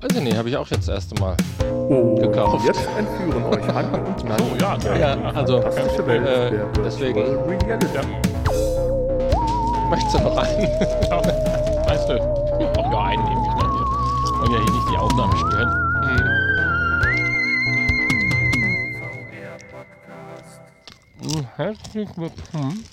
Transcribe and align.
Weiß 0.00 0.16
ich 0.16 0.22
nicht, 0.22 0.36
habe 0.36 0.48
ich 0.48 0.56
auch 0.56 0.66
jetzt 0.68 0.88
das 0.88 0.94
erste 0.94 1.14
Mal. 1.20 1.36
Und 1.88 2.20
Gekauft. 2.20 2.64
jetzt 2.64 2.88
entführen 2.96 3.44
euch 3.44 3.66
Hanni 3.74 3.98
und 3.98 4.24
Nanni. 4.28 4.42
Oh 4.50 4.56
ja, 4.58 4.78
ja. 4.78 4.96
Ja, 5.16 5.30
also 5.32 5.58
äh, 5.58 6.52
deswegen 6.82 7.20
Reality. 7.20 7.98
möchtest 9.90 10.14
du 10.14 10.18
noch 10.20 10.36
einen? 10.38 10.62
Ja, 10.62 11.20
weißt 11.86 12.08
du, 12.08 12.14
auch 12.22 12.92
ja, 12.92 13.02
einen 13.04 13.24
nehme 13.24 13.42
ich 13.42 13.54
noch 13.62 13.72
hier. 13.72 14.40
Wollen 14.40 14.52
ja 14.52 14.58
hier 14.58 14.72
nicht 14.72 14.90
die 14.90 14.96
Aufnahme 14.96 15.36
stören. 15.36 16.90
Hm, 21.22 21.46
Herzlich 21.56 22.08
willkommen. 22.16 22.84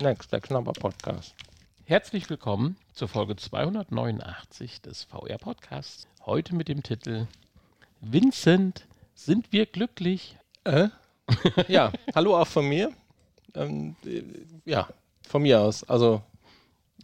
Next, 0.00 0.32
der 0.32 0.40
Knabber-Podcast. 0.40 1.34
Herzlich 1.88 2.28
willkommen 2.28 2.76
zur 2.92 3.08
Folge 3.08 3.34
289 3.34 4.82
des 4.82 5.04
VR 5.04 5.38
Podcasts. 5.38 6.06
Heute 6.26 6.54
mit 6.54 6.68
dem 6.68 6.82
Titel 6.82 7.26
Vincent, 8.02 8.86
sind 9.14 9.52
wir 9.52 9.64
glücklich? 9.64 10.36
Äh? 10.64 10.88
ja, 11.66 11.90
hallo 12.14 12.36
auch 12.36 12.46
von 12.46 12.68
mir. 12.68 12.92
Ähm, 13.54 13.96
äh, 14.04 14.22
ja, 14.66 14.90
von 15.26 15.40
mir 15.40 15.62
aus. 15.62 15.82
Also, 15.84 16.20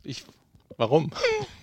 ich. 0.03 0.27
Warum? 0.77 1.11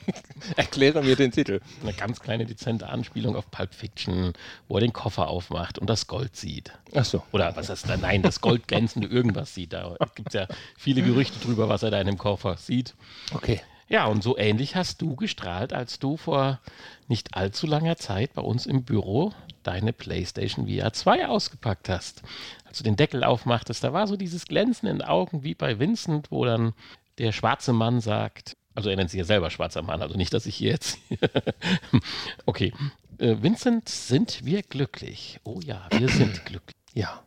Erkläre 0.56 1.04
mir 1.04 1.16
den 1.16 1.32
Titel. 1.32 1.62
Eine 1.82 1.94
ganz 1.94 2.20
kleine 2.20 2.46
dezente 2.46 2.90
Anspielung 2.90 3.36
auf 3.36 3.50
Pulp 3.52 3.74
Fiction, 3.74 4.34
wo 4.68 4.76
er 4.76 4.82
den 4.82 4.94
Koffer 4.94 5.28
aufmacht 5.28 5.80
und 5.80 5.90
das 5.90 6.08
Gold 6.08 6.36
sieht. 6.36 6.72
Achso. 6.94 7.24
Oder 7.32 7.56
was 7.56 7.70
heißt 7.70 7.90
da? 7.90 7.98
Nein, 7.98 8.22
das 8.22 8.42
goldglänzende 8.42 9.08
irgendwas 9.08 9.54
sieht. 9.54 9.74
Da 9.74 9.96
gibt 10.16 10.30
es 10.30 10.34
ja 10.34 10.48
viele 10.78 11.02
Gerüchte 11.02 11.40
drüber, 11.40 11.70
was 11.70 11.84
er 11.84 11.92
da 11.92 12.00
in 12.00 12.08
dem 12.08 12.18
Koffer 12.18 12.58
sieht. 12.58 12.96
Okay. 13.34 13.62
Ja, 13.88 14.06
und 14.06 14.24
so 14.24 14.38
ähnlich 14.38 14.78
hast 14.78 15.02
du 15.02 15.18
gestrahlt, 15.18 15.74
als 15.74 16.00
du 16.00 16.16
vor 16.16 16.62
nicht 17.10 17.36
allzu 17.36 17.68
langer 17.68 17.98
Zeit 17.98 18.34
bei 18.34 18.42
uns 18.42 18.66
im 18.66 18.86
Büro 18.86 19.34
deine 19.64 19.92
PlayStation 19.92 20.68
VR 20.68 20.94
2 20.94 21.28
ausgepackt 21.28 21.90
hast. 21.90 22.24
Als 22.64 22.78
du 22.78 22.86
den 22.86 22.96
Deckel 22.96 23.26
aufmachtest, 23.26 23.84
da 23.84 23.92
war 23.92 24.08
so 24.08 24.16
dieses 24.16 24.46
Glänzen 24.46 24.88
in 24.88 25.00
den 25.00 25.08
Augen 25.08 25.44
wie 25.44 25.56
bei 25.56 25.78
Vincent, 25.78 26.32
wo 26.32 26.46
dann 26.46 26.74
der 27.18 27.34
schwarze 27.34 27.74
Mann 27.74 28.00
sagt, 28.00 28.56
also 28.76 28.90
er 28.90 28.96
nennt 28.96 29.10
sich 29.10 29.18
ja 29.20 29.26
selber 29.26 29.50
schwarzer 29.50 29.82
Mann, 29.82 30.02
also 30.02 30.16
nicht, 30.16 30.34
dass 30.34 30.46
ich 30.46 30.56
hier 30.56 30.72
jetzt. 30.72 30.98
okay. 32.46 32.74
Äh, 33.18 33.38
Vincent, 33.42 33.90
sind 33.90 34.46
wir 34.46 34.62
glücklich? 34.64 35.40
Oh 35.44 35.60
ja, 35.64 35.88
wir 35.92 36.10
sind 36.10 36.46
glücklich. 36.46 36.76
Ja. 36.94 37.22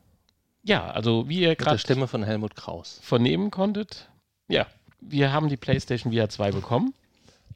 Ja, 0.62 0.91
also 0.91 1.28
wie 1.28 1.41
ihr 1.41 1.56
gerade 1.56 1.78
Stimme 1.78 2.06
von 2.09 2.22
Helmut 2.25 2.56
Kraus. 2.56 2.98
vernehmen 3.03 3.50
konntet, 3.50 4.09
ja, 4.48 4.67
wir 5.00 5.31
haben 5.33 5.48
die 5.48 5.59
PlayStation 5.59 6.12
VR 6.12 6.31
2 6.31 6.53
bekommen 6.53 6.95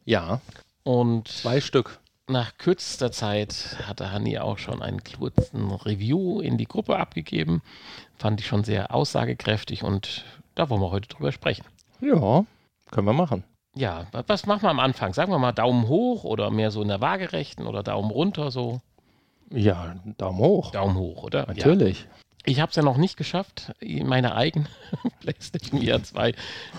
Ja, 0.04 0.40
und 0.82 1.28
zwei 1.28 1.62
Stück. 1.62 1.98
nach 2.28 2.58
kürzester 2.58 3.10
Zeit 3.10 3.76
hatte 3.86 4.12
Hanni 4.12 4.38
auch 4.38 4.58
schon 4.58 4.82
einen 4.82 5.02
kurzen 5.02 5.70
Review 5.70 6.40
in 6.42 6.58
die 6.58 6.66
Gruppe 6.66 6.98
abgegeben. 6.98 7.62
Fand 8.18 8.40
ich 8.40 8.46
schon 8.46 8.64
sehr 8.64 8.94
aussagekräftig 8.94 9.82
und 9.84 10.24
da 10.54 10.68
wollen 10.68 10.82
wir 10.82 10.90
heute 10.90 11.08
drüber 11.08 11.32
sprechen. 11.32 11.64
Ja, 12.02 12.44
können 12.90 13.06
wir 13.06 13.14
machen. 13.14 13.42
Ja, 13.78 14.06
wa- 14.12 14.24
was 14.26 14.44
machen 14.46 14.62
wir 14.62 14.70
am 14.70 14.80
Anfang? 14.80 15.14
Sagen 15.14 15.30
wir 15.30 15.38
mal 15.38 15.52
Daumen 15.52 15.86
hoch 15.86 16.24
oder 16.24 16.50
mehr 16.50 16.70
so 16.72 16.82
in 16.82 16.88
der 16.88 17.00
Waagerechten 17.00 17.66
oder 17.66 17.82
Daumen 17.84 18.10
runter 18.10 18.50
so? 18.50 18.80
Ja, 19.52 19.94
Daumen 20.18 20.38
hoch. 20.40 20.72
Daumen 20.72 20.96
hoch, 20.96 21.22
oder? 21.22 21.46
Ja. 21.54 21.66
Natürlich. 21.66 22.06
Ich 22.44 22.60
habe 22.60 22.70
es 22.70 22.76
ja 22.76 22.82
noch 22.82 22.96
nicht 22.96 23.16
geschafft, 23.16 23.72
meine 23.82 24.34
eigene 24.34 24.66
PlayStation 25.20 25.82
VR 25.82 26.02
2 26.02 26.32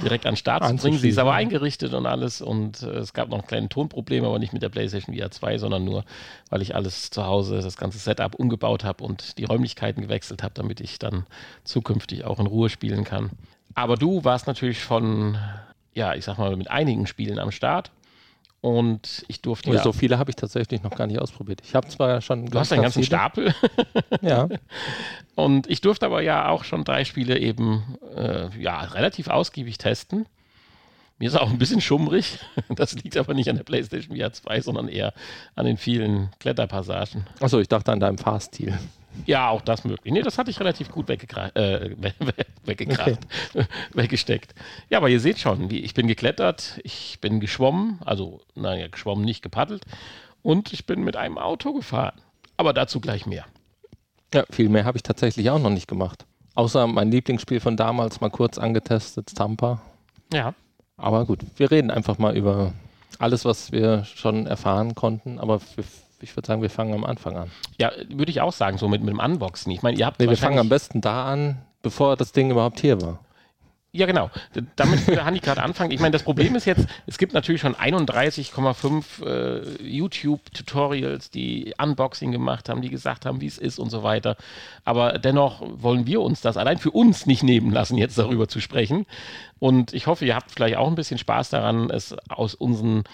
direkt 0.03 0.25
an 0.25 0.31
den 0.33 0.37
Start 0.37 0.65
zu 0.67 0.75
bringen. 0.75 0.97
Sie 0.97 1.09
ist 1.09 1.19
aber 1.19 1.33
eingerichtet 1.33 1.93
und 1.93 2.05
alles 2.07 2.41
und 2.41 2.81
äh, 2.81 2.87
es 2.97 3.13
gab 3.13 3.29
noch 3.29 3.45
kleine 3.45 3.69
Tonprobleme, 3.69 4.25
aber 4.27 4.39
nicht 4.39 4.51
mit 4.51 4.61
der 4.63 4.69
PlayStation 4.69 5.15
VR 5.15 5.29
2, 5.31 5.57
sondern 5.59 5.85
nur, 5.85 6.05
weil 6.49 6.61
ich 6.63 6.75
alles 6.75 7.11
zu 7.11 7.23
Hause, 7.25 7.61
das 7.61 7.77
ganze 7.77 7.99
Setup 7.99 8.33
umgebaut 8.35 8.83
habe 8.83 9.03
und 9.03 9.37
die 9.37 9.45
Räumlichkeiten 9.45 10.01
gewechselt 10.01 10.41
habe, 10.43 10.53
damit 10.55 10.81
ich 10.81 10.97
dann 10.99 11.25
zukünftig 11.63 12.25
auch 12.25 12.39
in 12.39 12.47
Ruhe 12.47 12.69
spielen 12.69 13.03
kann. 13.03 13.29
Aber 13.75 13.95
du 13.95 14.23
warst 14.23 14.47
natürlich 14.47 14.79
von, 14.79 15.37
ja, 15.99 16.15
ich 16.15 16.25
sag 16.25 16.37
mal, 16.37 16.55
mit 16.55 16.71
einigen 16.71 17.05
Spielen 17.05 17.39
am 17.39 17.51
Start 17.51 17.91
und 18.61 19.23
ich 19.27 19.41
durfte 19.41 19.71
ja, 19.71 19.83
So 19.83 19.91
viele 19.91 20.17
habe 20.17 20.31
ich 20.31 20.35
tatsächlich 20.35 20.81
noch 20.81 20.91
gar 20.91 21.07
nicht 21.07 21.19
ausprobiert. 21.19 21.61
Ich 21.63 21.75
habe 21.75 21.87
zwar 21.89 22.21
schon. 22.21 22.45
du 22.45 22.57
hast 22.57 22.71
einen 22.73 22.81
ganzen 22.81 23.03
Stapel. 23.03 23.53
Ja. 24.21 24.49
Und 25.35 25.69
ich 25.69 25.79
durfte 25.79 26.05
aber 26.05 26.21
ja 26.21 26.49
auch 26.49 26.65
schon 26.65 26.83
drei 26.83 27.05
Spiele 27.05 27.39
eben 27.39 27.97
äh, 28.15 28.49
ja, 28.59 28.81
relativ 28.81 29.29
ausgiebig 29.29 29.77
testen. 29.77 30.25
Mir 31.19 31.27
ist 31.27 31.39
auch 31.39 31.49
ein 31.49 31.57
bisschen 31.57 31.79
schummrig. 31.79 32.39
Das 32.75 32.93
liegt 32.93 33.15
aber 33.15 33.33
nicht 33.33 33.49
an 33.49 33.55
der 33.55 33.63
PlayStation 33.63 34.17
VR 34.17 34.33
2, 34.33 34.61
sondern 34.61 34.87
eher 34.89 35.13
an 35.55 35.65
den 35.65 35.77
vielen 35.77 36.29
Kletterpassagen. 36.39 37.27
Achso, 37.39 37.59
ich 37.59 37.67
dachte 37.69 37.91
an 37.91 37.99
deinem 37.99 38.17
Fahrstil. 38.17 38.77
Ja, 39.25 39.49
auch 39.49 39.61
das 39.61 39.83
möglich. 39.83 40.13
Nee, 40.13 40.21
das 40.21 40.37
hatte 40.37 40.51
ich 40.51 40.59
relativ 40.59 40.89
gut 40.91 41.07
weggekra 41.07 41.49
äh, 41.55 41.95
weggekracht, 42.65 43.19
weggesteckt. 43.93 44.53
Ja, 44.89 44.97
aber 44.97 45.09
ihr 45.09 45.19
seht 45.19 45.39
schon, 45.39 45.69
wie 45.69 45.79
ich 45.79 45.93
bin 45.93 46.07
geklettert, 46.07 46.79
ich 46.83 47.19
bin 47.21 47.39
geschwommen, 47.39 47.99
also, 48.05 48.41
naja, 48.55 48.87
geschwommen, 48.87 49.25
nicht 49.25 49.41
gepaddelt. 49.41 49.83
Und 50.41 50.71
ich 50.73 50.85
bin 50.85 51.03
mit 51.03 51.15
einem 51.15 51.37
Auto 51.37 51.73
gefahren. 51.73 52.19
Aber 52.57 52.73
dazu 52.73 52.99
gleich 52.99 53.25
mehr. 53.25 53.45
Ja, 54.33 54.45
viel 54.49 54.69
mehr 54.69 54.85
habe 54.85 54.97
ich 54.97 55.03
tatsächlich 55.03 55.49
auch 55.49 55.59
noch 55.59 55.69
nicht 55.69 55.87
gemacht. 55.87 56.25
Außer 56.55 56.87
mein 56.87 57.11
Lieblingsspiel 57.11 57.59
von 57.59 57.77
damals 57.77 58.21
mal 58.21 58.29
kurz 58.29 58.57
angetestet, 58.57 59.33
Tampa. 59.35 59.81
Ja. 60.33 60.53
Aber 60.97 61.25
gut, 61.25 61.39
wir 61.55 61.71
reden 61.71 61.91
einfach 61.91 62.17
mal 62.17 62.35
über 62.35 62.73
alles, 63.17 63.45
was 63.45 63.71
wir 63.71 64.03
schon 64.03 64.45
erfahren 64.45 64.95
konnten. 64.95 65.39
Aber 65.39 65.61
wir, 65.75 65.83
ich 66.21 66.35
würde 66.35 66.47
sagen, 66.47 66.61
wir 66.61 66.69
fangen 66.69 66.93
am 66.93 67.05
Anfang 67.05 67.37
an. 67.37 67.51
Ja, 67.77 67.91
würde 68.09 68.31
ich 68.31 68.41
auch 68.41 68.53
sagen, 68.53 68.77
so 68.77 68.87
mit, 68.87 69.01
mit 69.01 69.13
dem 69.13 69.19
Unboxen. 69.19 69.71
Ich 69.71 69.81
meine, 69.81 69.97
ihr 69.97 70.05
habt 70.05 70.19
Nee, 70.19 70.29
wir 70.29 70.37
fangen 70.37 70.59
am 70.59 70.69
besten 70.69 71.01
da 71.01 71.25
an, 71.25 71.57
bevor 71.81 72.15
das 72.15 72.31
Ding 72.31 72.51
überhaupt 72.51 72.79
hier 72.79 73.01
war. 73.01 73.19
Ja, 73.91 74.05
genau. 74.05 74.29
Damit 74.75 75.07
der 75.07 75.25
Hanni 75.25 75.39
gerade 75.39 75.63
anfangen. 75.63 75.89
Ich 75.89 75.99
meine, 75.99 76.11
das 76.11 76.21
Problem 76.21 76.55
ist 76.55 76.65
jetzt, 76.65 76.85
es 77.07 77.17
gibt 77.17 77.33
natürlich 77.33 77.61
schon 77.61 77.73
31,5 77.73 79.25
äh, 79.25 79.83
YouTube-Tutorials, 79.83 81.31
die 81.31 81.73
Unboxing 81.81 82.31
gemacht 82.31 82.69
haben, 82.69 82.83
die 82.83 82.89
gesagt 82.89 83.25
haben, 83.25 83.41
wie 83.41 83.47
es 83.47 83.57
ist 83.57 83.79
und 83.79 83.89
so 83.89 84.03
weiter. 84.03 84.37
Aber 84.85 85.17
dennoch 85.17 85.63
wollen 85.65 86.05
wir 86.05 86.21
uns 86.21 86.41
das 86.41 86.55
allein 86.55 86.77
für 86.77 86.91
uns 86.91 87.25
nicht 87.25 87.41
nehmen 87.41 87.71
lassen, 87.71 87.97
jetzt 87.97 88.19
darüber 88.19 88.47
zu 88.47 88.61
sprechen. 88.61 89.07
Und 89.57 89.91
ich 89.93 90.05
hoffe, 90.05 90.23
ihr 90.23 90.35
habt 90.35 90.51
vielleicht 90.51 90.77
auch 90.77 90.87
ein 90.87 90.95
bisschen 90.95 91.17
Spaß 91.17 91.49
daran, 91.49 91.89
es 91.89 92.15
aus 92.29 92.53
unseren 92.53 93.05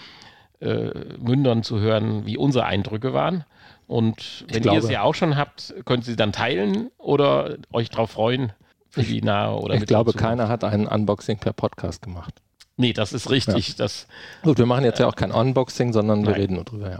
äh, 0.60 0.90
Mündern 1.18 1.62
zu 1.62 1.78
hören, 1.80 2.26
wie 2.26 2.36
unsere 2.36 2.64
Eindrücke 2.66 3.12
waren. 3.12 3.44
Und 3.86 4.44
wenn 4.48 4.56
ihr 4.56 4.60
glaube- 4.60 4.82
sie 4.86 4.98
auch 4.98 5.14
schon 5.14 5.36
habt, 5.36 5.74
könnt 5.84 6.04
ihr 6.04 6.12
sie 6.12 6.16
dann 6.16 6.32
teilen 6.32 6.90
oder 6.98 7.56
euch 7.72 7.88
darauf 7.90 8.10
freuen 8.12 8.52
für 8.90 9.02
die 9.02 9.22
nahe 9.22 9.54
oder 9.56 9.74
ich 9.74 9.86
glaube, 9.86 10.12
Zukunft. 10.12 10.26
keiner 10.28 10.48
hat 10.48 10.64
einen 10.64 10.86
Unboxing 10.86 11.38
per 11.38 11.52
Podcast 11.52 12.02
gemacht. 12.02 12.34
Nee, 12.78 12.92
das 12.92 13.12
ist 13.12 13.30
richtig. 13.30 13.76
Das, 13.76 14.06
Gut, 14.42 14.58
wir 14.58 14.66
machen 14.66 14.84
jetzt 14.84 14.98
ja 14.98 15.06
auch 15.06 15.14
kein 15.14 15.30
Unboxing, 15.32 15.92
sondern 15.92 16.22
wir 16.24 16.32
Nein. 16.32 16.40
reden 16.40 16.54
nur 16.56 16.64
drüber. 16.64 16.90
Ja. 16.90 16.98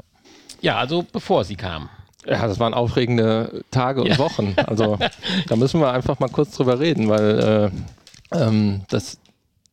ja, 0.61 0.77
also 0.79 1.05
bevor 1.13 1.45
sie 1.45 1.57
kam. 1.57 1.89
Ja, 2.25 2.47
das 2.47 2.59
waren 2.59 2.73
aufregende 2.75 3.63
Tage 3.71 4.01
und 4.03 4.09
Ja. 4.09 4.19
Wochen. 4.19 4.55
Also 4.67 4.99
da 5.49 5.57
müssen 5.57 5.81
wir 5.81 5.93
einfach 5.93 6.19
mal 6.19 6.29
kurz 6.29 6.53
drüber 6.57 6.81
reden, 6.81 7.09
weil 7.09 7.71
äh, 8.33 8.37
ähm, 8.37 8.83
das, 8.89 9.19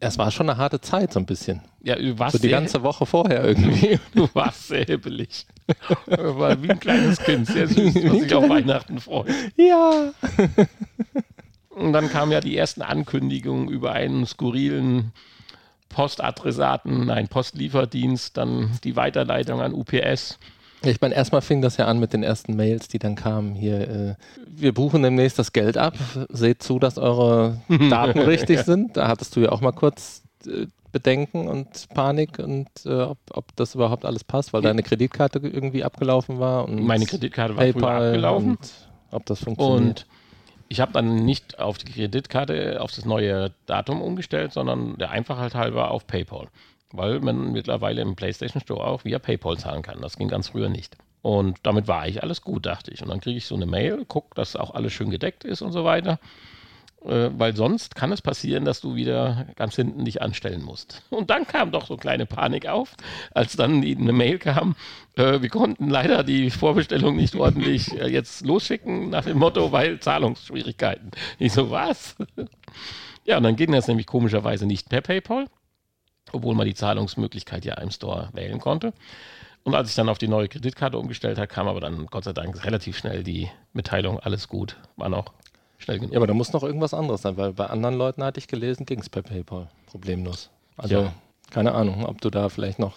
es 0.08 0.18
war 0.18 0.32
schon 0.32 0.50
eine 0.50 0.58
harte 0.58 0.82
Zeit 0.82 1.14
so 1.14 1.20
ein 1.20 1.26
bisschen. 1.26 1.62
Ja, 1.82 1.96
du 1.96 2.18
warst, 2.20 2.34
So 2.34 2.42
die 2.42 2.50
ganze 2.50 2.84
Woche 2.84 3.06
vorher 3.06 3.44
irgendwie. 3.44 4.00
du 4.16 4.30
warst 4.34 4.68
sehr 4.68 4.86
hibbelig. 4.86 5.46
War 6.06 6.62
wie 6.62 6.70
ein 6.70 6.80
kleines 6.80 7.20
Kind, 7.20 7.48
sehr 7.48 7.68
süß, 7.68 7.96
was 7.96 8.20
sich 8.20 8.36
auf 8.36 8.50
Weihnachten 8.50 9.00
freut. 9.00 9.34
ja. 9.56 10.12
Und 11.70 11.94
dann 11.94 12.10
kamen 12.10 12.32
ja 12.32 12.40
die 12.40 12.56
ersten 12.56 12.82
Ankündigungen 12.82 13.68
über 13.68 13.94
einen 13.94 14.26
skurrilen 14.26 15.12
Postadressaten, 15.90 17.06
nein, 17.06 17.28
Postlieferdienst, 17.28 18.38
dann 18.38 18.72
die 18.84 18.96
Weiterleitung 18.96 19.62
an 19.62 19.74
UPS. 19.74 20.40
Ich 20.86 21.00
meine, 21.02 21.16
erstmal 21.16 21.42
fing 21.42 21.62
das 21.62 21.78
ja 21.78 21.86
an 21.86 22.00
mit 22.00 22.14
den 22.14 22.24
ersten 22.24 22.56
Mails, 22.56 22.88
die 22.88 23.00
dann 23.00 23.16
kamen. 23.16 23.56
Hier, 23.56 23.90
äh, 23.90 24.16
wir 24.48 24.74
buchen 24.74 25.02
demnächst 25.04 25.40
das 25.40 25.54
Geld 25.54 25.78
ab. 25.78 25.94
Seht 26.30 26.62
zu, 26.62 26.80
dass 26.80 26.98
eure 26.98 27.62
Daten 27.90 28.20
richtig 28.20 28.60
sind. 28.62 28.98
Da 28.98 29.08
hattest 29.08 29.36
du 29.36 29.42
ja 29.42 29.52
auch 29.52 29.62
mal 29.62 29.72
kurz 29.72 30.24
äh, 30.46 30.68
Bedenken 30.92 31.48
und 31.48 31.90
Panik 31.94 32.38
und 32.40 32.68
äh, 32.86 33.02
ob, 33.02 33.18
ob 33.32 33.56
das 33.56 33.76
überhaupt 33.76 34.06
alles 34.06 34.24
passt, 34.24 34.54
weil 34.54 34.62
deine 34.62 34.84
Kreditkarte 34.84 35.40
irgendwie 35.40 35.84
abgelaufen 35.84 36.40
war. 36.40 36.66
Und 36.66 36.84
Meine 36.84 37.06
Kreditkarte 37.06 37.56
war 37.56 37.64
PayPal 37.64 38.08
abgelaufen. 38.10 38.50
und 38.52 38.72
ob 39.12 39.26
das 39.26 39.40
funktioniert. 39.40 40.06
Und 40.06 40.06
ich 40.70 40.80
habe 40.82 40.92
dann 40.92 41.16
nicht 41.26 41.60
auf 41.60 41.78
die 41.78 41.92
Kreditkarte, 41.92 42.80
auf 42.82 42.92
das 42.92 43.06
neue 43.06 43.52
Datum 43.66 44.02
umgestellt, 44.02 44.54
sondern 44.54 44.98
der 44.98 45.12
Einfachheit 45.12 45.56
halber 45.56 45.92
auf 45.92 46.06
PayPal. 46.08 46.48
Weil 46.94 47.20
man 47.20 47.52
mittlerweile 47.52 48.02
im 48.02 48.16
PlayStation 48.16 48.62
Store 48.62 48.86
auch 48.86 49.04
via 49.04 49.20
PayPal 49.20 49.58
zahlen 49.58 49.82
kann. 49.82 50.00
Das 50.02 50.16
ging 50.18 50.30
ganz 50.30 50.50
früher 50.50 50.70
nicht. 50.70 50.96
Und 51.22 51.58
damit 51.64 51.88
war 51.88 52.08
ich 52.08 52.24
alles 52.24 52.42
gut, 52.42 52.66
dachte 52.66 52.92
ich. 52.92 53.02
Und 53.02 53.10
dann 53.10 53.20
kriege 53.20 53.38
ich 53.38 53.46
so 53.48 53.56
eine 53.56 53.66
Mail, 53.66 54.06
guck, 54.08 54.36
dass 54.36 54.56
auch 54.56 54.74
alles 54.76 54.94
schön 54.94 55.10
gedeckt 55.10 55.44
ist 55.44 55.62
und 55.62 55.72
so 55.74 55.84
weiter. 55.84 56.20
äh, 57.06 57.30
weil 57.38 57.56
sonst 57.56 57.96
kann 57.96 58.12
es 58.12 58.22
passieren, 58.22 58.66
dass 58.66 58.82
du 58.82 58.96
wieder 58.96 59.48
ganz 59.56 59.76
hinten 59.76 60.06
dich 60.06 60.22
anstellen 60.22 60.64
musst. 60.64 61.04
Und 61.10 61.30
dann 61.30 61.46
kam 61.48 61.72
doch 61.72 61.86
so 61.88 61.98
kleine 61.98 62.26
Panik 62.26 62.68
auf, 62.68 62.96
als 63.34 63.56
dann 63.56 63.82
die, 63.82 63.96
eine 63.96 64.14
Mail 64.14 64.40
kam, 64.40 64.76
äh, 65.16 65.42
wir 65.42 65.50
konnten 65.50 65.90
leider 65.90 66.24
die 66.24 66.50
Vorbestellung 66.50 67.16
nicht 67.16 67.36
ordentlich 67.36 67.92
äh, 68.00 68.08
jetzt 68.08 68.46
losschicken 68.46 69.10
nach 69.10 69.26
dem 69.26 69.38
Motto, 69.38 69.72
weil 69.72 70.00
Zahlungsschwierigkeiten. 70.00 71.12
Ich 71.40 71.54
so, 71.54 71.70
was? 71.72 72.16
ja, 73.26 73.38
und 73.38 73.44
dann 73.44 73.56
ging 73.56 73.72
das 73.72 73.88
nämlich 73.88 74.08
komischerweise 74.08 74.66
nicht 74.66 74.90
per 74.90 75.02
PayPal, 75.02 75.48
obwohl 76.34 76.56
man 76.56 76.66
die 76.68 76.74
Zahlungsmöglichkeit 76.74 77.64
ja 77.66 77.76
im 77.76 77.92
Store 77.92 78.30
wählen 78.34 78.60
konnte. 78.60 78.94
Und 79.64 79.76
als 79.76 79.90
ich 79.90 79.96
dann 79.96 80.10
auf 80.10 80.18
die 80.18 80.28
neue 80.28 80.50
Kreditkarte 80.50 80.98
umgestellt 80.98 81.38
habe, 81.38 81.48
kam 81.48 81.70
aber 81.70 81.80
dann 81.80 82.08
Gott 82.08 82.26
sei 82.26 82.34
Dank 82.34 82.66
relativ 82.66 82.98
schnell 82.98 83.24
die 83.24 83.50
Mitteilung, 83.72 84.20
alles 84.20 84.50
gut, 84.50 84.76
war 84.98 85.08
noch 85.08 85.32
schnell 85.78 86.00
genug. 86.00 86.12
Ja, 86.14 86.20
aber 86.20 86.28
da 86.28 86.34
muss 86.34 86.52
noch 86.52 86.64
irgendwas 86.64 86.94
anderes 86.94 87.22
sein, 87.22 87.38
weil 87.38 87.54
bei 87.54 87.68
anderen 87.68 87.96
Leuten 87.96 88.24
hatte 88.24 88.40
ich 88.40 88.48
gelesen, 88.48 88.86
ging 88.86 89.00
es 89.00 89.10
per 89.10 89.22
PayPal 89.22 89.70
problemlos. 89.86 90.50
Also 90.76 90.96
Ja. 91.04 91.14
keine 91.50 91.74
Ahnung, 91.74 92.06
ob 92.06 92.20
du 92.20 92.30
da 92.30 92.50
vielleicht 92.50 92.80
noch 92.80 92.94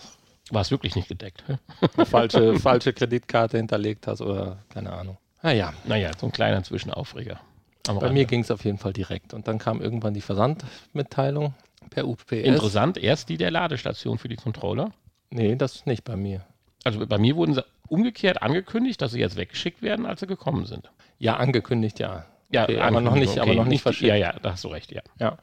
War 0.51 0.63
es 0.63 0.71
wirklich 0.73 0.97
nicht 0.97 1.09
gedeckt? 1.09 1.45
falsche, 2.05 2.59
falsche 2.59 2.93
Kreditkarte 2.93 3.57
hinterlegt 3.59 4.07
hast 4.09 4.21
oder 4.21 4.59
keine 4.69 4.93
Ahnung. 4.93 5.19
Naja, 5.43 5.73
Naja, 5.85 6.11
so 6.19 6.27
ein 6.27 6.33
kleiner 6.33 6.63
Zwischenaufreger. 6.65 7.39
Bei 7.85 7.93
Rande. 7.93 8.11
mir 8.13 8.25
ging 8.25 8.41
es 8.41 8.51
auf 8.51 8.65
jeden 8.65 8.79
Fall 8.79 8.93
direkt. 8.93 9.33
Und 9.35 9.47
dann 9.47 9.59
kam 9.59 9.81
irgendwann 9.81 10.15
die 10.15 10.21
Versandmitteilung 10.21 11.55
per 11.91 12.07
UPS. 12.07 12.33
Interessant, 12.33 12.99
erst 12.99 13.29
die 13.29 13.37
der 13.37 13.51
Ladestation 13.51 14.19
für 14.19 14.29
die 14.29 14.37
Controller. 14.37 14.93
Nee, 15.31 15.57
das 15.57 15.87
nicht 15.87 16.05
bei 16.05 16.17
mir. 16.17 16.45
Also 16.85 17.05
bei 17.07 17.19
mir 17.19 17.37
wurden 17.37 17.55
sie 17.55 17.65
umgekehrt 17.89 18.43
angekündigt, 18.43 19.03
dass 19.03 19.13
sie 19.13 19.21
jetzt 19.21 19.37
weggeschickt 19.37 19.83
werden, 19.83 20.07
als 20.07 20.21
sie 20.21 20.27
gekommen 20.27 20.67
sind. 20.67 20.91
Ja, 21.19 21.37
angekündigt, 21.37 21.99
ja. 21.99 22.27
Ja, 22.51 22.65
Okay, 22.65 22.79
aber 22.79 23.01
noch 23.01 23.15
nicht, 23.15 23.39
aber 23.39 23.51
okay, 23.51 23.57
noch 23.57 23.65
nicht 23.65 23.83
verschickt. 23.83 24.09
Ja, 24.09 24.15
ja, 24.15 24.35
da 24.41 24.53
hast 24.53 24.65
du 24.65 24.69
recht, 24.69 24.93
ja. 24.93 25.03
Ja. 25.19 25.39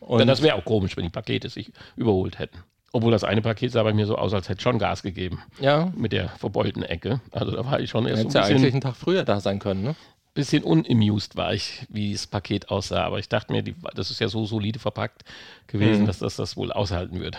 Und 0.00 0.20
Und 0.20 0.26
das 0.26 0.42
wäre 0.42 0.56
auch 0.56 0.64
komisch, 0.64 0.96
wenn 0.96 1.04
die 1.04 1.10
Pakete 1.10 1.48
sich 1.48 1.72
überholt 1.96 2.38
hätten. 2.38 2.58
Obwohl 2.92 3.10
das 3.10 3.24
eine 3.24 3.42
Paket 3.42 3.72
sah 3.72 3.82
bei 3.82 3.92
mir 3.92 4.06
so 4.06 4.16
aus, 4.16 4.32
als 4.34 4.48
hätte 4.48 4.62
schon 4.62 4.78
Gas 4.78 5.02
gegeben 5.02 5.42
ja, 5.58 5.92
mit 5.96 6.12
der 6.12 6.28
verbeulten 6.28 6.84
Ecke. 6.84 7.20
Also 7.32 7.50
da 7.50 7.64
war 7.64 7.80
ich 7.80 7.90
schon 7.90 8.06
erst 8.06 8.22
so 8.22 8.28
hätte 8.28 8.38
ein 8.38 8.42
ja 8.42 8.46
eigentlich 8.46 8.54
bisschen, 8.62 8.74
einen 8.74 8.80
Tag 8.82 8.94
früher 8.94 9.24
da 9.24 9.40
sein 9.40 9.58
können, 9.58 9.82
ne? 9.82 9.96
Bisschen 10.34 10.64
unamused 10.64 11.36
war 11.36 11.54
ich, 11.54 11.86
wie 11.88 12.12
das 12.12 12.26
Paket 12.26 12.68
aussah. 12.70 13.04
Aber 13.04 13.18
ich 13.18 13.28
dachte 13.28 13.52
mir, 13.52 13.62
die, 13.62 13.74
das 13.94 14.10
ist 14.10 14.20
ja 14.20 14.28
so 14.28 14.44
solide 14.46 14.78
verpackt 14.78 15.24
gewesen, 15.66 16.02
Mhm. 16.02 16.06
dass 16.06 16.18
das 16.18 16.36
das 16.36 16.56
wohl 16.56 16.72
aushalten 16.72 17.20
wird. 17.20 17.38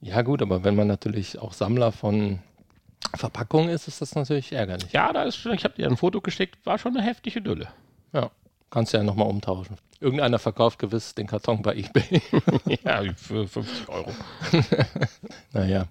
Ja, 0.00 0.22
gut, 0.22 0.42
aber 0.42 0.64
wenn 0.64 0.74
man 0.76 0.86
natürlich 0.88 1.38
auch 1.38 1.52
Sammler 1.52 1.92
von 1.92 2.40
Verpackungen 3.14 3.68
ist, 3.70 3.86
ist 3.88 4.00
das 4.00 4.14
natürlich 4.14 4.52
ärgerlich. 4.52 4.92
Ja, 4.92 5.12
da 5.12 5.22
ist 5.22 5.36
schon, 5.36 5.52
ich 5.54 5.64
habe 5.64 5.74
dir 5.74 5.86
ein 5.88 5.96
Foto 5.96 6.20
geschickt, 6.20 6.58
war 6.66 6.78
schon 6.78 6.96
eine 6.96 7.06
heftige 7.06 7.40
Dülle. 7.40 7.68
Ja. 8.12 8.30
Kannst 8.70 8.92
ja 8.92 9.02
nochmal 9.04 9.28
umtauschen. 9.28 9.76
Irgendeiner 10.00 10.38
verkauft 10.40 10.78
gewiss 10.80 11.14
den 11.14 11.26
Karton 11.28 11.62
bei 11.62 11.76
eBay. 11.76 12.20
ja, 12.84 13.02
für 13.14 13.46
50 13.46 13.88
Euro. 13.88 14.10
naja. 15.52 15.86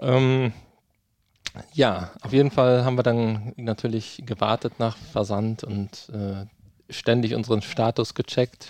Ähm, 0.00 0.52
ja, 1.72 2.10
auf 2.22 2.32
jeden 2.32 2.50
Fall 2.50 2.84
haben 2.84 2.96
wir 2.96 3.02
dann 3.02 3.52
natürlich 3.56 4.22
gewartet 4.26 4.74
nach 4.78 4.96
Versand 4.96 5.64
und 5.64 6.10
äh, 6.12 6.46
ständig 6.92 7.34
unseren 7.34 7.62
Status 7.62 8.14
gecheckt. 8.14 8.68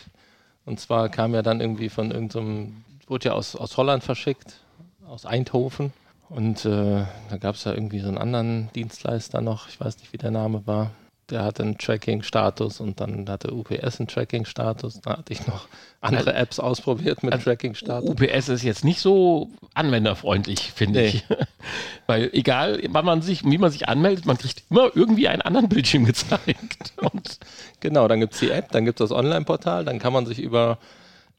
Und 0.64 0.81
zwar 0.81 1.08
kam 1.08 1.35
ja 1.35 1.43
dann 1.43 1.61
irgendwie 1.61 1.88
von 1.88 2.11
irgendeinem, 2.11 2.85
wurde 3.06 3.31
ja 3.31 3.32
aus, 3.32 3.56
aus 3.56 3.76
Holland 3.76 4.05
verschickt, 4.05 4.61
aus 5.06 5.25
Eindhoven. 5.25 5.93
Und 6.29 6.64
äh, 6.67 7.05
da 7.31 7.37
gab 7.38 7.55
es 7.55 7.64
ja 7.64 7.73
irgendwie 7.73 8.00
so 8.00 8.08
einen 8.08 8.19
anderen 8.19 8.70
Dienstleister 8.75 9.40
noch, 9.40 9.69
ich 9.69 9.81
weiß 9.81 9.99
nicht, 9.99 10.12
wie 10.12 10.19
der 10.19 10.31
Name 10.31 10.67
war. 10.67 10.90
Der 11.30 11.44
hatte 11.44 11.62
einen 11.62 11.76
Tracking-Status 11.76 12.80
und 12.80 13.00
dann 13.00 13.28
hatte 13.28 13.52
UPS 13.52 14.00
einen 14.00 14.08
Tracking-Status. 14.08 15.02
Da 15.02 15.19
hatte 15.19 15.32
ich 15.32 15.46
noch 15.46 15.69
andere 16.00 16.32
Apps 16.32 16.58
ausprobiert 16.58 17.22
mit 17.22 17.42
Tracking-Status. 17.42 18.08
UPS 18.08 18.48
ist 18.48 18.62
jetzt 18.62 18.82
nicht 18.84 19.00
so 19.00 19.50
anwenderfreundlich, 19.75 20.72
finde 20.75 21.00
Nee. 21.00 21.06
ich. 21.08 21.25
Weil 22.06 22.30
egal, 22.32 22.80
wann 22.90 23.04
man 23.04 23.20
sich, 23.20 23.44
wie 23.44 23.58
man 23.58 23.70
sich 23.70 23.88
anmeldet, 23.88 24.25
man 24.25 24.38
kriegt 24.38 24.62
immer 24.70 24.90
irgendwie 24.94 25.28
einen 25.28 25.42
anderen 25.42 25.69
Bildschirm 25.69 26.04
gezeigt. 26.06 26.92
Und 26.96 27.38
Genau, 27.80 28.08
dann 28.08 28.20
gibt 28.20 28.32
es 28.34 28.40
die 28.40 28.50
App, 28.50 28.70
dann 28.72 28.84
gibt 28.86 28.98
es 29.00 29.08
das 29.10 29.16
Online-Portal, 29.16 29.84
dann 29.84 29.98
kann 29.98 30.12
man 30.14 30.25
sich 30.25 30.38
über 30.38 30.78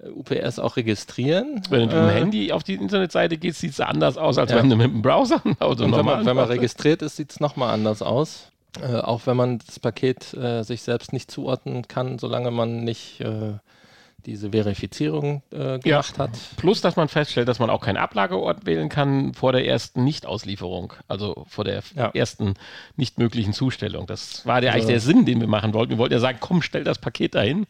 äh, 0.03 0.07
UPS 0.09 0.59
auch 0.59 0.77
registrieren. 0.77 1.63
wenn 1.71 1.89
du 1.89 1.95
mit 1.95 2.05
dem 2.05 2.09
Äh, 2.09 2.19
Handy 2.19 2.51
auf 2.51 2.63
die 2.63 2.75
Internetseite 2.75 3.37
gehst, 3.37 3.59
sieht 3.59 3.71
es 3.71 3.79
anders 3.79 4.17
aus, 4.17 4.37
als 4.37 4.51
Ja. 4.51 4.57
wenn 4.57 4.69
du 4.69 4.75
mit 4.75 4.85
dem 4.85 5.01
Browser 5.01 5.41
also 5.59 5.83
Und 5.85 5.93
wenn 5.97 6.05
man, 6.05 6.25
wenn 6.27 6.35
man 6.35 6.45
registriert 6.45 7.01
ist, 7.01 7.15
sieht 7.15 7.31
es 7.31 7.39
nochmal 7.39 7.73
anders 7.73 8.03
aus. 8.03 8.51
Äh, 8.81 8.97
auch 8.97 9.21
wenn 9.25 9.35
man 9.35 9.59
das 9.65 9.79
Paket 9.79 10.33
äh, 10.35 10.63
sich 10.63 10.81
selbst 10.83 11.11
nicht 11.11 11.31
zuordnen 11.31 11.87
kann, 11.87 12.19
solange 12.19 12.51
man 12.51 12.83
nicht 12.83 13.19
äh, 13.21 13.53
diese 14.25 14.51
Verifizierung 14.51 15.41
äh, 15.51 15.79
gemacht 15.79 16.19
hat. 16.19 16.31
Plus, 16.57 16.81
dass 16.81 16.95
man 16.95 17.07
feststellt, 17.07 17.47
dass 17.47 17.57
man 17.57 17.69
auch 17.71 17.81
keinen 17.81 17.97
Ablageort 17.97 18.65
wählen 18.65 18.89
kann 18.89 19.33
vor 19.33 19.53
der 19.53 19.65
ersten 19.65 20.03
Nichtauslieferung, 20.03 20.93
also 21.07 21.45
vor 21.49 21.63
der 21.63 21.81
Ja. 21.95 22.09
ersten 22.13 22.53
nicht 22.95 23.17
möglichen 23.17 23.53
Zustellung. 23.53 24.05
Das 24.07 24.45
war 24.45 24.61
der, 24.61 24.73
Also- 24.73 24.83
eigentlich 24.87 24.93
der 24.93 24.99
Sinn, 25.01 25.25
den 25.25 25.39
wir 25.39 25.47
machen 25.47 25.73
wollten. 25.73 25.91
Wir 25.91 25.97
wollten 25.97 26.13
ja 26.13 26.19
sagen, 26.19 26.37
komm, 26.39 26.61
stell 26.61 26.83
das 26.83 26.99
Paket 26.99 27.33
dahin, 27.35 27.65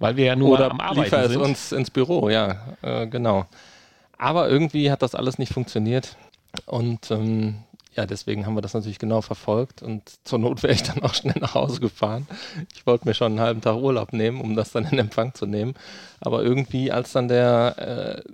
weil 0.00 0.16
wir 0.16 0.24
ja 0.24 0.34
nur 0.34 0.58
am 0.58 0.80
Arbeiten 0.80 1.02
liefer 1.02 1.22
es 1.24 1.32
sind. 1.32 1.40
uns 1.42 1.72
ins 1.72 1.90
Büro, 1.90 2.30
ja, 2.30 2.74
äh, 2.82 3.06
genau. 3.06 3.46
Aber 4.18 4.48
irgendwie 4.48 4.90
hat 4.90 5.02
das 5.02 5.14
alles 5.14 5.38
nicht 5.38 5.52
funktioniert. 5.52 6.16
Und 6.66 7.10
ähm, 7.10 7.58
ja, 7.94 8.06
deswegen 8.06 8.46
haben 8.46 8.54
wir 8.54 8.62
das 8.62 8.74
natürlich 8.74 8.98
genau 8.98 9.20
verfolgt. 9.20 9.82
Und 9.82 10.02
zur 10.24 10.38
Not 10.38 10.62
wäre 10.62 10.72
ich 10.72 10.82
dann 10.82 11.02
auch 11.02 11.14
schnell 11.14 11.38
nach 11.40 11.54
Hause 11.54 11.80
gefahren. 11.80 12.26
Ich 12.74 12.86
wollte 12.86 13.06
mir 13.06 13.14
schon 13.14 13.32
einen 13.32 13.40
halben 13.40 13.60
Tag 13.60 13.76
Urlaub 13.76 14.12
nehmen, 14.12 14.40
um 14.40 14.56
das 14.56 14.72
dann 14.72 14.86
in 14.86 14.98
Empfang 14.98 15.34
zu 15.34 15.46
nehmen. 15.46 15.74
Aber 16.20 16.42
irgendwie, 16.42 16.90
als 16.90 17.12
dann 17.12 17.28
der 17.28 18.24
äh, 18.24 18.30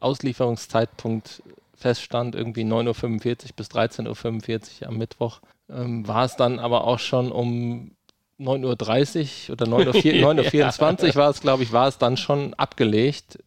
Auslieferungszeitpunkt 0.00 1.42
feststand, 1.76 2.34
irgendwie 2.34 2.62
9.45 2.62 3.28
Uhr 3.28 3.36
bis 3.56 3.68
13.45 3.68 4.82
Uhr 4.82 4.88
am 4.88 4.98
Mittwoch, 4.98 5.40
ähm, 5.70 6.06
war 6.06 6.24
es 6.24 6.36
dann 6.36 6.58
aber 6.58 6.84
auch 6.84 6.98
schon 6.98 7.30
um 7.30 7.92
9.30 8.40 9.50
Uhr 9.50 9.52
oder 9.52 9.66
9.24 9.66 11.08
Uhr 11.08 11.14
war 11.14 11.30
es, 11.30 11.40
glaube 11.40 11.62
ich, 11.62 11.72
war 11.72 11.88
es 11.88 11.98
dann 11.98 12.16
schon 12.16 12.54
abgelegt 12.54 13.38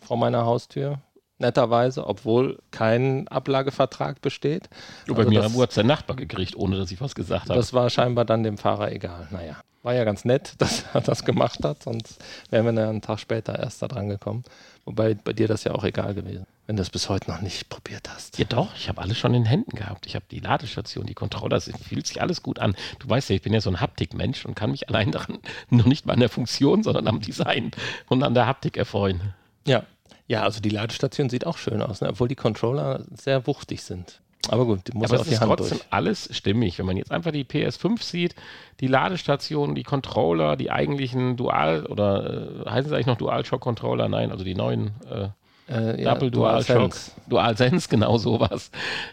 vor 0.00 0.16
meiner 0.16 0.44
Haustür. 0.44 1.00
Netterweise, 1.42 2.06
obwohl 2.06 2.58
kein 2.70 3.28
Ablagevertrag 3.28 4.20
besteht. 4.22 4.70
Du, 5.06 5.14
bei 5.14 5.20
Also 5.20 5.30
mir 5.30 5.42
das- 5.42 5.52
wurde 5.54 5.68
es 5.68 5.74
der 5.74 5.84
Nachbar 5.84 6.16
gekriegt, 6.16 6.56
ohne 6.56 6.76
dass 6.78 6.90
ich 6.90 7.00
was 7.00 7.14
gesagt 7.14 7.48
habe. 7.50 7.54
Das 7.58 7.72
war 7.74 7.90
scheinbar 7.90 8.24
dann 8.24 8.42
dem 8.42 8.56
Fahrer 8.58 8.90
egal. 8.92 9.28
Naja, 9.30 9.56
war 9.82 9.92
ja 9.94 10.04
ganz 10.04 10.24
nett, 10.24 10.54
dass 10.58 10.84
er 10.94 11.00
das 11.02 11.24
gemacht 11.24 11.62
hat, 11.64 11.82
sonst 11.82 12.22
wären 12.50 12.64
wir 12.64 12.72
dann 12.72 12.88
einen 12.88 13.02
Tag 13.02 13.18
später 13.20 13.58
erst 13.58 13.82
da 13.82 13.88
dran 13.88 14.08
gekommen. 14.08 14.44
Wobei 14.84 15.14
bei 15.14 15.32
dir 15.32 15.46
das 15.46 15.62
ja 15.62 15.72
auch 15.74 15.84
egal 15.84 16.12
gewesen, 16.14 16.44
wenn 16.66 16.74
du 16.74 16.82
es 16.82 16.90
bis 16.90 17.08
heute 17.08 17.30
noch 17.30 17.40
nicht 17.40 17.68
probiert 17.68 18.08
hast. 18.12 18.36
Ja 18.38 18.44
doch, 18.46 18.74
ich 18.74 18.88
habe 18.88 19.00
alles 19.00 19.16
schon 19.16 19.32
in 19.32 19.44
Händen 19.44 19.76
gehabt. 19.76 20.06
Ich 20.06 20.16
habe 20.16 20.24
die 20.28 20.40
Ladestation, 20.40 21.06
die 21.06 21.14
Controller, 21.14 21.56
es 21.56 21.70
fühlt 21.88 22.06
sich 22.08 22.20
alles 22.20 22.42
gut 22.42 22.58
an. 22.58 22.74
Du 22.98 23.08
weißt 23.08 23.30
ja, 23.30 23.36
ich 23.36 23.42
bin 23.42 23.52
ja 23.52 23.60
so 23.60 23.70
ein 23.70 23.80
Haptikmensch 23.80 24.44
und 24.44 24.56
kann 24.56 24.72
mich 24.72 24.88
allein 24.88 25.10
daran, 25.12 25.38
noch 25.70 25.86
nicht 25.86 26.06
mal 26.06 26.14
an 26.14 26.20
der 26.20 26.28
Funktion, 26.30 26.82
sondern 26.82 27.06
am 27.06 27.20
Design 27.20 27.70
und 28.08 28.22
an 28.24 28.34
der 28.34 28.46
Haptik 28.46 28.76
erfreuen. 28.76 29.20
Ja. 29.66 29.84
Ja, 30.32 30.42
also 30.44 30.60
die 30.60 30.70
Ladestation 30.70 31.28
sieht 31.28 31.46
auch 31.46 31.58
schön 31.58 31.82
aus, 31.82 32.00
ne? 32.00 32.08
obwohl 32.08 32.26
die 32.28 32.34
Controller 32.34 33.04
sehr 33.14 33.46
wuchtig 33.46 33.82
sind. 33.82 34.20
Aber 34.48 34.64
gut, 34.64 34.88
die 34.88 34.96
muss 34.96 35.10
Aber 35.10 35.20
auf 35.20 35.22
es 35.22 35.28
die 35.28 35.34
ist 35.34 35.40
Hand 35.40 35.50
trotzdem 35.56 35.78
durch. 35.78 35.86
alles 35.90 36.28
stimmig. 36.32 36.78
Wenn 36.78 36.86
man 36.86 36.96
jetzt 36.96 37.12
einfach 37.12 37.30
die 37.32 37.44
PS5 37.44 38.02
sieht, 38.02 38.34
die 38.80 38.86
Ladestation, 38.88 39.74
die 39.74 39.82
Controller, 39.84 40.56
die 40.56 40.70
eigentlichen 40.70 41.36
Dual- 41.36 41.84
oder 41.86 42.64
äh, 42.66 42.70
heißen 42.70 42.88
sie 42.88 42.94
eigentlich 42.96 43.06
noch 43.06 43.18
DualShock-Controller? 43.18 44.08
Nein, 44.08 44.32
also 44.32 44.42
die 44.42 44.54
neuen 44.54 44.92
äh, 45.10 45.28
Äh, 45.68 46.02
ja, 46.02 46.14
Double 46.14 46.30
DualShock, 46.32 46.76
DualSense. 46.76 47.10
DualSense, 47.28 47.88
genau 47.90 48.18
sowas. 48.18 48.70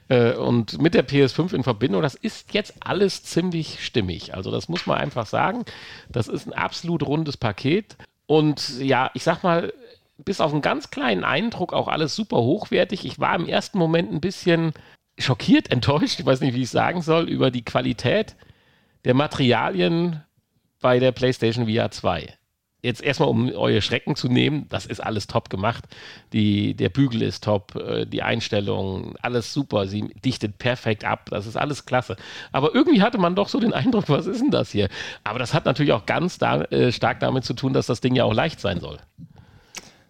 Äh, 0.07 0.33
und 0.33 0.81
mit 0.81 0.93
der 0.95 1.07
PS5 1.07 1.53
in 1.53 1.63
Verbindung, 1.63 2.01
das 2.01 2.15
ist 2.15 2.53
jetzt 2.53 2.73
alles 2.79 3.23
ziemlich 3.23 3.85
stimmig. 3.85 4.33
Also 4.33 4.49
das 4.51 4.67
muss 4.67 4.88
man 4.88 4.97
einfach 4.97 5.27
sagen. 5.27 5.63
Das 6.09 6.27
ist 6.27 6.47
ein 6.47 6.53
absolut 6.53 7.03
rundes 7.05 7.38
Paket. 7.38 7.97
Und 8.25 8.79
ja, 8.79 9.11
ich 9.13 9.23
sag 9.23 9.43
mal, 9.43 9.71
bis 10.25 10.41
auf 10.41 10.51
einen 10.51 10.61
ganz 10.61 10.91
kleinen 10.91 11.23
Eindruck 11.23 11.73
auch 11.73 11.88
alles 11.88 12.15
super 12.15 12.38
hochwertig. 12.38 13.05
Ich 13.05 13.19
war 13.19 13.35
im 13.35 13.47
ersten 13.47 13.77
Moment 13.77 14.11
ein 14.11 14.21
bisschen 14.21 14.73
schockiert, 15.17 15.71
enttäuscht, 15.71 16.19
ich 16.19 16.25
weiß 16.25 16.41
nicht, 16.41 16.55
wie 16.55 16.63
ich 16.63 16.69
sagen 16.69 17.01
soll, 17.01 17.29
über 17.29 17.51
die 17.51 17.65
Qualität 17.65 18.35
der 19.05 19.13
Materialien 19.13 20.23
bei 20.81 20.99
der 20.99 21.11
PlayStation 21.11 21.67
VR 21.67 21.91
2 21.91 22.39
jetzt 22.81 23.01
erstmal, 23.01 23.29
um 23.29 23.49
eure 23.49 23.81
Schrecken 23.81 24.15
zu 24.15 24.29
nehmen, 24.29 24.65
das 24.69 24.85
ist 24.85 24.99
alles 24.99 25.27
top 25.27 25.49
gemacht. 25.49 25.85
Die, 26.33 26.73
der 26.75 26.89
Bügel 26.89 27.21
ist 27.21 27.43
top, 27.43 27.75
äh, 27.75 28.05
die 28.05 28.23
Einstellungen, 28.23 29.15
alles 29.21 29.53
super. 29.53 29.88
Sie 29.88 30.07
dichtet 30.23 30.57
perfekt 30.59 31.03
ab, 31.03 31.29
das 31.29 31.45
ist 31.45 31.57
alles 31.57 31.85
klasse. 31.85 32.15
Aber 32.51 32.73
irgendwie 32.73 33.01
hatte 33.01 33.17
man 33.17 33.35
doch 33.35 33.49
so 33.49 33.59
den 33.59 33.73
Eindruck, 33.73 34.09
was 34.09 34.27
ist 34.27 34.41
denn 34.41 34.51
das 34.51 34.71
hier? 34.71 34.89
Aber 35.23 35.39
das 35.39 35.53
hat 35.53 35.65
natürlich 35.65 35.91
auch 35.91 36.05
ganz 36.05 36.38
da, 36.38 36.61
äh, 36.65 36.91
stark 36.91 37.19
damit 37.19 37.43
zu 37.43 37.53
tun, 37.53 37.73
dass 37.73 37.88
das 37.88 38.01
Ding 38.01 38.15
ja 38.15 38.23
auch 38.23 38.33
leicht 38.33 38.59
sein 38.59 38.79
soll. 38.79 38.97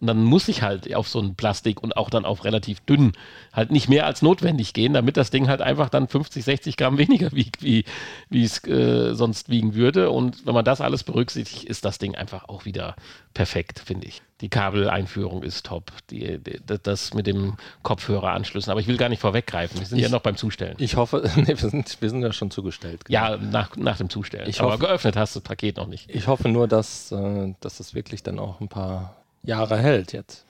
Und 0.00 0.06
dann 0.06 0.24
muss 0.24 0.48
ich 0.48 0.62
halt 0.62 0.94
auf 0.94 1.08
so 1.08 1.20
ein 1.20 1.34
Plastik 1.34 1.82
und 1.82 1.96
auch 1.96 2.08
dann 2.08 2.24
auf 2.24 2.44
relativ 2.44 2.80
dünn 2.80 3.12
halt 3.52 3.70
nicht 3.70 3.88
mehr 3.90 4.06
als 4.06 4.22
notwendig 4.22 4.72
gehen, 4.72 4.94
damit 4.94 5.16
das 5.18 5.30
Ding 5.30 5.46
halt 5.48 5.60
einfach 5.60 5.90
dann 5.90 6.08
50, 6.08 6.42
60 6.44 6.76
Gramm 6.78 6.96
weniger 6.98 7.32
wiegt, 7.32 7.62
wie, 7.62 7.84
es 8.32 8.64
äh, 8.66 9.14
sonst 9.14 9.50
wiegen 9.50 9.74
würde. 9.74 10.10
Und 10.10 10.46
wenn 10.46 10.54
man 10.54 10.64
das 10.64 10.80
alles 10.80 11.04
berücksichtigt, 11.04 11.64
ist 11.64 11.84
das 11.84 11.98
Ding 11.98 12.14
einfach 12.14 12.48
auch 12.48 12.64
wieder 12.64 12.96
perfekt, 13.34 13.78
finde 13.78 14.06
ich. 14.06 14.22
Die 14.40 14.48
Kabeleinführung 14.48 15.42
ist 15.42 15.66
top. 15.66 15.92
Die, 16.08 16.38
die, 16.38 16.58
das 16.82 17.12
mit 17.12 17.26
dem 17.26 17.56
Kopfhöreranschlüssen. 17.82 18.70
Aber 18.70 18.80
ich 18.80 18.86
will 18.86 18.96
gar 18.96 19.10
nicht 19.10 19.20
vorweggreifen. 19.20 19.78
Wir 19.80 19.86
sind 19.86 19.98
Ich- 19.98 20.04
ja 20.04 20.08
noch 20.10 20.22
beim 20.22 20.36
Zustellen. 20.36 20.76
Ich 20.78 20.96
hoffe, 20.96 21.28
nee, 21.36 21.46
wir 21.48 21.56
sind, 21.56 22.00
wir 22.00 22.08
sind 22.08 22.22
ja 22.22 22.32
schon 22.32 22.50
zugestellt. 22.50 23.04
genau. 23.04 23.18
ja, 23.32 23.36
nach, 23.36 23.76
nach 23.76 23.98
dem 23.98 24.08
Zustellen. 24.08 24.48
Ich 24.48 24.60
Aber 24.62 24.72
hoffe- 24.72 24.86
geöffnet 24.86 25.16
hast 25.16 25.34
du 25.36 25.40
das 25.40 25.44
Paket 25.46 25.76
noch 25.76 25.86
nicht. 25.88 26.08
Ich 26.08 26.26
hoffe 26.26 26.48
nur, 26.48 26.68
dass, 26.68 27.12
äh, 27.12 27.54
dass 27.60 27.76
das 27.76 27.94
wirklich 27.94 28.22
dann 28.22 28.38
auch 28.38 28.60
ein 28.60 28.68
paar 28.68 29.16
Jahre 29.42 29.78
hält 29.78 30.12
jetzt. 30.12 30.44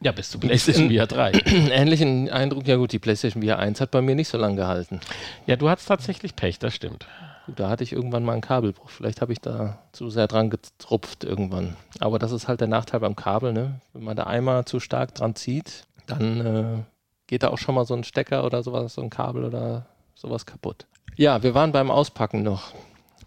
Ja, 0.00 0.12
bis 0.12 0.30
zu 0.30 0.38
PlayStation 0.38 0.90
VR 0.90 1.06
3. 1.06 1.32
Ähnlichen 1.70 2.28
Eindruck, 2.28 2.66
ja 2.68 2.76
gut, 2.76 2.92
die 2.92 2.98
PlayStation 2.98 3.42
VR 3.42 3.58
1 3.58 3.80
hat 3.80 3.90
bei 3.90 4.02
mir 4.02 4.14
nicht 4.14 4.28
so 4.28 4.36
lange 4.38 4.56
gehalten. 4.56 5.00
Ja, 5.46 5.56
du 5.56 5.70
hattest 5.70 5.88
tatsächlich 5.88 6.36
Pech, 6.36 6.58
das 6.58 6.74
stimmt. 6.74 7.06
Gut, 7.46 7.60
da 7.60 7.70
hatte 7.70 7.84
ich 7.84 7.92
irgendwann 7.92 8.24
mal 8.24 8.32
einen 8.32 8.42
Kabelbruch. 8.42 8.90
Vielleicht 8.90 9.20
habe 9.22 9.32
ich 9.32 9.40
da 9.40 9.78
zu 9.92 10.10
sehr 10.10 10.26
dran 10.26 10.50
getropft 10.50 11.24
irgendwann. 11.24 11.76
Aber 12.00 12.18
das 12.18 12.32
ist 12.32 12.46
halt 12.48 12.60
der 12.60 12.68
Nachteil 12.68 13.00
beim 13.00 13.16
Kabel, 13.16 13.52
ne? 13.52 13.80
Wenn 13.92 14.04
man 14.04 14.16
da 14.16 14.24
einmal 14.24 14.64
zu 14.64 14.80
stark 14.80 15.14
dran 15.14 15.34
zieht, 15.34 15.84
dann 16.06 16.40
äh, 16.46 16.82
geht 17.26 17.42
da 17.42 17.48
auch 17.48 17.58
schon 17.58 17.74
mal 17.74 17.86
so 17.86 17.94
ein 17.94 18.04
Stecker 18.04 18.44
oder 18.44 18.62
sowas, 18.62 18.94
so 18.94 19.02
ein 19.02 19.10
Kabel 19.10 19.44
oder 19.44 19.86
sowas 20.14 20.44
kaputt. 20.44 20.86
Ja, 21.16 21.42
wir 21.42 21.54
waren 21.54 21.72
beim 21.72 21.90
Auspacken 21.90 22.42
noch. 22.42 22.74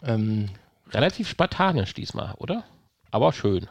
Ähm, 0.03 0.49
Relativ 0.91 1.27
spartanisch 1.27 1.93
diesmal, 1.93 2.33
oder? 2.37 2.63
Aber 3.11 3.31
schön. 3.33 3.67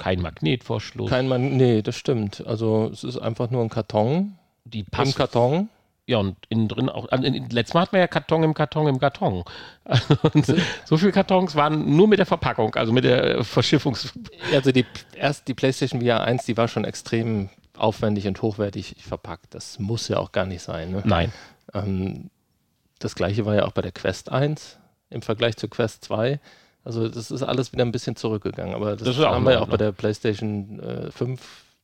Kein 0.00 0.20
Magnetverschluss. 0.20 1.10
kein 1.10 1.28
Mann, 1.28 1.56
nee, 1.56 1.82
das 1.82 1.96
stimmt. 1.96 2.44
Also 2.46 2.90
es 2.92 3.04
ist 3.04 3.18
einfach 3.18 3.50
nur 3.50 3.62
ein 3.62 3.68
Karton 3.68 4.36
die 4.64 4.80
im 4.80 4.86
Pass 4.86 5.14
Karton. 5.14 5.68
Ja, 6.06 6.18
und 6.18 6.36
innen 6.48 6.66
drin 6.66 6.88
auch. 6.88 7.08
Also 7.10 7.24
in, 7.24 7.48
letztes 7.50 7.74
Mal 7.74 7.82
hatten 7.82 7.92
wir 7.92 8.00
ja 8.00 8.08
Karton 8.08 8.42
im 8.42 8.54
Karton 8.54 8.88
im 8.88 8.98
Karton. 8.98 9.44
Also, 10.34 10.54
so 10.84 10.96
viele 10.96 11.12
Kartons 11.12 11.54
waren 11.54 11.96
nur 11.96 12.08
mit 12.08 12.18
der 12.18 12.26
Verpackung, 12.26 12.74
also 12.76 12.92
mit 12.92 13.04
der 13.04 13.44
Verschiffungs. 13.44 14.12
Also 14.52 14.72
die 14.72 14.86
erst 15.14 15.48
die 15.48 15.54
PlayStation 15.54 16.00
VR 16.00 16.22
1, 16.22 16.44
die 16.46 16.56
war 16.56 16.68
schon 16.68 16.84
extrem 16.84 17.48
aufwendig 17.76 18.26
und 18.26 18.40
hochwertig 18.42 18.96
verpackt. 18.98 19.54
Das 19.54 19.78
muss 19.78 20.08
ja 20.08 20.18
auch 20.18 20.32
gar 20.32 20.46
nicht 20.46 20.62
sein. 20.62 20.90
Ne? 20.90 21.02
Nein. 21.04 21.32
Ähm, 21.74 22.30
das 22.98 23.14
gleiche 23.14 23.46
war 23.46 23.54
ja 23.54 23.64
auch 23.64 23.72
bei 23.72 23.82
der 23.82 23.92
Quest 23.92 24.30
1 24.30 24.78
im 25.10 25.22
Vergleich 25.22 25.56
zur 25.56 25.70
Quest 25.70 26.04
2. 26.04 26.40
Also 26.84 27.08
das 27.08 27.30
ist 27.30 27.42
alles 27.42 27.72
wieder 27.72 27.84
ein 27.84 27.92
bisschen 27.92 28.16
zurückgegangen. 28.16 28.74
Aber 28.74 28.96
das, 28.96 29.06
Das 29.16 29.18
haben 29.18 29.44
wir 29.44 29.52
ja 29.52 29.60
auch 29.60 29.68
bei 29.68 29.76
der 29.76 29.92
PlayStation 29.92 30.80
äh, 30.80 31.10
5, 31.10 31.40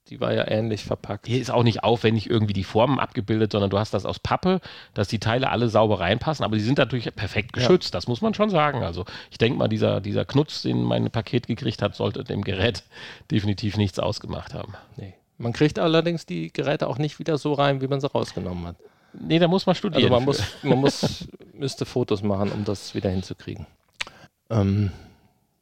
die 0.09 0.21
war 0.21 0.33
ja 0.33 0.49
ähnlich 0.49 0.85
verpackt. 0.85 1.27
Hier 1.27 1.41
ist 1.41 1.51
auch 1.51 1.65
nicht 1.65 1.83
aufwendig 1.85 2.31
irgendwie 2.31 2.53
die 2.55 2.65
Formen 2.65 2.99
abgebildet, 2.99 3.53
sondern 3.53 3.71
du 3.71 3.79
hast 3.79 3.93
das 3.93 4.07
aus 4.07 4.19
Pappe, 4.19 4.61
dass 4.95 5.09
die 5.09 5.19
Teile 5.19 5.51
alle 5.51 5.69
sauber 5.69 6.01
reinpassen, 6.01 6.45
aber 6.45 6.57
die 6.57 6.63
sind 6.63 6.79
natürlich 6.79 7.15
perfekt 7.15 7.53
geschützt, 7.53 7.93
das 7.95 8.07
muss 8.07 8.23
man 8.23 8.33
schon 8.33 8.49
sagen. 8.49 8.83
Also 8.85 9.05
ich 9.31 9.39
denke 9.39 9.59
mal, 9.59 9.69
dieser, 9.69 10.01
dieser 10.01 10.25
Knutz, 10.25 10.63
den 10.63 10.83
mein 10.83 11.11
Paket 11.11 11.47
gekriegt 11.47 11.83
hat, 11.83 11.95
sollte 11.95 12.25
dem 12.25 12.43
Gerät 12.43 12.85
definitiv 13.31 13.77
nichts 13.77 13.99
ausgemacht 13.99 14.55
haben. 14.55 14.75
Nee. 14.97 15.15
Man 15.39 15.53
kriegt 15.53 15.79
allerdings 15.79 16.25
die 16.25 16.51
Geräte 16.53 16.87
auch 16.87 16.97
nicht 16.97 17.19
wieder 17.19 17.37
so 17.37 17.53
rein, 17.53 17.83
wie 17.83 17.89
man 17.89 18.01
sie 18.01 18.11
rausgenommen 18.11 18.65
hat. 18.67 18.77
Nee, 19.13 19.39
da 19.39 19.49
muss 19.49 19.67
man 19.67 19.75
Also 19.75 19.89
studieren. 19.89 20.11
man 20.11 20.21
für. 20.21 20.27
muss, 20.27 20.43
man 20.63 20.79
muss, 20.79 21.29
müsste 21.53 21.85
Fotos 21.85 22.23
machen, 22.23 22.51
um 22.53 22.65
das 22.65 22.95
wieder 22.95 23.11
hinzukriegen. 23.11 23.67
Ähm, 24.51 24.91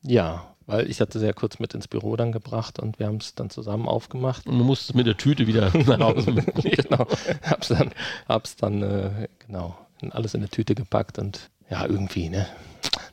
ja, 0.03 0.55
weil 0.67 0.91
ich 0.91 1.01
hatte 1.01 1.19
ja 1.19 1.33
kurz 1.33 1.59
mit 1.59 1.75
ins 1.75 1.89
Büro 1.89 2.17
dann 2.17 2.33
gebracht 2.33 2.79
und 2.79 2.99
wir 2.99 3.07
haben 3.07 3.17
es 3.17 3.35
dann 3.35 3.51
zusammen 3.51 3.87
aufgemacht. 3.87 4.47
Und 4.47 4.59
du 4.59 4.65
musst 4.65 4.91
es 4.91 4.95
mit 4.95 5.07
der 5.07 5.17
Tüte 5.17 5.47
wieder 5.47 5.73
nach 5.87 6.01
Hause 6.01 6.33
mitnehmen. 6.33 6.77
genau, 6.77 7.07
hab's 7.43 7.69
dann, 7.69 7.91
hab's 8.29 8.57
dann 8.57 8.83
äh, 8.83 9.29
genau 9.47 9.77
alles 10.11 10.35
in 10.35 10.41
eine 10.41 10.51
Tüte 10.51 10.75
gepackt 10.75 11.19
und 11.19 11.51
ja 11.71 11.87
irgendwie 11.87 12.29
ne, 12.29 12.47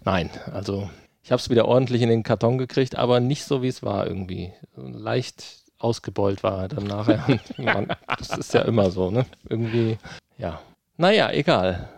nein, 0.04 0.30
also 0.52 0.90
ich 1.24 1.32
habe 1.32 1.40
es 1.40 1.50
wieder 1.50 1.68
ordentlich 1.68 2.02
in 2.02 2.10
den 2.10 2.24
Karton 2.24 2.58
gekriegt, 2.58 2.98
aber 2.98 3.20
nicht 3.20 3.44
so 3.46 3.62
wie 3.62 3.68
es 3.68 3.84
war 3.84 4.08
irgendwie, 4.08 4.52
leicht 4.76 5.62
ausgebeult 5.78 6.44
war 6.44 6.64
er 6.64 6.68
dann 6.68 6.86
nachher. 6.86 7.40
Man, 7.58 7.88
das 8.18 8.38
ist 8.38 8.54
ja 8.54 8.62
immer 8.62 8.92
so, 8.92 9.12
ne? 9.12 9.26
Irgendwie, 9.48 9.98
ja. 10.38 10.60
Naja, 10.98 11.32
egal. 11.32 11.90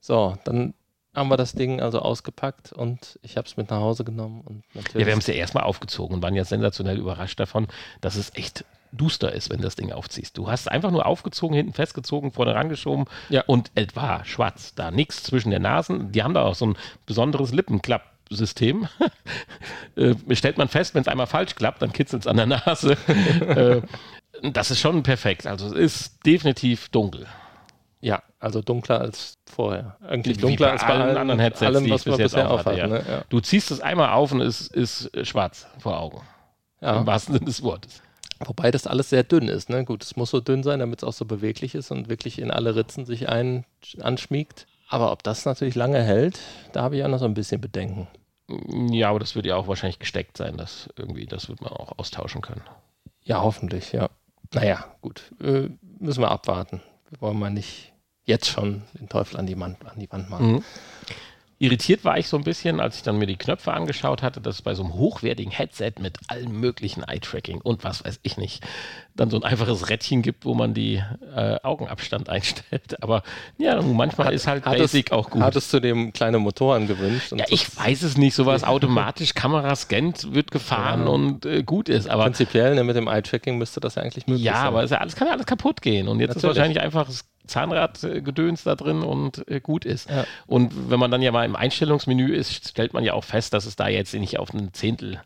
So, 0.00 0.36
dann 0.44 0.74
haben 1.16 1.28
wir 1.28 1.36
das 1.36 1.54
Ding 1.54 1.80
also 1.80 2.00
ausgepackt 2.00 2.72
und 2.72 3.18
ich 3.22 3.36
habe 3.36 3.46
es 3.46 3.56
mit 3.56 3.70
nach 3.70 3.80
Hause 3.80 4.04
genommen 4.04 4.42
und 4.42 4.62
natürlich. 4.74 5.00
Ja, 5.00 5.06
wir 5.06 5.12
haben 5.12 5.20
es 5.20 5.26
ja 5.26 5.34
erstmal 5.34 5.64
aufgezogen 5.64 6.16
und 6.16 6.22
waren 6.22 6.34
ja 6.34 6.44
sensationell 6.44 6.98
überrascht 6.98 7.40
davon, 7.40 7.66
dass 8.00 8.16
es 8.16 8.32
echt 8.34 8.64
duster 8.92 9.32
ist, 9.32 9.50
wenn 9.50 9.58
du 9.58 9.64
das 9.64 9.76
Ding 9.76 9.92
aufziehst. 9.92 10.36
Du 10.38 10.50
hast 10.50 10.62
es 10.62 10.68
einfach 10.68 10.90
nur 10.90 11.06
aufgezogen, 11.06 11.56
hinten 11.56 11.72
festgezogen, 11.72 12.32
vorne 12.32 12.54
rangeschoben 12.54 13.06
Ja. 13.28 13.42
und 13.46 13.70
es 13.74 13.88
war 13.96 14.24
schwarz. 14.24 14.74
Da 14.74 14.90
nichts 14.90 15.22
zwischen 15.22 15.50
den 15.50 15.62
Nasen. 15.62 16.12
Die 16.12 16.22
haben 16.22 16.34
da 16.34 16.42
auch 16.42 16.54
so 16.54 16.66
ein 16.66 16.76
besonderes 17.04 17.52
Lippenklappsystem. 17.52 18.88
äh, 19.96 20.14
stellt 20.34 20.58
man 20.58 20.68
fest, 20.68 20.94
wenn 20.94 21.02
es 21.02 21.08
einmal 21.08 21.26
falsch 21.26 21.54
klappt, 21.56 21.82
dann 21.82 21.92
kitzelt 21.92 22.22
es 22.22 22.26
an 22.26 22.36
der 22.36 22.46
Nase. 22.46 22.92
äh, 23.48 23.82
das 24.42 24.70
ist 24.70 24.80
schon 24.80 25.02
perfekt. 25.02 25.46
Also 25.46 25.66
es 25.66 25.72
ist 25.72 26.26
definitiv 26.26 26.88
dunkel. 26.90 27.26
Ja, 28.00 28.22
also 28.46 28.62
dunkler 28.62 29.00
als 29.00 29.38
vorher. 29.44 29.96
Eigentlich 30.06 30.38
dunkler 30.38 30.72
als 30.72 30.82
bei 30.82 30.94
allen 30.94 31.16
anderen 31.16 31.40
Headsets, 31.40 31.62
allem, 31.62 31.84
die 31.84 31.90
was 31.90 32.06
wir 32.06 32.16
bis 32.16 32.32
bisher 32.32 32.50
auch 32.50 32.64
hatte, 32.64 32.78
ja. 32.78 32.86
Ne? 32.86 33.04
Ja. 33.06 33.24
Du 33.28 33.40
ziehst 33.40 33.70
es 33.70 33.80
einmal 33.80 34.10
auf 34.10 34.32
und 34.32 34.40
es 34.40 34.68
ist 34.68 35.14
äh, 35.14 35.24
schwarz 35.24 35.66
vor 35.78 36.00
Augen. 36.00 36.22
Ja. 36.80 36.98
Im 36.98 37.06
wahrsten 37.06 37.34
Sinne 37.34 37.46
des 37.46 37.62
Wortes. 37.62 38.02
Wobei 38.44 38.70
das 38.70 38.86
alles 38.86 39.10
sehr 39.10 39.24
dünn 39.24 39.48
ist. 39.48 39.70
Ne? 39.70 39.84
Gut, 39.84 40.04
es 40.04 40.16
muss 40.16 40.30
so 40.30 40.40
dünn 40.40 40.62
sein, 40.62 40.78
damit 40.78 41.00
es 41.00 41.04
auch 41.04 41.12
so 41.12 41.24
beweglich 41.24 41.74
ist 41.74 41.90
und 41.90 42.08
wirklich 42.08 42.38
in 42.38 42.50
alle 42.50 42.76
Ritzen 42.76 43.06
sich 43.06 43.28
ein, 43.28 43.64
anschmiegt. 44.00 44.66
Aber 44.88 45.10
ob 45.10 45.22
das 45.22 45.44
natürlich 45.44 45.74
lange 45.74 46.02
hält, 46.02 46.38
da 46.72 46.82
habe 46.82 46.96
ich 46.96 47.04
auch 47.04 47.08
noch 47.08 47.18
so 47.18 47.24
ein 47.24 47.34
bisschen 47.34 47.60
Bedenken. 47.60 48.08
Ja, 48.90 49.10
aber 49.10 49.18
das 49.18 49.34
wird 49.34 49.46
ja 49.46 49.56
auch 49.56 49.66
wahrscheinlich 49.66 49.98
gesteckt 49.98 50.36
sein, 50.36 50.56
das 50.56 50.88
irgendwie, 50.96 51.26
das 51.26 51.48
wird 51.48 51.60
man 51.60 51.72
auch 51.72 51.98
austauschen 51.98 52.42
können. 52.42 52.62
Ja, 53.24 53.42
hoffentlich, 53.42 53.90
ja. 53.92 54.08
Naja, 54.54 54.84
gut. 55.00 55.32
Äh, 55.42 55.70
müssen 55.98 56.20
wir 56.20 56.30
abwarten. 56.30 56.80
Wir 57.10 57.20
wollen 57.20 57.38
mal 57.38 57.50
nicht 57.50 57.92
jetzt 58.26 58.48
schon 58.50 58.82
den 58.94 59.08
Teufel 59.08 59.38
an 59.38 59.46
die 59.46 59.58
Wand, 59.58 59.78
an 59.86 59.98
die 59.98 60.10
Wand 60.12 60.28
machen. 60.28 60.52
Mhm. 60.52 60.64
Irritiert 61.58 62.04
war 62.04 62.18
ich 62.18 62.28
so 62.28 62.36
ein 62.36 62.44
bisschen, 62.44 62.80
als 62.80 62.96
ich 62.96 63.02
dann 63.02 63.16
mir 63.16 63.24
die 63.24 63.38
Knöpfe 63.38 63.72
angeschaut 63.72 64.22
hatte, 64.22 64.42
dass 64.42 64.56
es 64.56 64.62
bei 64.62 64.74
so 64.74 64.82
einem 64.84 64.92
hochwertigen 64.92 65.50
Headset 65.50 65.92
mit 66.00 66.18
allem 66.28 66.60
möglichen 66.60 67.02
Eye-Tracking 67.02 67.62
und 67.62 67.82
was 67.82 68.04
weiß 68.04 68.20
ich 68.24 68.36
nicht, 68.36 68.62
dann 69.14 69.30
so 69.30 69.38
ein 69.38 69.42
einfaches 69.42 69.88
Rädchen 69.88 70.20
gibt, 70.20 70.44
wo 70.44 70.52
man 70.52 70.74
die 70.74 71.02
äh, 71.34 71.56
Augenabstand 71.62 72.28
einstellt. 72.28 73.02
Aber 73.02 73.22
ja, 73.56 73.80
manchmal 73.80 74.34
ist 74.34 74.46
halt 74.46 74.66
Hattest- 74.66 74.92
Basic 74.92 75.12
auch 75.12 75.30
gut. 75.30 75.40
Hattest 75.40 75.72
du 75.72 75.80
dem 75.80 76.12
kleine 76.12 76.38
Motoren 76.40 76.86
gewünscht? 76.88 77.32
und 77.32 77.38
ja, 77.38 77.46
so- 77.48 77.54
ich 77.54 77.74
weiß 77.74 78.02
es 78.02 78.18
nicht, 78.18 78.34
sowas 78.34 78.62
automatisch 78.64 79.32
Kamera 79.32 79.74
scannt, 79.76 80.34
wird 80.34 80.50
gefahren 80.50 81.04
Ja. 81.04 81.08
und 81.08 81.46
äh, 81.46 81.62
gut 81.62 81.88
ist. 81.88 82.06
Aber 82.10 82.24
Prinzipiell 82.24 82.74
ne, 82.74 82.84
mit 82.84 82.96
dem 82.96 83.08
Eye-Tracking 83.08 83.56
müsste 83.56 83.80
das 83.80 83.94
ja 83.94 84.02
eigentlich 84.02 84.26
möglich 84.26 84.44
Ja, 84.44 84.56
sein. 84.56 84.66
aber 84.66 84.80
es 84.80 84.90
ist 84.90 84.94
ja 84.96 84.98
alles, 84.98 85.16
kann 85.16 85.26
ja 85.26 85.32
alles 85.32 85.46
kaputt 85.46 85.80
gehen. 85.80 86.06
Und 86.06 86.20
jetzt 86.20 86.32
ist 86.36 86.42
Natürlich. 86.42 86.56
wahrscheinlich 86.58 86.80
einfach 86.82 87.08
Zahnradgedöns 87.46 88.64
da 88.64 88.74
drin 88.74 89.02
und 89.02 89.48
äh, 89.48 89.60
gut 89.60 89.84
ist. 89.84 90.10
Ja. 90.10 90.24
Und 90.46 90.90
wenn 90.90 90.98
man 90.98 91.10
dann 91.10 91.22
ja 91.22 91.32
mal 91.32 91.44
im 91.44 91.56
Einstellungsmenü 91.56 92.34
ist, 92.34 92.68
stellt 92.68 92.92
man 92.92 93.04
ja 93.04 93.14
auch 93.14 93.24
fest, 93.24 93.52
dass 93.52 93.66
es 93.66 93.76
da 93.76 93.88
jetzt 93.88 94.14
nicht 94.14 94.38
auf 94.38 94.52
einen 94.52 94.72
Zehntel, 94.72 95.20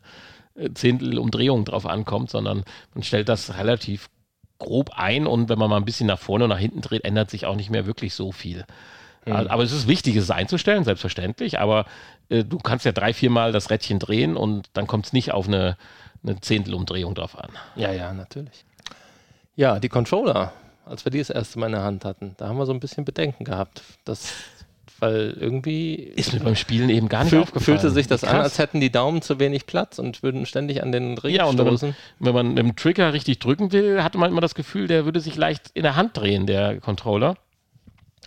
äh, 0.55 0.69
Zehntel 0.73 1.17
Umdrehung 1.17 1.65
drauf 1.65 1.85
ankommt, 1.85 2.29
sondern 2.29 2.63
man 2.93 3.03
stellt 3.03 3.29
das 3.29 3.57
relativ 3.57 4.09
grob 4.59 4.91
ein 4.95 5.25
und 5.25 5.49
wenn 5.49 5.57
man 5.57 5.69
mal 5.69 5.77
ein 5.77 5.85
bisschen 5.85 6.07
nach 6.07 6.19
vorne 6.19 6.43
und 6.43 6.51
nach 6.51 6.59
hinten 6.59 6.81
dreht, 6.81 7.03
ändert 7.03 7.31
sich 7.31 7.45
auch 7.45 7.55
nicht 7.55 7.71
mehr 7.71 7.85
wirklich 7.85 8.13
so 8.13 8.31
viel. 8.31 8.65
Mhm. 9.25 9.33
Aber 9.33 9.63
es 9.63 9.71
ist 9.71 9.87
wichtig, 9.87 10.15
es 10.15 10.31
einzustellen, 10.31 10.83
selbstverständlich, 10.83 11.59
aber 11.59 11.85
äh, 12.29 12.43
du 12.43 12.57
kannst 12.57 12.85
ja 12.85 12.91
drei, 12.91 13.13
vier 13.13 13.29
Mal 13.29 13.51
das 13.51 13.69
Rädchen 13.69 13.99
drehen 13.99 14.35
und 14.37 14.69
dann 14.73 14.87
kommt 14.87 15.07
es 15.07 15.13
nicht 15.13 15.31
auf 15.31 15.47
eine, 15.47 15.77
eine 16.23 16.39
Zehntelumdrehung 16.41 17.13
drauf 17.15 17.37
an. 17.37 17.49
Ja, 17.75 17.91
ja, 17.91 18.13
natürlich. 18.13 18.65
Ja, 19.55 19.79
die 19.79 19.89
Controller, 19.89 20.53
als 20.85 21.05
wir 21.05 21.11
die 21.11 21.19
das 21.19 21.29
erste 21.29 21.59
Mal 21.59 21.67
in 21.67 21.71
der 21.73 21.83
Hand 21.83 22.05
hatten, 22.05 22.33
da 22.37 22.47
haben 22.47 22.57
wir 22.57 22.65
so 22.65 22.73
ein 22.73 22.79
bisschen 22.79 23.05
Bedenken 23.05 23.43
gehabt. 23.43 23.81
Das, 24.05 24.33
weil 24.99 25.35
irgendwie 25.39 25.95
Ist 25.95 26.33
mir 26.33 26.39
beim 26.39 26.55
Spielen 26.55 26.89
eben 26.89 27.09
gar 27.09 27.23
nicht 27.23 27.31
fühl, 27.31 27.41
aufgefallen. 27.41 27.79
fühlte 27.79 27.89
sich 27.91 28.07
das 28.07 28.23
an, 28.23 28.31
Krass. 28.31 28.43
als 28.43 28.59
hätten 28.59 28.79
die 28.81 28.91
Daumen 28.91 29.21
zu 29.21 29.39
wenig 29.39 29.65
Platz 29.65 29.97
und 29.99 30.21
würden 30.23 30.45
ständig 30.45 30.83
an 30.83 30.91
den 30.91 31.17
Ring 31.17 31.33
Ja, 31.35 31.45
und 31.45 31.57
wenn 31.57 31.65
man, 31.65 31.77
stoßen. 31.77 31.95
wenn 32.19 32.33
man 32.33 32.47
mit 32.49 32.57
dem 32.59 32.75
Trigger 32.75 33.11
richtig 33.13 33.39
drücken 33.39 33.71
will, 33.71 34.03
hatte 34.03 34.17
man 34.17 34.29
immer 34.31 34.41
das 34.41 34.53
Gefühl, 34.55 34.87
der 34.87 35.05
würde 35.05 35.19
sich 35.19 35.35
leicht 35.35 35.71
in 35.73 35.83
der 35.83 35.95
Hand 35.95 36.17
drehen, 36.17 36.45
der 36.45 36.79
Controller. 36.79 37.35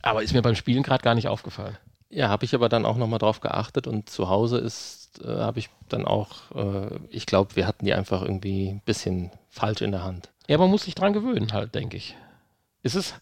Aber 0.02 0.23
ist 0.23 0.34
mir 0.34 0.42
beim 0.42 0.56
Spielen 0.56 0.82
gerade 0.82 1.02
gar 1.02 1.14
nicht 1.14 1.28
aufgefallen. 1.28 1.76
Ja, 2.11 2.28
habe 2.28 2.44
ich 2.44 2.54
aber 2.54 2.68
dann 2.68 2.84
auch 2.87 2.96
nochmal 2.96 3.18
drauf 3.18 3.40
geachtet 3.40 3.87
und 3.87 4.08
zu 4.11 4.28
Hause 4.28 4.58
ist, 4.58 5.20
äh, 5.25 5.28
habe 5.28 5.58
ich 5.58 5.70
dann 5.88 6.04
auch, 6.04 6.32
äh, 6.54 6.90
ich 7.11 7.26
glaube, 7.26 7.56
wir 7.56 7.66
hatten 7.66 7.84
die 7.87 7.94
einfach 7.94 8.23
irgendwie 8.23 8.68
ein 8.68 8.82
bisschen 8.84 9.30
falsch 9.49 9.80
in 9.82 9.92
der 9.92 10.04
Hand. 10.04 10.28
Ja, 10.46 10.58
man 10.58 10.70
muss 10.70 10.82
sich 10.84 10.94
dran 10.94 11.12
gewöhnen 11.12 11.52
halt, 11.52 11.75
denke 11.75 11.96
ich. 11.96 12.14
Es 12.84 12.94
ist, 12.94 13.16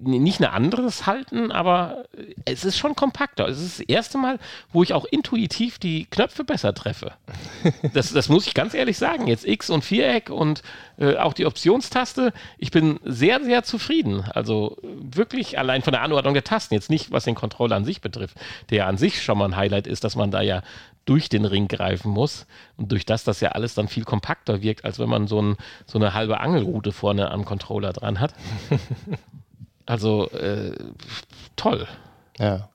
nicht 0.00 0.40
ein 0.40 0.46
anderes 0.46 1.06
halten, 1.06 1.50
aber 1.50 2.04
es 2.44 2.64
ist 2.64 2.78
schon 2.78 2.94
kompakter. 2.94 3.48
Es 3.48 3.60
ist 3.60 3.80
das 3.80 3.86
erste 3.88 4.16
Mal, 4.16 4.38
wo 4.72 4.84
ich 4.84 4.94
auch 4.94 5.04
intuitiv 5.04 5.78
die 5.78 6.06
Knöpfe 6.06 6.44
besser 6.44 6.74
treffe. 6.74 7.12
Das, 7.92 8.12
das 8.12 8.28
muss 8.28 8.46
ich 8.46 8.54
ganz 8.54 8.74
ehrlich 8.74 8.98
sagen. 8.98 9.26
Jetzt 9.26 9.46
X 9.46 9.70
und 9.70 9.84
Viereck 9.84 10.30
und 10.30 10.62
äh, 10.98 11.16
auch 11.16 11.32
die 11.32 11.46
Optionstaste. 11.46 12.32
Ich 12.58 12.70
bin 12.70 13.00
sehr, 13.04 13.42
sehr 13.42 13.62
zufrieden. 13.62 14.24
Also 14.34 14.76
wirklich 14.82 15.58
allein 15.58 15.82
von 15.82 15.92
der 15.92 16.02
Anordnung 16.02 16.34
der 16.34 16.44
Tasten. 16.44 16.74
Jetzt 16.74 16.90
nicht, 16.90 17.10
was 17.10 17.24
den 17.24 17.34
Controller 17.34 17.76
an 17.76 17.84
sich 17.84 18.00
betrifft, 18.00 18.36
der 18.70 18.86
an 18.86 18.98
sich 18.98 19.22
schon 19.22 19.38
mal 19.38 19.46
ein 19.46 19.56
Highlight 19.56 19.86
ist, 19.86 20.04
dass 20.04 20.16
man 20.16 20.30
da 20.30 20.42
ja 20.42 20.62
durch 21.08 21.28
den 21.28 21.44
Ring 21.44 21.68
greifen 21.68 22.10
muss 22.10 22.46
und 22.76 22.92
durch 22.92 23.06
das, 23.06 23.24
dass 23.24 23.40
ja 23.40 23.50
alles 23.50 23.74
dann 23.74 23.88
viel 23.88 24.04
kompakter 24.04 24.60
wirkt, 24.60 24.84
als 24.84 24.98
wenn 24.98 25.08
man 25.08 25.26
so, 25.26 25.40
ein, 25.40 25.56
so 25.86 25.98
eine 25.98 26.12
halbe 26.12 26.40
Angelrute 26.40 26.92
vorne 26.92 27.30
am 27.30 27.44
Controller 27.44 27.92
dran 27.92 28.20
hat. 28.20 28.34
Also 29.88 30.28
äh, 30.32 30.76
toll. 31.56 31.88
Ja. 32.38 32.68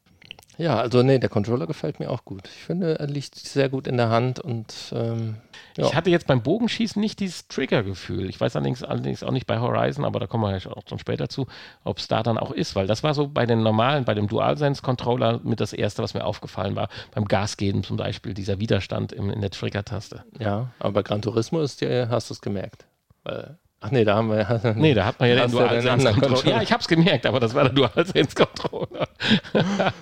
Ja, 0.58 0.78
also 0.78 1.02
nee, 1.04 1.20
der 1.20 1.30
Controller 1.30 1.68
gefällt 1.68 2.00
mir 2.00 2.10
auch 2.10 2.26
gut. 2.26 2.48
Ich 2.48 2.64
finde, 2.64 3.00
er 3.00 3.08
liegt 3.08 3.36
sehr 3.36 3.70
gut 3.70 3.88
in 3.88 3.98
der 3.98 4.10
Hand 4.10 4.40
und 4.40 4.94
ähm, 4.96 5.38
ja. 5.78 5.86
Ich 5.88 5.96
hatte 5.96 6.10
jetzt 6.10 6.28
beim 6.28 6.44
Bogenschießen 6.44 7.02
nicht 7.02 7.20
dieses 7.20 7.48
Trigger-Gefühl. 7.48 8.30
Ich 8.30 8.40
weiß 8.40 8.56
allerdings, 8.56 8.84
allerdings 8.84 9.24
auch 9.24 9.32
nicht 9.32 9.48
bei 9.48 9.60
Horizon, 9.60 10.06
aber 10.06 10.20
da 10.20 10.28
kommen 10.28 10.44
wir 10.44 10.56
ja 10.56 10.72
auch 10.72 10.84
schon 10.88 11.00
später 11.00 11.30
zu, 11.30 11.48
ob 11.84 11.98
es 11.98 12.08
da 12.08 12.22
dann 12.22 12.38
auch 12.38 12.52
ist, 12.52 12.76
weil 12.76 12.86
das 12.86 13.04
war 13.04 13.14
so 13.14 13.28
bei 13.28 13.46
den 13.46 13.64
normalen, 13.64 14.06
bei 14.06 14.14
dem 14.14 14.28
DualSense-Controller 14.28 15.42
mit 15.44 15.60
das 15.60 15.74
erste, 15.74 16.04
was 16.04 16.14
mir 16.14 16.26
aufgefallen 16.26 16.76
war. 16.76 16.90
Beim 17.14 17.26
Gas 17.26 17.58
geben 17.58 17.84
zum 17.84 17.98
Beispiel, 17.98 18.34
dieser 18.34 18.60
Widerstand 18.60 19.12
im, 19.12 19.30
in 19.32 19.42
der 19.42 19.50
Trigger-Taste. 19.50 20.24
Ja, 20.40 20.72
aber 20.80 20.94
bei 20.94 21.04
Gran 21.04 21.22
Turismo 21.22 21.62
ist 21.62 21.82
dir, 21.82 22.10
hast 22.10 22.30
du 22.30 22.36
es 22.36 22.42
gemerkt. 22.42 22.86
Weil 23.24 23.58
Ach 23.86 23.92
nee, 23.92 24.06
da 24.06 24.16
haben 24.16 24.30
wir 24.30 24.38
ja. 24.38 24.74
Nee, 24.76 24.94
da 24.94 25.06
hat 25.06 25.20
man 25.20 25.28
ja 25.28 25.36
den 25.36 25.52
Dual-Sense-Controller. 25.52 26.50
Ja, 26.50 26.62
ich 26.62 26.72
hab's 26.72 26.88
gemerkt, 26.88 27.26
aber 27.26 27.42
das 27.42 27.54
war 27.54 27.70
der 27.70 27.74
DualSense-Controller. 27.74 29.10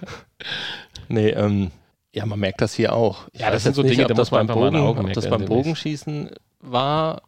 nee, 1.08 1.30
ähm, 1.30 1.72
ja, 2.14 2.28
man 2.28 2.40
merkt 2.40 2.62
das 2.62 2.76
hier 2.76 2.94
auch. 2.94 3.28
Ich 3.32 3.42
ja, 3.42 3.50
das 3.50 3.64
sind 3.64 3.74
so 3.74 3.82
Dinge, 3.82 4.06
da 4.06 4.14
muss 4.14 4.30
man 4.30 4.46
beim 4.46 4.56
Bogen, 4.56 5.00
ob 5.00 5.14
das 5.14 5.28
beim 5.28 5.46
Bogenschießen 5.46 6.30
war, 6.60 7.24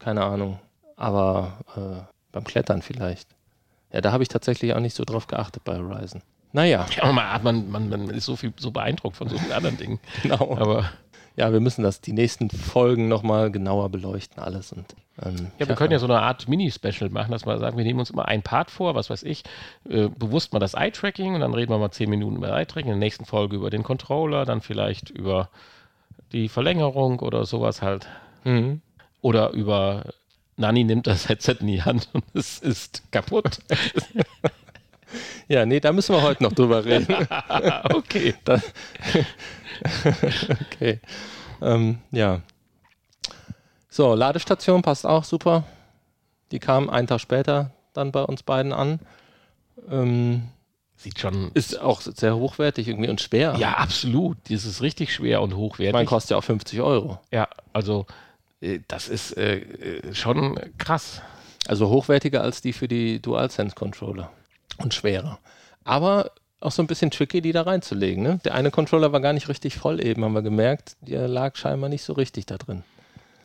keine 0.00 0.24
Ahnung. 0.24 0.58
Aber 0.96 1.58
äh, 1.76 2.02
beim 2.32 2.42
Klettern 2.42 2.82
vielleicht. 2.82 3.28
Ja, 3.92 4.00
da 4.00 4.10
habe 4.10 4.24
ich 4.24 4.28
tatsächlich 4.28 4.74
auch 4.74 4.80
nicht 4.80 4.96
so 4.96 5.04
drauf 5.04 5.28
geachtet 5.28 5.62
bei 5.62 5.78
Horizon. 5.78 6.22
Naja. 6.52 6.86
Ja, 6.96 7.12
man, 7.12 7.42
man, 7.44 7.70
man, 7.70 7.88
man 7.88 8.10
ist 8.10 8.24
so 8.24 8.34
viel 8.34 8.52
so 8.56 8.72
beeindruckt 8.72 9.16
von 9.16 9.28
so 9.28 9.38
vielen 9.38 9.52
anderen 9.52 9.76
Dingen. 9.76 10.00
genau. 10.24 10.56
Aber 10.58 10.90
ja, 11.38 11.52
wir 11.52 11.60
müssen 11.60 11.84
das 11.84 12.00
die 12.00 12.12
nächsten 12.12 12.50
Folgen 12.50 13.06
nochmal 13.06 13.52
genauer 13.52 13.90
beleuchten, 13.90 14.42
alles. 14.42 14.72
Und, 14.72 14.86
ähm, 15.22 15.52
ja, 15.60 15.68
wir 15.68 15.76
können 15.76 15.92
ja 15.92 16.00
so 16.00 16.06
eine 16.06 16.20
Art 16.20 16.48
Mini-Special 16.48 17.10
machen, 17.10 17.30
dass 17.30 17.46
wir 17.46 17.58
sagen, 17.58 17.76
wir 17.76 17.84
nehmen 17.84 18.00
uns 18.00 18.10
immer 18.10 18.26
ein 18.26 18.42
Part 18.42 18.72
vor, 18.72 18.96
was 18.96 19.08
weiß 19.08 19.22
ich, 19.22 19.44
äh, 19.88 20.08
bewusst 20.08 20.52
mal 20.52 20.58
das 20.58 20.74
Eye-Tracking 20.74 21.36
und 21.36 21.40
dann 21.40 21.54
reden 21.54 21.70
wir 21.70 21.78
mal 21.78 21.92
zehn 21.92 22.10
Minuten 22.10 22.36
über 22.36 22.48
Eye-Tracking, 22.48 22.90
in 22.90 22.98
der 22.98 23.06
nächsten 23.06 23.24
Folge 23.24 23.54
über 23.54 23.70
den 23.70 23.84
Controller, 23.84 24.44
dann 24.46 24.60
vielleicht 24.60 25.10
über 25.10 25.48
die 26.32 26.48
Verlängerung 26.48 27.20
oder 27.20 27.46
sowas 27.46 27.82
halt. 27.82 28.08
Mhm. 28.42 28.80
Oder 29.20 29.50
über 29.50 30.06
Nani 30.56 30.82
nimmt 30.82 31.06
das 31.06 31.28
Headset 31.28 31.58
in 31.60 31.68
die 31.68 31.82
Hand 31.84 32.08
und 32.12 32.24
es 32.34 32.58
ist 32.58 33.04
kaputt. 33.12 33.60
Ja, 35.48 35.64
nee, 35.64 35.80
da 35.80 35.92
müssen 35.92 36.14
wir 36.14 36.22
heute 36.22 36.42
noch 36.42 36.52
drüber 36.52 36.84
reden. 36.84 37.06
okay. 37.94 38.34
Da, 38.44 38.60
okay. 40.72 41.00
Ähm, 41.60 41.98
ja. 42.10 42.40
So, 43.88 44.14
Ladestation 44.14 44.82
passt 44.82 45.06
auch 45.06 45.24
super. 45.24 45.64
Die 46.52 46.58
kam 46.58 46.88
einen 46.88 47.06
Tag 47.06 47.20
später 47.20 47.72
dann 47.92 48.12
bei 48.12 48.22
uns 48.22 48.42
beiden 48.42 48.72
an. 48.72 49.00
Ähm, 49.90 50.48
Sieht 50.96 51.20
schon. 51.20 51.52
Ist 51.54 51.80
auch 51.80 52.00
sehr 52.00 52.36
hochwertig 52.36 52.88
irgendwie 52.88 53.08
und 53.08 53.20
schwer. 53.20 53.54
Ja, 53.56 53.74
absolut. 53.74 54.36
Das 54.50 54.64
ist 54.64 54.82
richtig 54.82 55.14
schwer 55.14 55.42
und 55.42 55.54
hochwertig. 55.54 55.92
Man 55.92 56.06
kostet 56.06 56.32
ja 56.32 56.36
auch 56.38 56.44
50 56.44 56.80
Euro. 56.80 57.20
Ja, 57.30 57.48
also 57.72 58.06
äh, 58.60 58.80
das 58.88 59.08
ist 59.08 59.36
äh, 59.36 59.58
äh, 59.58 60.14
schon 60.14 60.58
krass. 60.76 61.22
Also 61.68 61.88
hochwertiger 61.88 62.42
als 62.42 62.62
die 62.62 62.72
für 62.72 62.88
die 62.88 63.22
DualSense 63.22 63.76
Controller 63.76 64.32
und 64.78 64.92
schwerer. 64.92 65.38
Aber 65.84 66.32
auch 66.60 66.72
so 66.72 66.82
ein 66.82 66.86
bisschen 66.86 67.10
tricky, 67.10 67.40
die 67.40 67.52
da 67.52 67.62
reinzulegen. 67.62 68.22
Ne? 68.22 68.40
Der 68.44 68.54
eine 68.54 68.70
Controller 68.70 69.12
war 69.12 69.20
gar 69.20 69.32
nicht 69.32 69.48
richtig 69.48 69.76
voll 69.78 70.04
eben, 70.04 70.24
haben 70.24 70.32
wir 70.34 70.42
gemerkt. 70.42 70.96
Der 71.02 71.28
lag 71.28 71.56
scheinbar 71.56 71.88
nicht 71.88 72.02
so 72.02 72.12
richtig 72.12 72.46
da 72.46 72.56
drin. 72.56 72.82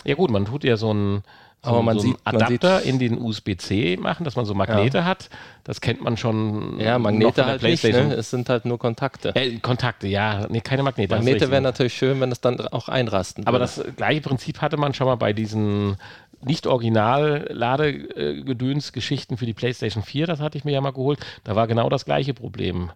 Ja 0.04 0.16
gut, 0.16 0.32
man 0.32 0.46
tut 0.46 0.64
ja 0.64 0.76
so 0.78 0.90
einen, 0.90 1.24
so 1.64 1.70
Aber 1.70 1.82
man 1.84 1.96
so 1.98 2.02
sieht- 2.08 2.18
man 2.26 2.36
Adapter 2.36 2.82
in 2.82 3.00
den 3.00 3.18
USB-C 3.22 3.96
machen, 3.98 4.26
dass 4.26 4.36
man 4.36 4.44
so 4.46 4.54
Magnete 4.54 5.06
hat. 5.06 5.30
Das 5.64 5.80
kennt 5.80 6.02
man 6.02 6.18
schon. 6.18 6.78
Ja, 6.80 7.00
Magnete 7.00 7.46
halt 7.46 7.62
nicht, 7.64 7.84
ne? 7.86 8.14
Es 8.16 8.32
sind 8.32 8.50
halt 8.50 8.66
nur 8.66 8.78
Kontakte. 8.80 9.34
Äh, 9.36 9.60
Kontakte, 9.60 10.08
ja. 10.08 10.46
Nee, 10.50 10.60
keine 10.60 10.84
Magnete. 10.84 11.16
Magnete 11.16 11.52
wären 11.52 11.64
natürlich 11.64 11.94
schön, 11.94 12.20
wenn 12.20 12.34
es 12.34 12.42
dann 12.42 12.60
auch 12.68 12.90
einrasten 12.90 13.48
Aber 13.48 13.60
würde. 13.62 13.72
das 13.86 13.96
gleiche 13.96 14.20
Prinzip 14.22 14.60
hatte 14.60 14.76
man 14.76 14.94
schon 14.94 15.08
mal 15.08 15.16
bei 15.16 15.32
diesen 15.32 15.96
nicht 16.46 16.68
original 16.68 17.48
Ladegedöns-Geschichten 17.50 19.38
für 19.38 19.46
die 19.46 19.54
PlayStation 19.54 20.04
4, 20.04 20.28
das 20.28 20.40
hatte 20.40 20.58
ich 20.58 20.66
mir 20.66 20.72
ja 20.72 20.82
mal 20.82 20.94
geholt. 20.94 21.20
Da 21.44 21.56
war 21.56 21.68
genau 21.68 21.90
das 21.90 22.06
gleiche 22.06 22.34
Problem. 22.34 22.92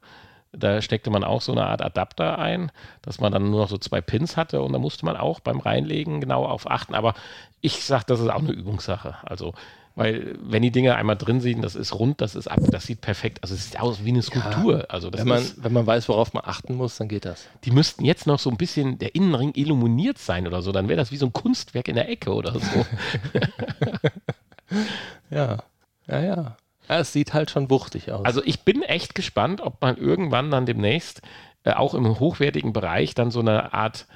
Da 0.53 0.81
steckte 0.81 1.09
man 1.09 1.23
auch 1.23 1.41
so 1.41 1.51
eine 1.51 1.67
Art 1.67 1.81
Adapter 1.81 2.39
ein, 2.39 2.71
dass 3.01 3.19
man 3.19 3.31
dann 3.31 3.49
nur 3.49 3.61
noch 3.61 3.69
so 3.69 3.77
zwei 3.77 4.01
Pins 4.01 4.37
hatte 4.37 4.61
und 4.61 4.73
da 4.73 4.79
musste 4.79 5.05
man 5.05 5.17
auch 5.17 5.39
beim 5.39 5.59
Reinlegen 5.59 6.21
genau 6.21 6.45
auf 6.45 6.69
achten. 6.69 6.95
Aber 6.95 7.13
ich 7.61 7.83
sage, 7.83 8.05
das 8.07 8.19
ist 8.19 8.29
auch 8.29 8.39
eine 8.39 8.51
Übungssache. 8.51 9.15
Also, 9.23 9.53
weil 9.97 10.37
wenn 10.41 10.61
die 10.61 10.71
Dinge 10.71 10.95
einmal 10.95 11.17
drin 11.17 11.41
sind, 11.41 11.63
das 11.63 11.75
ist 11.75 11.93
rund, 11.93 12.21
das 12.21 12.35
ist 12.35 12.47
ab, 12.47 12.59
das 12.71 12.85
sieht 12.85 13.01
perfekt, 13.01 13.39
also 13.41 13.55
es 13.55 13.65
sieht 13.65 13.79
aus 13.79 14.05
wie 14.05 14.09
eine 14.09 14.21
Skulptur. 14.21 14.85
also 14.89 15.09
das 15.09 15.21
wenn, 15.21 15.27
man, 15.27 15.39
ist, 15.39 15.63
wenn 15.63 15.73
man 15.73 15.85
weiß, 15.85 16.07
worauf 16.07 16.33
man 16.33 16.43
achten 16.45 16.75
muss, 16.75 16.97
dann 16.97 17.07
geht 17.07 17.25
das. 17.25 17.47
die 17.65 17.71
müssten 17.71 18.05
jetzt 18.05 18.27
noch 18.27 18.39
so 18.39 18.49
ein 18.49 18.57
bisschen 18.57 18.99
der 18.99 19.15
Innenring 19.15 19.53
illuminiert 19.55 20.19
sein 20.19 20.47
oder 20.47 20.61
so, 20.61 20.71
dann 20.71 20.87
wäre 20.87 20.97
das 20.97 21.11
wie 21.11 21.17
so 21.17 21.25
ein 21.25 21.33
Kunstwerk 21.33 21.87
in 21.87 21.95
der 21.95 22.09
Ecke 22.09 22.33
oder 22.33 22.53
so. 22.53 22.85
Ja, 25.29 25.57
ja, 26.07 26.19
ja. 26.19 26.57
ja 26.89 26.99
es 26.99 27.13
sieht 27.13 27.33
halt 27.33 27.51
schon 27.51 27.69
wuchtig 27.69 28.11
aus. 28.11 28.25
Also 28.25 28.41
ich 28.43 28.61
bin 28.61 28.81
echt 28.81 29.15
gespannt, 29.15 29.61
ob 29.61 29.81
man 29.81 29.97
irgendwann 29.97 30.51
dann 30.51 30.65
demnächst 30.65 31.21
äh, 31.63 31.73
auch 31.73 31.93
im 31.93 32.19
hochwertigen 32.19 32.73
Bereich 32.73 33.13
dann 33.15 33.31
so 33.31 33.39
eine 33.39 33.73
Art 33.73 34.07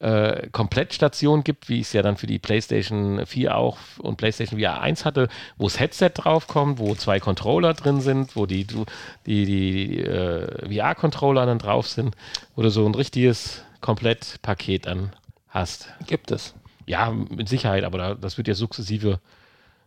äh, 0.00 0.48
Komplettstation 0.50 1.44
gibt, 1.44 1.68
wie 1.68 1.80
es 1.80 1.92
ja 1.92 2.00
dann 2.02 2.16
für 2.16 2.26
die 2.26 2.38
PlayStation 2.38 3.24
4 3.26 3.54
auch 3.56 3.78
und 3.98 4.16
PlayStation 4.16 4.58
VR 4.58 4.80
1 4.80 5.04
hatte, 5.04 5.28
wo 5.58 5.66
das 5.66 5.78
Headset 5.78 6.10
draufkommt, 6.14 6.78
wo 6.78 6.94
zwei 6.94 7.20
Controller 7.20 7.74
drin 7.74 8.00
sind, 8.00 8.34
wo 8.34 8.46
die, 8.46 8.66
du- 8.66 8.86
die, 9.26 9.44
die 9.44 9.98
äh, 10.00 10.66
VR-Controller 10.74 11.44
dann 11.46 11.58
drauf 11.58 11.86
sind, 11.86 12.16
wo 12.56 12.62
du 12.62 12.70
so 12.70 12.86
ein 12.86 12.94
richtiges 12.94 13.62
Komplettpaket 13.82 14.86
dann 14.86 15.12
hast. 15.48 15.88
gibt 16.06 16.30
es. 16.30 16.54
Ja, 16.86 17.10
mit 17.10 17.48
Sicherheit, 17.48 17.84
aber 17.84 17.98
da, 17.98 18.14
das 18.14 18.36
wird 18.38 18.48
ja 18.48 18.54
sukzessive 18.54 19.20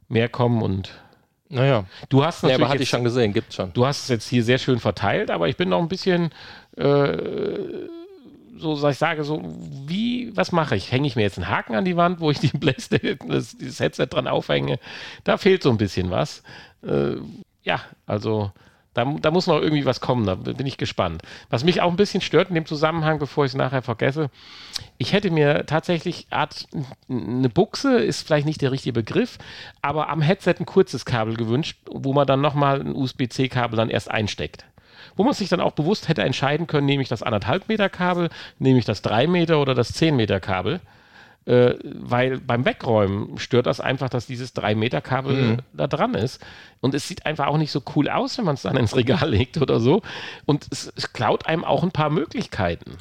mehr 0.10 0.30
kommen 0.30 0.62
und 0.62 0.91
Naja. 1.49 1.86
du 2.10 2.23
hast 2.23 2.43
Nee, 2.43 2.49
natürlich 2.49 2.62
aber 2.62 2.69
hatte 2.69 2.76
jetzt- 2.80 2.84
ich 2.84 2.89
schon 2.89 3.04
gesehen, 3.04 3.34
gibt's 3.34 3.56
schon. 3.56 3.73
Du 3.73 3.86
hast 3.86 4.04
es 4.04 4.10
jetzt 4.10 4.28
hier 4.30 4.43
sehr 4.43 4.60
schön 4.60 4.80
verteilt, 4.80 5.32
aber 5.32 5.47
ich 5.49 5.58
bin 5.58 5.69
noch 5.69 5.80
ein 5.82 5.88
bisschen 5.89 6.32
äh, 6.78 7.17
so, 8.58 8.76
sag 8.76 8.92
ich 8.92 8.98
sage, 8.98 9.24
so, 9.24 9.42
wie, 9.88 10.36
was 10.36 10.52
mache 10.52 10.76
ich? 10.76 10.92
Hänge 10.92 11.08
ich 11.08 11.16
mir 11.16 11.24
jetzt 11.24 11.38
einen 11.38 11.50
Haken 11.50 11.76
an 11.76 11.86
die 11.86 11.98
Wand, 11.98 12.20
wo 12.20 12.32
ich 12.32 12.39
die 12.39 12.50
Playstation, 12.50 13.18
das, 13.30 13.58
dieses 13.58 13.80
Headset 13.80 14.08
dran 14.08 14.28
aufhänge? 14.28 14.80
Da 15.24 15.38
fehlt 15.38 15.63
so 15.63 15.70
ein 15.70 15.78
bisschen 15.78 16.12
was. 16.12 16.44
Äh, 16.86 17.16
ja, 17.63 17.82
also 18.06 18.52
da, 18.94 19.06
da 19.06 19.32
muss 19.32 19.48
noch 19.48 19.60
irgendwie 19.60 19.86
was 19.86 20.02
kommen, 20.02 20.26
da 20.26 20.36
bin 20.36 20.68
ich 20.68 20.78
gespannt. 20.78 21.24
Was 21.50 21.63
mich 21.63 21.82
auch 21.82 21.89
ein 21.89 21.98
bisschen 21.98 22.22
stört 22.22 22.50
in 22.50 22.56
dem 22.56 22.66
Zusammenhang, 22.66 23.18
bevor 23.18 23.46
ich 23.46 23.52
es 23.52 23.58
nachher 23.58 23.82
vergesse, 23.82 24.30
ich 24.98 25.13
hätte 25.13 25.32
mir 25.32 25.66
tatsächlich 25.66 26.28
Art, 26.30 26.68
eine 27.10 27.50
Buchse 27.50 27.98
ist 27.98 28.22
vielleicht 28.26 28.46
nicht 28.46 28.62
der 28.62 28.72
richtige 28.72 28.94
Begriff, 28.94 29.39
aber 29.82 30.10
am 30.10 30.22
Headset 30.22 30.56
ein 30.60 30.66
kurzes 30.66 31.06
Kabel 31.06 31.36
gewünscht, 31.36 31.80
wo 31.89 32.13
man 32.13 32.28
dann 32.28 32.42
nochmal 32.42 32.82
ein 32.82 32.96
USB-C-Kabel 32.96 33.78
dann 33.78 33.89
erst 33.89 34.12
einsteckt. 34.12 34.66
Wo 35.15 35.23
man 35.23 35.34
sich 35.34 35.49
dann 35.49 35.62
auch 35.62 35.73
bewusst 35.73 36.08
hätte 36.08 36.23
entscheiden 36.23 36.67
können, 36.67 36.86
nehme 36.86 37.04
ich 37.04 37.10
das 37.10 37.23
anderthalb 37.23 37.69
Meter 37.69 37.89
Kabel, 37.89 38.30
nehme 38.60 38.80
ich 38.80 38.86
das 38.86 39.02
drei 39.02 39.28
Meter 39.28 39.62
oder 39.62 39.76
das 39.76 39.93
zehn 39.93 40.15
Meter 40.15 40.39
Kabel. 40.39 40.80
Äh, 41.45 41.76
weil 41.84 42.39
beim 42.39 42.63
Wegräumen 42.63 43.38
stört 43.38 43.65
das 43.65 43.82
einfach, 43.82 44.08
dass 44.08 44.28
dieses 44.28 44.56
3-Meter-Kabel 44.56 45.58
da 45.73 45.88
dran 45.88 46.13
ist. 46.13 46.41
Und 46.80 46.93
es 46.95 47.08
sieht 47.08 47.26
einfach 47.26 47.47
auch 47.47 47.58
nicht 47.58 47.71
so 47.71 47.82
cool 47.95 48.08
aus, 48.08 48.38
wenn 48.38 48.45
man 48.45 48.56
es 48.56 48.62
dann 48.62 48.78
ins 48.78 48.95
Regal 48.95 49.30
legt 49.30 49.58
oder 49.58 49.82
so. 49.82 50.02
Und 50.45 50.67
es, 50.71 50.91
es 50.95 51.12
klaut 51.12 51.45
einem 51.45 51.65
auch 51.65 51.84
ein 51.84 51.91
paar 51.91 52.10
Möglichkeiten. 52.10 52.97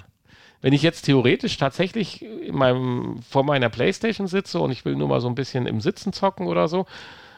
Wenn 0.60 0.72
ich 0.72 0.82
jetzt 0.82 1.02
theoretisch 1.02 1.56
tatsächlich 1.56 2.22
in 2.24 2.56
meinem, 2.56 3.20
vor 3.28 3.44
meiner 3.44 3.68
Playstation 3.68 4.26
sitze 4.26 4.58
und 4.58 4.72
ich 4.72 4.84
will 4.84 4.96
nur 4.96 5.08
mal 5.08 5.20
so 5.20 5.28
ein 5.28 5.34
bisschen 5.36 5.66
im 5.66 5.80
Sitzen 5.80 6.12
zocken 6.12 6.46
oder 6.48 6.66
so, 6.66 6.86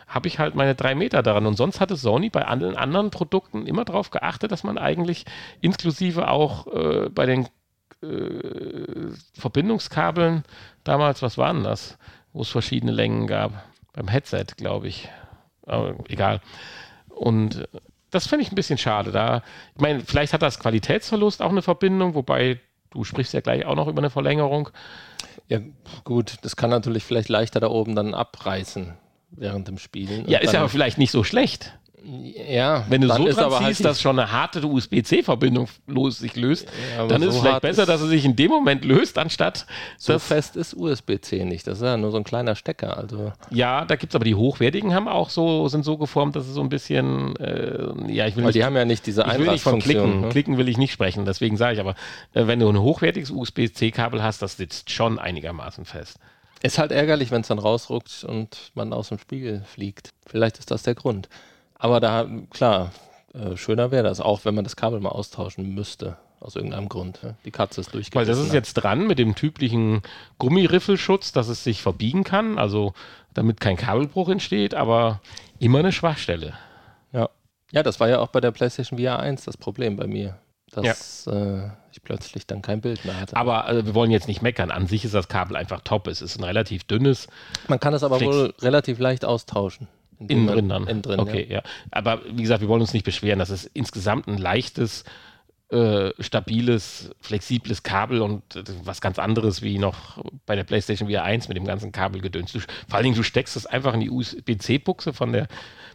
habe 0.07 0.29
ich 0.29 0.39
halt 0.39 0.55
meine 0.55 0.75
drei 0.75 0.95
Meter 0.95 1.23
daran. 1.23 1.47
Und 1.47 1.57
sonst 1.57 1.81
hatte 1.81 1.97
Sony 1.97 2.31
bei 2.31 2.47
allen 2.47 2.77
anderen 2.77 3.11
Produkten 3.11 3.67
immer 3.67 3.85
darauf 3.85 4.11
geachtet, 4.11 4.53
dass 4.53 4.65
man 4.65 4.79
eigentlich 4.79 5.25
inklusive 5.61 6.29
auch 6.29 6.67
äh, 6.67 7.09
bei 7.11 7.27
den 7.27 7.47
äh, 8.03 9.13
Verbindungskabeln 9.35 10.45
damals, 10.85 11.23
was 11.23 11.39
waren 11.39 11.65
das? 11.65 11.99
Wo 12.33 12.43
es 12.43 12.51
verschiedene 12.51 12.93
Längen 12.93 13.27
gab. 13.27 13.53
Beim 13.93 14.09
Headset, 14.09 14.47
glaube 14.57 14.89
ich. 14.89 15.09
Aber 15.67 15.95
egal. 16.09 16.41
Und 17.09 17.69
das 18.11 18.27
finde 18.27 18.45
ich 18.45 18.53
ein 18.53 18.57
bisschen 18.57 18.79
schade. 18.79 19.13
Da, 19.13 19.43
ich 19.75 19.81
meine, 19.81 20.01
vielleicht 20.01 20.33
hat 20.33 20.43
das 20.43 20.59
Qualitätsverlust 20.59 21.43
auch 21.43 21.51
eine 21.51 21.63
Verbindung, 21.63 22.15
wobei 22.15 22.61
du 22.91 23.05
sprichst 23.05 23.35
ja 23.35 23.41
gleich 23.41 23.65
auch 23.65 23.77
noch 23.77 23.89
über 23.89 24.01
eine 24.01 24.11
Verlängerung. 24.11 24.71
Ja, 25.49 25.61
gut, 26.05 26.37
das 26.43 26.57
kann 26.57 26.71
natürlich 26.71 27.05
vielleicht 27.05 27.29
leichter 27.29 27.61
da 27.61 27.69
oben 27.69 27.95
dann 27.95 28.15
abreißen 28.15 28.95
während 29.37 29.69
dem 29.69 29.79
Spielen. 29.79 30.25
Ja, 30.29 30.39
ist 30.39 30.53
dann, 30.55 30.61
aber 30.63 30.69
vielleicht 30.69 30.99
nicht 30.99 31.11
so 31.11 31.25
schlecht. 31.25 31.73
ja, 32.49 32.85
Wenn 32.91 33.01
du 33.01 33.09
so 33.09 33.27
ist 33.27 33.39
aber 33.39 33.61
halt 33.61 33.69
ziehst, 33.69 33.85
dass 33.85 33.99
schon 34.01 34.19
eine 34.19 34.31
harte 34.31 34.67
USB-C-Verbindung 34.67 35.69
los, 35.87 36.19
sich 36.19 36.37
löst, 36.37 36.67
Ja, 36.99 37.07
dann 37.07 37.23
ist 37.23 37.31
so 37.31 37.37
es 37.37 37.43
vielleicht 37.43 37.63
besser, 37.63 37.83
ist- 37.85 37.89
dass 37.89 38.01
er 38.03 38.09
sich 38.09 38.25
in 38.27 38.37
dem 38.37 38.51
Moment 38.51 38.85
löst, 38.85 39.17
anstatt 39.17 39.67
so 39.97 40.13
dass 40.13 40.27
fest 40.27 40.55
ist 40.57 40.75
USB-C 40.77 41.45
nicht. 41.47 41.67
Das 41.67 41.79
ist 41.79 41.85
ja 41.85 41.97
nur 41.97 42.11
so 42.11 42.19
ein 42.19 42.25
kleiner 42.25 42.57
Stecker. 42.57 42.99
Also 42.99 43.33
Ja, 43.51 43.87
da 43.87 43.97
gibt 43.97 44.13
es 44.13 44.15
aber 44.17 44.27
die 44.27 44.35
hochwertigen 44.35 44.93
haben 44.93 45.09
auch 45.09 45.31
so, 45.31 45.67
sind 45.69 45.83
so 45.85 45.97
geformt, 45.97 46.37
dass 46.37 46.47
es 46.47 46.53
so 46.55 46.61
ein 46.61 46.69
bisschen, 46.69 47.37
äh, 47.37 48.13
ja, 48.13 48.27
ich 48.27 48.37
will 48.37 48.43
weil 48.45 48.49
nicht, 48.49 48.57
die 48.57 48.65
haben 48.65 48.77
ja 48.77 48.85
nicht 48.85 49.07
diese 49.07 49.23
ich 49.23 49.39
will 49.39 49.51
nicht 49.51 49.63
von 49.63 49.79
Klicken. 49.81 50.21
Ne? 50.23 50.29
Klicken 50.29 50.59
will 50.59 50.69
ich 50.69 50.77
nicht 50.77 50.93
sprechen, 50.93 51.25
deswegen 51.25 51.57
sage 51.57 51.75
ich 51.75 51.81
aber, 51.81 51.95
äh, 52.35 52.47
wenn 52.47 52.61
du 52.61 52.69
ein 52.69 52.79
hochwertiges 52.79 53.31
USB-C-Kabel 53.31 54.23
hast, 54.23 54.43
das 54.43 54.59
sitzt 54.59 54.91
schon 54.91 55.19
einigermaßen 55.19 55.87
fest. 55.87 56.19
Ist 56.65 56.79
halt 56.79 56.93
ärgerlich, 56.93 57.31
wenn 57.31 57.43
es 57.43 57.49
dann 57.49 57.59
rausruckt 57.59 58.25
und 58.25 58.73
man 58.75 58.95
aus 58.95 59.11
dem 59.11 59.19
Spiegel 59.19 59.63
fliegt. 59.67 60.15
Vielleicht 60.27 60.59
ist 60.59 60.71
das 60.71 60.83
der 60.83 60.95
Grund. 60.95 61.29
Aber 61.75 62.01
da, 62.01 62.27
klar, 62.49 62.91
äh, 63.35 63.55
schöner 63.55 63.91
wäre 63.91 64.05
das, 64.05 64.19
auch 64.23 64.47
wenn 64.47 64.55
man 64.55 64.65
das 64.65 64.75
Kabel 64.75 64.99
mal 64.99 65.11
austauschen 65.11 65.75
müsste. 65.75 66.17
Aus 66.41 66.57
irgendeinem 66.57 66.89
Grund. 66.89 67.21
Die 67.45 67.51
Katze 67.51 67.83
ist 67.83 67.89
Weil 67.89 68.01
durchgegangen. 68.01 68.29
das 68.29 68.39
ist 68.39 68.55
jetzt 68.55 68.75
dran 68.75 69.07
mit 69.07 69.19
dem 69.19 69.35
typischen 69.35 70.01
Gummiriffelschutz, 70.39 71.33
dass 71.33 71.49
es 71.49 71.65
sich 71.65 71.83
verbiegen 71.83 72.25
kann, 72.25 72.59
also 72.59 72.95
damit 73.35 73.61
kein 73.61 73.77
Kabelbruch 73.77 74.31
entsteht, 74.31 74.75
aber 74.75 75.21
immer 75.59 75.81
eine 75.81 75.93
Schwachstelle. 75.93 76.55
Ja. 77.13 77.29
ja, 77.73 77.83
das 77.83 78.01
war 78.01 78.09
ja 78.09 78.21
auch 78.21 78.29
bei 78.29 78.41
der 78.41 78.53
PlayStation 78.53 78.99
VR 78.99 79.21
1 79.21 79.45
das 79.45 79.59
Problem 79.59 79.97
bei 79.97 80.07
mir. 80.07 80.39
Dass 80.83 81.27
äh, 81.27 81.69
ich 81.93 82.03
plötzlich 82.03 82.47
dann 82.47 82.63
kein 82.63 82.81
Bild 82.81 83.05
mehr 83.05 83.21
hatte. 83.21 83.37
Aber 83.37 83.69
äh, 83.69 83.87
wir 83.87 83.95
wollen 83.95 84.11
jetzt 84.11 84.29
nicht 84.29 84.43
meckern. 84.43 84.71
An 84.71 84.87
sich 84.87 85.05
ist 85.05 85.15
das 85.15 85.29
Kabel 85.29 85.57
einfach 85.57 85.81
top. 85.83 86.07
Es 86.07 86.23
ist 86.23 86.39
ein 86.39 86.45
relativ 86.45 86.85
dünnes, 86.85 87.29
man 87.69 87.81
kann 87.81 87.95
es 87.95 88.03
aber 88.03 88.19
Flex. 88.19 88.35
wohl 88.35 88.55
relativ 88.61 88.99
leicht 88.99 89.25
austauschen. 89.25 89.89
Innen 90.19 90.47
drin 90.47 90.69
dann. 90.69 90.87
Innen 90.87 91.03
drin, 91.03 91.21
okay, 91.21 91.47
ja. 91.49 91.63
Aber 91.91 92.21
wie 92.31 92.43
gesagt, 92.43 92.61
wir 92.61 92.69
wollen 92.69 92.81
uns 92.81 92.95
nicht 92.95 93.05
beschweren. 93.05 93.39
Das 93.39 93.51
ist 93.51 93.67
insgesamt 93.75 94.29
ein 94.29 94.39
leichtes, 94.39 95.05
äh, 95.71 96.11
stabiles, 96.21 97.11
flexibles 97.21 97.83
Kabel 97.83 98.23
und 98.23 98.57
äh, 98.57 98.63
was 98.85 99.01
ganz 99.01 99.19
anderes 99.19 99.63
wie 99.63 99.79
noch 99.79 100.23
bei 100.47 100.57
der 100.57 100.65
PlayStation 100.65 101.09
VR 101.11 101.25
1 101.25 101.49
mit 101.49 101.57
dem 101.57 101.65
ganzen 101.65 101.91
Kabelgedöns. 101.91 102.53
Du, 102.53 102.61
vor 102.61 102.69
allen 102.95 103.05
Dingen, 103.05 103.17
du 103.17 103.23
steckst 103.23 103.57
es 103.57 103.67
einfach 103.67 103.95
in 103.95 104.01
die 104.01 104.11
USB-C-Buchse 104.11 105.13
von 105.13 105.33
der 105.33 105.49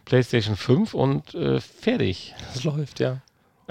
PlayStation 0.04 0.56
5 0.56 0.94
und 0.94 1.34
äh, 1.34 1.60
fertig. 1.60 2.34
ja. 2.38 2.46
Das 2.52 2.64
läuft, 2.64 3.00
ja. 3.00 3.18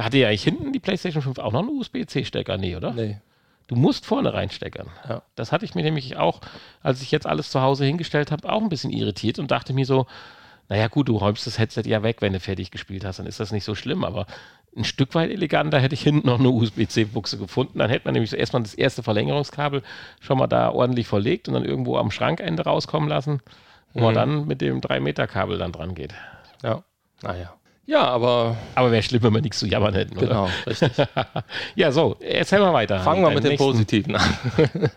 Hatte 0.03 0.17
ja 0.17 0.27
eigentlich 0.29 0.43
hinten 0.43 0.71
die 0.73 0.79
PlayStation 0.79 1.21
5 1.21 1.39
auch 1.39 1.51
noch 1.51 1.59
einen 1.59 1.69
USB-C-Stecker? 1.77 2.57
Nee, 2.57 2.75
oder? 2.75 2.91
Nee. 2.91 3.17
Du 3.67 3.75
musst 3.75 4.05
vorne 4.05 4.33
reinsteckern. 4.33 4.88
Ja. 5.07 5.21
Das 5.35 5.51
hatte 5.51 5.63
ich 5.65 5.75
mir 5.75 5.83
nämlich 5.83 6.17
auch, 6.17 6.41
als 6.81 7.01
ich 7.03 7.12
jetzt 7.12 7.27
alles 7.27 7.51
zu 7.51 7.62
Hause 7.62 7.85
hingestellt 7.85 8.31
habe, 8.31 8.51
auch 8.51 8.62
ein 8.63 8.69
bisschen 8.69 8.91
irritiert 8.91 9.38
und 9.38 9.51
dachte 9.51 9.73
mir 9.73 9.85
so, 9.85 10.07
naja 10.69 10.88
gut, 10.88 11.07
du 11.09 11.17
räumst 11.17 11.45
das 11.45 11.59
Headset 11.59 11.83
ja 11.85 12.01
weg, 12.01 12.17
wenn 12.21 12.33
du 12.33 12.39
fertig 12.39 12.71
gespielt 12.71 13.03
hast, 13.05 13.19
dann 13.19 13.25
ist 13.27 13.39
das 13.39 13.51
nicht 13.51 13.63
so 13.65 13.75
schlimm, 13.75 14.03
aber 14.03 14.25
ein 14.75 14.83
Stück 14.83 15.13
weit 15.15 15.29
eleganter 15.31 15.79
hätte 15.79 15.95
ich 15.95 16.01
hinten 16.01 16.27
noch 16.27 16.39
eine 16.39 16.49
USB-C-Buchse 16.49 17.38
gefunden. 17.38 17.79
Dann 17.79 17.89
hätte 17.89 18.05
man 18.05 18.13
nämlich 18.13 18.29
so 18.29 18.38
erstmal 18.38 18.62
das 18.63 18.75
erste 18.75 19.01
Verlängerungskabel 19.03 19.81
schon 20.19 20.38
mal 20.38 20.47
da 20.47 20.69
ordentlich 20.69 21.07
verlegt 21.07 21.47
und 21.47 21.55
dann 21.55 21.65
irgendwo 21.65 21.97
am 21.97 22.12
Schrankende 22.12 22.63
rauskommen 22.63 23.09
lassen, 23.09 23.41
wo 23.93 24.01
man 24.01 24.12
Mhm. 24.12 24.15
dann 24.15 24.47
mit 24.47 24.62
dem 24.62 24.79
3-Meter-Kabel 24.81 25.57
dann 25.57 25.71
dran 25.71 25.95
geht. 25.95 26.13
Ja. 26.63 26.83
Naja. 27.23 27.53
Ja, 27.89 28.04
aber 28.06 28.56
Aber 28.75 28.91
wäre 28.91 29.02
schlimm, 29.02 29.23
wenn 29.23 29.34
wir 29.34 29.41
nichts 29.41 29.58
zu 29.58 29.65
jammern 29.65 29.95
hätten, 29.95 30.15
oder? 30.15 30.28
genau, 30.28 30.49
richtig. 30.67 30.91
Ja, 31.75 31.91
so, 31.91 32.17
erzähl 32.19 32.60
mal 32.60 32.71
weiter. 32.71 32.99
Fangen 32.99 33.23
wir 33.23 33.32
mit 33.32 33.43
dem 33.43 33.49
nächsten- 33.49 33.65
Positiven 33.65 34.15
an. 34.15 34.36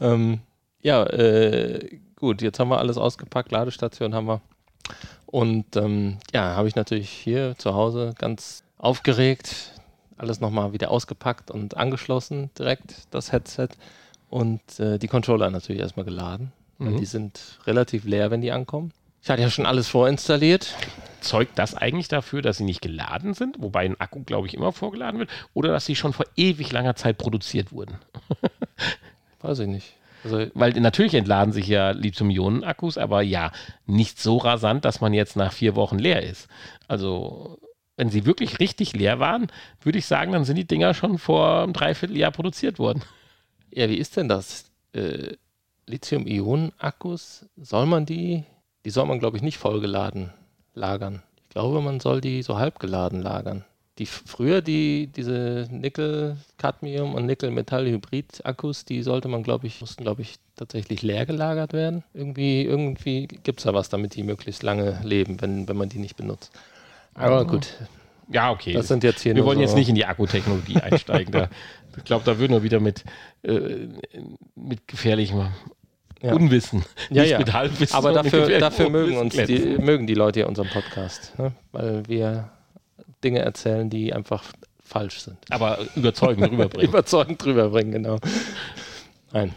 ähm, 0.00 0.40
ja, 0.80 1.02
äh, 1.06 1.98
gut, 2.14 2.40
jetzt 2.40 2.60
haben 2.60 2.68
wir 2.68 2.78
alles 2.78 2.96
ausgepackt, 2.98 3.50
Ladestation 3.50 4.14
haben 4.14 4.26
wir. 4.28 4.40
Und 5.26 5.74
ähm, 5.74 6.18
ja, 6.32 6.54
habe 6.54 6.68
ich 6.68 6.76
natürlich 6.76 7.10
hier 7.10 7.56
zu 7.58 7.74
Hause 7.74 8.14
ganz 8.16 8.62
aufgeregt, 8.78 9.72
alles 10.18 10.38
nochmal 10.40 10.72
wieder 10.72 10.92
ausgepackt 10.92 11.50
und 11.50 11.76
angeschlossen, 11.76 12.50
direkt 12.56 12.94
das 13.10 13.32
Headset. 13.32 13.70
Und 14.30 14.60
äh, 14.78 14.98
die 14.98 15.08
Controller 15.08 15.50
natürlich 15.50 15.80
erstmal 15.82 16.04
geladen. 16.04 16.52
Mhm. 16.78 16.98
Die 16.98 17.06
sind 17.06 17.58
relativ 17.66 18.04
leer, 18.04 18.30
wenn 18.30 18.40
die 18.40 18.52
ankommen. 18.52 18.92
Ich 19.28 19.30
hatte 19.30 19.42
ja 19.42 19.50
schon 19.50 19.66
alles 19.66 19.88
vorinstalliert. 19.88 20.74
Zeugt 21.20 21.58
das 21.58 21.74
eigentlich 21.74 22.08
dafür, 22.08 22.40
dass 22.40 22.56
sie 22.56 22.64
nicht 22.64 22.80
geladen 22.80 23.34
sind, 23.34 23.60
wobei 23.60 23.84
ein 23.84 24.00
Akku, 24.00 24.22
glaube 24.22 24.46
ich, 24.46 24.54
immer 24.54 24.72
vorgeladen 24.72 25.20
wird, 25.20 25.28
oder 25.52 25.70
dass 25.70 25.84
sie 25.84 25.96
schon 25.96 26.14
vor 26.14 26.24
ewig 26.36 26.72
langer 26.72 26.96
Zeit 26.96 27.18
produziert 27.18 27.70
wurden? 27.70 27.98
Weiß 29.42 29.58
ich 29.58 29.66
nicht. 29.66 29.92
Also, 30.24 30.46
Weil 30.54 30.72
natürlich 30.80 31.12
entladen 31.12 31.52
sich 31.52 31.66
ja 31.66 31.90
Lithium-Ionen-Akkus, 31.90 32.96
aber 32.96 33.20
ja, 33.20 33.52
nicht 33.84 34.18
so 34.18 34.38
rasant, 34.38 34.86
dass 34.86 35.02
man 35.02 35.12
jetzt 35.12 35.36
nach 35.36 35.52
vier 35.52 35.76
Wochen 35.76 35.98
leer 35.98 36.22
ist. 36.22 36.48
Also, 36.86 37.58
wenn 37.98 38.08
sie 38.08 38.24
wirklich 38.24 38.60
richtig 38.60 38.94
leer 38.94 39.20
waren, 39.20 39.48
würde 39.82 39.98
ich 39.98 40.06
sagen, 40.06 40.32
dann 40.32 40.46
sind 40.46 40.56
die 40.56 40.66
Dinger 40.66 40.94
schon 40.94 41.18
vor 41.18 41.64
einem 41.64 41.74
Dreivierteljahr 41.74 42.30
produziert 42.30 42.78
worden. 42.78 43.02
Ja, 43.70 43.90
wie 43.90 43.98
ist 43.98 44.16
denn 44.16 44.30
das? 44.30 44.70
Äh, 44.94 45.34
Lithium-Ionen-Akkus, 45.84 47.44
soll 47.58 47.84
man 47.84 48.06
die, 48.06 48.46
die 48.84 48.90
soll 48.90 49.06
man, 49.06 49.18
glaube 49.18 49.36
ich, 49.36 49.42
nicht 49.42 49.58
vollgeladen 49.58 50.32
lagern. 50.74 51.22
Ich 51.48 51.50
glaube, 51.50 51.80
man 51.80 52.00
soll 52.00 52.20
die 52.20 52.42
so 52.42 52.58
halb 52.58 52.78
geladen 52.78 53.22
lagern. 53.22 53.64
Die 53.98 54.06
früher 54.06 54.62
die, 54.62 55.08
diese 55.08 55.66
Nickel-Cadmium 55.70 57.14
und 57.14 57.26
Nickel-Metall-Hybrid-Akkus, 57.26 58.84
die 58.84 59.02
sollte 59.02 59.26
man, 59.26 59.42
glaube 59.42 59.66
ich, 59.66 59.80
mussten, 59.80 60.04
glaube 60.04 60.22
ich, 60.22 60.36
tatsächlich 60.54 61.02
leer 61.02 61.26
gelagert 61.26 61.72
werden. 61.72 62.04
Irgendwie, 62.14 62.62
irgendwie 62.62 63.26
gibt 63.26 63.58
es 63.58 63.64
da 63.64 63.74
was, 63.74 63.88
damit 63.88 64.14
die 64.14 64.22
möglichst 64.22 64.62
lange 64.62 65.00
leben, 65.02 65.40
wenn, 65.40 65.68
wenn 65.68 65.76
man 65.76 65.88
die 65.88 65.98
nicht 65.98 66.16
benutzt. 66.16 66.52
Aber 67.14 67.44
gut, 67.44 67.74
Ja, 68.30 68.52
okay. 68.52 68.72
das 68.72 68.86
sind 68.86 69.02
jetzt 69.02 69.22
hier 69.22 69.34
wir 69.34 69.44
wollen 69.44 69.58
so, 69.58 69.62
jetzt 69.62 69.74
nicht 69.74 69.88
in 69.88 69.96
die 69.96 70.06
Akkutechnologie 70.06 70.76
einsteigen. 70.76 71.32
Da, 71.32 71.48
ich 71.96 72.04
glaube, 72.04 72.24
da 72.24 72.38
würden 72.38 72.52
wir 72.52 72.62
wieder 72.62 72.78
mit, 72.78 73.04
äh, 73.42 73.88
mit 74.54 74.86
gefährlichem 74.86 75.48
Ja. 76.20 76.34
Unwissen, 76.34 76.84
Ja, 77.10 77.22
nicht 77.22 77.30
ja. 77.30 77.38
mit 77.38 77.52
Halbwissen. 77.52 77.94
Aber 77.94 78.12
dafür, 78.12 78.58
dafür 78.58 78.90
mögen, 78.90 79.16
uns 79.18 79.36
die, 79.36 79.76
mögen 79.78 80.06
die 80.06 80.14
Leute 80.14 80.40
hier 80.40 80.48
unseren 80.48 80.68
Podcast, 80.68 81.38
ne? 81.38 81.52
weil 81.70 82.06
wir 82.08 82.50
Dinge 83.22 83.40
erzählen, 83.40 83.88
die 83.88 84.12
einfach 84.12 84.44
falsch 84.82 85.20
sind. 85.20 85.36
aber 85.50 85.78
überzeugend 85.94 86.42
rüberbringen. 86.50 86.88
Überzeugend 86.88 87.44
drüber 87.44 87.68
bringen, 87.68 87.92
genau. 87.92 88.18
Nein. 89.32 89.54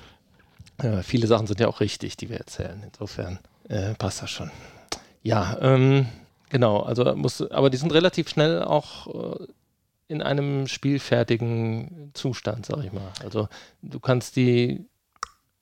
Ja, 0.84 1.02
viele 1.04 1.28
Sachen 1.28 1.48
sind 1.48 1.60
ja 1.60 1.68
auch 1.68 1.80
richtig, 1.80 2.18
die 2.18 2.30
wir 2.30 2.38
erzählen. 2.38 2.82
Insofern 2.86 3.40
äh, 3.70 3.94
passt 3.96 4.22
das 4.22 4.30
schon. 4.30 4.52
Ja, 5.24 5.58
ähm, 5.62 6.08
genau. 6.50 6.82
Also 6.82 7.16
muss, 7.16 7.50
aber 7.52 7.70
die 7.70 7.78
sind 7.78 7.94
relativ 7.94 8.30
schnell 8.30 8.64
auch 8.64 9.40
äh, 9.40 9.46
in 10.08 10.22
einem 10.22 10.68
spielfertigen 10.68 12.12
Zustand, 12.14 12.66
sag 12.66 12.84
ich 12.84 12.92
mal. 12.92 13.14
Also 13.24 13.48
du 13.82 14.00
kannst 14.00 14.36
die, 14.36 14.86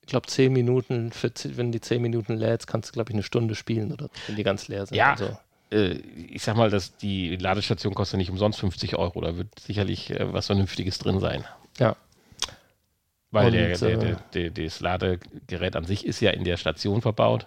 ich 0.09 0.11
glaube, 0.11 0.25
zehn 0.25 0.51
Minuten, 0.51 1.11
für, 1.11 1.31
wenn 1.55 1.71
die 1.71 1.81
zehn 1.81 2.01
Minuten 2.01 2.35
lädst, 2.35 2.65
kannst 2.65 2.89
du, 2.89 2.93
glaube 2.93 3.11
ich, 3.11 3.13
eine 3.13 3.21
Stunde 3.21 3.53
spielen 3.53 3.91
oder 3.91 4.09
wenn 4.25 4.35
die 4.35 4.41
ganz 4.41 4.67
leer 4.67 4.87
sind. 4.87 4.97
Ja. 4.97 5.11
Also, 5.11 5.37
äh, 5.71 5.99
ich 6.31 6.41
sag 6.41 6.55
mal, 6.57 6.71
dass 6.71 6.97
die 6.97 7.35
Ladestation 7.35 7.93
kostet 7.93 8.17
nicht 8.17 8.31
umsonst 8.31 8.59
50 8.59 8.95
Euro. 8.95 9.21
Da 9.21 9.37
wird 9.37 9.59
sicherlich 9.59 10.09
äh, 10.09 10.33
was 10.33 10.47
Vernünftiges 10.47 10.97
drin 10.97 11.19
sein. 11.19 11.45
ja. 11.77 11.95
Weil 13.29 13.45
Und, 13.45 13.53
der, 13.53 13.77
der, 13.77 13.89
äh, 13.89 13.97
der, 14.33 14.49
der, 14.49 14.65
das 14.65 14.79
Ladegerät 14.79 15.75
an 15.75 15.85
sich 15.85 16.07
ist 16.07 16.21
ja 16.21 16.31
in 16.31 16.43
der 16.43 16.57
Station 16.57 17.03
verbaut 17.03 17.45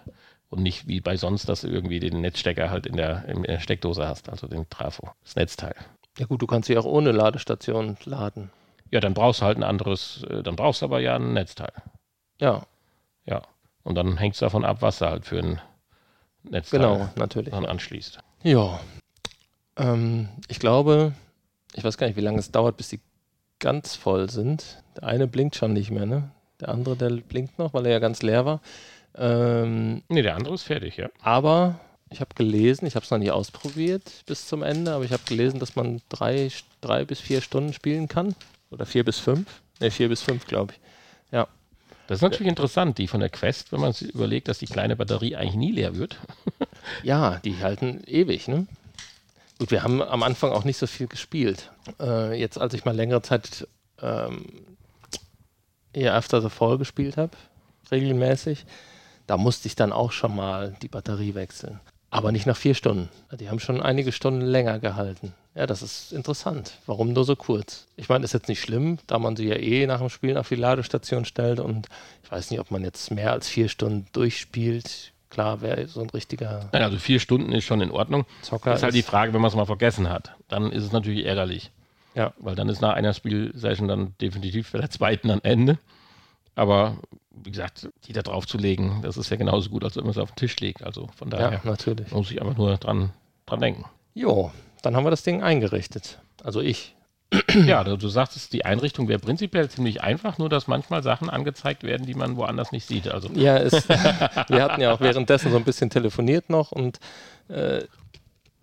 und 0.49 0.63
nicht 0.63 0.87
wie 0.87 1.01
bei 1.01 1.17
sonst, 1.17 1.49
dass 1.49 1.61
du 1.61 1.67
irgendwie 1.67 1.99
den 1.99 2.21
Netzstecker 2.21 2.69
halt 2.69 2.85
in 2.85 2.95
der, 2.95 3.25
in 3.27 3.43
der 3.43 3.59
Steckdose 3.59 4.07
hast, 4.07 4.29
also 4.29 4.47
den 4.47 4.69
Trafo, 4.69 5.09
das 5.25 5.35
Netzteil. 5.35 5.75
ja 6.17 6.27
gut, 6.27 6.41
du 6.41 6.47
kannst 6.47 6.67
sie 6.67 6.77
auch 6.77 6.85
ohne 6.85 7.11
Ladestation 7.11 7.97
laden. 8.05 8.51
Ja, 8.89 9.01
dann 9.01 9.13
brauchst 9.13 9.41
du 9.41 9.45
halt 9.45 9.57
ein 9.57 9.63
anderes, 9.63 10.23
äh, 10.29 10.41
dann 10.43 10.55
brauchst 10.55 10.81
du 10.81 10.85
aber 10.85 11.01
ja 11.01 11.17
ein 11.17 11.33
Netzteil. 11.33 11.73
Ja, 12.43 12.65
Ja. 13.25 13.41
Und 13.83 13.95
dann 13.95 14.17
hängt 14.17 14.33
es 14.35 14.39
davon 14.39 14.63
ab, 14.65 14.81
was 14.81 14.99
du 14.99 15.05
halt 15.05 15.25
für 15.25 15.39
ein 15.39 15.61
Netzteil 16.43 16.79
genau, 16.81 17.09
natürlich. 17.15 17.51
dann 17.53 17.65
anschließt. 17.65 18.19
Ja. 18.43 18.79
Ähm, 19.77 20.29
ich 20.47 20.59
glaube, 20.59 21.13
ich 21.73 21.83
weiß 21.83 21.97
gar 21.97 22.07
nicht, 22.07 22.15
wie 22.17 22.21
lange 22.21 22.39
es 22.39 22.51
dauert, 22.51 22.77
bis 22.77 22.89
die 22.89 22.99
ganz 23.59 23.95
voll 23.95 24.29
sind. 24.29 24.83
Der 24.97 25.03
eine 25.03 25.27
blinkt 25.27 25.55
schon 25.55 25.73
nicht 25.73 25.89
mehr, 25.91 26.05
ne? 26.05 26.31
Der 26.59 26.69
andere, 26.69 26.95
der 26.95 27.09
blinkt 27.09 27.57
noch, 27.59 27.73
weil 27.73 27.85
er 27.85 27.93
ja 27.93 27.99
ganz 27.99 28.21
leer 28.21 28.45
war. 28.45 28.61
Ähm, 29.15 30.03
Nee, 30.09 30.21
der 30.21 30.35
andere 30.35 30.53
ist 30.53 30.63
fertig, 30.63 30.97
ja. 30.97 31.09
aber 31.21 31.79
ich 32.09 32.19
habe 32.19 32.35
gelesen, 32.35 32.85
ich 32.85 32.95
habe 32.95 33.03
es 33.03 33.11
noch 33.11 33.17
nie 33.17 33.31
ausprobiert 33.31 34.23
bis 34.25 34.47
zum 34.47 34.63
Ende, 34.63 34.93
aber 34.93 35.03
ich 35.05 35.11
habe 35.11 35.23
gelesen, 35.27 35.59
dass 35.59 35.75
man 35.75 36.01
drei, 36.09 36.49
drei 36.81 37.05
bis 37.05 37.19
vier 37.19 37.41
Stunden 37.41 37.73
spielen 37.73 38.07
kann. 38.07 38.35
Oder 38.69 38.85
vier 38.85 39.03
bis 39.03 39.19
fünf. 39.19 39.61
Ne, 39.79 39.91
vier 39.91 40.09
bis 40.09 40.21
fünf, 40.21 40.45
glaube 40.45 40.73
ich. 40.73 40.79
Das 42.13 42.19
ist 42.19 42.29
natürlich 42.29 42.49
interessant, 42.49 42.99
die 42.99 43.07
von 43.07 43.21
der 43.21 43.31
Quest, 43.31 43.71
wenn 43.71 43.79
man 43.79 43.91
sich 43.91 44.13
überlegt, 44.13 44.47
dass 44.47 44.59
die 44.59 44.67
kleine 44.67 44.95
Batterie 44.95 45.35
eigentlich 45.35 45.55
nie 45.55 45.71
leer 45.71 45.95
wird. 45.95 46.19
Ja, 47.01 47.39
die 47.39 47.63
halten 47.63 48.03
ewig, 48.05 48.47
ne? 48.49 48.67
Gut, 49.57 49.71
wir 49.71 49.83
haben 49.83 50.01
am 50.01 50.21
Anfang 50.21 50.51
auch 50.51 50.63
nicht 50.63 50.77
so 50.77 50.85
viel 50.85 51.07
gespielt. 51.07 51.71
Äh, 51.99 52.37
jetzt, 52.37 52.59
als 52.59 52.73
ich 52.73 52.83
mal 52.83 52.93
längere 52.93 53.21
Zeit 53.21 53.67
ähm, 54.01 54.45
eher 55.93 56.13
After 56.13 56.41
the 56.41 56.49
Fall 56.49 56.77
gespielt 56.77 57.15
habe, 57.15 57.31
regelmäßig, 57.89 58.65
da 59.27 59.37
musste 59.37 59.67
ich 59.69 59.75
dann 59.75 59.93
auch 59.93 60.11
schon 60.11 60.35
mal 60.35 60.75
die 60.83 60.89
Batterie 60.89 61.33
wechseln. 61.33 61.79
Aber 62.11 62.31
nicht 62.31 62.45
nach 62.45 62.57
vier 62.57 62.75
Stunden. 62.75 63.09
Die 63.39 63.49
haben 63.49 63.59
schon 63.59 63.81
einige 63.81 64.11
Stunden 64.11 64.41
länger 64.41 64.77
gehalten. 64.79 65.33
Ja, 65.55 65.67
das 65.67 65.83
ist 65.83 66.13
interessant. 66.13 66.73
Warum 66.87 67.13
nur 67.13 67.25
so 67.25 67.35
kurz? 67.35 67.85
Ich 67.95 68.09
meine, 68.09 68.25
ist 68.25 68.33
jetzt 68.33 68.49
nicht 68.49 68.61
schlimm, 68.61 68.97
da 69.05 69.19
man 69.19 69.35
sie 69.35 69.47
ja 69.47 69.55
eh 69.55 69.85
nach 69.85 69.99
dem 69.99 70.09
Spielen 70.09 70.37
auf 70.37 70.49
die 70.49 70.55
Ladestation 70.55 71.25
stellt 71.25 71.59
und 71.59 71.87
ich 72.23 72.31
weiß 72.31 72.49
nicht, 72.49 72.59
ob 72.59 72.71
man 72.71 72.83
jetzt 72.83 73.11
mehr 73.11 73.31
als 73.31 73.47
vier 73.47 73.69
Stunden 73.69 74.07
durchspielt. 74.13 75.11
Klar, 75.29 75.61
wäre 75.61 75.87
so 75.87 76.01
ein 76.01 76.09
richtiger 76.09 76.69
Nein, 76.71 76.83
also 76.83 76.97
vier 76.97 77.19
Stunden 77.19 77.51
ist 77.51 77.65
schon 77.65 77.81
in 77.81 77.91
Ordnung. 77.91 78.25
Zocker. 78.41 78.71
Das 78.71 78.79
ist 78.79 78.83
halt 78.83 78.95
die 78.95 79.03
Frage, 79.03 79.33
wenn 79.33 79.41
man 79.41 79.49
es 79.49 79.55
mal 79.55 79.65
vergessen 79.65 80.09
hat. 80.09 80.35
Dann 80.47 80.71
ist 80.71 80.83
es 80.83 80.91
natürlich 80.91 81.25
ärgerlich. 81.25 81.71
Ja. 82.15 82.33
Weil 82.37 82.55
dann 82.55 82.69
ist 82.69 82.81
nach 82.81 82.93
einer 82.93 83.13
Spielsession 83.13 83.87
dann 83.87 84.13
definitiv 84.21 84.71
bei 84.71 84.79
der 84.79 84.89
zweiten 84.89 85.27
dann 85.27 85.41
Ende. 85.43 85.77
Aber 86.55 86.97
wie 87.31 87.51
gesagt, 87.51 87.89
die 88.05 88.13
da 88.13 88.21
drauf 88.21 88.45
zu 88.45 88.57
legen, 88.57 88.99
das 89.01 89.17
ist 89.17 89.29
ja 89.29 89.37
genauso 89.37 89.69
gut, 89.71 89.83
als 89.83 89.95
wenn 89.95 90.03
man 90.03 90.11
es 90.11 90.19
auf 90.19 90.31
den 90.31 90.35
Tisch 90.35 90.59
legt. 90.59 90.83
Also 90.83 91.09
von 91.15 91.31
ja, 91.31 91.37
daher 91.37 91.61
natürlich. 91.63 92.11
muss 92.11 92.29
ich 92.29 92.39
einfach 92.41 92.57
nur 92.57 92.77
dran, 92.77 93.11
dran 93.47 93.59
denken. 93.59 93.85
Jo, 94.13 94.51
dann 94.83 94.95
haben 94.95 95.05
wir 95.05 95.11
das 95.11 95.23
Ding 95.23 95.41
eingerichtet. 95.41 96.19
Also 96.43 96.61
ich. 96.61 96.95
Ja, 97.65 97.83
du, 97.83 97.97
du 97.97 98.09
sagtest, 98.09 98.53
die 98.53 98.63
Einrichtung 98.63 99.07
wäre 99.07 99.17
prinzipiell 99.17 99.67
ziemlich 99.67 100.03
einfach, 100.03 100.37
nur 100.37 100.49
dass 100.49 100.67
manchmal 100.67 101.01
Sachen 101.01 101.31
angezeigt 101.31 101.81
werden, 101.81 102.05
die 102.05 102.13
man 102.13 102.37
woanders 102.37 102.71
nicht 102.71 102.87
sieht. 102.87 103.07
Also 103.07 103.27
Ja, 103.33 103.57
es, 103.57 103.89
wir 103.89 104.61
hatten 104.61 104.81
ja 104.81 104.93
auch 104.93 105.01
währenddessen 105.01 105.49
so 105.51 105.57
ein 105.57 105.63
bisschen 105.63 105.89
telefoniert 105.89 106.51
noch 106.51 106.71
und 106.71 106.99
äh, 107.47 107.85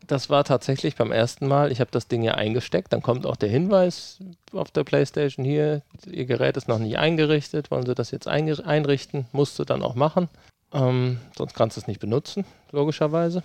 das 0.06 0.30
war 0.30 0.44
tatsächlich 0.44 0.96
beim 0.96 1.12
ersten 1.12 1.46
Mal, 1.46 1.72
ich 1.72 1.80
habe 1.80 1.90
das 1.90 2.08
Ding 2.08 2.22
ja 2.22 2.34
eingesteckt, 2.34 2.92
dann 2.92 3.02
kommt 3.02 3.26
auch 3.26 3.36
der 3.36 3.48
Hinweis 3.48 4.18
auf 4.52 4.70
der 4.70 4.84
Playstation 4.84 5.44
hier, 5.44 5.82
Ihr 6.06 6.26
Gerät 6.26 6.56
ist 6.56 6.68
noch 6.68 6.78
nicht 6.78 6.98
eingerichtet, 6.98 7.70
wollen 7.70 7.86
Sie 7.86 7.94
das 7.94 8.10
jetzt 8.10 8.26
einrichten? 8.28 9.26
Musst 9.32 9.58
du 9.58 9.64
dann 9.64 9.82
auch 9.82 9.94
machen, 9.94 10.28
ähm, 10.72 11.18
sonst 11.36 11.54
kannst 11.54 11.76
du 11.76 11.80
es 11.80 11.86
nicht 11.86 12.00
benutzen, 12.00 12.44
logischerweise. 12.72 13.42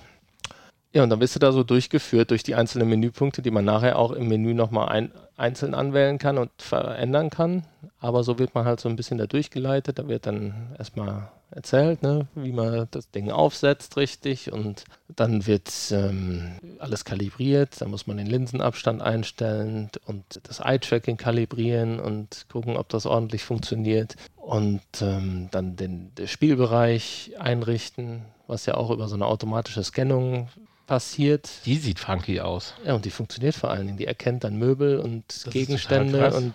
Ja, 0.95 1.03
und 1.03 1.09
dann 1.09 1.19
bist 1.19 1.35
du 1.35 1.39
da 1.39 1.51
so 1.51 1.63
durchgeführt 1.63 2.31
durch 2.31 2.41
die 2.41 2.55
einzelnen 2.55 2.87
Menüpunkte, 2.87 3.41
die 3.41 3.51
man 3.51 3.65
nachher 3.65 3.99
auch 3.99 4.13
im 4.13 4.29
Menü 4.29 4.53
nochmal 4.53 4.87
ein, 4.87 5.11
einzeln 5.35 5.73
anwählen 5.73 6.19
kann 6.19 6.37
und 6.37 6.51
verändern 6.57 7.29
kann. 7.29 7.65
Aber 7.99 8.23
so 8.23 8.39
wird 8.39 8.55
man 8.55 8.63
halt 8.63 8.79
so 8.79 8.87
ein 8.87 8.95
bisschen 8.95 9.17
da 9.17 9.27
durchgeleitet. 9.27 9.99
Da 9.99 10.07
wird 10.07 10.25
dann 10.25 10.73
erstmal 10.79 11.29
erzählt, 11.51 12.01
ne, 12.01 12.27
wie 12.33 12.53
man 12.53 12.87
das 12.91 13.11
Ding 13.11 13.29
aufsetzt 13.29 13.97
richtig 13.97 14.53
und 14.53 14.85
dann 15.09 15.45
wird 15.45 15.69
ähm, 15.91 16.53
alles 16.79 17.03
kalibriert. 17.03 17.81
Da 17.81 17.89
muss 17.89 18.07
man 18.07 18.15
den 18.15 18.27
Linsenabstand 18.27 19.01
einstellen 19.01 19.89
und 20.05 20.23
das 20.43 20.61
Eye-Tracking 20.61 21.17
kalibrieren 21.17 21.99
und 21.99 22.45
gucken, 22.49 22.77
ob 22.77 22.87
das 22.87 23.05
ordentlich 23.05 23.43
funktioniert 23.43 24.15
und 24.37 24.81
ähm, 25.01 25.49
dann 25.51 25.75
den, 25.75 26.15
den 26.15 26.29
Spielbereich 26.29 27.33
einrichten, 27.37 28.21
was 28.47 28.65
ja 28.65 28.75
auch 28.75 28.89
über 28.91 29.07
so 29.07 29.15
eine 29.15 29.25
automatische 29.25 29.83
Scannung 29.83 30.49
passiert. 30.87 31.49
die 31.65 31.77
sieht 31.77 31.99
funky 31.99 32.39
aus. 32.41 32.73
Ja, 32.85 32.93
und 32.93 33.05
die 33.05 33.09
funktioniert 33.09 33.55
vor 33.55 33.71
allen 33.71 33.87
Dingen. 33.87 33.97
Die 33.97 34.05
erkennt 34.05 34.43
dann 34.43 34.55
Möbel 34.57 34.99
und 34.99 35.27
total 35.29 35.51
Gegenstände 35.53 36.33
und 36.35 36.53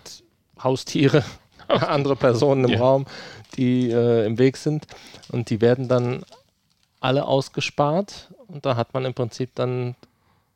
Haustiere, 0.63 1.23
andere 1.67 2.15
Personen 2.15 2.63
im 2.65 2.71
Ja. 2.71 2.79
Raum, 2.79 3.05
die 3.57 3.89
äh, 3.91 4.25
im 4.25 4.37
Weg 4.37 4.57
sind. 4.57 4.87
Und 5.29 5.49
die 5.49 5.59
werden 5.59 5.87
dann 5.89 6.23
alle 7.01 7.25
ausgespart. 7.25 8.31
Und 8.47 8.65
da 8.65 8.75
hat 8.75 8.93
man 8.93 9.03
im 9.05 9.13
Prinzip 9.13 9.53
dann 9.55 9.95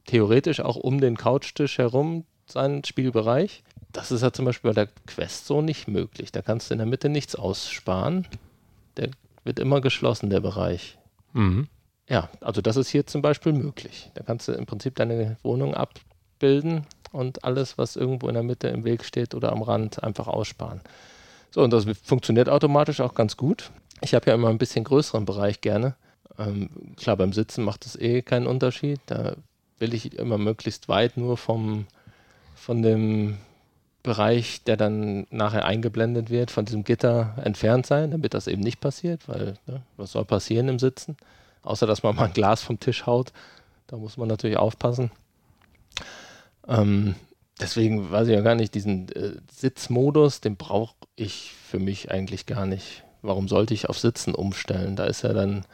theoretisch 0.05 0.59
auch 0.61 0.75
um 0.77 1.01
den 1.01 1.17
Couchtisch 1.17 1.77
herum 1.77 2.23
seinen 2.47 2.83
Spielbereich. 2.83 3.63
Das 3.91 4.11
ist 4.11 4.21
ja 4.21 4.31
zum 4.31 4.45
Beispiel 4.45 4.69
bei 4.71 4.85
der 4.85 4.89
Quest 5.07 5.47
so 5.47 5.61
nicht 5.61 5.87
möglich. 5.87 6.31
Da 6.31 6.41
kannst 6.41 6.69
du 6.69 6.73
in 6.75 6.77
der 6.77 6.87
Mitte 6.87 7.09
nichts 7.09 7.35
aussparen. 7.35 8.27
Der 8.97 9.09
wird 9.43 9.59
immer 9.59 9.81
geschlossen, 9.81 10.29
der 10.29 10.41
Bereich. 10.41 10.97
Mhm. 11.35 11.67
Ja, 12.09 12.29
also 12.41 12.61
das 12.61 12.77
ist 12.77 12.89
hier 12.89 13.05
zum 13.05 13.21
Beispiel 13.21 13.51
möglich. 13.51 14.11
Da 14.13 14.23
kannst 14.23 14.47
du 14.47 14.53
im 14.53 14.65
Prinzip 14.65 14.95
deine 14.95 15.37
Wohnung 15.43 15.73
abbilden 15.73 16.85
und 17.11 17.43
alles, 17.43 17.77
was 17.77 17.95
irgendwo 17.95 18.27
in 18.27 18.35
der 18.35 18.43
Mitte 18.43 18.67
im 18.69 18.83
Weg 18.83 19.03
steht 19.03 19.35
oder 19.35 19.51
am 19.51 19.61
Rand, 19.61 20.03
einfach 20.03 20.27
aussparen. 20.27 20.81
So, 21.51 21.61
und 21.61 21.71
das 21.71 21.85
funktioniert 22.03 22.49
automatisch 22.49 23.01
auch 23.01 23.15
ganz 23.15 23.37
gut. 23.37 23.71
Ich 24.01 24.13
habe 24.13 24.27
ja 24.27 24.35
immer 24.35 24.49
ein 24.49 24.57
bisschen 24.57 24.83
größeren 24.83 25.25
Bereich 25.25 25.61
gerne. 25.61 25.95
Ähm, 26.37 26.69
klar, 26.97 27.17
beim 27.17 27.33
Sitzen 27.33 27.63
macht 27.63 27.85
es 27.85 27.95
eh 27.95 28.21
keinen 28.21 28.47
Unterschied. 28.47 28.99
Da 29.07 29.35
will 29.79 29.93
ich 29.93 30.17
immer 30.17 30.37
möglichst 30.37 30.87
weit 30.87 31.17
nur 31.17 31.37
vom, 31.37 31.87
von 32.55 32.81
dem 32.81 33.37
Bereich, 34.05 34.63
der 34.63 34.77
dann 34.77 35.25
nachher 35.31 35.65
eingeblendet 35.65 36.29
wird, 36.29 36.51
von 36.51 36.65
diesem 36.65 36.83
Gitter 36.83 37.35
entfernt 37.43 37.85
sein, 37.87 38.11
damit 38.11 38.33
das 38.35 38.47
eben 38.47 38.61
nicht 38.61 38.79
passiert, 38.79 39.27
weil 39.27 39.55
ne, 39.65 39.81
was 39.97 40.11
soll 40.11 40.23
passieren 40.23 40.69
im 40.69 40.79
Sitzen? 40.79 41.17
Außer 41.63 41.87
dass 41.87 42.03
man 42.03 42.15
mal 42.15 42.25
ein 42.25 42.33
Glas 42.33 42.61
vom 42.61 42.79
Tisch 42.79 43.07
haut. 43.07 43.33
Da 43.87 43.97
muss 43.97 44.17
man 44.17 44.27
natürlich 44.27 44.57
aufpassen. 44.57 45.09
Ähm, 46.67 47.15
deswegen 47.59 48.11
weiß 48.11 48.27
ich 48.27 48.35
ja 48.35 48.41
gar 48.41 48.55
nicht, 48.55 48.75
diesen 48.75 49.09
äh, 49.09 49.31
Sitzmodus, 49.51 50.39
den 50.39 50.55
brauche 50.55 50.95
ich 51.15 51.53
für 51.67 51.79
mich 51.79 52.11
eigentlich 52.11 52.45
gar 52.45 52.67
nicht. 52.67 53.03
Warum 53.23 53.47
sollte 53.47 53.73
ich 53.73 53.89
auf 53.89 53.97
Sitzen 53.97 54.35
umstellen? 54.35 54.95
Da 54.95 55.05
ist 55.05 55.23
ja 55.23 55.33
dann 55.33 55.65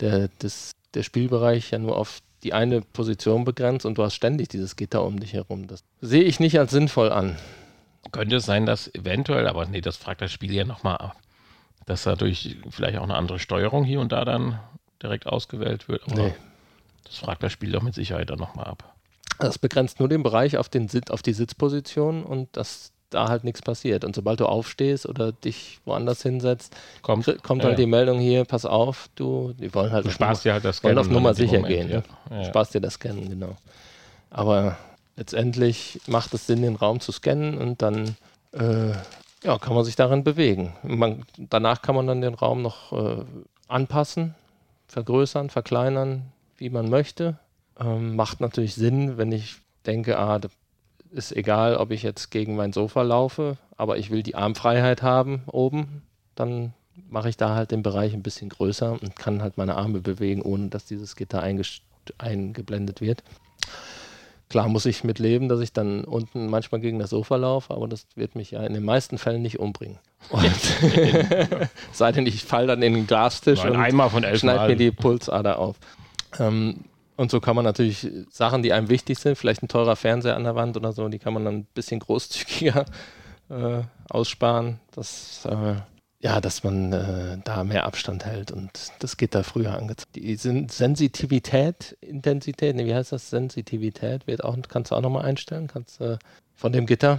der, 0.00 0.30
das, 0.40 0.72
der 0.94 1.04
Spielbereich 1.04 1.70
ja 1.70 1.78
nur 1.78 1.96
auf 1.96 2.18
die 2.42 2.54
eine 2.54 2.80
Position 2.80 3.44
begrenzt 3.44 3.86
und 3.86 3.98
du 3.98 4.02
hast 4.02 4.14
ständig 4.14 4.48
dieses 4.48 4.74
Gitter 4.74 5.04
um 5.04 5.20
dich 5.20 5.32
herum. 5.32 5.68
Das 5.68 5.84
sehe 6.00 6.22
ich 6.22 6.40
nicht 6.40 6.58
als 6.58 6.72
sinnvoll 6.72 7.10
an. 7.10 7.36
Könnte 8.12 8.36
es 8.36 8.46
sein, 8.46 8.64
dass 8.66 8.92
eventuell, 8.94 9.46
aber 9.48 9.66
nee, 9.66 9.80
das 9.80 9.96
fragt 9.96 10.22
das 10.22 10.32
Spiel 10.32 10.52
ja 10.54 10.64
nochmal 10.64 10.96
ab, 10.96 11.16
dass 11.86 12.04
dadurch 12.04 12.56
vielleicht 12.70 12.98
auch 12.98 13.02
eine 13.02 13.16
andere 13.16 13.38
Steuerung 13.38 13.84
hier 13.84 14.00
und 14.00 14.12
da 14.12 14.24
dann 14.24 14.60
direkt 15.02 15.26
ausgewählt 15.26 15.88
wird. 15.88 16.02
Aber 16.10 16.22
Nee. 16.22 16.34
das 17.04 17.18
fragt 17.18 17.42
das 17.42 17.52
Spiel 17.52 17.72
doch 17.72 17.82
mit 17.82 17.94
Sicherheit 17.94 18.30
dann 18.30 18.38
nochmal 18.38 18.66
ab. 18.66 18.94
Das 19.38 19.58
begrenzt 19.58 20.00
nur 20.00 20.08
den 20.08 20.22
Bereich 20.22 20.56
auf, 20.56 20.68
den 20.68 20.88
auf 21.10 21.22
die 21.22 21.32
Sitzposition 21.32 22.24
und 22.24 22.56
dass 22.56 22.92
da 23.10 23.28
halt 23.28 23.44
nichts 23.44 23.62
passiert. 23.62 24.04
Und 24.04 24.14
sobald 24.14 24.40
du 24.40 24.46
aufstehst 24.46 25.06
oder 25.06 25.32
dich 25.32 25.80
woanders 25.84 26.22
hinsetzt, 26.22 26.76
Kommt, 27.02 27.24
kommt 27.42 27.62
ja, 27.62 27.68
halt 27.68 27.78
ja. 27.78 27.84
die 27.84 27.90
Meldung 27.90 28.18
hier, 28.18 28.44
pass 28.44 28.64
auf, 28.64 29.08
du, 29.14 29.54
die 29.58 29.72
wollen 29.74 29.92
halt 29.92 30.04
Du 30.04 30.08
auf 30.08 30.14
sparst 30.14 30.44
dir 30.44 30.52
halt 30.54 30.64
das 30.64 30.82
wollen 30.82 30.98
auf 30.98 31.08
Nummer 31.08 31.34
sicher 31.34 31.60
Moment, 31.60 31.68
gehen. 31.68 31.90
Ja. 31.90 32.02
Ja. 32.30 32.42
Ja. 32.42 32.44
Sparst 32.44 32.74
dir 32.74 32.80
das 32.80 32.94
Scannen, 32.94 33.28
genau. 33.28 33.56
Aber 34.30 34.76
letztendlich 35.18 36.00
macht 36.06 36.32
es 36.32 36.46
Sinn, 36.46 36.62
den 36.62 36.76
Raum 36.76 37.00
zu 37.00 37.10
scannen 37.10 37.58
und 37.58 37.82
dann 37.82 38.16
äh, 38.52 38.92
ja, 39.42 39.58
kann 39.58 39.74
man 39.74 39.84
sich 39.84 39.96
darin 39.96 40.24
bewegen. 40.24 40.74
Man, 40.82 41.24
danach 41.36 41.82
kann 41.82 41.96
man 41.96 42.06
dann 42.06 42.20
den 42.20 42.34
Raum 42.34 42.62
noch 42.62 42.92
äh, 42.92 43.24
anpassen, 43.66 44.34
vergrößern, 44.86 45.50
verkleinern, 45.50 46.32
wie 46.56 46.70
man 46.70 46.88
möchte. 46.88 47.38
Ähm, 47.78 48.14
macht 48.16 48.40
natürlich 48.40 48.74
Sinn, 48.76 49.18
wenn 49.18 49.32
ich 49.32 49.56
denke, 49.86 50.18
ah, 50.18 50.40
ist 51.10 51.32
egal, 51.32 51.76
ob 51.76 51.90
ich 51.90 52.02
jetzt 52.02 52.30
gegen 52.30 52.54
mein 52.54 52.72
Sofa 52.72 53.02
laufe, 53.02 53.56
aber 53.76 53.98
ich 53.98 54.10
will 54.10 54.22
die 54.22 54.36
Armfreiheit 54.36 55.02
haben 55.02 55.42
oben, 55.46 56.02
dann 56.36 56.74
mache 57.08 57.28
ich 57.28 57.36
da 57.36 57.54
halt 57.54 57.72
den 57.72 57.82
Bereich 57.82 58.12
ein 58.14 58.22
bisschen 58.22 58.50
größer 58.50 58.92
und 58.92 59.16
kann 59.16 59.42
halt 59.42 59.56
meine 59.56 59.76
Arme 59.76 60.00
bewegen, 60.00 60.42
ohne 60.42 60.68
dass 60.68 60.84
dieses 60.84 61.16
Gitter 61.16 61.42
eingeblendet 62.18 63.00
wird. 63.00 63.24
Klar 64.48 64.68
muss 64.68 64.86
ich 64.86 65.04
mit 65.04 65.18
leben, 65.18 65.48
dass 65.48 65.60
ich 65.60 65.72
dann 65.72 66.04
unten 66.04 66.48
manchmal 66.48 66.80
gegen 66.80 66.98
das 66.98 67.10
Sofa 67.10 67.36
laufe, 67.36 67.74
aber 67.74 67.86
das 67.86 68.06
wird 68.14 68.34
mich 68.34 68.52
ja 68.52 68.62
in 68.64 68.72
den 68.72 68.84
meisten 68.84 69.18
Fällen 69.18 69.42
nicht 69.42 69.58
umbringen. 69.58 69.98
Und 70.30 70.44
sei 71.92 72.12
denn, 72.12 72.26
ich 72.26 72.44
falle 72.44 72.68
dann 72.68 72.82
in 72.82 72.94
den 72.94 73.06
Glastisch 73.06 73.64
und 73.64 73.76
einmal 73.76 74.10
von 74.10 74.24
schneid 74.36 74.68
mir 74.68 74.76
die 74.76 74.90
Pulsader 74.90 75.58
auf. 75.58 75.76
Ähm, 76.38 76.84
und 77.18 77.32
so 77.32 77.40
kann 77.40 77.56
man 77.56 77.64
natürlich 77.64 78.06
Sachen, 78.30 78.62
die 78.62 78.72
einem 78.72 78.88
wichtig 78.88 79.18
sind, 79.18 79.36
vielleicht 79.36 79.62
ein 79.62 79.68
teurer 79.68 79.96
Fernseher 79.96 80.36
an 80.36 80.44
der 80.44 80.54
Wand 80.54 80.76
oder 80.76 80.92
so, 80.92 81.08
die 81.08 81.18
kann 81.18 81.34
man 81.34 81.44
dann 81.44 81.54
ein 81.56 81.66
bisschen 81.74 81.98
großzügiger 81.98 82.84
äh, 83.50 83.82
aussparen, 84.08 84.78
dass, 84.94 85.44
äh, 85.44 85.74
ja, 86.20 86.40
dass 86.40 86.64
man 86.64 86.92
äh, 86.92 87.38
da 87.44 87.62
mehr 87.64 87.84
Abstand 87.84 88.24
hält 88.24 88.50
und 88.50 88.70
das 88.98 89.16
Gitter 89.16 89.44
früher 89.44 89.76
angezeigt. 89.76 90.16
Die 90.16 90.34
Sen 90.36 90.68
Sensitivität, 90.68 91.96
Intensität, 92.00 92.74
nee, 92.74 92.86
wie 92.86 92.94
heißt 92.94 93.12
das? 93.12 93.30
Sensitivität 93.30 94.26
wird 94.26 94.42
auch, 94.42 94.56
kannst 94.68 94.90
du 94.90 94.96
auch 94.96 95.00
nochmal 95.00 95.24
einstellen, 95.24 95.68
kannst 95.68 96.00
äh, 96.00 96.18
von 96.56 96.72
dem 96.72 96.86
Gitter. 96.86 97.18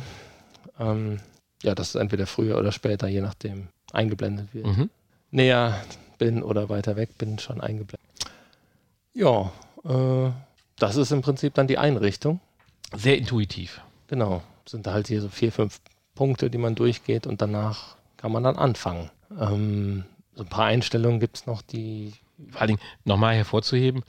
Ähm, 0.80 1.20
ja, 1.64 1.76
dass 1.76 1.90
es 1.90 1.96
entweder 1.96 2.26
früher 2.28 2.58
oder 2.58 2.72
später, 2.72 3.08
je 3.08 3.22
nachdem, 3.22 3.68
eingeblendet 3.92 4.54
wird 4.54 4.66
Mhm. 4.68 4.90
näher 5.32 5.82
bin 6.18 6.44
oder 6.44 6.70
weiter 6.70 6.96
weg 6.96 7.18
bin, 7.18 7.40
schon 7.40 7.62
eingeblendet. 7.62 8.08
Ja, 9.14 9.52
äh, 9.86 10.32
das 10.78 10.96
ist 10.98 11.12
im 11.12 11.22
Prinzip 11.22 11.54
dann 11.54 11.68
die 11.68 11.78
Einrichtung. 11.78 12.40
Sehr 12.96 13.18
intuitiv. 13.18 13.82
Genau, 14.08 14.42
sind 14.66 14.88
da 14.88 14.94
halt 14.94 15.08
hier 15.08 15.22
so 15.22 15.30
vier, 15.30 15.52
fünf 15.52 15.80
Punkte, 16.16 16.50
die 16.50 16.58
man 16.58 16.76
durchgeht 16.76 17.28
und 17.28 17.42
danach 17.42 17.96
kann 18.20 18.32
man 18.34 18.44
dann 18.44 18.58
anfangen. 18.58 19.10
Ähm, 19.40 20.04
so 20.36 20.44
ein 20.44 20.50
paar 20.50 20.66
Einstellungen 20.66 21.20
gibt 21.20 21.38
es 21.38 21.46
noch, 21.46 21.62
die 21.62 22.14
vor 22.52 22.62
allen 22.62 22.68
Dingen 22.70 22.82
nochmal 23.06 23.36
hervorzuheben, 23.36 24.04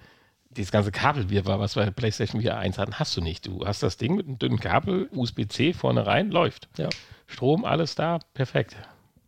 dieses 0.50 0.72
ganze 0.72 0.90
Kabelwirrwarr, 0.90 1.60
was 1.60 1.76
wir 1.76 1.84
bei 1.84 1.90
PlayStation 1.92 2.42
VR 2.42 2.58
1 2.58 2.76
hatten, 2.78 2.98
hast 2.98 3.16
du 3.16 3.20
nicht. 3.20 3.46
Du 3.46 3.64
hast 3.64 3.84
das 3.84 3.96
Ding 3.96 4.16
mit 4.16 4.26
einem 4.26 4.38
dünnen 4.38 4.58
Kabel, 4.58 5.08
USB-C 5.12 5.72
vorne 5.74 6.06
rein, 6.06 6.30
läuft. 6.32 6.68
Ja. 6.76 6.88
Strom, 7.28 7.64
alles 7.64 7.94
da, 7.94 8.18
perfekt. 8.34 8.74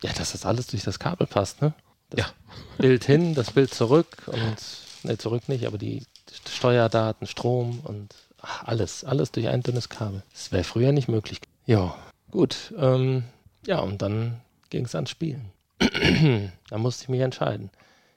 Ja, 0.03 0.13
dass 0.13 0.33
das 0.33 0.45
alles 0.45 0.67
durch 0.67 0.83
das 0.83 0.99
Kabel 0.99 1.29
passt, 1.29 1.63
ne? 1.63 1.75
Das 2.11 2.21
Ja. 2.27 2.33
Bild 2.79 3.05
hin, 3.05 3.35
das 3.37 3.53
Bild 3.53 3.73
zurück 3.73 4.25
und, 4.27 4.57
ne, 5.05 5.17
zurück 5.17 5.49
nicht, 5.49 5.65
aber 5.65 5.79
die 5.79 6.03
Steuerdaten, 6.49 7.29
Strom 7.29 7.79
und 7.85 8.17
ach, 8.41 8.65
alles, 8.65 9.05
alles 9.05 9.31
durch 9.31 9.47
ein 9.47 9.63
dünnes 9.63 9.89
Kabel. 9.89 10.25
Das 10.33 10.51
wäre 10.51 10.65
früher 10.65 10.91
nicht 10.91 11.07
möglich. 11.09 11.39
Ja, 11.67 11.95
gut. 12.33 12.75
Ähm, 12.77 13.23
ja, 13.65 13.79
und 13.79 14.03
dann 14.03 14.41
ging 14.73 14.87
es 14.87 14.95
ans 14.95 15.11
Spielen. 15.11 15.53
da 16.71 16.79
musste 16.79 17.05
ich 17.05 17.09
mich 17.09 17.21
entscheiden. 17.21 17.71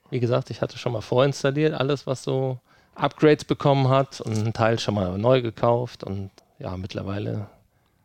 Wie 0.09 0.19
gesagt, 0.19 0.49
ich 0.49 0.61
hatte 0.61 0.77
schon 0.77 0.93
mal 0.93 1.01
vorinstalliert, 1.01 1.73
alles, 1.73 2.07
was 2.07 2.23
so 2.23 2.59
Upgrades 2.95 3.43
bekommen 3.43 3.89
hat 3.89 4.21
und 4.21 4.37
einen 4.37 4.53
Teil 4.53 4.79
schon 4.79 4.95
mal 4.95 5.17
neu 5.17 5.41
gekauft. 5.41 6.03
Und 6.03 6.31
ja, 6.57 6.77
mittlerweile 6.77 7.47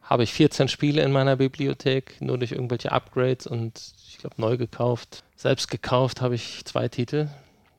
habe 0.03 0.25
ich 0.25 0.33
14 0.33 0.67
Spiele 0.69 1.03
in 1.03 1.13
meiner 1.13 1.37
Bibliothek, 1.37 2.21
nur 2.21 2.39
durch 2.39 2.53
irgendwelche 2.53 2.91
Upgrades 2.91 3.47
und 3.47 3.93
ich 4.09 4.19
glaube 4.19 4.35
neu 4.39 4.57
gekauft. 4.57 5.23
Selbst 5.37 5.71
gekauft 5.71 6.21
habe 6.21 6.35
ich 6.35 6.65
zwei 6.65 6.89
Titel. 6.89 7.29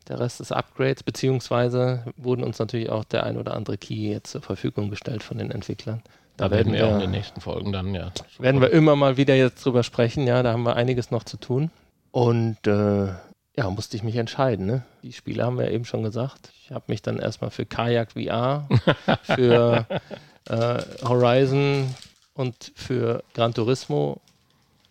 Der 0.08 0.20
Rest 0.20 0.40
ist 0.40 0.54
Upgrades, 0.54 1.04
beziehungsweise 1.04 2.06
wurden 2.16 2.44
uns 2.44 2.60
natürlich 2.60 2.90
auch 2.90 3.04
der 3.04 3.24
ein 3.24 3.38
oder 3.38 3.54
andere 3.54 3.78
Key 3.78 4.10
jetzt 4.10 4.32
zur 4.32 4.42
Verfügung 4.42 4.90
gestellt 4.90 5.24
von 5.24 5.38
den 5.38 5.52
Entwicklern. 5.52 6.02
Da, 6.42 6.50
werden 6.50 6.74
wir 6.74 6.88
auch 6.88 6.94
in 6.96 7.02
den 7.02 7.12
nächsten 7.12 7.40
Folgen 7.40 7.72
dann, 7.72 7.94
ja. 7.94 8.12
werden 8.40 8.62
wir 8.62 8.72
immer 8.72 8.96
mal 8.96 9.16
wieder 9.16 9.36
jetzt 9.36 9.64
drüber 9.64 9.84
sprechen. 9.84 10.26
Ja, 10.26 10.42
da 10.42 10.54
haben 10.54 10.64
wir 10.64 10.76
einiges 10.76 11.12
noch 11.12 11.24
zu 11.24 11.38
tun. 11.38 11.70
Und 12.10 12.66
äh, 12.66 13.10
ja, 13.56 13.70
musste 13.70 13.96
ich 13.96 14.02
mich 14.02 14.16
entscheiden. 14.16 14.66
Ne? 14.66 14.84
Die 15.04 15.14
Spiele 15.14 15.46
haben 15.46 15.60
wir 15.60 15.70
eben 15.70 15.86
schon 15.86 16.02
gesagt. 16.02 16.52
Ich 16.64 16.72
habe 16.72 16.86
mich 16.88 17.04
dann 17.04 17.20
erstmal 17.20 17.52
für 17.52 17.68
Kajak 17.68 18.14
VR, 18.14 18.68
für 19.24 19.86
äh, 20.50 20.82
Horizon 21.04 21.94
und 22.34 22.72
für 22.74 23.24
Gran 23.36 23.54
Turismo 23.54 24.20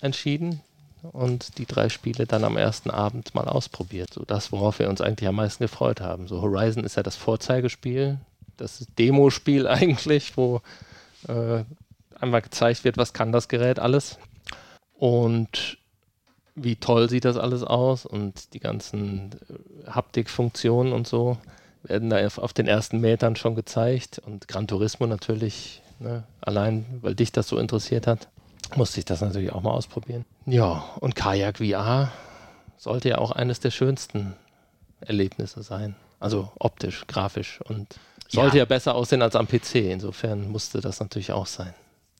entschieden 0.01 0.61
und 1.03 1.59
die 1.59 1.67
drei 1.67 1.89
Spiele 1.89 2.27
dann 2.27 2.45
am 2.45 2.57
ersten 2.57 2.91
Abend 2.91 3.35
mal 3.35 3.49
ausprobiert. 3.49 4.15
So 4.15 4.25
das, 4.25 4.53
worauf 4.53 4.79
wir 4.79 4.89
uns 4.89 5.01
eigentlich 5.01 5.29
am 5.29 5.35
meisten 5.35 5.65
gefreut 5.65 6.01
haben. 6.01 6.29
So 6.29 6.43
Horizon 6.43 6.85
ist 6.85 6.97
ja 6.97 7.03
das 7.03 7.17
Vorzeigespiel, 7.17 8.19
das 8.57 8.87
Demospiel 8.99 9.67
eigentlich, 9.67 10.37
wo 10.37 10.61
äh, 11.29 11.65
einmal 12.19 12.43
gezeigt 12.43 12.85
wird, 12.85 12.97
was 12.97 13.13
kann 13.13 13.33
das 13.33 13.49
Gerät 13.49 13.79
alles 13.79 14.19
und 14.95 15.79
wie 16.55 16.77
toll 16.77 17.09
sieht 17.09 17.25
das 17.25 17.37
alles 17.37 17.63
aus 17.63 18.07
und 18.07 18.55
die 18.55 18.61
ganzen 18.61 19.31
äh, 19.49 19.91
Haptikfunktionen 19.91 20.93
und 20.93 21.07
so 21.07 21.39
werden 21.83 22.11
da 22.11 22.27
auf, 22.27 22.53
den 22.53 22.67
ersten 22.67 23.01
Metern 23.01 23.37
schon 23.37 23.55
gezeigt 23.55 24.21
und 24.25 24.49
Gran 24.49 24.69
Turismo 24.69 25.07
natürlich, 25.07 25.81
ne, 25.99 26.25
allein 26.43 26.85
weil 27.01 27.15
dich 27.15 27.33
das 27.33 27.49
so 27.49 27.59
interessiert 27.59 28.07
hat, 28.07 28.29
musste 28.77 28.99
ich 28.99 29.07
das 29.07 29.23
natürlich 29.23 29.53
auch 29.53 29.63
mal 29.63 29.71
ausprobieren. 29.71 30.27
Ja, 30.45 30.85
und 31.01 31.15
Kajak 31.15 31.59
VR 31.59 32.13
sollte 32.77 33.09
ja 33.11 33.19
auch 33.19 33.31
eines 33.31 33.61
der 33.61 33.71
schönsten 33.71 34.35
Erlebnisse 35.01 35.63
sein. 35.63 35.97
Also 36.19 36.51
optisch, 36.59 37.07
grafisch 37.07 37.61
und 37.63 37.99
sollte 38.31 38.59
ja, 38.59 38.65
besser 38.65 38.95
aussehen 38.95 39.23
als 39.23 39.37
am 39.37 39.47
PC. 39.47 39.77
Insofern 39.77 40.49
musste 40.49 40.81
das 40.81 41.01
natürlich 41.01 41.33
auch 41.33 41.47
sein. 41.47 41.75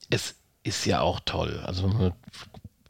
Es 0.09 0.35
ist 0.63 0.85
ja 0.85 1.01
auch 1.01 1.19
toll. 1.25 1.61
Also 1.65 1.89
wir 1.99 2.13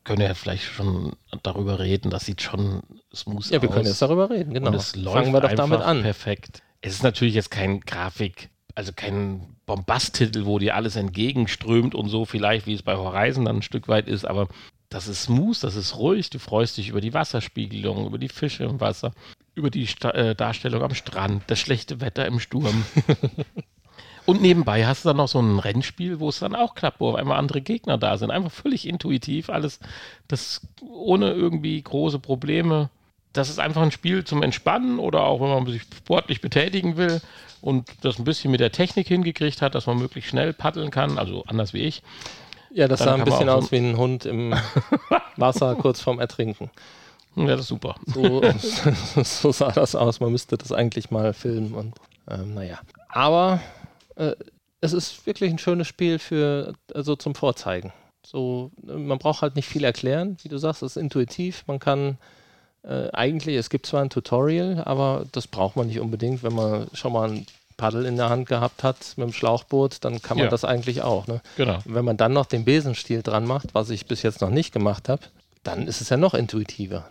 können 0.03 0.21
ja 0.21 0.33
vielleicht 0.33 0.63
schon 0.63 1.13
darüber 1.43 1.79
reden. 1.79 2.09
Das 2.09 2.25
sieht 2.25 2.41
schon 2.41 2.81
smooth 3.13 3.37
aus. 3.37 3.49
Ja, 3.49 3.61
wir 3.61 3.69
können 3.69 3.85
jetzt 3.85 4.01
darüber 4.01 4.29
reden, 4.29 4.53
genau. 4.53 4.69
Und 4.69 4.75
es 4.75 4.95
läuft 4.95 5.17
Fangen 5.17 5.33
wir 5.33 5.41
doch 5.41 5.53
damit 5.53 5.81
an. 5.81 6.01
Perfekt. 6.01 6.61
Es 6.81 6.93
ist 6.93 7.03
natürlich 7.03 7.35
jetzt 7.35 7.51
kein 7.51 7.81
Grafik, 7.81 8.49
also 8.73 8.91
kein 8.93 9.55
Bombasttitel, 9.65 10.45
wo 10.45 10.59
dir 10.59 10.75
alles 10.75 10.95
entgegenströmt 10.95 11.95
und 11.95 12.09
so, 12.09 12.25
vielleicht 12.25 12.65
wie 12.65 12.73
es 12.73 12.81
bei 12.81 12.95
Horizon 12.95 13.45
dann 13.45 13.57
ein 13.57 13.61
Stück 13.61 13.87
weit 13.87 14.07
ist, 14.07 14.25
aber 14.25 14.47
das 14.89 15.07
ist 15.07 15.23
smooth, 15.23 15.63
das 15.63 15.75
ist 15.75 15.97
ruhig, 15.97 16.29
du 16.29 16.39
freust 16.39 16.77
dich 16.77 16.89
über 16.89 16.99
die 16.99 17.13
Wasserspiegelung, 17.13 18.05
über 18.05 18.17
die 18.17 18.27
Fische 18.27 18.65
im 18.65 18.81
Wasser, 18.81 19.13
über 19.55 19.69
die 19.69 19.87
Sta 19.87 20.11
äh, 20.11 20.35
Darstellung 20.35 20.81
am 20.83 20.93
Strand, 20.95 21.43
das 21.47 21.59
schlechte 21.59 21.99
Wetter 22.01 22.25
im 22.25 22.39
Sturm. 22.39 22.85
Und 24.25 24.41
nebenbei 24.41 24.85
hast 24.85 25.03
du 25.03 25.09
dann 25.09 25.17
noch 25.17 25.27
so 25.27 25.39
ein 25.39 25.57
Rennspiel, 25.59 26.19
wo 26.19 26.29
es 26.29 26.39
dann 26.39 26.55
auch 26.55 26.75
klappt, 26.75 26.99
wo 26.99 27.09
auf 27.09 27.15
einmal 27.15 27.39
andere 27.39 27.59
Gegner 27.61 27.97
da 27.97 28.17
sind. 28.17 28.29
Einfach 28.31 28.51
völlig 28.51 28.87
intuitiv, 28.87 29.49
alles 29.49 29.79
das 30.27 30.61
ohne 30.81 31.31
irgendwie 31.31 31.81
große 31.81 32.19
Probleme. 32.19 32.89
Das 33.33 33.49
ist 33.49 33.59
einfach 33.59 33.81
ein 33.81 33.91
Spiel 33.91 34.23
zum 34.23 34.43
Entspannen 34.43 34.99
oder 34.99 35.23
auch 35.23 35.41
wenn 35.41 35.49
man 35.49 35.65
sich 35.65 35.81
sportlich 35.83 36.39
betätigen 36.39 36.97
will 36.97 37.19
und 37.61 37.89
das 38.01 38.19
ein 38.19 38.25
bisschen 38.25 38.51
mit 38.51 38.59
der 38.59 38.71
Technik 38.71 39.07
hingekriegt 39.07 39.61
hat, 39.61 39.73
dass 39.73 39.87
man 39.87 39.97
möglichst 39.97 40.29
schnell 40.29 40.53
paddeln 40.53 40.91
kann, 40.91 41.17
also 41.17 41.43
anders 41.47 41.73
wie 41.73 41.79
ich. 41.79 42.03
Ja, 42.73 42.87
das 42.87 42.99
Dann 42.99 43.07
sah 43.07 43.15
ein 43.15 43.23
bisschen 43.25 43.49
auch 43.49 43.55
aus 43.55 43.65
so- 43.65 43.71
wie 43.71 43.77
ein 43.77 43.97
Hund 43.97 44.25
im 44.25 44.53
Wasser 45.37 45.75
kurz 45.75 45.99
vorm 45.99 46.19
Ertrinken. 46.19 46.69
Ja, 47.35 47.47
das 47.47 47.61
ist 47.61 47.67
super. 47.67 47.95
So, 48.07 48.41
so 49.23 49.51
sah 49.51 49.71
das 49.71 49.95
aus. 49.95 50.19
Man 50.19 50.31
müsste 50.31 50.57
das 50.57 50.71
eigentlich 50.71 51.11
mal 51.11 51.33
filmen 51.33 51.73
und 51.73 51.95
ähm, 52.29 52.53
naja. 52.53 52.79
Aber 53.09 53.61
äh, 54.15 54.33
es 54.81 54.93
ist 54.93 55.25
wirklich 55.25 55.51
ein 55.51 55.57
schönes 55.59 55.87
Spiel 55.87 56.19
für 56.19 56.73
also 56.93 57.15
zum 57.15 57.35
Vorzeigen. 57.35 57.93
So, 58.25 58.71
man 58.83 59.17
braucht 59.17 59.41
halt 59.41 59.55
nicht 59.55 59.67
viel 59.67 59.83
erklären, 59.83 60.37
wie 60.43 60.49
du 60.49 60.57
sagst, 60.57 60.83
es 60.83 60.95
ist 60.95 61.01
intuitiv. 61.01 61.63
Man 61.67 61.79
kann 61.79 62.17
äh, 62.83 63.09
eigentlich, 63.11 63.55
es 63.57 63.69
gibt 63.69 63.85
zwar 63.85 64.01
ein 64.01 64.09
Tutorial, 64.09 64.83
aber 64.85 65.25
das 65.31 65.47
braucht 65.47 65.75
man 65.75 65.87
nicht 65.87 65.99
unbedingt, 65.99 66.43
wenn 66.43 66.53
man 66.53 66.87
schon 66.93 67.13
mal 67.13 67.29
ein 67.31 67.45
Paddel 67.77 68.05
in 68.05 68.15
der 68.17 68.29
Hand 68.29 68.47
gehabt 68.47 68.83
hat 68.83 68.97
mit 69.17 69.27
dem 69.27 69.33
Schlauchboot, 69.33 69.97
dann 70.01 70.21
kann 70.21 70.37
man 70.37 70.45
Ja. 70.45 70.49
das 70.51 70.65
eigentlich 70.65 71.01
auch. 71.01 71.25
Ne? 71.27 71.41
Genau. 71.57 71.75
Und 71.85 71.95
wenn 71.95 72.05
man 72.05 72.17
dann 72.17 72.33
noch 72.33 72.45
den 72.45 72.63
Besenstiel 72.65 73.23
dran 73.23 73.45
macht, 73.45 73.73
was 73.73 73.89
ich 73.89 74.05
bis 74.05 74.21
jetzt 74.21 74.41
noch 74.41 74.51
nicht 74.51 74.71
gemacht 74.71 75.09
habe, 75.09 75.23
dann 75.63 75.87
ist 75.87 76.01
es 76.01 76.09
ja 76.09 76.17
noch 76.17 76.33
intuitiver. 76.35 77.09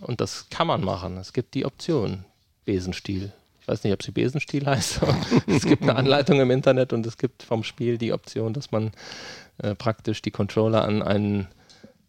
Und 0.00 0.20
das 0.20 0.46
kann 0.50 0.66
man 0.66 0.82
machen. 0.84 1.16
Es 1.16 1.32
gibt 1.32 1.54
die 1.54 1.64
Option 1.64 2.24
Besenstiel. 2.64 3.32
Ich 3.60 3.68
weiß 3.68 3.84
nicht, 3.84 3.92
ob 3.92 4.02
sie 4.02 4.12
Besenstiel 4.12 4.66
heißt, 4.66 5.00
es 5.46 5.64
gibt 5.64 5.82
eine 5.82 5.96
Anleitung 5.96 6.40
im 6.40 6.50
Internet 6.50 6.92
und 6.92 7.06
es 7.06 7.18
gibt 7.18 7.42
vom 7.42 7.62
Spiel 7.62 7.98
die 7.98 8.12
Option, 8.12 8.52
dass 8.52 8.70
man 8.70 8.92
äh, 9.58 9.74
praktisch 9.74 10.22
die 10.22 10.30
Controller 10.30 10.84
an 10.84 11.02
einen 11.02 11.48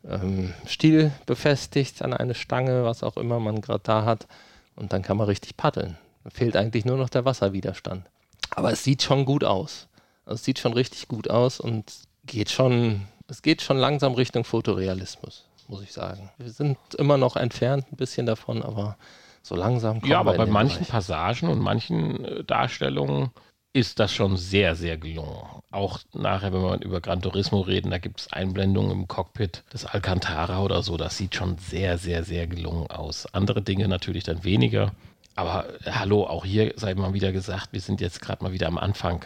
ähm, 0.08 0.54
Stiel 0.66 1.12
befestigt, 1.26 2.02
an 2.02 2.14
eine 2.14 2.34
Stange, 2.34 2.84
was 2.84 3.04
auch 3.04 3.18
immer 3.18 3.40
man 3.40 3.62
gerade 3.62 3.84
da 3.84 4.06
hat. 4.06 4.28
Und 4.76 4.94
dann 4.94 5.02
kann 5.02 5.18
man 5.18 5.28
richtig 5.28 5.58
paddeln. 5.58 5.98
Da 6.24 6.30
fehlt 6.30 6.56
eigentlich 6.56 6.86
nur 6.86 6.98
noch 6.98 7.10
der 7.10 7.26
Wasserwiderstand. 7.26 8.06
Aber 8.52 8.72
es 8.72 8.84
sieht 8.84 9.04
schon 9.04 9.26
gut 9.26 9.44
aus. 9.44 9.88
Also 10.26 10.36
es 10.36 10.46
sieht 10.46 10.60
schon 10.60 10.74
richtig 10.74 11.08
gut 11.08 11.30
aus 11.30 11.60
und 11.60 11.92
geht 12.26 12.50
schon, 12.50 13.08
es 13.28 13.42
geht 13.42 13.62
schon 13.62 13.78
langsam 13.78 14.14
Richtung 14.14 14.44
Fotorealismus, 14.44 15.46
muss 15.72 15.82
ich 15.82 15.94
sagen. 15.94 16.30
Wir 16.38 16.50
sind 16.50 16.78
immer 16.98 17.18
noch 17.18 17.36
entfernt 17.38 17.86
ein 17.92 17.96
bisschen 17.96 18.26
davon, 18.26 18.62
aber 18.62 18.98
so 19.42 19.56
langsam 19.56 20.02
kommen 20.02 20.12
Ja, 20.12 20.18
wir 20.18 20.20
aber 20.20 20.34
in 20.34 20.38
bei 20.38 20.46
manchen 20.46 20.80
Bereich. 20.80 20.90
Passagen 20.90 21.48
und 21.50 21.60
manchen 21.60 22.24
äh, 22.26 22.44
Darstellungen 22.44 23.32
ist 23.74 24.00
das 24.00 24.14
schon 24.14 24.36
sehr, 24.36 24.76
sehr 24.76 24.98
gelungen. 24.98 25.44
Auch 25.72 26.00
nachher, 26.14 26.52
wenn 26.52 26.62
wir 26.62 26.82
über 26.82 27.00
Gran 27.00 27.22
Turismo 27.22 27.62
reden, 27.62 27.90
da 27.90 28.00
gibt 28.00 28.20
es 28.20 28.34
Einblendungen 28.34 28.92
im 28.92 29.08
Cockpit 29.08 29.64
des 29.74 29.86
Alcantara 29.86 30.62
oder 30.62 30.84
so. 30.84 30.98
Das 30.98 31.16
sieht 31.18 31.36
schon 31.36 31.58
sehr, 31.58 31.98
sehr, 31.98 32.26
sehr 32.26 32.48
gelungen 32.48 32.92
aus. 32.92 33.34
Andere 33.34 33.62
Dinge 33.62 33.88
natürlich 33.88 34.26
dann 34.26 34.44
weniger. 34.44 34.92
Aber 35.36 35.68
äh, 35.86 35.92
hallo, 35.92 36.28
auch 36.28 36.44
hier 36.44 36.74
sei 36.76 36.94
mal 36.96 37.14
wieder 37.14 37.32
gesagt, 37.32 37.70
wir 37.72 37.80
sind 37.80 38.02
jetzt 38.02 38.22
gerade 38.22 38.44
mal 38.44 38.52
wieder 38.52 38.68
am 38.68 38.78
Anfang. 38.78 39.26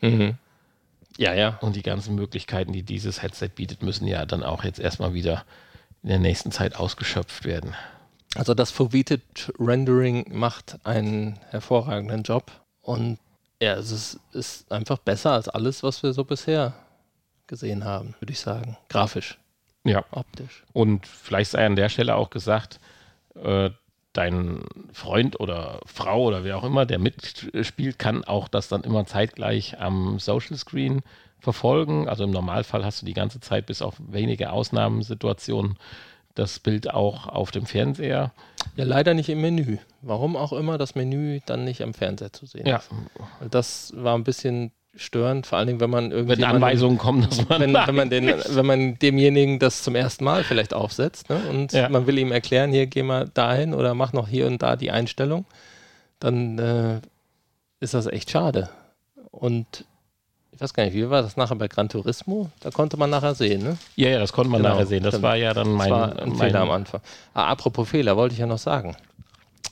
Mhm. 0.00 0.36
Ja, 1.18 1.34
ja. 1.34 1.58
Und 1.60 1.74
die 1.74 1.82
ganzen 1.82 2.14
Möglichkeiten, 2.14 2.72
die 2.72 2.84
dieses 2.84 3.22
Headset 3.22 3.48
bietet, 3.56 3.82
müssen 3.82 4.06
ja 4.06 4.24
dann 4.24 4.44
auch 4.44 4.62
jetzt 4.62 4.78
erstmal 4.78 5.14
wieder 5.14 5.44
in 6.02 6.08
der 6.08 6.18
nächsten 6.18 6.52
Zeit 6.52 6.76
ausgeschöpft 6.76 7.44
werden. 7.44 7.74
Also 8.36 8.54
das 8.54 8.70
Foveated 8.70 9.52
Rendering 9.58 10.26
macht 10.36 10.78
einen 10.84 11.38
hervorragenden 11.50 12.22
Job 12.22 12.50
und 12.82 13.18
ja, 13.62 13.74
es 13.74 13.90
ist, 13.90 14.20
ist 14.32 14.72
einfach 14.72 14.98
besser 14.98 15.32
als 15.32 15.48
alles, 15.48 15.82
was 15.82 16.02
wir 16.02 16.12
so 16.12 16.24
bisher 16.24 16.72
gesehen 17.46 17.84
haben, 17.84 18.14
würde 18.20 18.32
ich 18.32 18.40
sagen. 18.40 18.76
Grafisch, 18.88 19.38
Ja. 19.84 20.04
optisch. 20.12 20.62
Und 20.72 21.06
vielleicht 21.06 21.50
sei 21.50 21.66
an 21.66 21.76
der 21.76 21.88
Stelle 21.88 22.14
auch 22.14 22.30
gesagt, 22.30 22.80
äh, 23.34 23.70
dein 24.12 24.62
Freund 24.92 25.38
oder 25.40 25.80
Frau 25.84 26.22
oder 26.24 26.42
wer 26.42 26.56
auch 26.56 26.64
immer, 26.64 26.86
der 26.86 26.98
mitspielt, 26.98 27.98
kann 27.98 28.24
auch 28.24 28.48
das 28.48 28.68
dann 28.68 28.82
immer 28.82 29.04
zeitgleich 29.06 29.78
am 29.80 30.18
Social 30.18 30.56
Screen 30.56 31.02
verfolgen. 31.40 32.08
Also 32.08 32.24
im 32.24 32.30
Normalfall 32.30 32.84
hast 32.84 33.02
du 33.02 33.06
die 33.06 33.14
ganze 33.14 33.40
Zeit 33.40 33.66
bis 33.66 33.82
auf 33.82 33.94
wenige 33.98 34.52
Ausnahmesituationen 34.52 35.76
das 36.34 36.58
Bild 36.60 36.88
auch 36.92 37.26
auf 37.26 37.50
dem 37.50 37.66
Fernseher. 37.66 38.32
Ja, 38.76 38.84
leider 38.84 39.14
nicht 39.14 39.28
im 39.28 39.40
Menü. 39.40 39.78
Warum 40.00 40.36
auch 40.36 40.52
immer 40.52 40.78
das 40.78 40.94
Menü 40.94 41.40
dann 41.46 41.64
nicht 41.64 41.82
am 41.82 41.92
Fernseher 41.92 42.32
zu 42.32 42.46
sehen 42.46 42.66
ist. 42.66 42.88
Weil 43.40 43.48
Das 43.48 43.92
war 43.96 44.14
ein 44.16 44.24
bisschen 44.24 44.70
störend, 44.94 45.46
vor 45.46 45.58
allen 45.58 45.66
Dingen, 45.68 45.80
wenn 45.80 45.90
man 45.90 46.10
irgendwie 46.10 46.36
Wenn 46.38 46.44
Anweisungen 46.44 46.98
kommen, 46.98 47.22
dass 47.22 47.48
man. 47.48 47.60
wenn, 47.60 47.74
wenn, 47.74 47.94
man 47.94 48.10
den, 48.10 48.26
wenn 48.26 48.66
man 48.66 48.98
demjenigen 48.98 49.58
das 49.58 49.82
zum 49.82 49.94
ersten 49.94 50.24
Mal 50.24 50.42
vielleicht 50.44 50.74
aufsetzt 50.74 51.28
ne? 51.30 51.36
und 51.48 51.72
Ja. 51.72 51.88
man 51.88 52.06
will 52.06 52.18
ihm 52.18 52.32
erklären, 52.32 52.70
hier 52.70 52.86
geh 52.86 53.02
mal 53.02 53.28
dahin 53.32 53.72
oder 53.74 53.94
mach 53.94 54.12
noch 54.12 54.28
hier 54.28 54.46
und 54.46 54.62
da 54.62 54.76
die 54.76 54.90
Einstellung, 54.90 55.44
dann 56.20 56.58
äh, 56.58 57.00
ist 57.80 57.94
das 57.94 58.06
echt 58.06 58.30
schade. 58.30 58.68
Und 59.30 59.84
ich 60.60 60.62
weiß 60.62 60.74
gar 60.74 60.84
nicht, 60.84 60.92
wie 60.92 61.08
war 61.08 61.22
das 61.22 61.38
nachher 61.38 61.56
bei 61.56 61.68
Gran 61.68 61.88
Turismo? 61.88 62.50
Da 62.60 62.70
konnte 62.70 62.98
man 62.98 63.08
nachher 63.08 63.34
sehen, 63.34 63.62
ne? 63.62 63.78
ja, 63.96 64.10
ja, 64.10 64.18
das 64.18 64.30
konnte 64.34 64.50
man 64.50 64.60
Genau, 64.60 64.74
nachher 64.74 64.86
sehen. 64.86 65.02
Das 65.02 65.12
stimmt. 65.14 65.22
war 65.22 65.36
ja 65.36 65.54
dann 65.54 65.68
Das 65.68 65.76
mein. 65.78 65.90
war 65.90 66.18
ein 66.18 66.28
mein 66.28 66.36
Fehler 66.38 66.60
am 66.60 66.70
Anfang. 66.70 67.00
Ah, 67.32 67.46
apropos 67.46 67.88
Fehler, 67.88 68.14
wollte 68.18 68.34
ich 68.34 68.40
ja 68.40 68.46
noch 68.46 68.58
sagen. 68.58 68.94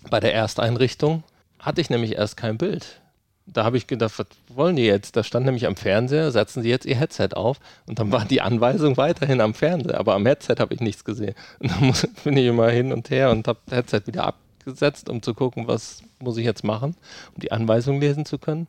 Bei 0.09 0.18
der 0.18 0.32
Ersteinrichtung 0.32 1.24
hatte 1.59 1.82
ich 1.82 1.91
nämlich 1.91 2.12
erst 2.16 2.39
kein 2.39 2.57
Bild. 2.57 3.01
Da 3.45 3.64
habe 3.64 3.76
ich 3.76 3.86
gedacht, 3.86 4.18
was 4.18 4.26
wollen 4.49 4.76
die 4.76 4.84
jetzt? 4.86 5.14
Da 5.14 5.22
stand 5.24 5.45
nämlich 5.45 5.66
am 5.66 5.76
Fernseher, 5.76 6.30
setzen 6.30 6.62
sie 6.62 6.70
jetzt 6.70 6.86
ihr 6.86 6.97
Headset 6.97 7.30
auf 7.34 7.59
und 7.86 7.99
dann 7.99 8.11
war 8.11 8.24
die 8.24 8.41
Anweisung 8.41 8.97
weiterhin 8.97 9.43
am 9.43 9.53
Fernseher, 9.53 9.99
aber 10.01 10.14
am 10.14 10.24
Headset 10.24 10.55
habe 10.59 10.72
ich 10.72 10.80
nichts 10.80 11.05
gesehen. 11.05 11.34
Und 11.59 11.70
dann 11.70 11.84
muss, 11.84 12.09
bin 12.24 12.34
ich 12.39 12.47
immer 12.47 12.70
hin 12.70 12.95
und 12.95 13.11
her 13.11 13.30
und 13.30 13.47
habe 13.47 13.59
das 13.66 13.76
Headset 13.76 14.03
wieder 14.07 14.24
abgesetzt, 14.24 15.11
um 15.11 15.20
zu 15.22 15.34
gucken, 15.34 15.66
was 15.68 16.03
muss 16.18 16.39
ich 16.39 16.47
jetzt 16.47 16.64
machen, 16.64 16.97
um 17.34 17.41
die 17.43 17.53
Anweisung 17.53 18.01
lesen 18.01 18.24
zu 18.24 18.39
können. 18.39 18.68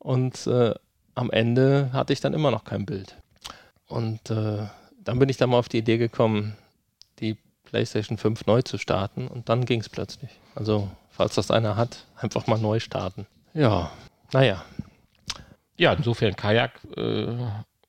Und 0.00 0.46
äh, 0.48 0.74
am 1.18 1.30
Ende 1.30 1.90
hatte 1.92 2.12
ich 2.12 2.20
dann 2.20 2.32
immer 2.32 2.50
noch 2.52 2.64
kein 2.64 2.86
Bild. 2.86 3.16
Und 3.88 4.30
äh, 4.30 4.66
dann 5.02 5.18
bin 5.18 5.28
ich 5.28 5.36
dann 5.36 5.50
mal 5.50 5.58
auf 5.58 5.68
die 5.68 5.78
Idee 5.78 5.98
gekommen, 5.98 6.56
die 7.18 7.36
PlayStation 7.64 8.18
5 8.18 8.46
neu 8.46 8.62
zu 8.62 8.78
starten 8.78 9.26
und 9.26 9.48
dann 9.48 9.64
ging 9.64 9.80
es 9.80 9.88
plötzlich. 9.88 10.30
Also, 10.54 10.88
falls 11.10 11.34
das 11.34 11.50
einer 11.50 11.76
hat, 11.76 12.04
einfach 12.16 12.46
mal 12.46 12.58
neu 12.58 12.78
starten. 12.80 13.26
Ja, 13.52 13.90
naja, 14.32 14.62
Ja, 15.76 15.92
insofern 15.92 16.36
Kajak, 16.36 16.72
äh, 16.96 17.26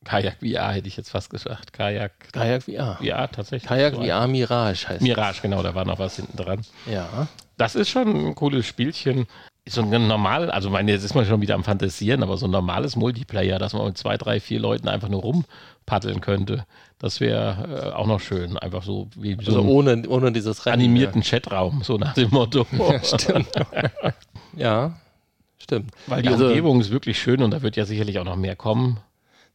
Kajak 0.06 0.38
VR 0.40 0.72
hätte 0.72 0.88
ich 0.88 0.98
jetzt 0.98 1.10
fast 1.12 1.30
gesagt. 1.30 1.74
Kajak 1.74 2.32
Kajak 2.34 2.64
VR. 2.64 2.98
VR 2.98 3.30
tatsächlich. 3.32 3.68
Kajak 3.68 3.96
So 3.96 4.04
VR 4.04 4.28
Mirage 4.28 4.88
heißt 4.90 5.02
Mirage, 5.02 5.42
genau, 5.42 5.62
da 5.62 5.76
war 5.76 5.86
noch 5.86 6.00
was 6.00 6.16
hinten 6.16 6.38
dran. 6.38 6.58
das. 6.58 6.72
Ja, 6.94 7.28
Das 7.58 7.76
ist 7.76 7.90
schon 7.90 8.28
ein 8.30 8.36
cooles 8.36 8.66
Spielchen. 8.66 9.28
So 9.70 9.82
ein 9.82 10.08
normal, 10.08 10.50
also 10.52 10.70
meine, 10.70 10.92
jetzt 10.92 11.04
ist 11.04 11.16
man 11.16 11.26
schon 11.26 11.42
wieder 11.42 11.56
am 11.56 11.64
Fantasieren, 11.64 12.24
aber 12.24 12.38
so 12.38 12.48
ein 12.48 12.52
normales 12.52 12.96
Multiplayer, 12.96 13.60
dass 13.60 13.74
man 13.74 13.86
mit 13.86 13.98
zwei, 13.98 14.18
drei, 14.18 14.40
vier 14.40 14.60
Leuten 14.60 14.88
einfach 14.88 15.10
nur 15.10 15.22
rumpaddeln 15.22 16.22
könnte, 16.22 16.66
das 16.98 17.20
wäre 17.20 17.92
äh, 17.92 17.96
auch 17.96 18.08
noch 18.08 18.20
schön. 18.20 18.58
Einfach 18.58 18.84
so 18.84 19.08
wie 19.16 19.34
so 19.36 19.40
also 19.52 19.60
einen 19.62 19.70
ohne, 19.70 20.10
ohne 20.10 20.32
dieses 20.32 20.66
Rennen. 20.66 20.76
animierten 20.82 21.22
Chatraum, 21.24 21.82
so 21.84 21.98
nach 21.98 22.14
dem 22.14 22.30
Motto. 22.32 22.66
Ja, 22.78 23.04
stimmt. 23.04 23.50
ja, 24.56 25.00
stimmt. 25.58 25.92
Weil 26.08 26.22
die 26.24 26.30
Also- 26.30 26.48
Umgebung 26.48 26.82
ist 26.82 26.92
wirklich 26.92 27.20
schön 27.20 27.42
und 27.44 27.52
da 27.52 27.62
wird 27.62 27.76
ja 27.76 27.86
sicherlich 27.86 28.20
auch 28.20 28.26
noch 28.26 28.36
mehr 28.36 28.56
kommen. 28.56 29.00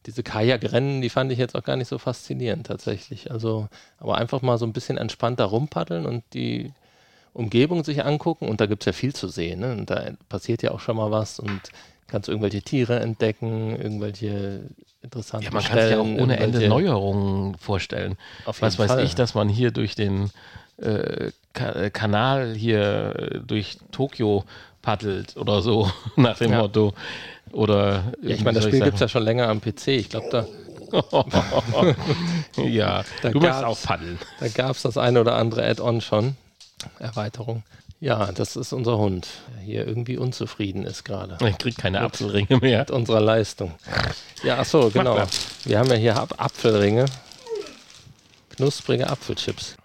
Diese 0.05 0.21
Kajakrennen, 0.21 1.01
die 1.01 1.09
fand 1.09 1.31
ich 1.31 1.39
jetzt 1.39 1.55
auch 1.55 1.63
gar 1.63 1.77
nicht 1.77 1.87
so 1.87 1.97
faszinierend 1.97 2.67
tatsächlich. 2.67 3.31
Also, 3.31 3.67
aber 3.97 4.17
einfach 4.17 4.43
mal 4.43 4.57
so 4.59 4.65
ein 4.65 4.71
bisschen 4.73 4.97
entspannter 4.97 5.45
rumpaddeln 5.45 6.05
und 6.05 6.23
die 6.35 6.71
Umgebung 7.35 7.83
sich 7.83 8.03
angucken. 8.03 8.47
Und 8.47 8.61
da 8.61 8.65
gibt 8.65 8.81
es 8.83 8.85
ja 8.87 8.93
viel 8.93 9.13
zu 9.13 9.27
sehen. 9.27 9.59
Ne? 9.59 9.73
Und 9.73 9.89
da 9.89 10.11
passiert 10.29 10.63
ja 10.63 10.71
auch 10.71 10.79
schon 10.79 10.95
mal 10.97 11.11
was 11.11 11.39
und 11.39 11.61
kannst 12.07 12.29
irgendwelche 12.29 12.61
Tiere 12.61 12.99
entdecken, 12.99 13.75
irgendwelche 13.75 14.69
interessanten 15.01 15.45
Ja, 15.45 15.51
man 15.51 15.63
kann 15.63 15.79
sich 15.81 15.91
ja 15.91 15.99
auch 15.99 16.05
ohne 16.23 16.37
Ende 16.37 16.67
Neuerungen 16.67 17.57
vorstellen. 17.57 18.15
Auf 18.45 18.61
Was 18.61 18.79
weiß 18.79 18.91
Fall. 18.91 19.03
ich, 19.03 19.15
dass 19.15 19.33
man 19.35 19.49
hier 19.49 19.71
durch 19.71 19.95
den 19.95 20.31
äh, 20.77 21.31
Ka 21.53 21.71
äh, 21.71 21.89
Kanal 21.89 22.53
hier 22.55 23.15
äh, 23.17 23.39
durch 23.39 23.77
Tokio 23.91 24.43
paddelt 24.81 25.35
oder 25.37 25.61
so, 25.61 25.89
nach 26.15 26.37
dem 26.37 26.51
Ja. 26.51 26.59
Motto. 26.59 26.93
Oder 27.51 28.13
Ja, 28.21 28.29
ich 28.35 28.43
meine, 28.43 28.59
das 28.59 28.65
Spiel 28.67 28.81
gibt 28.81 28.95
es 28.95 28.99
ja 29.01 29.07
schon 29.07 29.23
länger 29.23 29.47
am 29.49 29.61
PC. 29.61 29.87
Ich 29.89 30.09
glaube, 30.09 30.27
da, 30.31 30.45
ja. 32.63 33.03
Da 33.21 33.29
du 33.29 33.39
möchtest 33.39 33.63
auch 33.63 33.81
paddeln. 33.81 34.19
da 34.39 34.47
gab 34.49 34.71
es 34.75 34.81
das 34.83 34.97
eine 34.97 35.21
oder 35.21 35.35
andere 35.35 35.65
Add-on 35.65 36.01
schon. 36.01 36.35
Erweiterung. 36.99 37.63
Ja, 38.01 38.31
das 38.33 38.55
ist 38.55 38.73
unser 38.73 38.97
Hund, 38.97 39.27
der 39.55 39.61
hier 39.63 39.87
irgendwie 39.87 40.17
unzufrieden 40.17 40.83
ist 40.83 41.05
gerade. 41.05 41.37
Ich 41.47 41.57
krieg 41.57 41.77
keine 41.77 42.01
Apfelringe 42.01 42.57
mehr. 42.61 42.79
mit 42.79 42.91
unserer 42.91 43.21
Leistung. 43.21 43.73
Ja, 44.43 44.57
ach 44.59 44.65
so, 44.65 44.89
genau. 44.89 45.23
Wir 45.63 45.79
haben 45.79 45.89
ja 45.89 45.95
hier 45.95 46.15
Ap- 46.17 46.35
Apfelringe. 46.39 47.05
Knusprige 48.55 49.09
Apfelchips. 49.09 49.75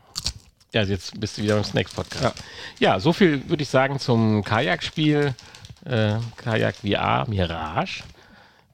Ja, 0.72 0.82
jetzt 0.82 1.18
bist 1.18 1.38
du 1.38 1.42
wieder 1.42 1.56
im 1.56 1.64
Snacks-Podcast. 1.64 2.36
Ja. 2.78 3.00
so 3.00 3.12
viel 3.12 3.48
würde 3.48 3.62
ich 3.62 3.68
sagen 3.68 3.98
zum 3.98 4.44
Kajakspiel 4.44 5.34
äh, 5.84 6.14
Kajak 6.36 6.76
VR 6.76 7.26
Mirage. 7.28 8.04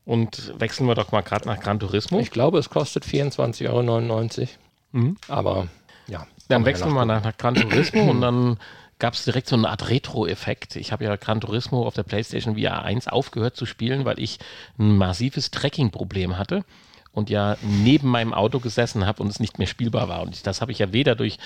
Und 0.05 0.53
wechseln 0.59 0.87
wir 0.87 0.95
doch 0.95 1.11
mal 1.13 1.23
gerade 1.23 1.47
nach 1.49 1.59
Gran 1.59 1.81
Turismo. 1.81 2.21
Ich 2.21 2.31
glaube, 2.31 2.59
es 2.59 2.69
kostet 2.71 3.05
24,99 3.05 3.69
Euro. 3.71 4.49
Mhm. 4.93 5.17
Aber 5.29 5.57
ja. 5.57 5.67
Dann 6.49 6.65
wechseln 6.65 6.91
wir 6.91 6.95
man 6.95 7.09
mal 7.09 7.15
nach, 7.17 7.25
nach 7.25 7.37
Gran 7.37 7.55
Turismo 7.55 8.11
und 8.11 8.21
dann 8.23 8.59
gab 8.99 9.15
es 9.15 9.25
direkt 9.25 9.49
so 9.49 9.57
eine 9.57 9.69
Art 9.69 9.89
Retro-Effekt. 9.89 10.77
Ich 10.77 10.93
habe 10.93 11.05
ja 11.05 11.17
Gran 11.17 11.41
Turismo 11.41 11.87
auf 11.87 11.95
der 11.95 12.03
PlayStation 12.03 12.57
VR 12.57 12.83
1 12.83 13.09
aufgehört 13.09 13.57
zu 13.57 13.67
spielen, 13.67 14.05
weil 14.05 14.19
ich 14.19 14.39
ein 14.79 14.97
massives 14.97 15.51
Tracking-Problem 15.51 16.39
hatte 16.39 16.65
und 17.17 17.31
ja 17.31 17.57
neben 17.63 18.09
meinem 18.09 18.35
Auto 18.35 18.61
gesessen 18.61 19.07
habe 19.07 19.23
und 19.23 19.31
es 19.31 19.41
nicht 19.41 19.59
mehr 19.59 19.67
spielbar 19.67 20.09
war. 20.09 20.23
Und 20.23 20.47
das 20.47 20.61
habe 20.61 20.71
ich 20.71 20.79
ja 20.79 20.93
weder 20.93 21.15
durch 21.15 21.39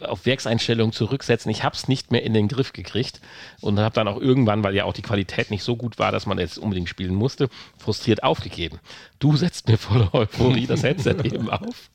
auf 0.00 0.24
Werkseinstellungen 0.24 0.92
zurücksetzen, 0.92 1.50
ich 1.50 1.62
habe 1.62 1.76
es 1.76 1.88
nicht 1.88 2.10
mehr 2.10 2.22
in 2.22 2.32
den 2.32 2.48
Griff 2.48 2.72
gekriegt 2.72 3.20
und 3.60 3.78
habe 3.78 3.94
dann 3.94 4.08
auch 4.08 4.18
irgendwann, 4.18 4.64
weil 4.64 4.74
ja 4.74 4.84
auch 4.84 4.94
die 4.94 5.02
Qualität 5.02 5.50
nicht 5.50 5.62
so 5.62 5.76
gut 5.76 5.98
war, 5.98 6.10
dass 6.10 6.24
man 6.24 6.38
jetzt 6.38 6.58
unbedingt 6.58 6.88
spielen 6.88 7.14
musste, 7.14 7.50
frustriert 7.78 8.22
aufgegeben. 8.22 8.78
Du 9.18 9.36
setzt 9.36 9.68
mir 9.68 9.76
voller 9.76 10.14
Euphorie 10.14 10.66
das 10.66 10.82
Headset 10.82 11.16
eben 11.24 11.50
auf. 11.50 11.90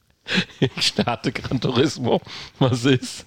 Ich 0.59 0.87
starte 0.87 1.31
Gran 1.31 1.61
Turismo. 1.61 2.21
Was 2.59 2.85
ist? 2.85 3.25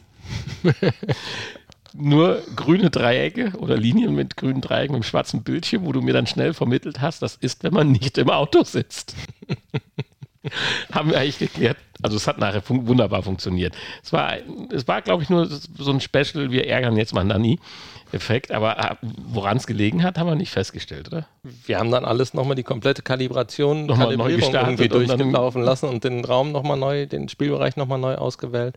Nur 1.95 2.43
grüne 2.55 2.91
Dreiecke 2.91 3.53
oder 3.59 3.77
Linien 3.77 4.15
mit 4.15 4.37
grünen 4.37 4.61
Dreiecken 4.61 4.95
mit 4.97 5.05
schwarzen 5.05 5.43
Bildschirm, 5.43 5.85
wo 5.85 5.93
du 5.93 6.03
mir 6.03 6.13
dann 6.13 6.27
schnell 6.27 6.55
vermittelt 6.55 7.01
hast, 7.01 7.23
das 7.23 7.37
ist, 7.37 7.65
wenn 7.65 7.73
man 7.73 7.91
nicht 7.93 8.19
im 8.19 8.31
Auto 8.31 8.63
sitzt. 8.65 9.15
Haben 10.93 11.11
wir 11.11 11.19
eigentlich 11.19 11.39
geklärt. 11.39 11.79
Also 12.03 12.17
es 12.17 12.27
hat 12.27 12.39
nachher 12.39 12.63
fun 12.63 12.87
wunderbar 12.87 13.23
funktioniert. 13.23 13.75
Es 14.03 14.13
war, 14.13 14.37
es 14.73 14.87
war 14.87 15.03
glaube 15.03 15.23
ich, 15.23 15.31
nur 15.31 15.47
so 15.47 15.91
ein 15.91 16.01
Special, 16.01 16.51
wir 16.51 16.67
ärgern 16.67 16.97
jetzt 16.97 17.15
mal 17.15 17.25
Nanny. 17.25 17.59
Effekt, 18.13 18.53
aber 18.53 18.99
woran 19.03 19.57
es 19.57 19.67
gelegen 19.67 20.03
hat, 20.03 20.19
haben 20.19 20.29
wir 20.29 20.35
nicht 20.35 20.51
festgestellt, 20.51 21.09
oder? 21.09 21.27
Wir 21.43 21.79
haben 21.79 21.91
dann 21.91 22.05
alles 22.05 22.35
nochmal 22.35 22.57
die 22.57 22.63
komplette 22.63 23.03
Kalibration, 23.03 23.87
Nochmal 23.87 24.17
neu 24.17 24.25
Kalibrierung 24.25 24.41
gestartet 24.41 24.81
irgendwie 24.81 25.07
durchgelaufen 25.07 25.63
lassen 25.63 25.89
und 25.89 26.05
den 26.05 26.25
Raum 26.25 26.53
nochmal 26.53 26.79
neu, 26.79 27.07
den 27.07 27.29
Spielbereich 27.29 27.77
nochmal 27.77 27.99
neu 27.99 28.15
ausgewählt. 28.15 28.77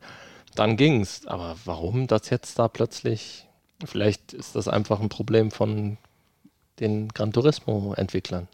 Dann 0.55 0.77
ging's. 0.77 1.25
Aber 1.27 1.55
warum 1.65 2.07
das 2.07 2.29
jetzt 2.29 2.59
da 2.59 2.67
plötzlich? 2.67 3.45
Vielleicht 3.85 4.33
ist 4.33 4.55
das 4.55 4.67
einfach 4.67 4.99
ein 4.99 5.09
Problem 5.09 5.51
von 5.51 5.97
den 6.79 7.09
Gran 7.09 7.31
Turismo-Entwicklern. 7.31 8.47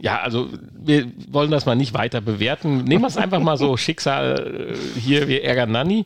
Ja, 0.00 0.20
also 0.20 0.48
wir 0.72 1.10
wollen 1.28 1.50
das 1.50 1.66
mal 1.66 1.74
nicht 1.74 1.94
weiter 1.94 2.20
bewerten. 2.20 2.84
Nehmen 2.84 3.02
wir 3.02 3.08
es 3.08 3.16
einfach 3.16 3.40
mal 3.40 3.56
so 3.56 3.76
Schicksal 3.76 4.74
äh, 4.74 5.00
hier, 5.00 5.26
wir 5.26 5.42
ärgern 5.42 5.72
Nanny. 5.72 6.04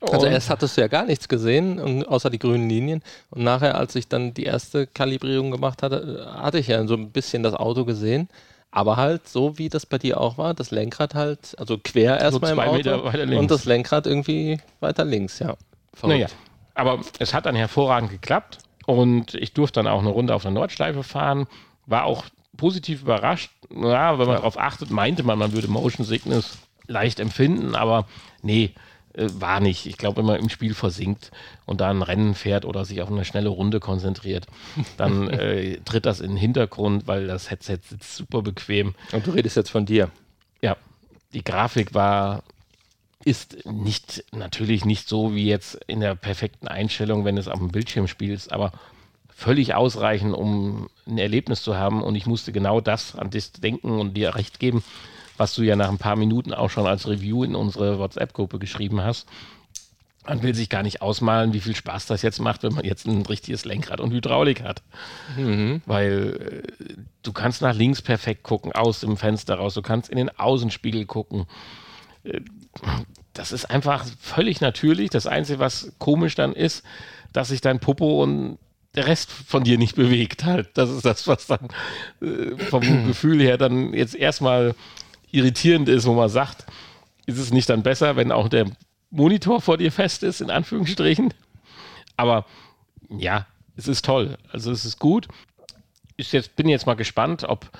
Also 0.00 0.26
erst 0.26 0.50
hattest 0.50 0.76
du 0.76 0.80
ja 0.80 0.88
gar 0.88 1.04
nichts 1.04 1.28
gesehen, 1.28 1.80
und, 1.80 2.04
außer 2.04 2.30
die 2.30 2.38
grünen 2.38 2.68
Linien. 2.68 3.02
Und 3.30 3.42
nachher, 3.42 3.76
als 3.76 3.94
ich 3.96 4.08
dann 4.08 4.32
die 4.32 4.44
erste 4.44 4.86
Kalibrierung 4.86 5.50
gemacht 5.50 5.82
hatte, 5.82 6.24
äh, 6.24 6.40
hatte 6.40 6.58
ich 6.58 6.68
ja 6.68 6.86
so 6.86 6.94
ein 6.94 7.10
bisschen 7.10 7.42
das 7.42 7.54
Auto 7.54 7.84
gesehen. 7.84 8.28
Aber 8.70 8.96
halt 8.96 9.28
so, 9.28 9.58
wie 9.58 9.68
das 9.68 9.86
bei 9.86 9.98
dir 9.98 10.20
auch 10.20 10.38
war, 10.38 10.54
das 10.54 10.70
Lenkrad 10.70 11.14
halt, 11.14 11.54
also 11.58 11.78
quer 11.78 12.20
erstmal 12.20 12.50
im 12.50 12.56
zwei 12.56 12.66
Auto 12.66 12.76
Meter 12.76 13.04
weiter 13.04 13.26
links. 13.26 13.40
und 13.40 13.50
das 13.50 13.64
Lenkrad 13.64 14.06
irgendwie 14.06 14.58
weiter 14.80 15.04
links, 15.04 15.38
ja. 15.38 15.56
Verrückt. 15.94 16.18
Naja, 16.18 16.26
aber 16.74 17.00
es 17.18 17.32
hat 17.34 17.46
dann 17.46 17.56
hervorragend 17.56 18.10
geklappt 18.10 18.58
und 18.86 19.34
ich 19.34 19.52
durfte 19.52 19.80
dann 19.80 19.86
auch 19.86 20.00
eine 20.00 20.10
Runde 20.10 20.34
auf 20.34 20.42
der 20.42 20.50
Nordschleife 20.50 21.02
fahren. 21.02 21.46
War 21.86 22.04
auch 22.04 22.24
positiv 22.56 23.02
überrascht. 23.02 23.50
Ja, 23.70 24.18
wenn 24.18 24.26
man 24.26 24.36
darauf 24.36 24.58
achtet, 24.58 24.90
meinte 24.90 25.22
man, 25.22 25.38
man 25.38 25.52
würde 25.52 25.68
Motion 25.68 26.04
Sickness 26.06 26.58
leicht 26.86 27.20
empfinden, 27.20 27.74
aber 27.74 28.06
nee, 28.42 28.74
äh, 29.18 29.28
war 29.40 29.60
nicht. 29.60 29.86
Ich 29.86 29.98
glaube, 29.98 30.18
wenn 30.18 30.26
man 30.26 30.40
im 30.40 30.48
Spiel 30.48 30.74
versinkt 30.74 31.30
und 31.66 31.80
da 31.80 31.90
ein 31.90 32.02
Rennen 32.02 32.34
fährt 32.34 32.64
oder 32.64 32.84
sich 32.84 33.02
auf 33.02 33.10
eine 33.10 33.24
schnelle 33.24 33.48
Runde 33.48 33.80
konzentriert, 33.80 34.46
dann 34.96 35.28
äh, 35.30 35.78
tritt 35.84 36.06
das 36.06 36.20
in 36.20 36.30
den 36.30 36.36
Hintergrund, 36.36 37.06
weil 37.06 37.26
das 37.26 37.50
Headset 37.50 37.80
sitzt 37.82 38.16
super 38.16 38.42
bequem. 38.42 38.94
Und 39.12 39.26
du 39.26 39.32
redest 39.32 39.56
jetzt 39.56 39.70
von 39.70 39.86
dir. 39.86 40.10
Ja, 40.62 40.76
die 41.32 41.44
Grafik 41.44 41.94
war, 41.94 42.42
ist 43.24 43.66
nicht, 43.66 44.24
natürlich 44.32 44.84
nicht 44.84 45.08
so 45.08 45.34
wie 45.34 45.46
jetzt 45.46 45.74
in 45.86 46.00
der 46.00 46.14
perfekten 46.14 46.68
Einstellung, 46.68 47.24
wenn 47.24 47.36
es 47.36 47.48
auf 47.48 47.58
dem 47.58 47.68
Bildschirm 47.68 48.06
spielst, 48.06 48.52
aber 48.52 48.72
völlig 49.28 49.74
ausreichend, 49.74 50.34
um 50.34 50.88
ein 51.06 51.18
Erlebnis 51.18 51.62
zu 51.62 51.76
haben. 51.76 52.02
Und 52.02 52.14
ich 52.14 52.26
musste 52.26 52.52
genau 52.52 52.80
das 52.80 53.14
an 53.16 53.30
das 53.30 53.52
denken 53.52 54.00
und 54.00 54.14
dir 54.14 54.34
recht 54.34 54.58
geben, 54.58 54.82
was 55.38 55.54
du 55.54 55.62
ja 55.62 55.76
nach 55.76 55.88
ein 55.88 55.98
paar 55.98 56.16
Minuten 56.16 56.52
auch 56.52 56.70
schon 56.70 56.86
als 56.86 57.08
Review 57.08 57.44
in 57.44 57.54
unsere 57.54 57.98
WhatsApp-Gruppe 57.98 58.58
geschrieben 58.58 59.02
hast. 59.02 59.26
man 60.26 60.42
will 60.42 60.54
sich 60.54 60.68
gar 60.68 60.82
nicht 60.82 61.00
ausmalen, 61.00 61.54
wie 61.54 61.60
viel 61.60 61.74
Spaß 61.74 62.06
das 62.06 62.22
jetzt 62.22 62.40
macht, 62.40 62.62
wenn 62.62 62.74
man 62.74 62.84
jetzt 62.84 63.06
ein 63.06 63.22
richtiges 63.22 63.64
Lenkrad 63.64 64.00
und 64.00 64.12
Hydraulik 64.12 64.62
hat. 64.62 64.82
Mhm. 65.36 65.80
Weil 65.86 66.64
äh, 66.66 66.92
du 67.22 67.32
kannst 67.32 67.62
nach 67.62 67.74
links 67.74 68.02
perfekt 68.02 68.42
gucken, 68.42 68.72
aus 68.72 69.00
dem 69.00 69.16
Fenster 69.16 69.54
raus, 69.54 69.74
du 69.74 69.82
kannst 69.82 70.10
in 70.10 70.18
den 70.18 70.28
Außenspiegel 70.28 71.06
gucken. 71.06 71.46
Äh, 72.24 72.40
das 73.32 73.52
ist 73.52 73.70
einfach 73.70 74.04
völlig 74.20 74.60
natürlich. 74.60 75.10
Das 75.10 75.26
Einzige, 75.26 75.60
was 75.60 75.92
komisch 75.98 76.34
dann 76.34 76.52
ist, 76.52 76.84
dass 77.32 77.48
sich 77.48 77.60
dein 77.60 77.78
Popo 77.78 78.22
und 78.22 78.58
der 78.94 79.06
Rest 79.06 79.30
von 79.30 79.64
dir 79.64 79.78
nicht 79.78 79.94
bewegt 79.94 80.44
halt. 80.44 80.70
Das 80.74 80.90
ist 80.90 81.04
das, 81.04 81.26
was 81.28 81.46
dann 81.46 81.68
äh, 82.20 82.56
vom 82.56 82.82
Gefühl 83.06 83.40
her 83.40 83.56
dann 83.56 83.94
jetzt 83.94 84.14
erstmal 84.14 84.74
irritierend 85.30 85.88
ist, 85.88 86.06
wo 86.06 86.14
man 86.14 86.28
sagt, 86.28 86.66
ist 87.26 87.38
es 87.38 87.52
nicht 87.52 87.68
dann 87.68 87.82
besser, 87.82 88.16
wenn 88.16 88.32
auch 88.32 88.48
der 88.48 88.66
Monitor 89.10 89.60
vor 89.60 89.76
dir 89.76 89.92
fest 89.92 90.22
ist, 90.22 90.40
in 90.40 90.50
Anführungsstrichen. 90.50 91.32
Aber 92.16 92.46
ja, 93.08 93.46
es 93.76 93.88
ist 93.88 94.04
toll. 94.04 94.36
Also 94.52 94.70
es 94.70 94.84
ist 94.84 94.98
gut. 94.98 95.28
Ich 96.16 96.32
jetzt, 96.32 96.56
bin 96.56 96.68
jetzt 96.68 96.86
mal 96.86 96.94
gespannt, 96.94 97.44
ob 97.44 97.70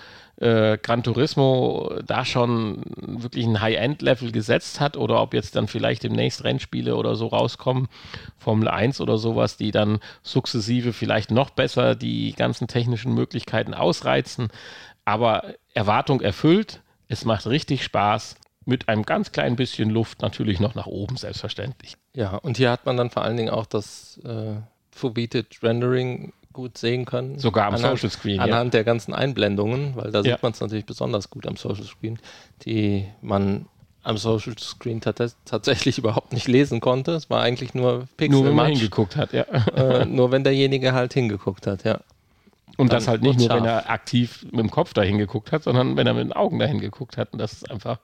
äh, 0.41 0.79
Gran 0.79 1.03
Turismo 1.03 1.93
da 2.07 2.25
schon 2.25 2.83
wirklich 2.97 3.45
ein 3.45 3.61
High-End-Level 3.61 4.31
gesetzt 4.31 4.81
hat 4.81 4.97
oder 4.97 5.21
ob 5.21 5.35
jetzt 5.35 5.57
dann 5.57 5.67
vielleicht 5.67 6.05
demnächst 6.05 6.45
Rennspiele 6.45 6.95
oder 6.95 7.17
so 7.17 7.27
rauskommen, 7.27 7.89
Formel 8.39 8.69
1 8.69 9.01
oder 9.01 9.19
sowas, 9.19 9.57
die 9.57 9.73
dann 9.73 9.99
sukzessive 10.23 10.93
vielleicht 10.93 11.31
noch 11.31 11.51
besser 11.51 11.97
die 11.97 12.33
ganzen 12.35 12.69
technischen 12.69 13.15
Möglichkeiten 13.15 13.75
ausreizen. 13.75 14.49
Aber 15.05 15.55
Erwartung 15.75 16.21
erfüllt, 16.21 16.81
es 17.09 17.25
macht 17.25 17.47
richtig 17.47 17.83
Spaß 17.85 18.37
mit 18.65 18.89
einem 18.89 19.03
ganz 19.05 19.33
kleinen 19.33 19.57
bisschen 19.57 19.89
Luft 19.91 20.21
natürlich 20.21 20.61
noch 20.61 20.75
nach 20.75 20.87
oben, 20.87 21.17
selbstverständlich. 21.17 21.97
Ja, 22.15 22.37
und 22.37 22.59
hier 22.59 22.71
hat 22.71 22.85
man 22.85 22.97
dann 22.97 23.11
vor 23.11 23.23
allen 23.23 23.37
Dingen 23.37 23.49
auch 23.51 23.67
das 23.67 24.21
äh, 24.25 24.57
Forbidden 24.91 25.47
Rendering 25.63 26.33
gut 26.53 26.77
sehen 26.77 27.05
können. 27.05 27.39
Sogar 27.39 27.67
am 27.69 27.75
anhand, 27.75 27.99
Social 27.99 28.11
Screen. 28.11 28.41
Anhand 28.41 28.75
der 28.75 28.85
ganzen 28.85 29.15
Einblendungen, 29.15 29.97
weil 29.97 30.11
da 30.11 30.19
Ja. 30.21 30.35
sieht 30.35 30.43
man 30.43 30.53
es 30.53 30.61
natürlich 30.61 30.85
besonders 30.87 31.31
gut 31.31 31.47
am 31.47 31.57
Social 31.57 31.85
Screen, 31.85 32.19
die 32.65 33.07
man 33.23 33.67
am 34.03 34.17
Social 34.19 34.57
Screen 34.59 35.01
tats 35.01 35.37
tatsächlich 35.45 35.99
überhaupt 35.99 36.33
nicht 36.33 36.49
lesen 36.49 36.81
konnte. 36.81 37.13
Es 37.13 37.31
war 37.31 37.43
eigentlich 37.43 37.75
nur 37.75 38.07
Nur 38.21 38.45
wenn 38.45 38.55
man 38.55 38.67
hingeguckt 38.67 39.17
hat, 39.17 39.33
ja. 39.33 39.43
äh, 39.45 40.05
nur 40.05 40.31
wenn 40.31 40.45
derjenige 40.45 40.93
halt 40.93 41.15
hingeguckt 41.15 41.67
hat, 41.67 41.85
ja. 41.85 42.01
Und 42.79 42.93
das 42.93 43.09
halt 43.09 43.23
nicht 43.23 43.39
nur, 43.41 43.51
wenn 43.51 43.65
er 43.65 43.91
aktiv 43.91 44.45
mit 44.45 44.61
dem 44.61 44.71
Kopf 44.71 44.95
dahin 44.95 45.19
geguckt 45.19 45.53
hat, 45.53 45.65
sondern 45.65 45.97
wenn 45.97 46.07
er 46.07 46.15
mit 46.15 46.25
den 46.25 46.33
Augen 46.33 46.59
dahin 46.61 46.79
geguckt 46.81 47.17
hat. 47.19 47.33
Und 47.33 47.41
das 47.41 47.53
ist 47.53 47.71
einfach 47.71 47.99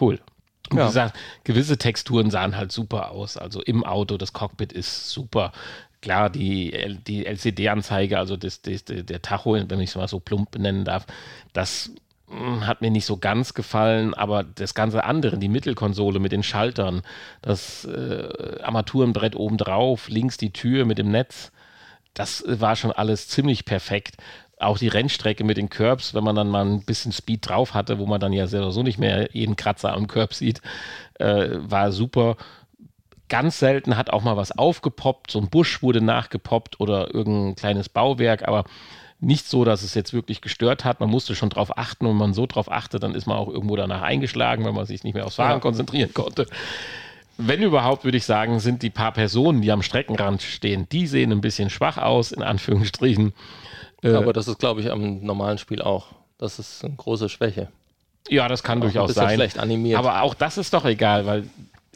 cool. 0.00 0.20
Und 0.70 0.78
Ja. 0.78 0.84
wie 0.84 0.88
gesagt, 0.88 1.16
gewisse 1.44 1.78
Texturen 1.78 2.30
sahen 2.30 2.56
halt 2.56 2.72
super 2.72 3.12
aus. 3.12 3.36
Also 3.36 3.62
im 3.62 3.84
Auto, 3.84 4.16
das 4.16 4.32
Cockpit 4.32 4.72
ist 4.72 5.10
super. 5.10 5.52
Klar, 6.00 6.30
die, 6.30 6.98
die 7.06 7.26
LCD-Anzeige, 7.26 8.18
also 8.18 8.36
das, 8.36 8.60
das, 8.62 8.84
der 8.84 9.22
Tacho, 9.22 9.54
wenn 9.54 9.80
ich 9.80 9.90
es 9.90 9.96
mal 9.96 10.08
so 10.08 10.18
plump 10.18 10.50
benennen 10.50 10.84
darf, 10.84 11.06
das 11.52 11.92
mm, 12.28 12.66
hat 12.66 12.80
mir 12.80 12.90
nicht 12.90 13.06
so 13.06 13.18
ganz 13.18 13.54
gefallen, 13.54 14.14
aber 14.14 14.42
das 14.42 14.74
ganze 14.74 15.04
andere, 15.04 15.38
die 15.38 15.48
Mittelkonsole 15.48 16.18
mit 16.18 16.32
den 16.32 16.42
Schaltern, 16.42 17.02
das 17.40 17.84
äh, 17.84 18.60
Armaturenbrett 18.62 19.36
obendrauf, 19.36 20.08
links 20.08 20.38
die 20.38 20.52
Tür 20.52 20.86
mit 20.86 20.98
dem 20.98 21.12
Netz, 21.12 21.52
das 22.14 22.44
war 22.46 22.76
schon 22.76 22.92
alles 22.92 23.28
ziemlich 23.28 23.64
perfekt. 23.64 24.16
Auch 24.58 24.78
die 24.78 24.88
Rennstrecke 24.88 25.42
mit 25.44 25.56
den 25.56 25.70
Curbs, 25.70 26.14
wenn 26.14 26.22
man 26.22 26.36
dann 26.36 26.48
mal 26.48 26.64
ein 26.64 26.84
bisschen 26.84 27.12
Speed 27.12 27.48
drauf 27.48 27.74
hatte, 27.74 27.98
wo 27.98 28.06
man 28.06 28.20
dann 28.20 28.32
ja 28.32 28.46
sowieso 28.46 28.82
nicht 28.82 28.98
mehr 28.98 29.30
jeden 29.32 29.56
Kratzer 29.56 29.92
am 29.92 30.06
Curb 30.06 30.34
sieht, 30.34 30.60
äh, 31.18 31.48
war 31.52 31.90
super. 31.90 32.36
Ganz 33.28 33.58
selten 33.58 33.96
hat 33.96 34.10
auch 34.10 34.22
mal 34.22 34.36
was 34.36 34.52
aufgepoppt, 34.56 35.30
so 35.30 35.40
ein 35.40 35.48
Busch 35.48 35.82
wurde 35.82 36.00
nachgepoppt 36.02 36.80
oder 36.80 37.12
irgendein 37.14 37.56
kleines 37.56 37.88
Bauwerk, 37.88 38.46
aber 38.46 38.64
nicht 39.20 39.48
so, 39.48 39.64
dass 39.64 39.82
es 39.82 39.94
jetzt 39.94 40.12
wirklich 40.12 40.40
gestört 40.42 40.84
hat. 40.84 41.00
Man 41.00 41.08
musste 41.08 41.34
schon 41.34 41.48
drauf 41.48 41.78
achten 41.78 42.06
und 42.06 42.12
wenn 42.12 42.18
man 42.18 42.34
so 42.34 42.46
drauf 42.46 42.70
achtet, 42.70 43.02
dann 43.04 43.14
ist 43.14 43.26
man 43.26 43.36
auch 43.38 43.48
irgendwo 43.48 43.76
danach 43.76 44.02
eingeschlagen, 44.02 44.64
weil 44.64 44.72
man 44.72 44.84
sich 44.84 45.02
nicht 45.04 45.14
mehr 45.14 45.24
aufs 45.24 45.36
Fahren 45.36 45.52
Ja. 45.52 45.58
konzentrieren 45.60 46.12
konnte. 46.12 46.46
Wenn 47.46 47.62
überhaupt, 47.62 48.04
würde 48.04 48.16
ich 48.18 48.24
sagen, 48.24 48.60
sind 48.60 48.82
die 48.82 48.90
paar 48.90 49.12
Personen, 49.12 49.62
die 49.62 49.72
am 49.72 49.82
Streckenrand 49.82 50.42
stehen, 50.42 50.88
die 50.90 51.06
sehen 51.06 51.32
ein 51.32 51.40
bisschen 51.40 51.70
schwach 51.70 51.98
aus, 51.98 52.32
in 52.32 52.42
Anführungsstrichen. 52.42 53.32
Äh, 54.02 54.12
Aber 54.14 54.32
das 54.32 54.48
ist, 54.48 54.58
glaube 54.58 54.80
ich, 54.80 54.90
am 54.90 55.20
normalen 55.20 55.58
Spiel 55.58 55.82
auch. 55.82 56.08
Das 56.38 56.58
ist 56.58 56.84
eine 56.84 56.94
große 56.96 57.28
Schwäche. 57.28 57.68
ja, 58.28 58.48
das 58.48 58.62
kann 58.62 58.78
Auch 58.78 58.82
durchaus 58.82 59.14
sein. 59.14 59.34
schlecht 59.34 59.58
animiert. 59.58 59.98
Aber 59.98 60.22
auch 60.22 60.34
das 60.34 60.58
ist 60.58 60.74
doch 60.74 60.84
egal, 60.84 61.26
weil 61.26 61.44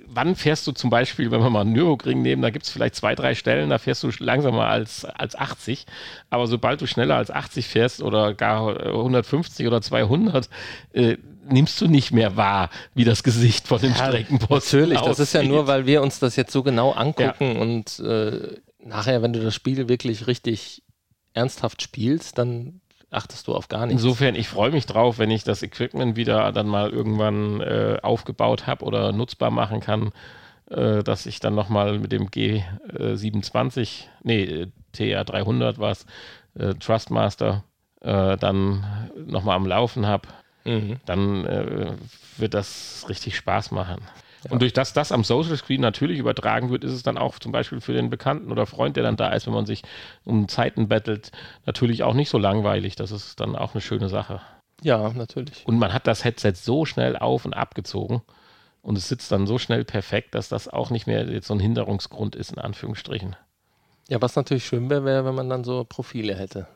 wann 0.08 0.34
fährst 0.36 0.66
du 0.66 0.72
zum 0.72 0.88
Beispiel, 0.90 1.30
wenn 1.30 1.40
wir 1.40 1.50
mal 1.50 1.60
einen 1.62 1.72
Nürburgring 1.72 2.22
nehmen, 2.22 2.42
da 2.42 2.50
gibt 2.50 2.64
es 2.64 2.70
vielleicht 2.70 2.94
zwei, 2.94 3.14
drei 3.14 3.34
Stellen, 3.34 3.70
da 3.70 3.78
fährst 3.78 4.02
du 4.02 4.10
langsamer 4.20 4.66
als, 4.66 5.04
als 5.04 5.34
80. 5.36 5.84
Aber 6.30 6.46
sobald 6.46 6.80
du 6.80 6.86
schneller 6.86 7.16
als 7.16 7.30
80 7.30 7.66
fährst 7.66 8.02
oder 8.02 8.34
gar 8.34 8.80
äh, 8.86 8.88
150 8.88 9.66
oder 9.66 9.82
200, 9.82 10.48
äh, 10.92 11.16
nimmst 11.48 11.80
du 11.80 11.86
nicht 11.86 12.12
mehr 12.12 12.36
wahr, 12.36 12.70
wie 12.94 13.04
das 13.04 13.22
Gesicht 13.22 13.68
von 13.68 13.80
dem 13.80 13.94
Streckenposten 13.94 14.80
Natürlich, 14.80 15.00
das 15.00 15.18
ist 15.18 15.32
ja 15.32 15.40
aussieht. 15.40 15.52
nur, 15.52 15.66
weil 15.66 15.86
wir 15.86 16.02
uns 16.02 16.18
das 16.18 16.36
jetzt 16.36 16.52
so 16.52 16.62
genau 16.62 16.92
angucken 16.92 17.56
und 17.56 17.98
äh, 18.00 18.58
nachher, 18.80 19.22
wenn 19.22 19.32
du 19.32 19.42
das 19.42 19.54
Spiel 19.54 19.88
wirklich 19.88 20.26
richtig 20.26 20.82
ernsthaft 21.34 21.82
spielst, 21.82 22.38
dann 22.38 22.80
achtest 23.10 23.46
du 23.46 23.54
auf 23.54 23.68
gar 23.68 23.86
nichts. 23.86 24.02
Insofern, 24.02 24.34
ich 24.34 24.48
freue 24.48 24.70
mich 24.70 24.86
drauf, 24.86 25.18
wenn 25.18 25.30
ich 25.30 25.44
das 25.44 25.62
Equipment 25.62 26.16
wieder 26.16 26.50
dann 26.52 26.66
mal 26.66 26.90
irgendwann 26.90 27.60
äh, 27.60 27.98
aufgebaut 28.02 28.66
habe 28.66 28.84
oder 28.84 29.12
nutzbar 29.12 29.50
machen 29.50 29.80
kann, 29.80 30.12
äh, 30.70 31.02
dass 31.02 31.26
ich 31.26 31.40
dann 31.40 31.54
nochmal 31.54 31.98
mit 31.98 32.12
dem 32.12 32.28
G27, 32.28 34.04
nee, 34.22 34.42
äh, 34.44 34.66
TR300 34.94 35.78
war 35.78 35.92
es, 35.92 36.06
Trustmaster, 36.80 37.64
äh, 38.00 38.36
dann 38.38 39.10
nochmal 39.26 39.56
am 39.56 39.66
Laufen 39.66 40.06
habe. 40.06 40.28
Mhm. 40.66 40.96
Dann 41.06 41.44
äh, 41.46 41.92
wird 42.36 42.54
das 42.54 43.06
richtig 43.08 43.36
Spaß 43.36 43.70
machen. 43.70 44.02
Und 44.50 44.62
durch 44.62 44.72
das 44.72 44.92
das 44.92 45.12
am 45.12 45.24
Social 45.24 45.56
Screen 45.56 45.80
natürlich 45.80 46.18
übertragen 46.18 46.70
wird, 46.70 46.84
ist 46.84 46.92
es 46.92 47.02
dann 47.02 47.18
auch 47.18 47.38
zum 47.38 47.52
Beispiel 47.52 47.80
für 47.80 47.92
den 47.92 48.10
Bekannten 48.10 48.52
oder 48.52 48.66
Freund, 48.66 48.96
der 48.96 49.02
dann 49.02 49.16
da 49.16 49.30
ist, 49.30 49.46
wenn 49.46 49.54
man 49.54 49.66
sich 49.66 49.82
um 50.24 50.48
Zeiten 50.48 50.88
bettelt, 50.88 51.32
natürlich 51.64 52.02
auch 52.02 52.14
nicht 52.14 52.28
so 52.28 52.38
langweilig. 52.38 52.96
Das 52.96 53.10
ist 53.10 53.40
dann 53.40 53.56
auch 53.56 53.74
eine 53.74 53.80
schöne 53.80 54.08
Sache. 54.08 54.40
Ja, 54.82 55.10
natürlich. 55.10 55.66
Und 55.66 55.78
man 55.78 55.92
hat 55.92 56.06
das 56.06 56.24
Headset 56.24 56.52
so 56.54 56.84
schnell 56.84 57.16
auf 57.16 57.44
und 57.44 57.54
abgezogen 57.54 58.22
und 58.82 58.96
es 58.96 59.08
sitzt 59.08 59.32
dann 59.32 59.46
so 59.46 59.58
schnell 59.58 59.84
perfekt, 59.84 60.34
dass 60.34 60.48
das 60.48 60.68
auch 60.68 60.90
nicht 60.90 61.06
mehr 61.06 61.28
jetzt 61.28 61.48
so 61.48 61.54
ein 61.54 61.60
Hinderungsgrund 61.60 62.36
ist, 62.36 62.52
in 62.52 62.58
Anführungsstrichen. 62.58 63.34
Ja, 64.08 64.22
was 64.22 64.36
natürlich 64.36 64.66
schön 64.66 64.88
wäre, 64.88 65.04
wäre, 65.04 65.24
wenn 65.24 65.34
man 65.34 65.48
dann 65.48 65.64
so 65.64 65.84
Profile 65.84 66.36
hätte. 66.36 66.68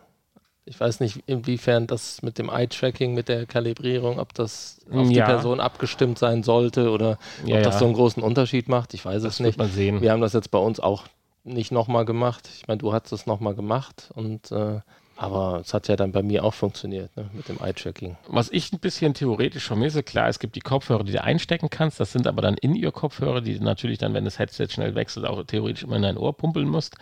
Ich 0.66 0.78
weiß 0.78 1.00
nicht, 1.00 1.22
inwiefern 1.26 1.86
das 1.86 2.22
mit 2.22 2.38
dem 2.38 2.48
Eye-Tracking, 2.48 3.14
mit 3.14 3.28
der 3.28 3.46
Kalibrierung, 3.46 4.18
ob 4.20 4.34
das 4.34 4.78
auf 4.92 5.08
die 5.08 5.14
Ja. 5.16 5.24
Person 5.26 5.58
abgestimmt 5.58 6.18
sein 6.18 6.42
sollte 6.42 6.90
oder 6.90 7.18
Ja, 7.44 7.56
ob 7.56 7.62
das 7.64 7.78
so 7.78 7.86
einen 7.86 7.94
großen 7.94 8.22
Unterschied 8.22 8.68
macht. 8.68 8.94
Ich 8.94 9.04
weiß 9.04 9.16
es 9.16 9.22
Das 9.22 9.38
wird 9.40 9.46
nicht. 9.48 9.58
man 9.58 9.70
sehen. 9.70 10.00
Wir 10.00 10.12
haben 10.12 10.20
das 10.20 10.32
jetzt 10.32 10.50
bei 10.50 10.58
uns 10.58 10.78
auch 10.78 11.04
nicht 11.42 11.72
nochmal 11.72 12.04
gemacht. 12.04 12.48
Ich 12.54 12.68
meine, 12.68 12.78
du 12.78 12.92
hast 12.92 13.10
es 13.12 13.26
nochmal 13.26 13.54
gemacht 13.54 14.10
und 14.14 14.52
äh, 14.52 14.80
aber 15.16 15.60
es 15.60 15.74
hat 15.74 15.86
ja 15.88 15.96
dann 15.96 16.12
bei 16.12 16.22
mir 16.22 16.44
auch 16.44 16.54
funktioniert, 16.54 17.14
ne, 17.16 17.28
mit 17.34 17.48
dem 17.48 17.58
Eye-Tracking. 17.58 18.16
Was 18.28 18.48
ich 18.50 18.72
ein 18.72 18.78
bisschen 18.78 19.12
theoretisch 19.12 19.66
vermisse, 19.66 20.02
klar, 20.02 20.28
es 20.28 20.38
gibt 20.38 20.54
die 20.56 20.60
Kopfhörer, 20.60 21.04
die 21.04 21.12
du 21.12 21.22
einstecken 21.22 21.68
kannst. 21.68 22.00
Das 22.00 22.12
sind 22.12 22.26
aber 22.26 22.40
dann 22.40 22.54
In-Ear-Kopfhörer, 22.54 23.42
die 23.42 23.58
du 23.58 23.64
natürlich 23.64 23.98
dann, 23.98 24.14
wenn 24.14 24.24
das 24.24 24.38
Headset 24.38 24.68
schnell 24.70 24.94
wechselt, 24.94 25.26
auch 25.26 25.42
theoretisch 25.44 25.82
immer 25.82 25.96
in 25.96 26.02
dein 26.02 26.16
Ohr 26.16 26.34
pumpeln 26.34 26.68
musst. 26.68 26.94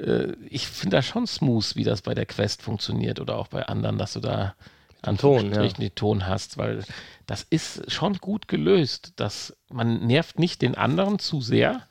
Äh, 0.00 0.32
Ich 0.48 0.66
finde 0.66 0.96
das 0.96 1.06
schon 1.06 1.26
smooth, 1.26 1.76
wie 1.76 1.84
das 1.84 2.02
bei 2.02 2.14
der 2.14 2.26
Quest 2.26 2.62
funktioniert 2.62 3.20
oder 3.20 3.36
auch 3.36 3.48
bei 3.48 3.66
anderen, 3.66 3.98
dass 3.98 4.14
du 4.14 4.20
da 4.20 4.54
an 5.02 5.16
Ton, 5.16 5.52
ja. 5.52 5.66
den 5.66 5.94
Ton 5.94 6.26
hast, 6.26 6.58
weil 6.58 6.84
das 7.26 7.46
ist 7.48 7.90
schon 7.90 8.14
gut 8.14 8.48
gelöst. 8.48 9.12
Dass 9.16 9.56
man 9.70 10.06
nervt 10.06 10.38
nicht 10.38 10.62
den 10.62 10.74
anderen 10.74 11.18
zu 11.18 11.40
sehr 11.40 11.82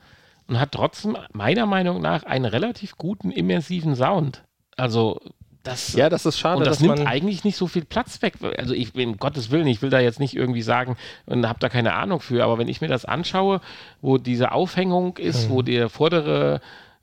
und 0.47 0.59
hat 0.59 0.71
trotzdem 0.73 1.17
meiner 1.31 1.65
Meinung 1.65 2.01
nach 2.01 2.23
einen 2.23 2.45
relativ 2.45 2.97
guten 2.97 3.31
immersiven 3.31 3.95
Sound. 3.95 4.43
Also 4.77 5.19
das 5.63 5.93
Ja, 5.93 6.09
das 6.09 6.25
ist 6.25 6.39
schade, 6.39 6.57
und 6.57 6.65
das 6.65 6.77
dass 6.77 6.81
nimmt 6.81 6.99
man 6.99 7.07
eigentlich 7.07 7.43
nicht 7.43 7.57
so 7.57 7.67
viel 7.67 7.83
Platz 7.83 8.21
weg. 8.21 8.35
Also 8.57 8.73
ich, 8.73 8.95
um 8.95 9.17
Gottes 9.17 9.51
Willen, 9.51 9.67
ich 9.67 9.81
will 9.81 9.89
da 9.89 9.99
jetzt 9.99 10.19
nicht 10.19 10.35
irgendwie 10.35 10.61
sagen 10.61 10.95
und 11.25 11.47
habe 11.47 11.59
da 11.59 11.69
keine 11.69 11.93
Ahnung 11.93 12.21
für, 12.21 12.43
aber 12.43 12.57
wenn 12.57 12.67
ich 12.67 12.81
mir 12.81 12.87
das 12.87 13.05
anschaue, 13.05 13.61
wo 14.01 14.17
diese 14.17 14.51
Aufhängung 14.51 15.17
ist, 15.17 15.49
wo 15.49 15.61
der 15.61 15.89
vordere 15.89 16.61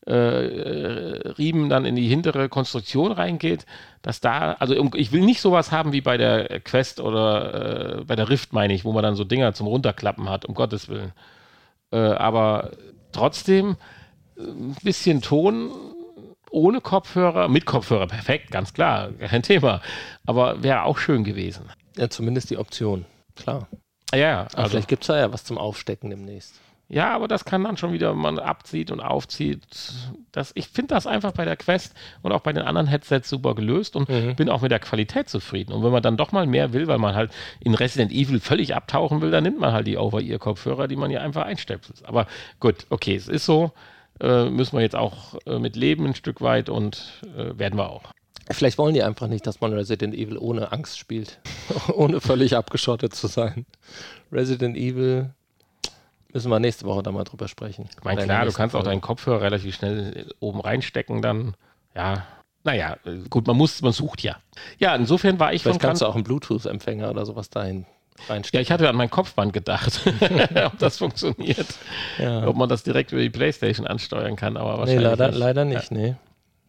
äh, 0.08 0.12
äh, 0.12 1.28
Riemen 1.30 1.68
dann 1.68 1.84
in 1.84 1.96
die 1.96 2.06
hintere 2.06 2.48
Konstruktion 2.48 3.10
reingeht, 3.10 3.66
dass 4.02 4.20
da, 4.20 4.52
also 4.52 4.90
ich 4.94 5.10
will 5.10 5.22
nicht 5.22 5.40
sowas 5.40 5.72
haben 5.72 5.92
wie 5.92 6.00
bei 6.00 6.16
der 6.16 6.60
Quest 6.60 7.00
oder 7.00 7.98
äh, 7.98 8.04
bei 8.04 8.14
der 8.14 8.28
Rift, 8.28 8.52
meine 8.52 8.72
ich, 8.72 8.84
wo 8.84 8.92
man 8.92 9.02
dann 9.02 9.16
so 9.16 9.24
Dinger 9.24 9.52
zum 9.52 9.66
Runterklappen 9.66 10.30
hat, 10.30 10.44
um 10.44 10.54
Gottes 10.54 10.88
Willen. 10.88 11.12
Äh, 11.90 11.96
aber 11.98 12.70
trotzdem 13.10 13.76
äh, 14.36 14.42
ein 14.42 14.76
bisschen 14.82 15.22
Ton 15.22 15.72
ohne 16.52 16.80
Kopfhörer, 16.80 17.48
mit 17.48 17.66
Kopfhörer 17.66 18.06
perfekt, 18.06 18.52
ganz 18.52 18.72
klar, 18.72 19.10
kein 19.10 19.42
Thema. 19.42 19.80
Aber 20.24 20.62
wäre 20.62 20.84
auch 20.84 20.98
schön 20.98 21.24
gewesen. 21.24 21.64
ja, 21.96 22.08
zumindest 22.08 22.50
die 22.50 22.58
Option. 22.58 23.06
Klar. 23.34 23.66
Ja, 24.14 24.18
Ja, 24.18 24.40
Aber 24.42 24.58
also 24.58 24.70
vielleicht 24.70 24.88
gibt 24.88 25.02
es 25.02 25.08
da 25.08 25.18
ja 25.18 25.32
was 25.32 25.42
zum 25.42 25.58
Aufstecken 25.58 26.10
demnächst. 26.10 26.60
Ja, 26.88 27.12
aber 27.14 27.26
das 27.26 27.44
kann 27.44 27.64
dann 27.64 27.76
schon 27.76 27.92
wieder, 27.92 28.12
wenn 28.12 28.20
man 28.20 28.38
abzieht 28.38 28.92
und 28.92 29.00
aufzieht. 29.00 29.60
Das, 30.30 30.52
ich 30.54 30.68
finde 30.68 30.94
das 30.94 31.06
einfach 31.08 31.32
bei 31.32 31.44
der 31.44 31.56
Quest 31.56 31.94
und 32.22 32.30
auch 32.30 32.40
bei 32.42 32.52
den 32.52 32.62
anderen 32.62 32.86
Headsets 32.86 33.28
super 33.28 33.56
gelöst 33.56 33.96
und 33.96 34.08
Mhm. 34.08 34.36
bin 34.36 34.48
auch 34.48 34.60
mit 34.62 34.70
der 34.70 34.78
Qualität 34.78 35.28
zufrieden. 35.28 35.72
Und 35.72 35.82
wenn 35.82 35.90
man 35.90 36.02
dann 36.02 36.16
doch 36.16 36.30
mal 36.30 36.46
mehr 36.46 36.72
will, 36.72 36.86
weil 36.86 36.98
man 36.98 37.16
halt 37.16 37.32
in 37.58 37.74
Resident 37.74 38.12
Evil 38.12 38.38
völlig 38.38 38.76
abtauchen 38.76 39.20
will, 39.20 39.32
dann 39.32 39.42
nimmt 39.42 39.58
man 39.58 39.72
halt 39.72 39.88
die 39.88 39.96
Over-Ear-Kopfhörer, 39.96 40.86
die 40.86 40.94
man 40.94 41.10
ja 41.10 41.20
einfach 41.22 41.42
einstöpselt. 41.44 42.04
Aber 42.04 42.28
gut, 42.60 42.86
okay, 42.90 43.16
es 43.16 43.26
ist 43.26 43.46
so. 43.46 43.72
Äh, 44.20 44.48
müssen 44.48 44.76
wir 44.76 44.82
jetzt 44.82 44.96
auch 44.96 45.34
äh, 45.44 45.58
mit 45.58 45.74
leben 45.76 46.06
ein 46.06 46.14
Stück 46.14 46.40
weit 46.40 46.68
und 46.68 47.20
äh, 47.36 47.58
werden 47.58 47.76
wir 47.78 47.90
auch. 47.90 48.04
Vielleicht 48.48 48.78
wollen 48.78 48.94
die 48.94 49.02
einfach 49.02 49.26
nicht, 49.26 49.44
dass 49.48 49.60
man 49.60 49.72
Resident 49.72 50.14
Evil 50.14 50.38
ohne 50.38 50.70
Angst 50.70 51.00
spielt. 51.00 51.40
ohne 51.92 52.20
völlig 52.20 52.56
abgeschottet 52.56 53.12
zu 53.12 53.26
sein. 53.26 53.66
Resident 54.30 54.76
Evil 54.76 55.30
müssen 56.36 56.50
wir 56.50 56.60
nächste 56.60 56.84
Woche 56.84 57.02
dann 57.02 57.14
mal 57.14 57.24
drüber 57.24 57.48
sprechen. 57.48 57.88
Ich 57.98 58.04
meine, 58.04 58.22
klar, 58.22 58.44
du 58.44 58.52
kannst 58.52 58.74
auch 58.74 58.80
Folge. 58.80 58.90
deinen 58.90 59.00
Kopfhörer 59.00 59.40
relativ 59.42 59.74
schnell 59.74 60.30
oben 60.40 60.60
reinstecken, 60.60 61.22
dann, 61.22 61.54
ja, 61.94 62.24
naja, 62.64 62.96
äh, 63.04 63.28
gut, 63.30 63.46
man 63.46 63.56
muss, 63.56 63.80
man 63.82 63.92
sucht 63.92 64.22
ja. 64.22 64.36
Ja, 64.78 64.94
insofern 64.94 65.38
war 65.40 65.52
ich 65.52 65.62
von 65.62 65.72
Vielleicht 65.72 65.82
kannst 65.82 66.00
Gran- 66.02 66.06
du 66.08 66.10
auch 66.10 66.14
einen 66.16 66.24
Bluetooth-Empfänger 66.24 67.10
oder 67.10 67.24
sowas 67.24 67.48
dahin 67.48 67.86
Ja, 68.18 68.34
reinstecken. 68.34 68.60
ich 68.62 68.70
hatte 68.70 68.88
an 68.88 68.96
mein 68.96 69.08
Kopfband 69.10 69.52
gedacht, 69.52 70.00
ob 70.64 70.78
das 70.78 70.98
funktioniert. 70.98 71.66
Ja, 72.18 72.46
Ob 72.46 72.56
man 72.56 72.68
das 72.68 72.82
direkt 72.82 73.12
über 73.12 73.22
die 73.22 73.30
Playstation 73.30 73.86
ansteuern 73.86 74.36
kann, 74.36 74.56
aber 74.56 74.72
nee, 74.72 74.78
wahrscheinlich 74.78 75.02
leider, 75.04 75.28
nicht. 75.28 75.38
leider 75.38 75.64
nicht, 75.64 75.90
nee. 75.92 76.16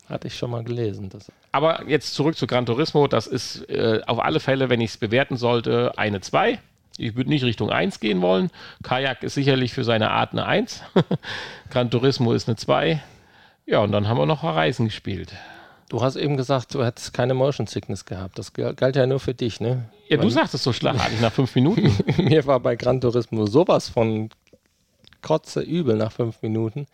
Hatte 0.08 0.28
ich 0.28 0.38
schon 0.38 0.52
mal 0.52 0.64
gelesen. 0.64 1.10
Das, 1.10 1.30
Aber 1.52 1.86
jetzt 1.90 2.14
zurück 2.14 2.38
zu 2.38 2.48
Gran 2.48 2.66
Turismo. 2.66 3.08
Das 3.08 3.28
ist 3.28 3.68
äh, 3.70 4.00
auf 4.08 4.20
alle 4.24 4.40
Fälle, 4.40 4.70
wenn 4.70 4.80
ich 4.80 4.92
es 4.92 4.98
bewerten 4.98 5.36
sollte, 5.36 5.98
eine 5.98 6.22
2. 6.22 6.60
Ich 6.98 7.16
würde 7.16 7.30
nicht 7.30 7.44
Richtung 7.44 7.70
1 7.70 8.00
gehen 8.00 8.22
wollen. 8.22 8.50
Kajak 8.84 9.24
ist 9.24 9.36
sicherlich 9.36 9.74
für 9.74 9.84
seine 9.84 10.12
Art 10.12 10.32
eine 10.32 10.46
1. 10.46 10.82
Gran 11.70 11.90
Turismo 11.92 12.34
ist 12.34 12.48
eine 12.48 12.56
2. 12.56 13.02
Ja, 13.66 13.80
und 13.80 13.92
dann 13.92 14.08
haben 14.08 14.18
wir 14.18 14.26
noch 14.26 14.44
Horizon 14.44 14.86
gespielt. 14.88 15.34
du 15.90 16.02
hast 16.02 16.16
eben 16.16 16.38
gesagt, 16.38 16.74
du 16.74 16.84
hättest 16.84 17.14
keine 17.14 17.34
Motion 17.34 17.68
Sickness 17.68 18.06
gehabt. 18.06 18.40
Das 18.40 18.54
galt 18.54 18.96
ja 18.96 19.06
nur 19.06 19.20
für 19.20 19.34
dich, 19.34 19.60
ne? 19.60 19.86
Ja, 20.10 20.18
du 20.18 20.24
Weil- 20.24 20.32
sagtest 20.32 20.64
so 20.64 20.74
schlagartig 20.74 21.20
nach 21.22 21.34
fünf 21.34 21.54
Minuten. 21.56 21.96
Mir 22.18 22.46
war 22.46 22.60
bei 22.60 22.76
Gran 22.76 23.00
Turismo 23.02 23.46
sowas 23.46 23.90
von 23.90 24.30
kotze 25.22 25.62
übel 25.62 25.96
nach 25.98 26.12
fünf 26.12 26.42
Minuten. 26.42 26.88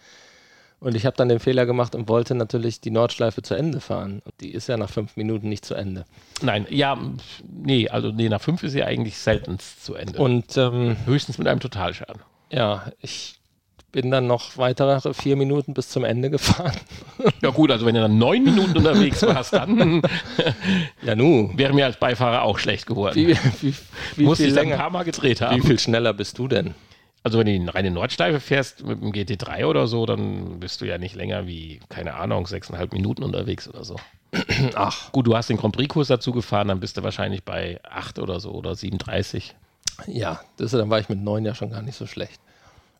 Und 0.84 0.96
ich 0.96 1.06
habe 1.06 1.16
dann 1.16 1.30
den 1.30 1.40
Fehler 1.40 1.66
gemacht 1.66 1.96
und 1.96 2.10
wollte 2.10 2.36
natürlich 2.36 2.82
die 2.82 2.92
Nordschleife 2.92 3.42
zu 3.42 3.56
Ende 3.56 3.80
fahren. 3.80 4.22
Und 4.26 4.34
die 4.42 4.52
ist 4.52 4.68
ja 4.68 4.76
nach 4.76 4.90
fünf 4.90 5.16
Minuten 5.16 5.48
nicht 5.48 5.64
zu 5.64 5.76
Ende. 5.76 6.04
Nein, 6.42 6.68
ja, 6.70 6.98
nee, 7.50 7.88
also 7.88 8.10
nee, 8.10 8.28
nach 8.28 8.42
fünf 8.42 8.64
ist 8.64 8.74
sie 8.74 8.84
eigentlich 8.84 9.18
seltenst 9.18 9.86
zu 9.86 9.96
Ende. 9.96 10.20
Und 10.20 10.58
ähm, 10.58 10.98
Höchstens 11.06 11.38
mit 11.38 11.48
einem 11.48 11.62
Totalschaden. 11.62 12.22
ja, 12.52 12.92
ich 13.02 13.36
bin 13.94 14.10
dann 14.12 14.26
noch 14.28 14.58
weitere 14.58 15.14
vier 15.14 15.36
Minuten 15.36 15.74
bis 15.76 15.88
zum 15.90 16.04
Ende 16.04 16.30
gefahren. 16.30 16.76
Ja 17.42 17.50
gut, 17.52 17.72
also 17.72 17.86
wenn 17.86 17.94
du 17.96 18.02
dann 18.02 18.18
neun 18.18 18.44
Minuten 18.44 18.78
unterwegs 18.78 19.22
warst, 19.22 19.54
dann 19.54 20.02
Ja, 21.04 21.16
nu. 21.16 21.52
wäre 21.56 21.74
mir 21.74 21.86
als 21.86 21.98
Beifahrer 21.98 22.42
auch 22.42 22.58
schlecht 22.58 22.86
geworden. 22.88 23.16
Wie, 23.16 23.38
wie, 23.62 23.74
wie, 24.16 24.24
Musste 24.24 24.44
viel 24.44 24.50
ich 24.50 24.56
dann 24.56 24.64
ein 24.66 24.70
länger, 24.70 24.82
paar 24.82 24.90
Mal 24.90 25.04
gedreht 25.04 25.40
wie 25.42 25.46
haben. 25.46 25.62
viel 25.64 25.78
schneller 25.80 26.14
bist 26.14 26.38
du 26.40 26.48
denn? 26.48 26.74
Also 27.24 27.39
wenn 27.39 27.45
du 27.45 27.57
die 27.57 27.69
reine 27.69 27.89
Nordschleife 27.89 28.41
fährst 28.41 28.84
mit 28.84 29.01
dem 29.01 29.11
GT3 29.11 29.65
oder 29.65 29.88
so, 29.88 30.05
dann 30.05 30.59
bist 30.59 30.82
du 30.82 30.86
ja 30.86 30.97
nicht 30.97 31.15
länger 31.15 31.47
wie, 31.47 31.80
keine 31.88 32.15
Ahnung, 32.15 32.45
sechseinhalb 32.47 32.91
Minuten 32.91 33.24
unterwegs 33.24 33.67
oder 33.67 33.86
so. 33.86 33.95
Ach, 34.76 35.11
Gut, 35.11 35.28
du 35.28 35.36
hast 35.36 35.49
den 35.49 35.57
Grand 35.57 35.76
Prix-Kurs 35.76 36.07
dazu 36.09 36.34
gefahren, 36.34 36.67
dann 36.67 36.80
bist 36.82 36.97
du 36.97 37.03
wahrscheinlich 37.03 37.43
bei 37.43 37.80
8 37.84 38.19
oder 38.19 38.39
so 38.39 38.51
oder 38.51 38.76
37. 38.76 39.55
ja, 40.07 40.41
das, 40.57 40.71
dann 40.71 40.89
war 40.89 40.99
ich 40.99 41.07
mit 41.07 41.19
neun 41.19 41.45
ja 41.45 41.55
schon 41.55 41.69
gar 41.69 41.82
nicht 41.82 41.95
so 41.95 42.07
schlecht. 42.07 42.41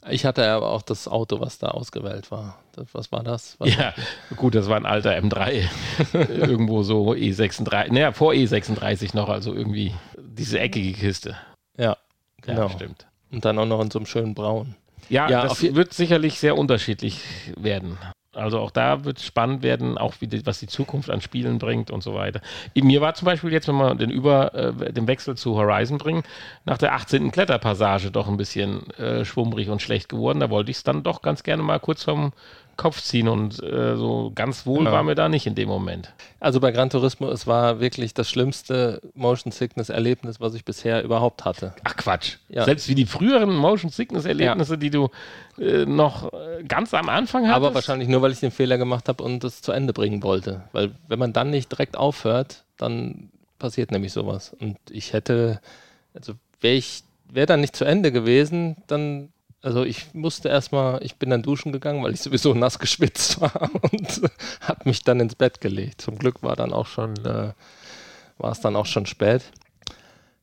Ich 0.10 0.26
hatte 0.26 0.46
aber 0.50 0.70
auch 0.70 0.82
das 0.82 1.08
Auto, 1.08 1.40
was 1.40 1.60
da 1.60 1.68
ausgewählt 1.70 2.30
war. 2.30 2.60
Das, 2.74 2.88
was 2.92 3.12
war 3.12 3.24
das? 3.24 3.56
Was 3.60 3.74
Ja, 3.74 3.94
gut, 4.36 4.54
das 4.54 4.68
war 4.68 4.76
ein 4.76 4.86
alter 4.86 5.12
M3. 5.12 5.70
Irgendwo 6.14 6.84
so 6.84 7.12
E36, 7.14 7.92
naja, 7.92 8.12
vor 8.12 8.34
E36 8.34 9.16
noch, 9.16 9.30
also 9.30 9.54
irgendwie 9.54 9.94
diese 10.18 10.60
eckige 10.60 10.94
Kiste. 10.94 11.38
Ja, 11.78 11.98
genau. 12.42 12.64
Ja, 12.64 12.70
stimmt. 12.70 13.08
Und 13.34 13.44
dann 13.44 13.58
auch 13.58 13.66
noch 13.66 13.82
in 13.82 13.92
so 13.92 14.00
einem 14.00 14.06
schönen 14.06 14.34
Braun. 14.36 14.76
Ja, 15.10 15.30
Ja, 15.30 15.42
das 15.42 15.62
wird 15.62 15.94
sicherlich 15.94 16.40
sehr 16.40 16.58
unterschiedlich 16.58 17.20
werden. 17.58 17.98
Also 18.36 18.60
auch 18.60 18.72
da 18.72 19.06
wird 19.06 19.20
es 19.20 19.26
spannend 19.26 19.62
werden, 19.62 19.98
auch 19.98 20.16
wie 20.20 20.28
die, 20.28 20.46
was 20.46 20.60
die 20.60 20.68
Zukunft 20.68 21.10
an 21.10 21.22
Spielen 21.22 21.60
bringt 21.60 21.92
und 21.92 22.02
so 22.02 22.16
weiter. 22.16 22.42
Mir 22.74 23.00
war 23.00 23.14
zum 23.14 23.28
Beispiel 23.28 23.52
jetzt, 23.52 23.68
wenn 23.68 23.76
wir 23.76 23.94
den 23.94 24.10
über 24.10 24.54
äh, 24.56 24.92
den 24.92 25.08
Wechsel 25.08 25.36
zu 25.36 25.56
Horizon 25.56 26.00
bringen, 26.00 26.24
nach 26.66 26.80
der 26.80 26.94
18. 26.94 27.32
Kletterpassage 27.32 28.10
doch 28.10 28.28
ein 28.28 28.38
bisschen 28.38 28.90
äh, 28.92 29.24
schwummrig 29.24 29.70
und 29.70 29.84
schlecht 29.84 30.10
geworden. 30.10 30.40
Da 30.40 30.50
wollte 30.50 30.72
ich 30.72 30.78
es 30.78 30.84
dann 30.84 31.04
doch 31.04 31.22
ganz 31.22 31.44
gerne 31.44 31.62
mal 31.62 31.80
kurz 31.80 32.04
vom 32.04 32.34
Kopf 32.78 33.02
ziehen 33.02 33.28
und 33.28 33.62
äh, 33.62 33.96
so 33.96 34.32
ganz 34.34 34.66
wohl 34.66 34.86
Ja. 34.86 34.92
war 34.92 35.04
mir 35.04 35.16
da 35.16 35.30
nicht 35.30 35.46
in 35.48 35.56
dem 35.56 35.70
Moment. 35.70 36.14
Also 36.40 36.60
bei 36.60 36.72
Gran 36.72 36.90
Turismo, 36.90 37.30
es 37.30 37.46
war 37.48 37.80
wirklich 37.80 38.14
das 38.14 38.30
schlimmste 38.30 39.02
Motion 39.14 39.52
Sickness 39.52 39.90
Erlebnis, 39.90 40.40
was 40.40 40.54
ich 40.54 40.66
bisher 40.66 41.04
überhaupt 41.04 41.46
hatte. 41.46 41.74
Ach 41.84 41.96
Quatsch. 41.96 42.38
Ja. 42.50 42.66
Selbst 42.66 42.88
wie 42.88 42.96
die 42.96 43.06
früheren 43.06 43.56
Motion 43.56 43.90
Sickness 43.92 44.26
Erlebnisse, 44.26 44.78
die 44.78 44.90
du 44.90 45.10
äh, 45.60 45.86
noch 45.86 46.32
äh, 46.34 46.64
ganz 46.68 46.94
am 46.94 47.10
Anfang 47.10 47.44
hattest. 47.44 47.56
Aber 47.56 47.74
wahrscheinlich 47.76 48.08
nur, 48.10 48.22
weil 48.22 48.32
ich 48.32 48.40
den 48.40 48.52
Fehler 48.52 48.78
gemacht 48.78 49.08
habe 49.10 49.24
und 49.24 49.44
es 49.44 49.62
zu 49.62 49.72
Ende 49.72 49.94
bringen 49.94 50.24
wollte. 50.24 50.64
Weil 50.72 50.92
wenn 51.08 51.20
man 51.20 51.34
dann 51.34 51.50
nicht 51.50 51.72
direkt 51.72 51.98
aufhört, 51.98 52.64
dann 52.78 53.30
passiert 53.60 53.92
nämlich 53.92 54.14
sowas. 54.14 54.56
Und 54.60 54.78
ich 54.90 55.14
hätte, 55.14 55.62
also 56.14 56.34
wäre 56.62 56.76
ich, 56.76 57.04
wäre 57.30 57.46
dann 57.48 57.62
nicht 57.62 57.76
zu 57.76 57.86
Ende 57.86 58.12
gewesen, 58.12 58.78
dann, 58.88 59.30
also 59.64 59.84
ich 59.86 60.14
musste 60.14 60.50
erstmal, 60.50 61.02
ich 61.04 61.16
bin 61.16 61.30
dann 61.30 61.42
duschen 61.42 61.72
gegangen, 61.72 62.04
weil 62.04 62.14
ich 62.14 62.22
sowieso 62.22 62.54
nass 62.54 62.80
geschwitzt 62.80 63.40
war 63.40 63.72
und 63.92 64.22
habe 64.60 64.82
mich 64.84 65.04
dann 65.04 65.22
ins 65.22 65.36
Bett 65.36 65.62
gelegt. 65.62 66.02
Zum 66.02 66.20
Glück 66.20 66.44
war 66.44 66.56
dann 66.56 66.74
auch 66.74 66.86
schon, 66.86 67.16
äh, 67.26 67.54
war 68.38 68.52
es 68.52 68.60
dann 68.60 68.76
auch 68.76 68.86
schon 68.86 69.06
spät. 69.06 69.42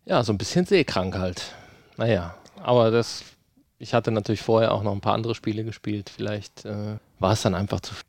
Ja, 0.06 0.24
so 0.24 0.32
ein 0.32 0.38
bisschen 0.38 0.64
seekrank 0.64 1.16
halt. 1.18 1.52
Naja, 1.98 2.34
aber 2.62 2.90
das, 2.90 3.22
ich 3.78 3.92
hatte 3.92 4.10
natürlich 4.10 4.40
vorher 4.40 4.72
auch 4.72 4.82
noch 4.82 4.92
ein 4.92 5.02
paar 5.02 5.14
andere 5.14 5.34
Spiele 5.34 5.64
gespielt. 5.64 6.08
Vielleicht 6.08 6.64
äh, 6.64 6.96
war 7.18 7.32
es 7.34 7.42
dann 7.42 7.54
einfach 7.54 7.80
zu 7.80 7.94
viel. 7.94 8.04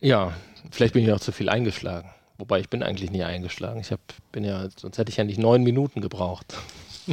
Ja, 0.00 0.32
vielleicht 0.72 0.94
bin 0.94 1.04
ich 1.04 1.12
auch 1.12 1.20
zu 1.20 1.30
viel 1.30 1.48
eingeschlagen. 1.48 2.10
Wobei 2.36 2.58
ich 2.58 2.68
bin 2.68 2.82
eigentlich 2.82 3.12
nie 3.12 3.22
eingeschlagen. 3.22 3.78
Ich 3.78 3.92
hab, 3.92 4.00
bin 4.32 4.42
ja, 4.42 4.68
sonst 4.76 4.98
hätte 4.98 5.10
ich 5.10 5.18
ja 5.18 5.22
nicht 5.22 5.38
neun 5.38 5.62
Minuten 5.62 6.00
gebraucht. 6.00 6.56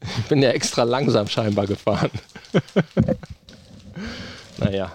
ich 0.00 0.24
bin 0.28 0.42
ja 0.42 0.50
extra 0.50 0.84
langsam 0.84 1.26
scheinbar 1.26 1.66
gefahren. 1.66 2.10
naja. 4.58 4.92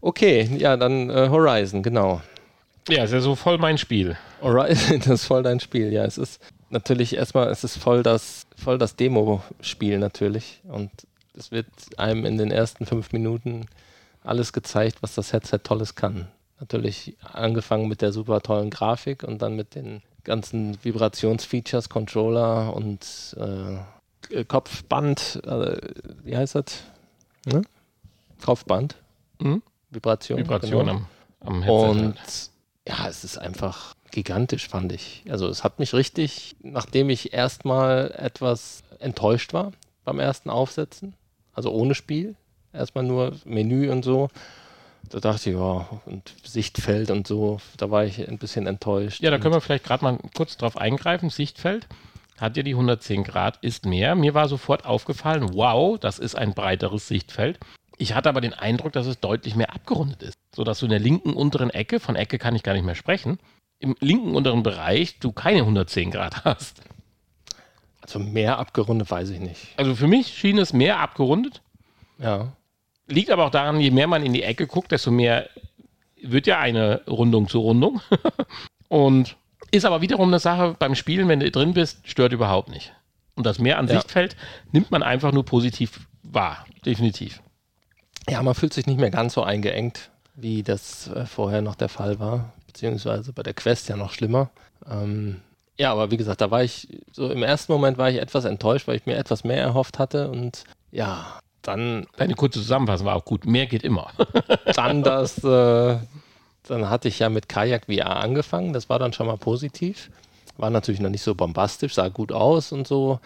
Okay, 0.00 0.48
ja, 0.58 0.76
dann 0.76 1.10
äh, 1.10 1.28
Horizon, 1.28 1.82
genau. 1.82 2.22
ja, 2.88 3.04
ist 3.04 3.12
ja 3.12 3.20
so 3.20 3.34
voll 3.34 3.58
mein 3.58 3.78
Spiel. 3.78 4.16
Horizon, 4.42 5.00
das 5.00 5.08
ist 5.08 5.26
voll 5.26 5.42
dein 5.42 5.60
Spiel, 5.60 5.92
ja. 5.92 6.04
Es 6.04 6.18
ist 6.18 6.40
natürlich 6.70 7.16
erstmal, 7.16 7.48
es 7.48 7.64
ist 7.64 7.78
voll 7.78 8.02
das, 8.02 8.46
voll 8.56 8.78
das 8.78 8.96
Demo-Spiel 8.96 9.98
natürlich. 9.98 10.60
Und 10.68 10.90
es 11.34 11.50
wird 11.50 11.66
einem 11.96 12.24
in 12.24 12.38
den 12.38 12.50
ersten 12.50 12.86
fünf 12.86 13.12
Minuten 13.12 13.66
alles 14.22 14.52
gezeigt, 14.52 14.98
was 15.00 15.14
das 15.14 15.32
Headset 15.32 15.60
Tolles 15.64 15.94
kann. 15.94 16.28
Natürlich 16.60 17.16
angefangen 17.32 17.88
mit 17.88 18.02
der 18.02 18.12
super 18.12 18.40
tollen 18.40 18.70
Grafik 18.70 19.22
und 19.22 19.42
dann 19.42 19.54
mit 19.54 19.74
den 19.74 20.02
ganzen 20.24 20.76
Vibrationsfeatures, 20.82 21.88
Controller 21.88 22.74
und 22.74 23.36
äh, 23.38 23.78
Kopfband, 24.46 25.40
äh, 25.44 25.76
wie 26.24 26.36
heißt 26.36 26.56
das? 26.56 26.82
Ne? 27.46 27.62
Kopfband. 28.44 28.96
Mhm. 29.40 29.62
Vibration. 29.90 30.38
Vibration 30.38 30.86
genau. 30.86 31.00
am, 31.40 31.62
am 31.62 31.62
Headset. 31.62 31.90
Und 31.90 32.18
halt. 32.18 32.50
ja, 32.88 33.08
es 33.08 33.24
ist 33.24 33.38
einfach 33.38 33.94
gigantisch, 34.10 34.68
fand 34.68 34.92
ich. 34.92 35.24
Also 35.28 35.48
es 35.48 35.64
hat 35.64 35.78
mich 35.78 35.92
richtig, 35.94 36.56
nachdem 36.62 37.10
ich 37.10 37.32
erstmal 37.32 38.12
etwas 38.16 38.82
enttäuscht 38.98 39.52
war 39.52 39.72
beim 40.04 40.18
ersten 40.18 40.50
Aufsetzen, 40.50 41.14
also 41.52 41.70
ohne 41.70 41.94
Spiel, 41.94 42.34
erstmal 42.72 43.04
nur 43.04 43.32
Menü 43.44 43.90
und 43.90 44.04
so, 44.04 44.30
da 45.10 45.20
dachte 45.20 45.50
ich, 45.50 45.56
ja, 45.56 45.88
und 46.06 46.34
Sichtfeld 46.44 47.10
und 47.10 47.26
so, 47.26 47.60
da 47.76 47.90
war 47.90 48.04
ich 48.04 48.26
ein 48.26 48.38
bisschen 48.38 48.66
enttäuscht. 48.66 49.22
Ja, 49.22 49.30
da 49.30 49.38
können 49.38 49.54
wir 49.54 49.60
vielleicht 49.60 49.84
gerade 49.84 50.04
mal 50.04 50.18
kurz 50.34 50.56
drauf 50.56 50.76
eingreifen. 50.76 51.30
Sichtfeld 51.30 51.86
hat 52.40 52.56
ja 52.56 52.62
die 52.62 52.74
110 52.74 53.24
Grad, 53.24 53.58
ist 53.62 53.86
mehr. 53.86 54.14
Mir 54.14 54.34
war 54.34 54.48
sofort 54.48 54.84
aufgefallen, 54.84 55.54
wow, 55.54 55.98
das 55.98 56.18
ist 56.18 56.34
ein 56.34 56.54
breiteres 56.54 57.08
Sichtfeld. 57.08 57.58
Ich 57.98 58.14
hatte 58.14 58.28
aber 58.28 58.40
den 58.40 58.54
Eindruck, 58.54 58.92
dass 58.92 59.06
es 59.06 59.20
deutlich 59.20 59.56
mehr 59.56 59.74
abgerundet 59.74 60.22
ist. 60.22 60.38
Sodass 60.54 60.78
du 60.78 60.86
in 60.86 60.90
der 60.90 61.00
linken 61.00 61.32
unteren 61.32 61.70
Ecke, 61.70 62.00
von 62.00 62.16
Ecke 62.16 62.38
kann 62.38 62.54
ich 62.54 62.62
gar 62.62 62.74
nicht 62.74 62.84
mehr 62.84 62.94
sprechen, 62.94 63.38
im 63.80 63.96
linken 64.00 64.34
unteren 64.34 64.62
Bereich 64.62 65.18
du 65.18 65.32
keine 65.32 65.60
110 65.60 66.10
Grad 66.10 66.44
hast. 66.44 66.82
Also 68.00 68.18
mehr 68.18 68.58
abgerundet 68.58 69.10
weiß 69.10 69.30
ich 69.30 69.40
nicht. 69.40 69.68
Also 69.76 69.94
für 69.94 70.06
mich 70.06 70.28
schien 70.28 70.58
es 70.58 70.72
mehr 70.72 70.98
abgerundet. 71.00 71.60
Ja. 72.18 72.52
Liegt 73.06 73.30
aber 73.30 73.46
auch 73.46 73.50
daran, 73.50 73.80
je 73.80 73.90
mehr 73.90 74.06
man 74.06 74.24
in 74.24 74.32
die 74.32 74.42
Ecke 74.42 74.66
guckt, 74.66 74.92
desto 74.92 75.10
mehr 75.10 75.48
wird 76.22 76.46
ja 76.46 76.58
eine 76.58 77.02
Rundung 77.06 77.48
zu 77.48 77.60
Rundung. 77.60 78.00
Und 78.88 79.36
ist 79.70 79.84
aber 79.84 80.00
wiederum 80.00 80.28
eine 80.28 80.38
Sache 80.38 80.74
beim 80.78 80.94
Spielen, 80.94 81.28
wenn 81.28 81.40
du 81.40 81.50
drin 81.50 81.74
bist, 81.74 82.00
stört 82.04 82.32
überhaupt 82.32 82.68
nicht. 82.68 82.92
Und 83.34 83.44
das 83.46 83.58
Mehr 83.58 83.78
an 83.78 83.86
Ja. 83.86 83.94
Sichtfeld 83.94 84.36
nimmt 84.72 84.90
man 84.90 85.02
einfach 85.02 85.32
nur 85.32 85.44
positiv 85.44 86.06
war, 86.22 86.66
definitiv. 86.84 87.40
Ja, 88.28 88.42
man 88.42 88.54
fühlt 88.54 88.74
sich 88.74 88.86
nicht 88.86 89.00
mehr 89.00 89.10
ganz 89.10 89.34
so 89.34 89.42
eingeengt, 89.42 90.10
wie 90.34 90.62
das 90.62 91.08
äh, 91.08 91.24
vorher 91.24 91.62
noch 91.62 91.74
der 91.74 91.88
Fall 91.88 92.18
war, 92.18 92.52
beziehungsweise 92.66 93.32
bei 93.32 93.42
der 93.42 93.54
Quest 93.54 93.88
ja 93.88 93.96
noch 93.96 94.12
schlimmer. 94.12 94.50
Ähm, 94.90 95.40
ja, 95.78 95.92
aber 95.92 96.10
wie 96.10 96.16
gesagt, 96.16 96.40
da 96.40 96.50
war 96.50 96.62
ich, 96.62 96.88
so 97.12 97.30
im 97.30 97.42
ersten 97.42 97.72
Moment 97.72 97.98
war 97.98 98.10
ich 98.10 98.18
etwas 98.18 98.44
enttäuscht, 98.44 98.88
weil 98.88 98.96
ich 98.96 99.06
mir 99.06 99.16
etwas 99.16 99.44
mehr 99.44 99.62
erhofft 99.62 99.98
hatte 99.98 100.28
und 100.30 100.64
ja, 100.90 101.38
dann. 101.62 102.06
Deine 102.16 102.34
kurze 102.34 102.60
Zusammenfassung 102.60 103.06
war 103.06 103.16
auch 103.16 103.24
gut. 103.24 103.46
Mehr 103.46 103.66
geht 103.66 103.84
immer. 103.84 104.10
dann 104.74 105.02
das, 105.04 105.42
äh, 105.44 105.98
dann 106.68 106.90
hatte 106.90 107.08
ich 107.08 107.18
ja 107.18 107.28
mit 107.28 107.48
Kajak 107.48 107.86
VR 107.86 108.16
angefangen, 108.16 108.72
das 108.72 108.88
war 108.88 108.98
dann 108.98 109.12
schon 109.12 109.26
mal 109.26 109.38
positiv. 109.38 110.10
War 110.56 110.70
natürlich 110.70 111.00
noch 111.00 111.10
nicht 111.10 111.22
so 111.22 111.34
bombastisch, 111.34 111.94
sah 111.94 112.08
gut 112.08 112.32
aus 112.32 112.72
und 112.72 112.86
so. 112.86 113.20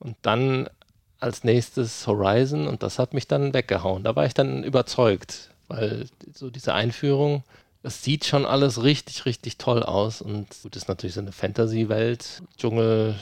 Und 0.00 0.16
dann 0.22 0.68
als 1.20 1.44
nächstes 1.44 2.06
Horizon 2.06 2.66
und 2.66 2.82
das 2.82 2.98
hat 2.98 3.14
mich 3.14 3.28
dann 3.28 3.54
weggehauen. 3.54 4.02
Da 4.02 4.16
war 4.16 4.26
ich 4.26 4.34
dann 4.34 4.64
überzeugt, 4.64 5.50
weil 5.68 6.06
so 6.34 6.50
diese 6.50 6.74
Einführung, 6.74 7.44
das 7.84 8.02
sieht 8.02 8.24
schon 8.24 8.44
alles 8.44 8.82
richtig, 8.82 9.24
richtig 9.24 9.58
toll 9.58 9.84
aus 9.84 10.20
und 10.20 10.48
gut, 10.62 10.74
ist 10.74 10.88
natürlich 10.88 11.14
so 11.14 11.20
eine 11.20 11.32
Fantasy-Welt, 11.32 12.42
Dschungel, 12.58 13.14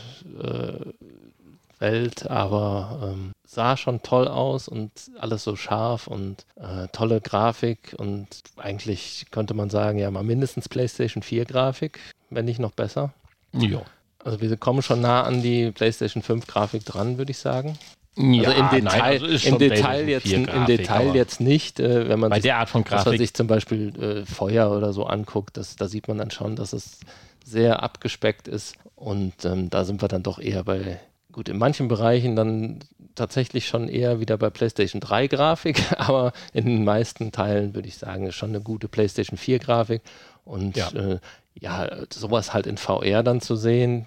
äh, 0.42 2.10
aber 2.28 3.12
ähm, 3.12 3.32
sah 3.50 3.76
schon 3.76 4.00
toll 4.02 4.28
aus 4.28 4.68
und 4.68 4.92
alles 5.18 5.42
so 5.42 5.56
scharf 5.56 6.06
und 6.06 6.46
äh, 6.54 6.86
tolle 6.92 7.20
Grafik 7.20 7.96
und 7.98 8.28
eigentlich 8.56 9.26
könnte 9.32 9.54
man 9.54 9.70
sagen, 9.70 9.98
ja, 9.98 10.08
mal 10.12 10.22
mindestens 10.22 10.68
PlayStation 10.68 11.24
4 11.24 11.46
Grafik, 11.46 11.98
wenn 12.30 12.44
nicht 12.44 12.60
noch 12.60 12.70
besser. 12.70 13.12
Ja. 13.52 13.82
Also 14.24 14.40
wir 14.40 14.56
kommen 14.56 14.82
schon 14.82 15.00
nah 15.00 15.24
an 15.24 15.42
die 15.42 15.72
PlayStation 15.72 16.22
5 16.22 16.46
Grafik 16.46 16.84
dran, 16.84 17.18
würde 17.18 17.32
ich 17.32 17.38
sagen. 17.38 17.76
Ja, 18.16 18.50
also 18.50 18.60
im 18.60 18.70
Detail, 18.70 19.18
nein, 19.18 19.22
also 19.22 19.48
im 19.48 19.58
Detail, 19.58 20.08
jetzt, 20.08 20.32
im 20.32 20.66
Detail 20.66 21.14
jetzt 21.16 21.40
nicht, 21.40 21.80
äh, 21.80 22.08
wenn 22.08 22.20
man 22.20 22.30
bei 22.30 22.36
sich, 22.36 22.44
der 22.44 22.58
Art 22.58 22.68
von 22.68 22.84
Grafik 22.84 23.18
sich 23.18 23.34
zum 23.34 23.48
Beispiel 23.48 24.00
äh, 24.00 24.26
Feuer 24.26 24.70
oder 24.70 24.92
so 24.92 25.06
anguckt, 25.06 25.56
das, 25.56 25.74
da 25.74 25.88
sieht 25.88 26.06
man 26.06 26.18
dann 26.18 26.30
schon, 26.30 26.54
dass 26.54 26.72
es 26.72 27.00
sehr 27.44 27.82
abgespeckt 27.82 28.46
ist 28.46 28.76
und 28.94 29.44
ähm, 29.44 29.70
da 29.70 29.84
sind 29.84 30.02
wir 30.02 30.08
dann 30.08 30.22
doch 30.22 30.38
eher 30.38 30.62
bei, 30.62 31.00
gut, 31.32 31.48
in 31.48 31.58
manchen 31.58 31.88
Bereichen 31.88 32.36
dann 32.36 32.80
tatsächlich 33.14 33.66
schon 33.68 33.88
eher 33.88 34.20
wieder 34.20 34.36
bei 34.38 34.50
PlayStation 34.50 35.00
3 35.00 35.26
Grafik, 35.26 35.80
aber 35.98 36.32
in 36.52 36.66
den 36.66 36.84
meisten 36.84 37.32
Teilen 37.32 37.74
würde 37.74 37.88
ich 37.88 37.98
sagen, 37.98 38.26
ist 38.26 38.34
schon 38.36 38.50
eine 38.50 38.60
gute 38.60 38.88
PlayStation 38.88 39.36
4 39.38 39.58
Grafik 39.58 40.02
und 40.44 40.76
Ja. 40.76 40.90
äh, 40.92 41.18
ja, 41.54 41.88
sowas 42.12 42.54
halt 42.54 42.66
in 42.66 42.78
VR 42.78 43.22
dann 43.22 43.40
zu 43.40 43.56
sehen, 43.56 44.06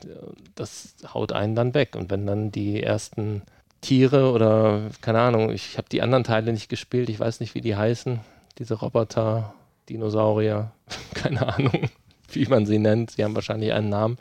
das 0.55 0.95
haut 1.13 1.33
einen 1.33 1.55
dann 1.55 1.73
weg. 1.73 1.95
Und 1.95 2.09
wenn 2.09 2.25
dann 2.25 2.51
die 2.51 2.81
ersten 2.81 3.43
Tiere 3.81 4.31
oder 4.31 4.89
keine 5.01 5.19
Ahnung, 5.19 5.51
ich 5.51 5.77
habe 5.77 5.89
die 5.91 6.01
anderen 6.01 6.23
Teile 6.23 6.53
nicht 6.53 6.69
gespielt, 6.69 7.09
ich 7.09 7.19
weiß 7.19 7.41
nicht, 7.41 7.53
wie 7.53 7.61
die 7.61 7.75
heißen, 7.75 8.21
diese 8.57 8.75
Roboter, 8.75 9.53
Dinosaurier, 9.89 10.71
keine 11.13 11.53
Ahnung, 11.53 11.89
wie 12.31 12.45
man 12.45 12.65
sie 12.65 12.79
nennt. 12.79 13.11
Sie 13.11 13.23
haben 13.23 13.35
wahrscheinlich 13.35 13.73
einen 13.73 13.89
Namen. 13.89 14.17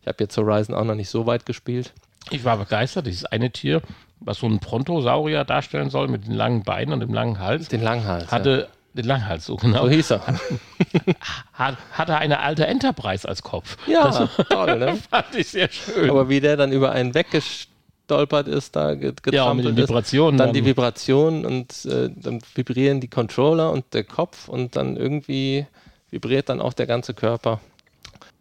Ich 0.00 0.08
habe 0.08 0.16
jetzt 0.24 0.36
Horizon 0.36 0.74
auch 0.74 0.84
noch 0.84 0.94
nicht 0.96 1.10
so 1.10 1.26
weit 1.26 1.46
gespielt. 1.46 1.92
Ich 2.30 2.44
war 2.44 2.56
begeistert, 2.56 3.06
dieses 3.06 3.24
eine 3.26 3.50
Tier, 3.50 3.82
was 4.20 4.38
so 4.38 4.46
einen 4.46 4.58
Brontosaurier 4.58 5.44
darstellen 5.44 5.90
soll 5.90 6.08
mit 6.08 6.26
den 6.26 6.34
langen 6.34 6.62
Beinen 6.62 6.94
und 6.94 7.00
dem 7.00 7.12
langen 7.12 7.38
Hals, 7.38 7.68
Den 7.68 7.82
Langhals. 7.82 8.30
hatte 8.30 8.68
den 8.94 9.06
Langhals 9.06 9.46
so 9.46 9.54
ja. 9.56 9.60
genau. 9.60 9.82
So 9.84 9.90
hieß 9.90 10.10
er. 10.12 10.20
Hat, 11.54 11.76
hatte 11.92 12.16
eine 12.18 12.40
alte 12.40 12.66
Enterprise 12.66 13.26
als 13.28 13.42
Kopf. 13.42 13.76
Ja, 13.86 14.28
toll, 14.50 14.78
ne? 14.78 14.96
Fand 15.10 15.34
ich 15.34 15.48
sehr 15.48 15.70
schön. 15.70 16.10
Aber 16.10 16.28
wie 16.28 16.40
der 16.40 16.56
dann 16.56 16.72
über 16.72 16.92
einen 16.92 17.14
weggestolpert 17.14 18.48
ist, 18.48 18.76
da 18.76 18.94
ge- 18.94 19.14
ja, 19.30 19.54
mit 19.54 19.64
den 19.64 19.74
getrampelt 19.74 19.78
ist. 19.78 19.88
Vibrationen. 19.88 20.38
dann 20.38 20.52
die 20.52 20.64
Vibration 20.64 21.44
und 21.46 21.84
äh, 21.86 22.10
dann 22.14 22.40
vibrieren 22.54 23.00
die 23.00 23.08
Controller 23.08 23.70
und 23.72 23.94
der 23.94 24.04
Kopf 24.04 24.48
und 24.48 24.76
dann 24.76 24.96
irgendwie 24.96 25.66
vibriert 26.10 26.48
dann 26.50 26.60
auch 26.60 26.74
der 26.74 26.86
ganze 26.86 27.14
Körper. 27.14 27.60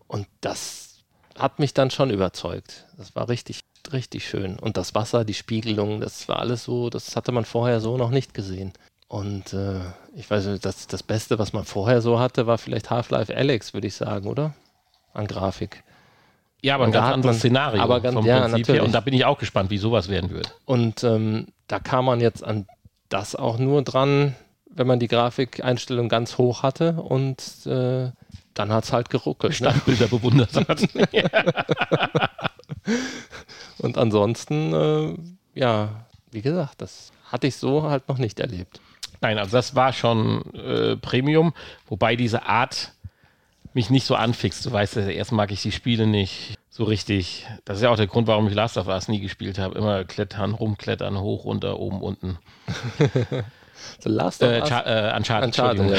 Und 0.07 0.27
das 0.41 0.99
hat 1.39 1.59
mich 1.59 1.73
dann 1.73 1.91
schon 1.91 2.09
überzeugt. 2.09 2.85
Das 2.97 3.15
war 3.15 3.29
richtig, 3.29 3.61
richtig 3.93 4.27
schön. 4.27 4.57
Und 4.59 4.77
das 4.77 4.95
Wasser, 4.95 5.25
die 5.25 5.33
Spiegelung, 5.33 5.99
das 6.01 6.27
war 6.27 6.39
alles 6.39 6.63
so, 6.63 6.89
das 6.89 7.15
hatte 7.15 7.31
man 7.31 7.45
vorher 7.45 7.79
so 7.79 7.97
noch 7.97 8.09
nicht 8.11 8.33
gesehen. 8.33 8.73
Und 9.07 9.53
äh, 9.53 9.79
ich 10.15 10.29
weiß 10.29 10.45
nicht, 10.47 10.63
das, 10.65 10.87
das 10.87 11.03
Beste, 11.03 11.37
was 11.39 11.51
man 11.53 11.65
vorher 11.65 12.01
so 12.01 12.19
hatte, 12.19 12.47
war 12.47 12.57
vielleicht 12.57 12.89
Half-Life 12.89 13.35
Alex, 13.35 13.73
würde 13.73 13.87
ich 13.87 13.95
sagen, 13.95 14.27
oder? 14.27 14.53
An 15.13 15.27
Grafik. 15.27 15.83
ja, 16.61 16.75
aber 16.75 16.85
ein 16.85 16.87
und 16.87 16.93
ganz 16.93 17.13
anderes 17.13 17.35
man- 17.35 17.39
Szenario 17.39 17.81
aber 17.81 17.99
ganz- 17.99 18.13
vom 18.15 18.25
ja, 18.25 18.39
Prinzip 18.39 18.51
her. 18.53 18.59
natürlich. 18.59 18.81
Und 18.83 18.91
da 18.93 18.99
bin 19.01 19.13
ich 19.13 19.25
auch 19.25 19.37
gespannt, 19.37 19.69
wie 19.69 19.77
sowas 19.77 20.07
werden 20.07 20.29
wird. 20.29 20.55
Und 20.65 21.03
ähm, 21.03 21.47
da 21.67 21.79
kam 21.79 22.05
man 22.05 22.21
jetzt 22.21 22.43
an 22.43 22.67
das 23.09 23.35
auch 23.35 23.57
nur 23.57 23.81
dran, 23.83 24.35
wenn 24.73 24.87
man 24.87 24.99
die 24.99 25.09
Grafikeinstellung 25.09 26.07
ganz 26.07 26.37
hoch 26.37 26.63
hatte 26.63 26.93
und 26.93 27.41
äh, 27.65 28.11
dann 28.53 28.71
hat 28.71 28.85
es 28.85 28.93
halt 28.93 29.09
geruckelt. 29.09 29.51
Ne? 29.51 29.55
Standbilder 29.71 30.07
bewundert 30.07 30.55
hat. 30.55 30.81
Und 33.79 33.97
ansonsten, 33.97 34.73
äh, 34.73 35.59
ja, 35.59 35.89
wie 36.31 36.41
gesagt, 36.41 36.81
das 36.81 37.11
hatte 37.31 37.47
ich 37.47 37.55
so 37.55 37.83
halt 37.83 38.07
noch 38.09 38.17
nicht 38.17 38.39
erlebt. 38.39 38.79
Nein, 39.21 39.37
also 39.37 39.55
das 39.57 39.75
war 39.75 39.93
schon 39.93 40.43
äh, 40.55 40.95
Premium, 40.97 41.53
wobei 41.87 42.15
diese 42.15 42.45
Art 42.45 42.91
mich 43.73 43.89
nicht 43.89 44.05
so 44.05 44.15
anfixt. 44.15 44.65
Du 44.65 44.71
weißt, 44.71 44.95
ja, 44.97 45.03
erst 45.07 45.31
mag 45.31 45.51
ich 45.51 45.61
die 45.61 45.71
Spiele 45.71 46.07
nicht 46.07 46.55
so 46.69 46.83
richtig. 46.83 47.45
Das 47.65 47.77
ist 47.77 47.83
ja 47.83 47.89
auch 47.89 47.95
der 47.97 48.07
Grund, 48.07 48.27
warum 48.27 48.47
ich 48.47 48.53
Last 48.53 48.77
of 48.77 48.87
Us 48.87 49.07
nie 49.07 49.19
gespielt 49.19 49.59
habe. 49.59 49.77
Immer 49.77 50.03
klettern, 50.03 50.53
rumklettern, 50.53 51.19
hoch, 51.19 51.45
runter, 51.45 51.79
oben, 51.79 52.01
unten. 52.01 52.37
The 54.01 54.09
Last 54.09 54.43
of 54.43 54.49
Äh, 54.51 54.61
Us. 54.61 54.69
Cha- 54.69 54.81
äh, 55.13 55.15
Uncharted, 55.17 55.47
Uncharted, 55.47 55.89
ja, 55.89 55.95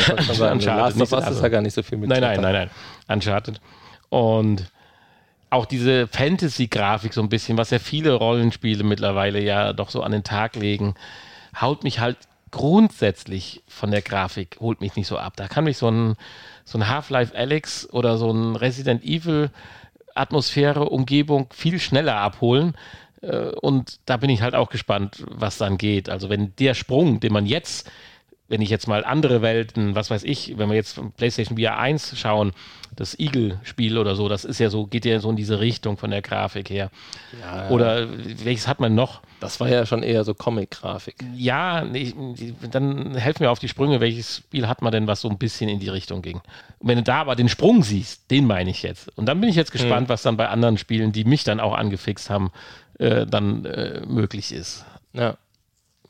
The 0.58 0.66
Last 0.66 0.94
of 1.00 1.00
Us 1.00 1.20
ist 1.20 1.26
also- 1.26 1.42
ja 1.42 1.48
gar 1.48 1.62
nicht 1.62 1.74
so 1.74 1.82
viel 1.82 1.98
mit 1.98 2.08
Nein, 2.08 2.20
nein, 2.20 2.40
nein, 2.40 2.52
nein. 2.52 2.70
Uncharted. 3.08 3.60
Und 4.08 4.70
auch 5.52 5.66
diese 5.66 6.06
Fantasy-Grafik 6.06 7.12
so 7.12 7.20
ein 7.20 7.28
bisschen, 7.28 7.58
was 7.58 7.70
ja 7.70 7.78
viele 7.78 8.14
Rollenspiele 8.14 8.84
mittlerweile 8.84 9.42
ja 9.42 9.74
doch 9.74 9.90
so 9.90 10.02
an 10.02 10.12
den 10.12 10.24
Tag 10.24 10.56
legen, 10.56 10.94
haut 11.60 11.84
mich 11.84 12.00
halt 12.00 12.16
grundsätzlich 12.50 13.62
von 13.68 13.90
der 13.90 14.00
Grafik, 14.00 14.56
holt 14.60 14.80
mich 14.80 14.96
nicht 14.96 15.06
so 15.06 15.18
ab. 15.18 15.34
Da 15.36 15.48
kann 15.48 15.64
mich 15.64 15.76
so 15.76 15.90
ein, 15.90 16.16
so 16.64 16.78
ein 16.78 16.88
Half-Life 16.88 17.36
Alex 17.36 17.88
oder 17.90 18.16
so 18.16 18.30
ein 18.30 18.56
Resident 18.56 19.04
Evil 19.04 19.50
Atmosphäre, 20.14 20.88
Umgebung 20.88 21.48
viel 21.52 21.78
schneller 21.78 22.16
abholen. 22.16 22.74
Äh, 23.20 23.48
Und 23.60 24.00
da 24.06 24.16
bin 24.16 24.30
ich 24.30 24.40
halt 24.40 24.54
auch 24.54 24.70
gespannt, 24.70 25.22
was 25.28 25.58
dann 25.58 25.76
geht. 25.76 26.08
Also 26.08 26.30
wenn 26.30 26.56
der 26.56 26.72
Sprung, 26.72 27.20
den 27.20 27.32
man 27.32 27.44
jetzt 27.44 27.90
wenn 28.52 28.60
ich 28.60 28.68
jetzt 28.68 28.86
mal 28.86 29.02
andere 29.02 29.40
Welten, 29.40 29.94
was 29.94 30.10
weiß 30.10 30.24
ich, 30.24 30.58
wenn 30.58 30.68
wir 30.68 30.76
jetzt 30.76 31.00
PlayStation 31.16 31.58
VR 31.58 31.78
1 31.78 32.18
schauen, 32.18 32.52
das 32.94 33.18
Eagle-Spiel 33.18 33.96
oder 33.96 34.14
so, 34.14 34.28
das 34.28 34.44
ist 34.44 34.58
ja 34.58 34.68
so, 34.68 34.86
geht 34.86 35.06
ja 35.06 35.18
so 35.20 35.30
in 35.30 35.36
diese 35.36 35.58
Richtung 35.58 35.96
von 35.96 36.10
der 36.10 36.20
Grafik 36.20 36.68
her. 36.68 36.90
Ja, 37.40 37.70
Oder 37.70 38.06
welches 38.44 38.68
hat 38.68 38.78
man 38.78 38.94
noch? 38.94 39.22
das 39.40 39.58
war 39.58 39.68
ja 39.68 39.86
schon 39.86 40.02
eher 40.02 40.22
so 40.22 40.34
Comic-Grafik. 40.34 41.16
Ja, 41.34 41.82
nee, 41.82 42.14
dann 42.70 43.16
helf 43.16 43.40
mir 43.40 43.50
auf 43.50 43.58
die 43.58 43.68
Sprünge, 43.68 44.00
welches 44.00 44.36
Spiel 44.36 44.68
hat 44.68 44.82
man 44.82 44.92
denn, 44.92 45.06
was 45.06 45.22
so 45.22 45.30
ein 45.30 45.38
bisschen 45.38 45.68
in 45.68 45.80
die 45.80 45.88
Richtung 45.88 46.22
ging? 46.22 46.42
Und 46.78 46.88
wenn 46.88 46.98
du 46.98 47.02
da 47.02 47.22
aber 47.22 47.34
den 47.34 47.48
Sprung 47.48 47.82
siehst, 47.82 48.30
den 48.30 48.46
meine 48.46 48.70
ich 48.70 48.82
jetzt. 48.82 49.08
Und 49.16 49.26
dann 49.26 49.40
bin 49.40 49.48
ich 49.48 49.56
jetzt 49.56 49.72
gespannt, 49.72 50.08
was 50.08 50.22
dann 50.22 50.36
bei 50.36 50.48
anderen 50.48 50.78
Spielen, 50.78 51.10
die 51.10 51.24
mich 51.24 51.42
dann 51.42 51.58
auch 51.58 51.74
angefixt 51.74 52.30
haben, 52.30 52.52
äh, 52.98 53.26
dann 53.26 53.64
äh, 53.64 54.02
möglich 54.06 54.52
ist. 54.52 54.84
Ja. 55.12 55.36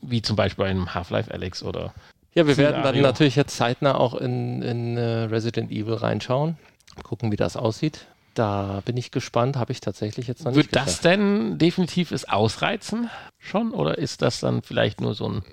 Wie 0.01 0.21
zum 0.21 0.35
Beispiel 0.35 0.65
bei 0.65 0.69
einem 0.69 0.93
Half-Life 0.93 1.33
Alex 1.33 1.63
oder 1.63 1.93
Ja, 2.35 2.47
wir 2.47 2.57
werden 2.57 2.81
dann 2.83 2.99
natürlich 3.01 3.35
jetzt 3.35 3.55
zeitnah 3.55 3.95
auch 3.95 4.15
in, 4.15 4.61
in 4.61 4.97
äh, 4.97 5.23
Resident 5.25 5.71
Evil 5.71 5.93
reinschauen. 5.95 6.57
Gucken, 7.03 7.31
wie 7.31 7.35
das 7.35 7.55
aussieht. 7.57 8.07
Da 8.33 8.81
bin 8.85 8.97
ich 8.97 9.11
gespannt, 9.11 9.57
habe 9.57 9.71
ich 9.71 9.79
tatsächlich 9.81 10.27
jetzt 10.27 10.39
noch 10.43 10.55
Wird 10.55 10.65
nicht 10.67 10.75
das 10.75 10.85
geschafft. 10.85 11.05
denn 11.05 11.57
definitiv 11.59 12.11
es 12.11 12.27
ausreizen 12.27 13.09
schon? 13.37 13.71
Oder 13.71 13.97
ist 13.99 14.23
das 14.23 14.39
dann 14.39 14.63
vielleicht 14.63 15.01
nur 15.01 15.13
so 15.13 15.29
ein. 15.29 15.43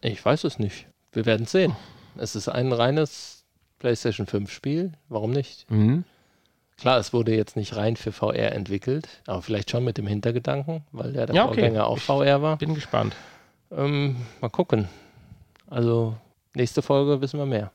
Ich 0.00 0.24
weiß 0.24 0.44
es 0.44 0.58
nicht. 0.58 0.86
Wir 1.12 1.26
werden 1.26 1.46
sehen. 1.46 1.76
Es 2.16 2.34
ist 2.34 2.48
ein 2.48 2.72
reines 2.72 3.44
PlayStation 3.78 4.26
5 4.26 4.50
Spiel. 4.50 4.92
Warum 5.08 5.30
nicht? 5.30 5.70
Mhm. 5.70 6.04
Klar, 6.80 6.98
es 6.98 7.12
wurde 7.12 7.36
jetzt 7.36 7.56
nicht 7.56 7.76
rein 7.76 7.94
für 7.96 8.10
VR 8.10 8.52
entwickelt, 8.52 9.06
aber 9.26 9.42
vielleicht 9.42 9.70
schon 9.70 9.84
mit 9.84 9.98
dem 9.98 10.06
Hintergedanken, 10.06 10.82
weil 10.92 11.12
der, 11.12 11.26
der 11.26 11.34
Ja, 11.36 11.44
okay. 11.44 11.54
Vorgänger 11.60 11.86
auch 11.86 11.98
Ich- 11.98 12.02
VR 12.04 12.42
war. 12.42 12.56
Bin 12.56 12.74
gespannt. 12.74 13.14
Ähm, 13.70 14.16
mal 14.40 14.48
gucken. 14.48 14.88
Also 15.70 16.16
nächste 16.54 16.82
Folge 16.82 17.20
wissen 17.20 17.38
wir 17.38 17.46
mehr. 17.46 17.70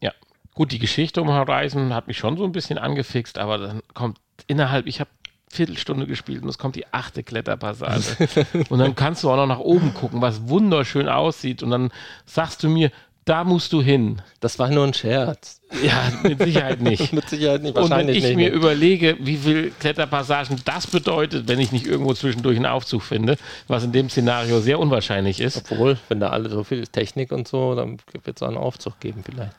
Ja. 0.00 0.12
Gut, 0.52 0.72
die 0.72 0.78
Geschichte 0.78 1.22
um 1.22 1.28
Horizon 1.28 1.94
hat 1.94 2.08
mich 2.08 2.18
schon 2.18 2.36
so 2.36 2.44
ein 2.44 2.52
bisschen 2.52 2.76
angefixt, 2.76 3.38
aber 3.38 3.58
dann 3.58 3.82
kommt 3.94 4.18
innerhalb, 4.46 4.86
ich 4.86 5.00
habe 5.00 5.10
Viertelstunde 5.48 6.06
gespielt 6.06 6.42
und 6.42 6.48
es 6.48 6.58
kommt 6.58 6.76
die 6.76 6.92
achte 6.92 7.22
Kletterpassage. 7.22 8.36
und 8.68 8.78
dann 8.78 8.94
kannst 8.94 9.22
du 9.22 9.30
auch 9.30 9.36
noch 9.36 9.46
nach 9.46 9.60
oben 9.60 9.94
gucken, 9.94 10.20
was 10.20 10.48
wunderschön 10.48 11.08
aussieht. 11.08 11.62
Und 11.62 11.70
dann 11.70 11.90
sagst 12.26 12.62
du 12.62 12.68
mir, 12.68 12.90
Da 13.24 13.42
musst 13.42 13.72
du 13.72 13.80
hin. 13.80 14.20
Das 14.40 14.58
war 14.58 14.68
nur 14.68 14.86
ein 14.86 14.92
Scherz. 14.92 15.62
Ja, 15.82 16.12
mit 16.22 16.40
Sicherheit 16.40 16.80
nicht. 16.80 17.12
Mit 17.12 17.28
Sicherheit 17.28 17.62
nicht. 17.62 17.74
Und 17.76 17.84
wenn 17.84 17.90
Wahrscheinlich 17.90 18.18
ich 18.18 18.24
nicht. 18.24 18.36
mir 18.36 18.50
überlege, 18.50 19.16
wie 19.20 19.36
viel 19.38 19.70
Kletterpassagen 19.80 20.60
das 20.64 20.86
bedeutet, 20.86 21.48
wenn 21.48 21.58
ich 21.58 21.72
nicht 21.72 21.86
irgendwo 21.86 22.12
zwischendurch 22.12 22.56
einen 22.56 22.66
Aufzug 22.66 23.02
finde, 23.02 23.36
was 23.66 23.82
in 23.82 23.92
dem 23.92 24.10
Szenario 24.10 24.60
sehr 24.60 24.78
unwahrscheinlich 24.78 25.40
ist. 25.40 25.70
Obwohl, 25.70 25.98
wenn 26.08 26.20
da 26.20 26.30
alle 26.30 26.50
so 26.50 26.64
viel 26.64 26.86
Technik 26.86 27.32
und 27.32 27.48
so, 27.48 27.74
dann 27.74 27.98
wird 28.24 28.36
es 28.36 28.42
einen 28.42 28.58
Aufzug 28.58 29.00
geben 29.00 29.22
vielleicht. 29.24 29.56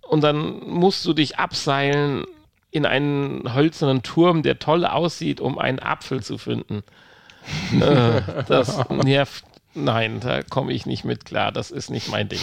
Und 0.00 0.22
dann 0.22 0.60
musst 0.66 1.04
du 1.04 1.12
dich 1.12 1.38
abseilen 1.38 2.24
in 2.70 2.86
einen 2.86 3.54
hölzernen 3.54 4.02
Turm, 4.02 4.42
der 4.42 4.58
toll 4.58 4.86
aussieht, 4.86 5.40
um 5.40 5.58
einen 5.58 5.78
Apfel 5.78 6.22
zu 6.22 6.38
finden. 6.38 6.82
äh, 7.80 8.22
das 8.48 8.88
nervt. 8.88 9.44
Nein, 9.74 10.20
da 10.20 10.42
komme 10.42 10.72
ich 10.72 10.86
nicht 10.86 11.04
mit 11.04 11.24
klar. 11.24 11.52
Das 11.52 11.70
ist 11.70 11.90
nicht 11.90 12.10
mein 12.10 12.28
Ding. 12.28 12.40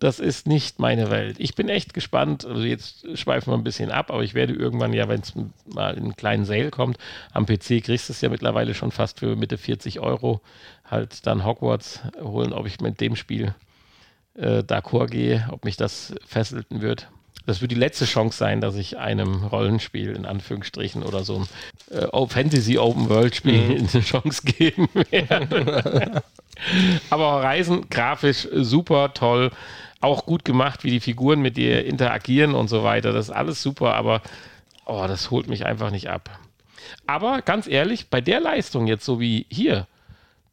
Das 0.00 0.18
ist 0.18 0.48
nicht 0.48 0.80
meine 0.80 1.10
Welt. 1.12 1.36
Ich 1.38 1.54
bin 1.54 1.68
echt 1.68 1.94
gespannt. 1.94 2.44
Also 2.44 2.62
jetzt 2.62 3.16
schweifen 3.16 3.52
wir 3.52 3.56
ein 3.56 3.62
bisschen 3.62 3.92
ab, 3.92 4.10
aber 4.10 4.24
ich 4.24 4.34
werde 4.34 4.52
irgendwann 4.52 4.92
ja, 4.92 5.08
wenn 5.08 5.20
es 5.20 5.32
mal 5.72 5.94
in 5.94 6.02
einen 6.02 6.16
kleinen 6.16 6.44
Sale 6.44 6.70
kommt, 6.70 6.98
am 7.32 7.46
PC 7.46 7.84
kriegst 7.84 8.08
du 8.08 8.12
es 8.12 8.20
ja 8.20 8.28
mittlerweile 8.28 8.74
schon 8.74 8.90
fast 8.90 9.20
für 9.20 9.36
Mitte 9.36 9.58
40 9.58 10.00
Euro, 10.00 10.40
halt 10.84 11.24
dann 11.26 11.44
Hogwarts 11.44 12.00
holen, 12.20 12.52
ob 12.52 12.66
ich 12.66 12.80
mit 12.80 13.00
dem 13.00 13.14
Spiel 13.14 13.54
äh, 14.34 14.64
d'accord 14.64 15.06
gehe, 15.06 15.48
ob 15.52 15.64
mich 15.64 15.76
das 15.76 16.14
fesselten 16.26 16.80
wird. 16.80 17.08
Das 17.46 17.60
wird 17.60 17.72
die 17.72 17.76
letzte 17.76 18.04
Chance 18.04 18.38
sein, 18.38 18.60
dass 18.60 18.76
ich 18.76 18.98
einem 18.98 19.44
Rollenspiel 19.44 20.14
in 20.14 20.26
Anführungsstrichen 20.26 21.02
oder 21.02 21.24
so 21.24 21.44
ein 21.90 21.98
äh, 21.98 22.26
Fantasy 22.26 22.78
Open 22.78 23.08
World 23.08 23.34
Spiel 23.34 23.78
eine 23.78 24.02
Chance 24.02 24.42
geben 24.44 24.88
werde. 25.10 26.22
Aber 27.10 27.42
Reisen 27.42 27.88
grafisch 27.90 28.46
super 28.52 29.14
toll, 29.14 29.50
auch 30.00 30.26
gut 30.26 30.44
gemacht, 30.44 30.84
wie 30.84 30.90
die 30.90 31.00
Figuren 31.00 31.40
mit 31.40 31.56
dir 31.56 31.84
interagieren 31.84 32.54
und 32.54 32.68
so 32.68 32.84
weiter. 32.84 33.12
Das 33.12 33.28
ist 33.28 33.34
alles 33.34 33.62
super, 33.62 33.94
aber 33.94 34.20
oh, 34.84 35.04
das 35.06 35.30
holt 35.30 35.48
mich 35.48 35.64
einfach 35.64 35.90
nicht 35.90 36.10
ab. 36.10 36.38
Aber 37.06 37.40
ganz 37.42 37.66
ehrlich, 37.66 38.08
bei 38.08 38.20
der 38.20 38.40
Leistung 38.40 38.86
jetzt 38.86 39.04
so 39.04 39.20
wie 39.20 39.46
hier, 39.48 39.86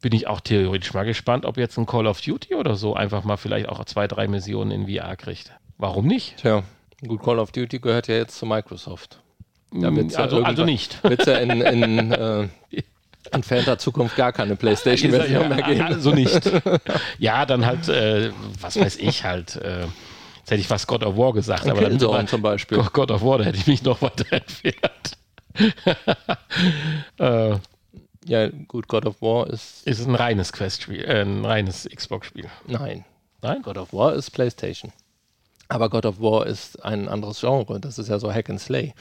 bin 0.00 0.12
ich 0.14 0.26
auch 0.26 0.40
theoretisch 0.40 0.94
mal 0.94 1.04
gespannt, 1.04 1.44
ob 1.44 1.58
jetzt 1.58 1.76
ein 1.76 1.86
Call 1.86 2.06
of 2.06 2.20
Duty 2.20 2.54
oder 2.54 2.76
so 2.76 2.94
einfach 2.94 3.24
mal 3.24 3.36
vielleicht 3.36 3.68
auch 3.68 3.84
zwei, 3.84 4.06
drei 4.06 4.28
Missionen 4.28 4.70
in 4.70 4.88
VR 4.88 5.16
kriegt. 5.16 5.52
Warum 5.78 6.06
nicht? 6.06 6.38
Tja, 6.38 6.62
gut, 7.06 7.22
Call 7.22 7.38
of 7.38 7.52
Duty 7.52 7.78
gehört 7.78 8.08
ja 8.08 8.16
jetzt 8.16 8.36
zu 8.38 8.46
Microsoft. 8.46 9.20
Da 9.72 9.94
wird's 9.94 10.14
ja 10.14 10.20
also, 10.20 10.36
also 10.38 10.46
irgendwann- 10.62 10.66
nicht. 10.66 11.02
Wird 11.04 11.20
es 11.20 11.26
ja 11.26 11.38
in, 11.38 11.60
in 11.60 12.12
äh, 12.12 12.48
entfernter 13.30 13.78
Zukunft 13.78 14.16
gar 14.16 14.32
keine 14.32 14.56
PlayStation-Version 14.56 15.48
mehr 15.48 15.62
geben. 15.62 15.82
Also 15.82 16.10
nicht. 16.12 16.40
Ja, 17.18 17.46
dann 17.46 17.64
halt, 17.66 17.88
äh, 17.88 18.32
was 18.60 18.78
weiß 18.78 18.96
ich 18.96 19.24
halt. 19.24 19.56
Äh, 19.56 19.82
jetzt 20.38 20.50
hätte 20.50 20.60
ich 20.60 20.66
fast 20.66 20.86
God 20.88 21.04
of 21.04 21.16
War 21.16 21.32
gesagt, 21.32 21.68
aber 21.68 21.80
dann 21.82 21.90
Killzone 21.90 22.26
zum 22.26 22.42
Beispiel. 22.42 22.78
God 22.92 23.10
of 23.12 23.22
War, 23.22 23.38
da 23.38 23.44
hätte 23.44 23.58
ich 23.58 23.66
mich 23.66 23.82
noch 23.84 24.02
weiter 24.02 24.24
entfernt. 24.32 25.16
äh, 27.18 27.56
Ja, 28.26 28.48
gut, 28.68 28.88
God 28.88 29.06
of 29.06 29.22
War 29.22 29.48
ist. 29.48 29.86
ist 29.86 30.04
ein 30.06 30.14
reines 30.14 30.52
Quest-Spiel, 30.52 31.04
äh, 31.04 31.22
ein 31.22 31.44
reines 31.44 31.88
Xbox-Spiel. 31.94 32.46
Nein. 32.66 33.04
Nein? 33.42 33.62
God 33.62 33.78
of 33.78 33.92
War 33.92 34.14
ist 34.14 34.30
PlayStation. 34.30 34.92
Aber 35.70 35.88
God 35.88 36.04
of 36.04 36.20
War 36.20 36.46
ist 36.46 36.84
ein 36.84 37.08
anderes 37.08 37.40
Genre. 37.40 37.78
Das 37.80 37.98
ist 37.98 38.08
ja 38.08 38.18
so 38.18 38.32
Hack 38.32 38.50
and 38.50 38.60
Slay. 38.60 38.92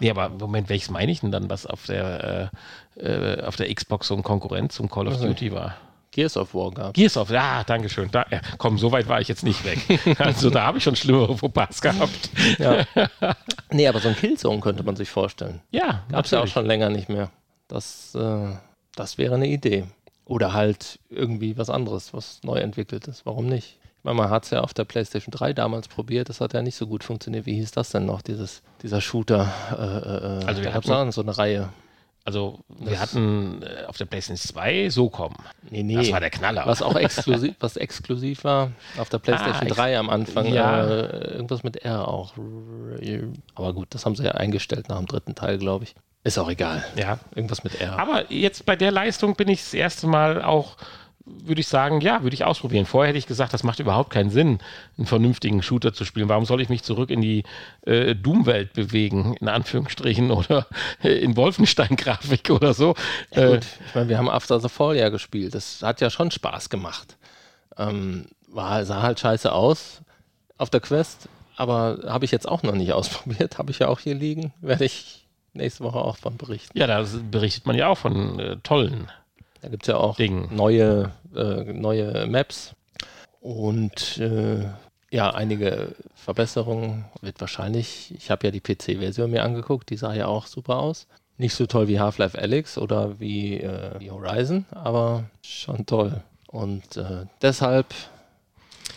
Nee, 0.00 0.10
aber 0.10 0.28
Moment, 0.28 0.68
welches 0.68 0.90
meine 0.90 1.10
ich 1.10 1.20
denn 1.20 1.32
dann, 1.32 1.48
was 1.50 1.66
auf 1.66 1.86
der, 1.86 2.50
äh, 2.96 3.00
äh, 3.02 3.42
auf 3.42 3.56
der 3.56 3.74
Xbox 3.74 4.08
so 4.08 4.14
ein 4.14 4.22
Konkurrent 4.22 4.70
zum 4.70 4.88
Call 4.90 5.08
of 5.08 5.14
Also- 5.14 5.26
Duty 5.26 5.50
war? 5.52 5.76
Gears 6.12 6.36
of 6.36 6.54
War 6.54 6.72
gab. 6.72 6.94
Gears 6.94 7.16
of, 7.16 7.30
ja, 7.30 7.62
danke 7.64 7.88
schön. 7.88 8.10
Da, 8.10 8.26
ja, 8.30 8.40
komm, 8.58 8.78
so 8.78 8.90
weit 8.90 9.08
war 9.08 9.20
ich 9.20 9.28
jetzt 9.28 9.44
nicht 9.44 9.64
weg. 9.64 9.78
Also 10.18 10.50
da 10.50 10.64
habe 10.64 10.78
ich 10.78 10.84
schon 10.84 10.96
schlimmere 10.96 11.38
Fauxpas 11.38 11.80
gehabt. 11.80 12.30
Ja. 12.58 12.84
nee, 13.70 13.86
aber 13.86 14.00
so 14.00 14.08
ein 14.08 14.16
Killzone 14.16 14.60
könnte 14.60 14.82
man 14.82 14.96
sich 14.96 15.08
vorstellen. 15.08 15.60
Ja, 15.70 16.02
Gab 16.10 16.24
es 16.24 16.32
ja 16.32 16.42
auch 16.42 16.48
schon 16.48 16.66
länger 16.66 16.90
nicht 16.90 17.08
mehr. 17.08 17.30
Das, 17.68 18.12
äh, 18.16 18.48
das 18.96 19.18
wäre 19.18 19.36
eine 19.36 19.46
Idee. 19.46 19.84
Oder 20.24 20.52
halt 20.52 20.98
irgendwie 21.10 21.56
was 21.56 21.70
anderes, 21.70 22.12
was 22.12 22.40
neu 22.42 22.56
entwickelt 22.58 23.06
ist. 23.08 23.24
Warum 23.24 23.46
nicht? 23.46 23.78
Man 24.02 24.30
hat 24.30 24.44
es 24.44 24.50
ja 24.50 24.60
auf 24.60 24.72
der 24.74 24.84
PlayStation 24.84 25.30
3 25.32 25.52
damals 25.52 25.88
probiert. 25.88 26.28
Das 26.28 26.40
hat 26.40 26.54
ja 26.54 26.62
nicht 26.62 26.76
so 26.76 26.86
gut 26.86 27.04
funktioniert. 27.04 27.46
Wie 27.46 27.54
hieß 27.54 27.70
das 27.72 27.90
denn 27.90 28.06
noch, 28.06 28.22
dieses, 28.22 28.62
dieser 28.82 29.00
Shooter? 29.00 29.52
Äh, 29.72 29.74
äh, 30.42 30.46
Also 30.46 30.62
wir 30.62 30.72
hatten- 30.72 31.12
so 31.12 31.20
eine 31.22 31.36
Reihe. 31.36 31.68
Also 32.24 32.60
wir 32.68 32.90
Das- 32.92 33.00
hatten 33.00 33.62
äh, 33.62 33.86
auf 33.86 33.96
der 33.96 34.04
PlayStation 34.04 34.36
2 34.36 34.90
so 34.90 35.08
kommen. 35.08 35.36
Nee, 35.70 35.82
nee. 35.82 35.96
Das 35.96 36.12
war 36.12 36.20
der 36.20 36.30
Knaller. 36.30 36.64
Was 36.66 36.82
auch 36.82 36.94
exklusiv, 36.96 37.54
was 37.60 37.76
exklusiv 37.76 38.44
war 38.44 38.72
auf 38.98 39.08
der 39.08 39.18
PlayStation 39.18 39.66
ex- 39.68 39.76
3 39.76 39.98
am 39.98 40.10
Anfang. 40.10 40.46
Ja. 40.52 40.84
Äh, 40.86 41.32
irgendwas 41.34 41.62
mit 41.62 41.78
R 41.78 42.06
auch. 42.08 42.34
Aber 43.54 43.72
gut, 43.72 43.88
das 43.90 44.04
haben 44.06 44.16
sie 44.16 44.24
ja 44.24 44.32
eingestellt 44.32 44.88
nach 44.88 44.98
dem 44.98 45.06
dritten 45.06 45.34
Teil, 45.34 45.58
glaube 45.58 45.84
ich. 45.84 45.94
Ist 46.22 46.38
auch 46.38 46.50
egal. 46.50 46.84
Ja. 46.96 47.18
Irgendwas 47.34 47.64
mit 47.64 47.80
R. 47.80 47.98
Aber 47.98 48.30
jetzt 48.30 48.66
bei 48.66 48.76
der 48.76 48.92
Leistung 48.92 49.34
bin 49.36 49.48
ich 49.48 49.62
das 49.62 49.72
erste 49.74 50.06
Mal 50.06 50.42
auch, 50.42 50.76
würde 51.44 51.60
ich 51.60 51.68
sagen, 51.68 52.00
ja, 52.00 52.22
würde 52.22 52.34
ich 52.34 52.44
ausprobieren. 52.44 52.86
Vorher 52.86 53.08
hätte 53.08 53.18
ich 53.18 53.26
gesagt, 53.26 53.52
das 53.52 53.62
macht 53.62 53.80
überhaupt 53.80 54.10
keinen 54.10 54.30
Sinn, 54.30 54.58
einen 54.96 55.06
vernünftigen 55.06 55.62
Shooter 55.62 55.92
zu 55.92 56.04
spielen. 56.04 56.28
Warum 56.28 56.44
soll 56.44 56.60
ich 56.60 56.68
mich 56.68 56.82
zurück 56.82 57.10
in 57.10 57.20
die 57.20 57.44
äh, 57.82 58.14
Doom-Welt 58.14 58.72
bewegen, 58.72 59.34
in 59.40 59.48
Anführungsstrichen, 59.48 60.30
oder 60.30 60.66
äh, 61.02 61.12
in 61.18 61.36
Wolfenstein-Grafik 61.36 62.50
oder 62.50 62.74
so? 62.74 62.94
Ja, 63.34 63.42
Äh, 63.42 63.50
gut, 63.54 63.66
ich 63.86 63.94
meine, 63.94 64.08
wir 64.08 64.18
haben 64.18 64.28
After 64.28 64.60
the 64.60 64.68
Fall 64.68 64.96
ja 64.96 65.08
gespielt. 65.08 65.54
Das 65.54 65.82
hat 65.82 66.00
ja 66.00 66.10
schon 66.10 66.30
Spaß 66.30 66.70
gemacht. 66.70 67.16
Ähm, 67.76 68.26
war, 68.48 68.84
sah 68.84 69.02
halt 69.02 69.20
scheiße 69.20 69.52
aus 69.52 70.02
auf 70.58 70.70
der 70.70 70.80
Quest, 70.80 71.28
aber 71.56 72.00
habe 72.06 72.24
ich 72.24 72.30
jetzt 72.30 72.48
auch 72.48 72.62
noch 72.62 72.74
nicht 72.74 72.92
ausprobiert. 72.94 73.58
Habe 73.58 73.70
ich 73.70 73.78
ja 73.78 73.88
auch 73.88 74.00
hier 74.00 74.14
liegen. 74.14 74.52
Werde 74.60 74.84
ich 74.84 75.26
nächste 75.52 75.82
Woche 75.84 75.98
auch 75.98 76.16
von 76.16 76.36
berichten. 76.36 76.78
ja, 76.78 76.86
da 76.86 77.04
berichtet 77.30 77.66
man 77.66 77.76
ja 77.76 77.88
auch 77.88 77.98
von 77.98 78.38
äh, 78.38 78.56
tollen. 78.62 79.10
Da 79.60 79.68
gibt 79.68 79.82
es 79.82 79.88
ja 79.88 79.96
auch 79.96 80.16
Ding. 80.16 80.48
neue, 80.54 81.12
äh, 81.34 81.72
neue 81.72 82.26
Maps 82.26 82.74
und 83.40 84.18
äh, 84.18 84.66
ja, 85.10 85.30
einige 85.30 85.94
Verbesserungen. 86.14 87.04
Wird 87.20 87.40
wahrscheinlich, 87.40 88.14
ich 88.16 88.30
habe 88.30 88.46
ja 88.46 88.50
die 88.50 88.60
PC-Version 88.60 89.30
mir 89.30 89.42
angeguckt, 89.42 89.90
die 89.90 89.96
sah 89.96 90.14
ja 90.14 90.26
auch 90.26 90.46
super 90.46 90.78
aus. 90.78 91.06
Nicht 91.36 91.54
so 91.54 91.66
toll 91.66 91.88
wie 91.88 91.98
Half-Life 91.98 92.38
Alyx 92.38 92.78
oder 92.78 93.18
wie, 93.18 93.60
äh, 93.60 93.98
wie 93.98 94.10
Horizon, 94.10 94.66
aber 94.70 95.24
schon 95.42 95.86
toll. 95.86 96.22
Und 96.48 96.96
äh, 96.96 97.26
deshalb, 97.42 97.86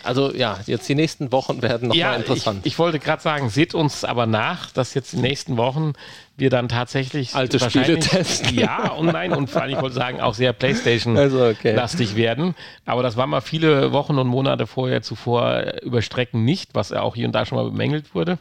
also 0.03 0.33
ja, 0.33 0.59
jetzt 0.65 0.87
die 0.87 0.95
nächsten 0.95 1.31
Wochen 1.31 1.61
werden 1.61 1.87
nochmal 1.87 1.99
ja, 1.99 2.15
interessant. 2.15 2.59
Ich, 2.63 2.73
ich 2.73 2.79
wollte 2.79 2.99
gerade 2.99 3.21
sagen, 3.21 3.49
seht 3.49 3.73
uns 3.73 4.03
aber 4.03 4.25
nach, 4.25 4.71
dass 4.71 4.93
jetzt 4.93 5.13
in 5.13 5.21
den 5.21 5.29
nächsten 5.29 5.57
Wochen 5.57 5.93
wir 6.35 6.49
dann 6.49 6.67
tatsächlich 6.67 7.35
Alte 7.35 7.59
Spiele 7.59 7.99
testen. 7.99 8.57
Ja 8.57 8.91
und 8.91 9.07
nein 9.07 9.33
und 9.33 9.49
vor 9.49 9.61
allem, 9.61 9.75
ich 9.75 9.81
wollte 9.81 9.95
sagen, 9.95 10.19
auch 10.19 10.33
sehr 10.33 10.53
Playstation 10.53 11.17
also 11.17 11.45
okay. 11.45 11.73
lastig 11.73 12.15
werden. 12.15 12.55
Aber 12.85 13.03
das 13.03 13.17
war 13.17 13.27
mal 13.27 13.41
viele 13.41 13.91
Wochen 13.91 14.17
und 14.17 14.27
Monate 14.27 14.67
vorher 14.67 15.01
zuvor 15.01 15.63
über 15.81 16.01
Strecken 16.01 16.43
nicht, 16.43 16.71
was 16.73 16.89
ja 16.89 17.01
auch 17.01 17.15
hier 17.15 17.27
und 17.27 17.33
da 17.33 17.45
schon 17.45 17.57
mal 17.57 17.65
bemängelt 17.65 18.13
wurde. 18.15 18.37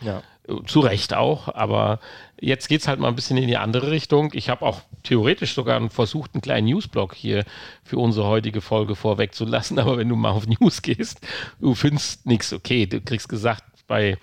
ja. 0.00 0.22
Zu 0.66 0.80
Recht 0.80 1.14
auch, 1.14 1.48
aber 1.54 2.00
jetzt 2.44 2.68
geht 2.68 2.80
es 2.80 2.88
halt 2.88 3.00
mal 3.00 3.08
ein 3.08 3.14
bisschen 3.16 3.36
in 3.36 3.48
die 3.48 3.56
andere 3.56 3.90
Richtung. 3.90 4.30
Ich 4.34 4.48
habe 4.48 4.64
auch 4.64 4.80
theoretisch 5.02 5.54
sogar 5.54 5.88
versucht, 5.90 6.34
einen 6.34 6.42
kleinen 6.42 6.66
Newsblock 6.68 7.14
hier 7.14 7.44
für 7.82 7.98
unsere 7.98 8.26
heutige 8.26 8.60
Folge 8.60 8.94
vorweg 8.94 9.34
zu 9.34 9.44
lassen, 9.44 9.78
aber 9.80 9.96
wenn 9.98 10.08
du 10.08 10.16
mal 10.16 10.30
auf 10.30 10.46
News 10.46 10.82
gehst, 10.82 11.20
du 11.60 11.74
findest 11.74 12.26
nichts. 12.26 12.52
Okay, 12.52 12.86
du 12.86 13.00
kriegst 13.00 13.28
gesagt, 13.28 13.64
bei, 13.86 14.16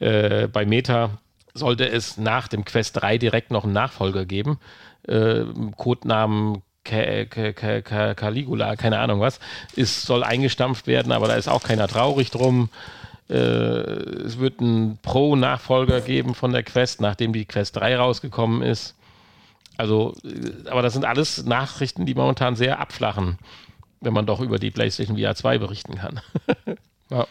äh, 0.00 0.48
bei 0.48 0.64
Meta 0.66 1.18
sollte 1.54 1.88
es 1.88 2.16
nach 2.16 2.48
dem 2.48 2.64
Quest 2.64 3.00
3 3.00 3.18
direkt 3.18 3.50
noch 3.50 3.64
einen 3.64 3.72
Nachfolger 3.72 4.24
geben. 4.24 4.58
Äh, 5.06 5.44
Codenamen 5.76 6.62
Ca- 6.84 7.24
Ca- 7.26 7.52
Ca- 7.52 7.82
Ca- 7.82 8.14
Caligula, 8.14 8.76
keine 8.76 8.98
Ahnung 8.98 9.20
was, 9.20 9.40
ist, 9.76 10.02
soll 10.02 10.24
eingestampft 10.24 10.86
werden, 10.86 11.12
aber 11.12 11.28
da 11.28 11.34
ist 11.34 11.48
auch 11.48 11.62
keiner 11.62 11.88
traurig 11.88 12.30
drum. 12.30 12.70
Äh, 13.28 13.34
es 13.34 14.38
wird 14.38 14.60
einen 14.60 14.98
Pro-Nachfolger 15.02 16.00
geben 16.00 16.34
von 16.34 16.52
der 16.52 16.62
Quest, 16.62 17.00
nachdem 17.00 17.32
die 17.32 17.44
Quest 17.44 17.76
3 17.76 17.96
rausgekommen 17.96 18.62
ist. 18.62 18.94
Also, 19.76 20.14
äh, 20.24 20.68
aber 20.68 20.82
das 20.82 20.94
sind 20.94 21.04
alles 21.04 21.44
Nachrichten, 21.44 22.06
die 22.06 22.14
momentan 22.14 22.56
sehr 22.56 22.80
abflachen, 22.80 23.38
wenn 24.00 24.12
man 24.12 24.26
doch 24.26 24.40
über 24.40 24.58
die 24.58 24.70
PlayStation 24.70 25.18
VR 25.18 25.34
2 25.34 25.58
berichten 25.58 25.96
kann. 25.96 26.20
Ja. 27.10 27.26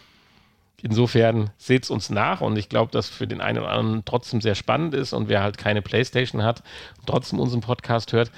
Insofern 0.82 1.52
seht 1.58 1.84
es 1.84 1.91
uns 1.91 2.10
nach 2.10 2.41
und 2.41 2.58
ich 2.58 2.68
glaube, 2.68 2.91
dass 2.91 3.10
für 3.10 3.28
den 3.28 3.41
einen 3.41 3.60
oder 3.60 3.70
anderen 3.70 4.06
trotzdem 4.06 4.41
sehr 4.41 4.56
spannend 4.56 4.95
ist 4.95 5.14
und 5.14 5.28
wer 5.30 5.43
halt 5.43 5.58
keine 5.58 5.84
PlayStation 5.84 6.43
hat 6.43 6.64
und 7.00 7.08
trotzdem 7.08 7.39
unseren 7.39 7.62
Podcast 7.62 8.12
hört, 8.14 8.32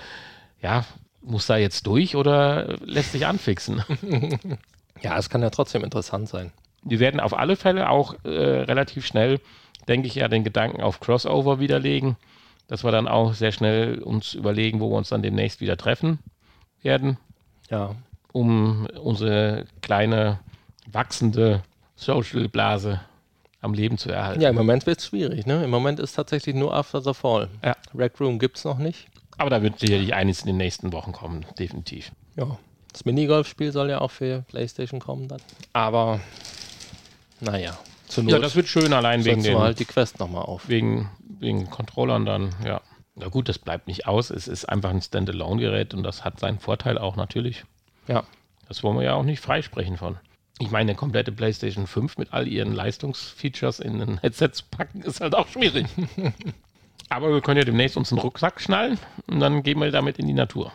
ja, 0.62 0.86
muss 1.22 1.48
da 1.48 1.58
jetzt 1.58 1.86
durch 1.88 2.16
oder 2.16 2.78
lässt 2.84 3.12
sich 3.12 3.26
anfixen? 3.26 3.84
ja, 5.02 5.18
es 5.18 5.30
kann 5.30 5.42
ja 5.42 5.50
trotzdem 5.50 5.84
interessant 5.84 6.30
sein. 6.30 6.52
Wir 6.84 7.00
werden 7.00 7.20
auf 7.20 7.38
alle 7.38 7.56
Fälle 7.56 7.90
auch 7.90 8.16
äh, 8.24 8.30
relativ 8.30 9.06
schnell, 9.06 9.40
denke 9.88 10.08
ich, 10.08 10.16
ja 10.16 10.28
den 10.28 10.44
Gedanken 10.44 10.82
auf 10.82 11.00
Crossover 11.00 11.60
widerlegen, 11.60 12.16
dass 12.68 12.84
wir 12.84 12.92
dann 12.92 13.08
auch 13.08 13.34
sehr 13.34 13.52
schnell 13.52 14.02
uns 14.02 14.34
überlegen, 14.34 14.80
wo 14.80 14.90
wir 14.92 14.98
uns 14.98 15.10
dann 15.10 15.24
demnächst 15.24 15.62
wieder 15.62 15.78
treffen 15.78 16.20
werden, 16.82 17.18
Ja, 17.70 17.96
um 18.32 18.88
unsere 19.02 19.66
kleine 19.82 20.40
wachsende 20.92 21.64
Social-Blase 21.96 23.02
am 23.62 23.74
Leben 23.74 23.98
zu 23.98 24.10
erhalten. 24.10 24.42
Ja, 24.42 24.50
im 24.50 24.56
Moment 24.56 24.86
wird 24.86 25.00
es 25.00 25.08
schwierig. 25.08 25.46
Ne? 25.46 25.64
Im 25.64 25.70
Moment 25.70 26.00
ist 26.00 26.14
tatsächlich 26.14 26.56
nur 26.56 26.74
After 26.74 27.02
the 27.02 27.14
Fall. 27.14 27.50
Ja. 27.64 27.76
Rec 27.94 28.20
Room 28.20 28.40
gibt 28.40 28.58
es 28.58 28.64
noch 28.64 28.78
nicht. 28.78 29.08
Aber 29.38 29.50
da 29.50 29.62
wird 29.62 29.80
sicherlich 29.80 30.14
einiges 30.14 30.42
in 30.42 30.48
den 30.48 30.58
nächsten 30.58 30.94
Wochen 30.94 31.12
kommen, 31.12 31.46
definitiv. 31.58 32.12
Ja. 32.36 32.58
Das 32.92 33.06
Minigolfspiel 33.06 33.72
soll 33.72 33.90
ja 33.90 34.02
auch 34.02 34.12
für 34.12 34.44
PlayStation 34.48 35.00
kommen 35.00 35.28
dann. 35.28 35.42
Aber 35.74 36.20
naja, 37.40 37.78
zur 38.08 38.24
Not 38.24 38.34
Ja, 38.34 38.40
das 38.40 38.56
wird 38.56 38.68
schön, 38.68 38.94
allein 38.94 39.26
wegen 39.26 39.44
den, 39.44 39.58
halt 39.58 39.80
die 39.80 39.86
Quest 39.86 40.20
nochmal 40.20 40.44
auf. 40.44 40.68
wegen, 40.68 41.10
wegen 41.40 41.70
Controllern 41.70 42.26
dann, 42.26 42.56
ja. 42.66 42.82
Na 43.16 43.28
gut, 43.28 43.50
das 43.50 43.60
bleibt 43.60 43.88
nicht 43.88 44.08
aus. 44.08 44.30
Es 44.30 44.48
ist 44.48 44.66
einfach 44.66 44.90
ein 44.90 45.02
Standalone-Gerät 45.02 45.94
und 45.94 46.04
das 46.04 46.24
hat 46.24 46.40
seinen 46.40 46.60
Vorteil 46.60 46.98
auch 46.98 47.18
natürlich. 47.18 47.66
Ja. 48.08 48.24
Das 48.68 48.82
wollen 48.84 48.98
wir 48.98 49.04
ja 49.04 49.14
auch 49.14 49.24
nicht 49.24 49.42
freisprechen 49.42 49.98
von. 49.98 50.18
Ich 50.60 50.72
meine, 50.72 50.92
eine 50.92 50.96
komplette 50.98 51.32
PlayStation 51.32 51.88
5 51.88 52.18
mit 52.18 52.34
all 52.34 52.48
ihren 52.48 52.74
Leistungsfeatures 52.74 53.80
in 53.80 54.02
ein 54.02 54.18
Headset 54.20 54.50
zu 54.54 54.64
packen, 54.70 55.02
ist 55.02 55.22
halt 55.22 55.36
auch 55.36 55.48
schwierig. 55.48 55.88
Aber 57.10 57.34
wir 57.34 57.42
können 57.42 57.58
ja 57.58 57.66
demnächst 57.66 57.98
uns 57.98 58.12
einen 58.12 58.22
Rucksack 58.22 58.62
schnallen 58.62 59.00
und 59.28 59.40
dann 59.40 59.64
gehen 59.64 59.80
wir 59.80 59.92
damit 59.92 60.20
in 60.20 60.28
die 60.28 60.34
Natur. 60.34 60.72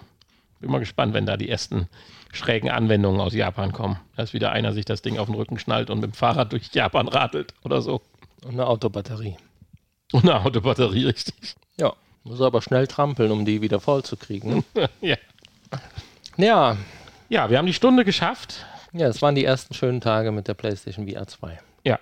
Bin 0.60 0.70
mal 0.70 0.80
gespannt, 0.80 1.14
wenn 1.14 1.26
da 1.26 1.36
die 1.36 1.48
ersten 1.48 1.88
schrägen 2.36 2.70
Anwendungen 2.70 3.20
aus 3.20 3.34
Japan 3.34 3.72
kommen. 3.72 3.98
Dass 4.16 4.32
wieder 4.32 4.52
einer 4.52 4.72
sich 4.72 4.84
das 4.84 5.02
Ding 5.02 5.18
auf 5.18 5.26
den 5.26 5.34
Rücken 5.34 5.58
schnallt 5.58 5.90
und 5.90 6.00
mit 6.00 6.12
dem 6.12 6.14
Fahrrad 6.14 6.52
durch 6.52 6.72
Japan 6.72 7.08
radelt 7.08 7.54
oder 7.64 7.82
so. 7.82 8.00
Und 8.44 8.52
eine 8.52 8.66
Autobatterie. 8.66 9.36
Und 10.12 10.22
eine 10.22 10.44
Autobatterie, 10.44 11.06
richtig. 11.06 11.54
Ja. 11.76 11.94
Muss 12.22 12.40
aber 12.40 12.62
schnell 12.62 12.86
trampeln, 12.86 13.30
um 13.30 13.44
die 13.44 13.60
wieder 13.60 13.80
voll 13.80 14.02
zu 14.02 14.16
kriegen. 14.16 14.64
Ne? 14.74 14.88
ja. 15.00 15.16
ja. 16.36 16.76
ja, 17.28 17.50
wir 17.50 17.58
haben 17.58 17.66
die 17.66 17.74
Stunde 17.74 18.04
geschafft. 18.04 18.64
Ja, 18.92 19.08
es 19.08 19.20
waren 19.22 19.34
die 19.34 19.44
ersten 19.44 19.74
schönen 19.74 20.00
Tage 20.00 20.30
mit 20.32 20.48
der 20.48 20.54
PlayStation 20.54 21.08
VR 21.08 21.26
2. 21.26 21.58
Ja, 21.84 21.98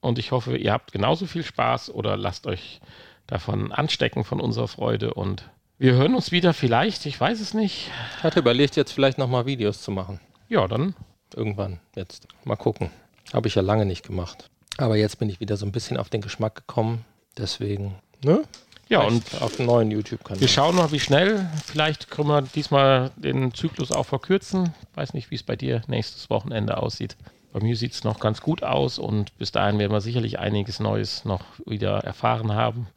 und 0.00 0.18
ich 0.18 0.30
hoffe, 0.30 0.56
ihr 0.56 0.72
habt 0.72 0.92
genauso 0.92 1.26
viel 1.26 1.42
Spaß 1.42 1.90
oder 1.90 2.16
lasst 2.16 2.46
euch 2.46 2.80
davon 3.26 3.72
anstecken 3.72 4.22
von 4.24 4.40
unserer 4.40 4.68
Freude 4.68 5.14
und 5.14 5.48
wir 5.78 5.94
hören 5.94 6.14
uns 6.14 6.32
wieder 6.32 6.54
vielleicht, 6.54 7.06
ich 7.06 7.20
weiß 7.20 7.40
es 7.40 7.54
nicht. 7.54 7.90
Ich 8.18 8.22
hatte 8.22 8.40
überlegt, 8.40 8.76
jetzt 8.76 8.92
vielleicht 8.92 9.18
nochmal 9.18 9.46
Videos 9.46 9.82
zu 9.82 9.90
machen. 9.90 10.20
Ja, 10.48 10.68
dann 10.68 10.94
Irgendwann 11.34 11.80
jetzt. 11.96 12.28
Mal 12.44 12.56
gucken. 12.56 12.90
Habe 13.32 13.48
ich 13.48 13.54
ja 13.54 13.62
lange 13.62 13.86
nicht 13.86 14.06
gemacht. 14.06 14.50
Aber 14.76 14.96
jetzt 14.96 15.18
bin 15.18 15.28
ich 15.28 15.40
wieder 15.40 15.56
so 15.56 15.66
ein 15.66 15.72
bisschen 15.72 15.96
auf 15.96 16.08
den 16.08 16.20
Geschmack 16.20 16.54
gekommen. 16.54 17.04
Deswegen, 17.36 17.96
ne? 18.24 18.42
ja 18.88 19.00
und 19.00 19.24
auf 19.40 19.58
einen 19.58 19.66
neuen 19.66 19.90
YouTube-Kanal. 19.90 20.40
wir 20.40 20.48
schauen 20.48 20.76
mal, 20.76 20.92
wie 20.92 21.00
schnell. 21.00 21.48
Vielleicht 21.64 22.10
können 22.10 22.28
wir 22.28 22.42
diesmal 22.42 23.10
den 23.16 23.52
Zyklus 23.54 23.90
auch 23.90 24.04
verkürzen. 24.04 24.74
Weiß 24.94 25.14
nicht, 25.14 25.30
wie 25.30 25.36
es 25.36 25.42
bei 25.42 25.56
dir 25.56 25.82
nächstes 25.88 26.30
Wochenende 26.30 26.76
aussieht. 26.76 27.16
Bei 27.52 27.60
mir 27.60 27.76
sieht 27.76 27.92
es 27.92 28.04
noch 28.04 28.20
ganz 28.20 28.40
gut 28.40 28.62
aus 28.62 28.98
und 28.98 29.36
bis 29.38 29.52
dahin 29.52 29.78
werden 29.78 29.92
wir 29.92 30.00
sicherlich 30.00 30.38
einiges 30.38 30.80
Neues 30.80 31.24
noch 31.24 31.44
wieder 31.66 31.98
erfahren 31.98 32.52
haben 32.52 32.88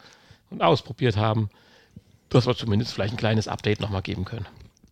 und 0.49 0.63
ausprobiert 0.63 1.15
haben, 1.15 1.49
dass 2.29 2.47
wir 2.47 2.55
zumindest 2.55 2.93
vielleicht 2.93 3.13
ein 3.13 3.17
kleines 3.17 3.47
Update 3.47 3.79
nochmal 3.79 4.01
geben 4.01 4.25
können. 4.25 4.47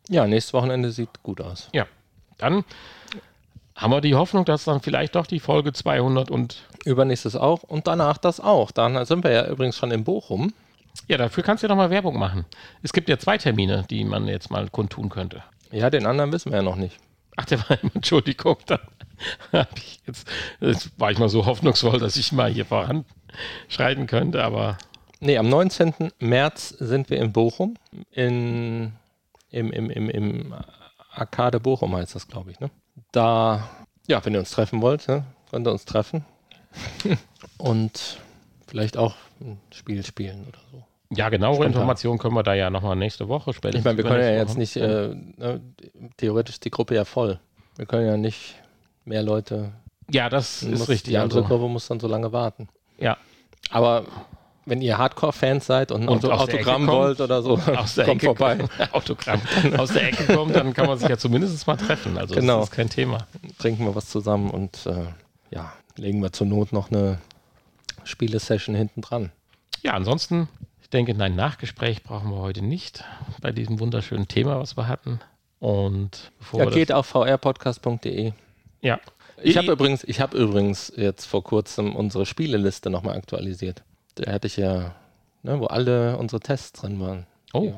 Ja, 0.09 0.27
nächstes 0.27 0.53
Wochenende 0.53 0.91
sieht 0.91 1.23
gut 1.23 1.41
aus. 1.41 1.69
Ja, 1.73 1.87
dann 2.37 2.63
haben 3.75 3.91
wir 3.91 4.01
die 4.01 4.15
Hoffnung, 4.15 4.45
dass 4.45 4.63
dann 4.63 4.81
vielleicht 4.81 5.15
doch 5.15 5.27
die 5.27 5.39
Folge 5.39 5.73
200 5.73 6.31
und 6.31 6.63
Übernächstes 6.85 7.35
auch 7.35 7.63
und 7.63 7.87
danach 7.87 8.17
das 8.17 8.39
auch. 8.39 8.71
Dann 8.71 9.03
sind 9.05 9.23
wir 9.23 9.31
ja 9.31 9.47
übrigens 9.47 9.77
schon 9.77 9.91
in 9.91 10.03
Bochum. 10.03 10.53
ja, 11.07 11.17
dafür 11.17 11.43
kannst 11.43 11.63
du 11.63 11.67
ja 11.67 11.69
nochmal 11.69 11.89
Werbung 11.89 12.17
machen. 12.17 12.45
Es 12.83 12.93
gibt 12.93 13.09
ja 13.09 13.17
zwei 13.17 13.37
Termine, 13.37 13.85
die 13.89 14.05
man 14.05 14.27
jetzt 14.27 14.49
mal 14.49 14.69
kundtun 14.69 15.09
könnte. 15.09 15.43
Ja, 15.71 15.89
den 15.89 16.05
anderen 16.05 16.31
wissen 16.31 16.51
wir 16.51 16.57
ja 16.57 16.63
noch 16.63 16.77
nicht. 16.77 16.97
Ach, 17.35 17.45
der 17.45 17.59
war 17.67 17.81
immer, 17.81 17.95
Entschuldigung, 17.95 18.57
dann 18.65 18.79
hab 19.51 19.77
ich 19.77 19.99
jetzt, 20.05 20.27
jetzt 20.61 20.97
war 20.97 21.11
ich 21.11 21.17
mal 21.17 21.29
so 21.29 21.45
hoffnungsvoll, 21.45 21.99
dass 21.99 22.15
ich 22.15 22.31
mal 22.31 22.49
hier 22.49 22.65
voranschreiten 22.65 24.07
könnte, 24.07 24.43
aber 24.43 24.77
Nee, 25.19 25.37
am 25.37 25.49
19. 25.49 25.93
März 26.19 26.69
sind 26.69 27.09
wir 27.09 27.19
in 27.19 27.31
Bochum. 27.31 27.75
In, 28.11 28.93
im, 29.49 29.71
im, 29.71 29.89
im, 29.89 30.09
im 30.09 30.53
Arcade 31.13 31.59
Bochum 31.59 31.95
heißt 31.95 32.15
das, 32.15 32.27
glaube 32.27 32.51
ich. 32.51 32.59
Ne? 32.59 32.69
Da, 33.11 33.69
ja, 34.07 34.23
wenn 34.25 34.33
ihr 34.33 34.39
uns 34.39 34.51
treffen 34.51 34.81
wollt, 34.81 35.07
ne, 35.07 35.25
könnt 35.49 35.67
ihr 35.67 35.71
uns 35.71 35.85
treffen. 35.85 36.25
Und 37.57 38.19
vielleicht 38.67 38.97
auch 38.97 39.15
ein 39.39 39.59
Spiel 39.73 40.03
spielen 40.05 40.45
oder 40.47 40.59
so. 40.71 40.83
ja, 41.15 41.29
genauere. 41.29 41.65
Informationen 41.65 42.17
können 42.19 42.33
wir 42.35 42.43
da 42.43 42.53
ja 42.53 42.69
nochmal 42.69 42.95
nächste 42.97 43.29
Woche 43.29 43.53
später. 43.53 43.77
Ich 43.77 43.83
meine, 43.85 43.97
wir 43.97 44.03
können 44.03 44.21
ja 44.23 44.31
jetzt 44.35 44.57
nicht, 44.57 44.75
äh, 44.75 45.15
ne, 45.37 45.61
theoretisch 46.17 46.55
ist 46.55 46.65
die 46.65 46.71
Gruppe 46.71 46.95
ja 46.95 47.05
voll. 47.05 47.39
Wir 47.77 47.85
können 47.85 48.05
ja 48.07 48.17
nicht 48.17 48.55
mehr 49.05 49.23
Leute, 49.23 49.71
ja, 50.09 50.29
das 50.29 50.63
ist 50.63 50.89
richtig. 50.89 51.11
die 51.11 51.17
andere 51.17 51.39
Also, 51.39 51.49
Gruppe 51.49 51.69
muss 51.71 51.87
dann 51.87 51.99
so 51.99 52.07
lange 52.07 52.31
warten. 52.33 52.67
ja, 52.99 53.17
Aber 53.69 54.05
wenn 54.65 54.81
ihr 54.81 54.97
Hardcore-Fans 54.97 55.65
seid 55.65 55.91
und 55.91 56.07
Und 56.07 56.25
Auto 56.25 56.31
Autogramm 56.31 56.87
wollt 56.87 57.21
oder 57.21 57.41
so, 57.43 57.57
aus 57.59 57.95
der 57.95 58.05
kommt 58.05 58.23
Ecke 58.23 58.35
vorbei. 58.35 58.57
Autogramm 58.91 59.41
aus 59.77 59.89
der 59.93 60.07
Ecke 60.07 60.33
kommt, 60.33 60.55
dann 60.55 60.73
kann 60.73 60.87
man 60.87 60.97
sich 60.97 61.07
ja 61.09 61.17
zumindest 61.17 61.65
mal 61.67 61.77
treffen. 61.77 62.17
Also 62.17 62.35
Genau. 62.35 62.59
das 62.59 62.69
ist 62.69 62.75
kein 62.75 62.89
Thema. 62.89 63.27
trinken 63.59 63.85
wir 63.85 63.95
was 63.95 64.09
zusammen 64.09 64.49
und 64.49 64.85
äh, 64.85 65.05
ja, 65.51 65.73
legen 65.97 66.21
wir 66.21 66.31
zur 66.33 66.47
Not 66.47 66.73
noch 66.73 66.89
eine 66.91 67.19
Spielesession 68.03 68.75
hinten 68.75 69.01
dran. 69.01 69.31
Ja, 69.83 69.93
ansonsten, 69.93 70.47
ich 70.81 70.89
denke, 70.89 71.13
ein 71.17 71.35
Nachgespräch 71.35 72.03
brauchen 72.03 72.31
wir 72.31 72.37
heute 72.37 72.63
nicht 72.63 73.03
bei 73.41 73.51
diesem 73.51 73.79
wunderschönen 73.79 74.27
Thema, 74.27 74.59
was 74.59 74.77
wir 74.77 74.87
hatten. 74.87 75.19
Und 75.59 76.31
bevor 76.39 76.59
Ja, 76.63 76.69
geht 76.69 76.91
auf 76.91 77.05
vrpodcast.de. 77.07 78.33
ja. 78.81 78.99
Ich 79.43 79.57
habe 79.57 79.73
übrigens, 79.73 80.05
ich 80.05 80.21
habe 80.21 80.37
übrigens 80.37 80.93
jetzt 80.95 81.25
vor 81.25 81.43
kurzem 81.43 81.93
unsere 81.93 82.25
Spieleliste 82.25 82.89
nochmal 82.89 83.17
aktualisiert. 83.17 83.83
Da 84.15 84.31
hatte 84.31 84.47
ich 84.47 84.57
ja, 84.57 84.93
ne, 85.43 85.59
wo 85.59 85.65
alle 85.65 86.17
unsere 86.17 86.39
Tests 86.39 86.79
drin 86.81 86.99
waren. 86.99 87.25
Oh. 87.53 87.73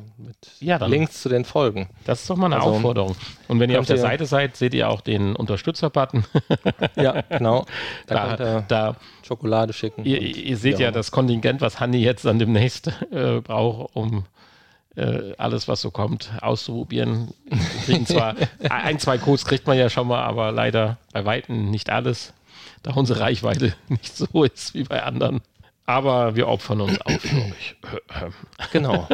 Ja, 0.60 0.80
dann- 0.80 0.90
Links 0.90 1.22
zu 1.22 1.30
den 1.30 1.46
Folgen. 1.46 1.88
Das 2.06 2.22
ist 2.22 2.30
doch 2.30 2.36
mal 2.36 2.48
eine 2.48 2.56
Also, 2.56 2.70
Aufforderung. 2.70 3.16
Und 3.48 3.60
wenn 3.60 3.70
ihr 3.70 3.80
auf 3.80 3.86
der 3.86 3.98
ihr- 3.98 4.02
Seite 4.02 4.26
seid, 4.26 4.56
seht 4.58 4.74
ihr 4.74 4.90
auch 4.90 5.02
den 5.02 5.36
Unterstützer-Button. 5.36 6.26
Ja, 6.96 7.22
genau. 7.30 7.66
Da, 8.08 8.36
Da, 8.36 8.62
da, 8.68 8.96
Schokolade 9.22 9.74
schicken. 9.74 10.04
ihr, 10.04 10.20
ihr 10.20 10.58
seht 10.58 10.80
ja 10.80 10.90
das 10.90 11.12
Kontingent, 11.12 11.62
was 11.62 11.80
Hanni 11.80 12.00
jetzt 12.00 12.26
dann 12.26 12.40
demnächst 12.40 12.88
äh, 13.12 13.40
braucht, 13.42 13.96
um 13.96 14.26
äh, 14.96 15.34
alles, 15.38 15.68
was 15.68 15.82
so 15.82 15.92
kommt, 15.92 16.32
auszuprobieren. 16.42 17.30
Kriegen 17.86 18.08
zwar 18.08 18.34
ein, 18.70 18.98
zwei 18.98 19.20
Codes 19.20 19.46
kriegt 19.46 19.68
man 19.68 19.78
ja 19.78 19.92
schon 19.92 20.08
mal, 20.08 20.24
aber 20.24 20.52
leider 20.52 20.98
bei 21.14 21.24
Weitem 21.24 21.70
nicht 21.70 21.92
alles, 21.92 22.34
da 22.82 22.94
unsere 22.94 23.20
Reichweite 23.20 23.76
nicht 23.90 24.18
so 24.18 24.44
ist 24.44 24.74
wie 24.74 24.84
bei 24.86 25.04
anderen. 25.04 25.42
Aber 25.88 26.36
wir 26.36 26.48
opfern 26.48 26.82
uns 26.82 27.00
auf, 27.02 27.24
glaube 27.24 27.56
ich. 27.60 27.76
Genau. 28.72 29.08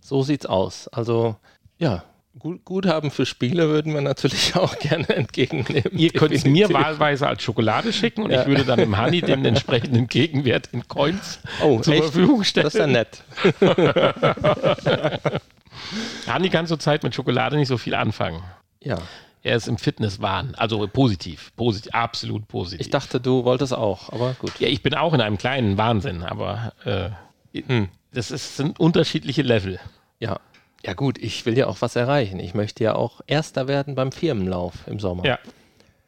so 0.00 0.22
sieht's 0.22 0.46
aus. 0.46 0.88
Also, 0.88 1.36
ja, 1.78 2.02
gut, 2.38 2.64
Guthaben 2.64 3.10
für 3.10 3.26
Spiele 3.26 3.68
würden 3.68 3.92
wir 3.92 4.00
natürlich 4.00 4.56
auch 4.56 4.78
gerne 4.78 5.08
entgegennehmen. 5.10 5.92
Ihr 5.92 6.10
könnt 6.10 6.32
es 6.32 6.44
mir 6.44 6.72
wahlweise 6.72 7.28
als 7.28 7.42
Schokolade 7.42 7.92
schicken 7.92 8.22
und 8.22 8.30
Ja. 8.30 8.40
ich 8.40 8.46
würde 8.46 8.64
dann 8.64 8.78
dem 8.78 8.98
Honey 8.98 9.20
den 9.20 9.44
entsprechenden 9.44 10.08
Gegenwert 10.08 10.70
in 10.72 10.88
Coins 10.88 11.38
oh, 11.62 11.78
zur 11.80 11.94
echt? 11.94 12.04
Verfügung 12.04 12.44
stellen. 12.44 12.64
Das 12.64 12.74
ist 12.74 12.80
ja 12.80 12.86
nett. 12.86 13.22
Honey 16.32 16.48
kann 16.48 16.66
zurzeit 16.66 17.02
mit 17.02 17.14
Schokolade 17.14 17.56
nicht 17.56 17.68
so 17.68 17.76
viel 17.76 17.94
anfangen. 17.94 18.42
Ja. 18.80 18.98
Er 19.44 19.56
ist 19.56 19.68
im 19.68 19.76
Fitnesswahn, 19.78 20.54
also 20.56 20.88
positiv, 20.88 21.52
positiv, 21.54 21.92
absolut 21.94 22.48
positiv. 22.48 22.80
Ich 22.80 22.90
dachte, 22.90 23.20
du 23.20 23.44
wolltest 23.44 23.74
auch, 23.74 24.08
aber 24.10 24.34
gut. 24.38 24.58
ja, 24.58 24.68
ich 24.68 24.82
bin 24.82 24.94
auch 24.94 25.12
in 25.12 25.20
einem 25.20 25.36
kleinen 25.38 25.76
Wahnsinn, 25.78 26.22
aber 26.22 26.72
äh, 26.84 27.10
Hm. 27.66 27.88
das 28.12 28.30
ist, 28.30 28.56
sind 28.56 28.80
unterschiedliche 28.80 29.42
Level. 29.42 29.78
Ja. 30.18 30.40
Ja, 30.84 30.94
gut, 30.94 31.18
ich 31.18 31.46
will 31.46 31.56
ja 31.56 31.66
auch 31.66 31.76
was 31.80 31.94
erreichen. 31.94 32.40
Ich 32.40 32.54
möchte 32.54 32.84
ja 32.84 32.94
auch 32.94 33.20
Erster 33.26 33.68
werden 33.68 33.94
beim 33.94 34.12
Firmenlauf 34.12 34.74
im 34.86 34.98
Sommer. 34.98 35.24
Ja. 35.24 35.38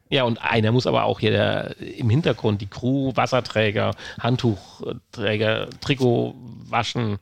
Ja, 0.09 0.23
und 0.23 0.41
einer 0.41 0.71
muss 0.71 0.87
aber 0.87 1.03
auch 1.03 1.19
hier 1.19 1.31
der, 1.31 1.75
im 1.81 2.09
Hintergrund 2.09 2.61
die 2.61 2.67
Crew, 2.67 3.11
Wasserträger, 3.15 3.91
Handtuchträger, 4.19 5.69
Trikot 5.81 6.33
waschen. 6.69 7.17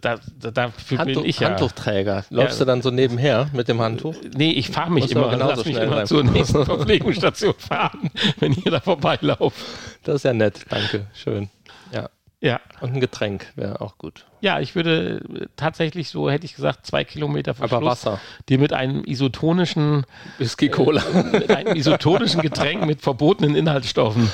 Da, 0.00 0.18
da, 0.40 0.50
dafür 0.50 0.98
Handtuch, 0.98 1.22
bin 1.22 1.30
ich 1.30 1.40
ja. 1.40 1.48
Handtuchträger. 1.50 2.24
Läufst 2.30 2.58
Ja. 2.58 2.64
du 2.64 2.70
dann 2.70 2.82
so 2.82 2.90
nebenher 2.90 3.48
mit 3.52 3.68
dem 3.68 3.80
Handtuch? 3.80 4.14
Nee, 4.36 4.50
ich 4.52 4.68
fahre 4.68 4.90
mich 4.90 5.04
Muss 5.04 5.12
immer, 5.12 5.30
genauso 5.30 5.56
lass 5.56 5.64
mich 5.64 5.76
immer 5.76 6.04
zur 6.04 6.24
nächsten 6.24 6.64
Verpflegungsstation 6.64 7.54
fahren, 7.58 8.10
wenn 8.40 8.52
ihr 8.52 8.70
da 8.70 8.80
vorbeilauft. 8.80 9.56
Das 10.04 10.16
ist 10.16 10.24
ja 10.24 10.32
nett, 10.32 10.60
danke. 10.68 11.06
Schön. 11.14 11.48
Ja. 11.92 12.08
Ja. 12.40 12.60
Und 12.80 12.94
ein 12.94 13.00
Getränk 13.00 13.46
wäre 13.56 13.80
auch 13.80 13.98
gut. 13.98 14.24
Ja, 14.40 14.60
ich 14.60 14.76
würde 14.76 15.20
äh, 15.40 15.46
tatsächlich 15.56 16.08
so, 16.08 16.30
hätte 16.30 16.44
ich 16.46 16.54
gesagt, 16.54 16.86
zwei 16.86 17.02
Kilometer 17.02 17.52
vor 17.54 17.64
Aber 17.64 17.78
Schluss 17.78 17.90
Wasser. 18.06 18.20
dir 18.48 18.58
mit 18.60 18.72
einem 18.72 19.02
isotonischen, 19.04 20.06
Whisky 20.38 20.68
Cola. 20.68 21.02
mit 21.32 21.50
einem 21.50 21.74
isotonischen 21.74 22.40
Getränk 22.40 22.86
mit 22.86 23.00
verbotenen 23.02 23.56
Inhaltsstoffen 23.56 24.30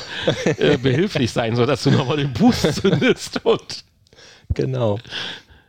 äh, 0.58 0.76
behilflich 0.76 1.32
sein, 1.32 1.56
sodass 1.56 1.82
du 1.84 1.92
nochmal 1.92 2.18
den 2.18 2.34
Boost 2.34 2.74
zündest 2.74 3.40
und, 3.42 3.84
genau. 4.52 4.98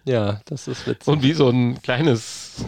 Ja, 0.05 0.39
das 0.45 0.67
ist 0.67 0.85
witzig. 0.87 1.07
und 1.07 1.23
wie 1.23 1.33
so 1.33 1.49
ein 1.49 1.81
kleines 1.81 2.63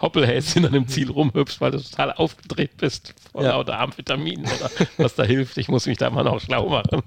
Hoppelhäschen 0.00 0.64
an 0.64 0.72
dem 0.72 0.86
Ziel 0.88 1.10
rumhüpfst, 1.10 1.60
weil 1.60 1.72
du 1.72 1.78
total 1.82 2.12
aufgedreht 2.12 2.76
bist 2.76 3.14
vor 3.32 3.42
Ja. 3.42 3.50
lauter 3.50 3.78
Amphetaminen 3.80 4.44
oder 4.46 4.70
was 4.96 5.14
da 5.16 5.24
hilft. 5.24 5.58
Ich 5.58 5.68
muss 5.68 5.86
mich 5.86 5.98
da 5.98 6.08
mal 6.10 6.22
noch 6.24 6.40
schlau 6.40 6.68
machen. 6.68 7.02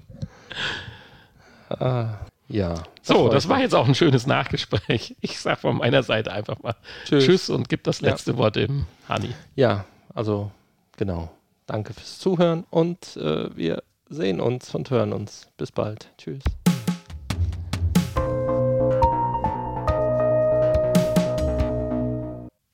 Ja. 2.48 2.74
So, 3.02 3.14
freut 3.14 3.32
das 3.34 3.48
war 3.48 3.60
jetzt 3.60 3.74
auch 3.74 3.86
ein 3.88 3.94
schönes 3.94 4.26
Nachgespräch. 4.26 5.16
Ich 5.20 5.38
sag 5.40 5.60
von 5.60 5.76
meiner 5.78 6.02
Seite 6.02 6.32
einfach 6.32 6.60
mal 6.62 6.74
Tschüss. 7.04 7.24
Tschüss, 7.24 7.50
und 7.50 7.68
gib 7.68 7.84
das 7.84 8.00
Ja. 8.00 8.10
letzte 8.10 8.36
Wort 8.36 8.56
dem 8.56 8.86
Hani. 9.08 9.34
Ja, 9.56 9.84
also 10.14 10.50
genau. 10.96 11.30
Danke 11.66 11.94
fürs 11.94 12.18
Zuhören 12.18 12.64
und 12.70 13.16
äh, 13.16 13.56
wir 13.56 13.82
sehen 14.08 14.40
uns 14.40 14.74
und 14.74 14.90
hören 14.90 15.12
uns. 15.12 15.48
Bis 15.56 15.70
bald. 15.70 16.08
Tschüss. 16.18 16.42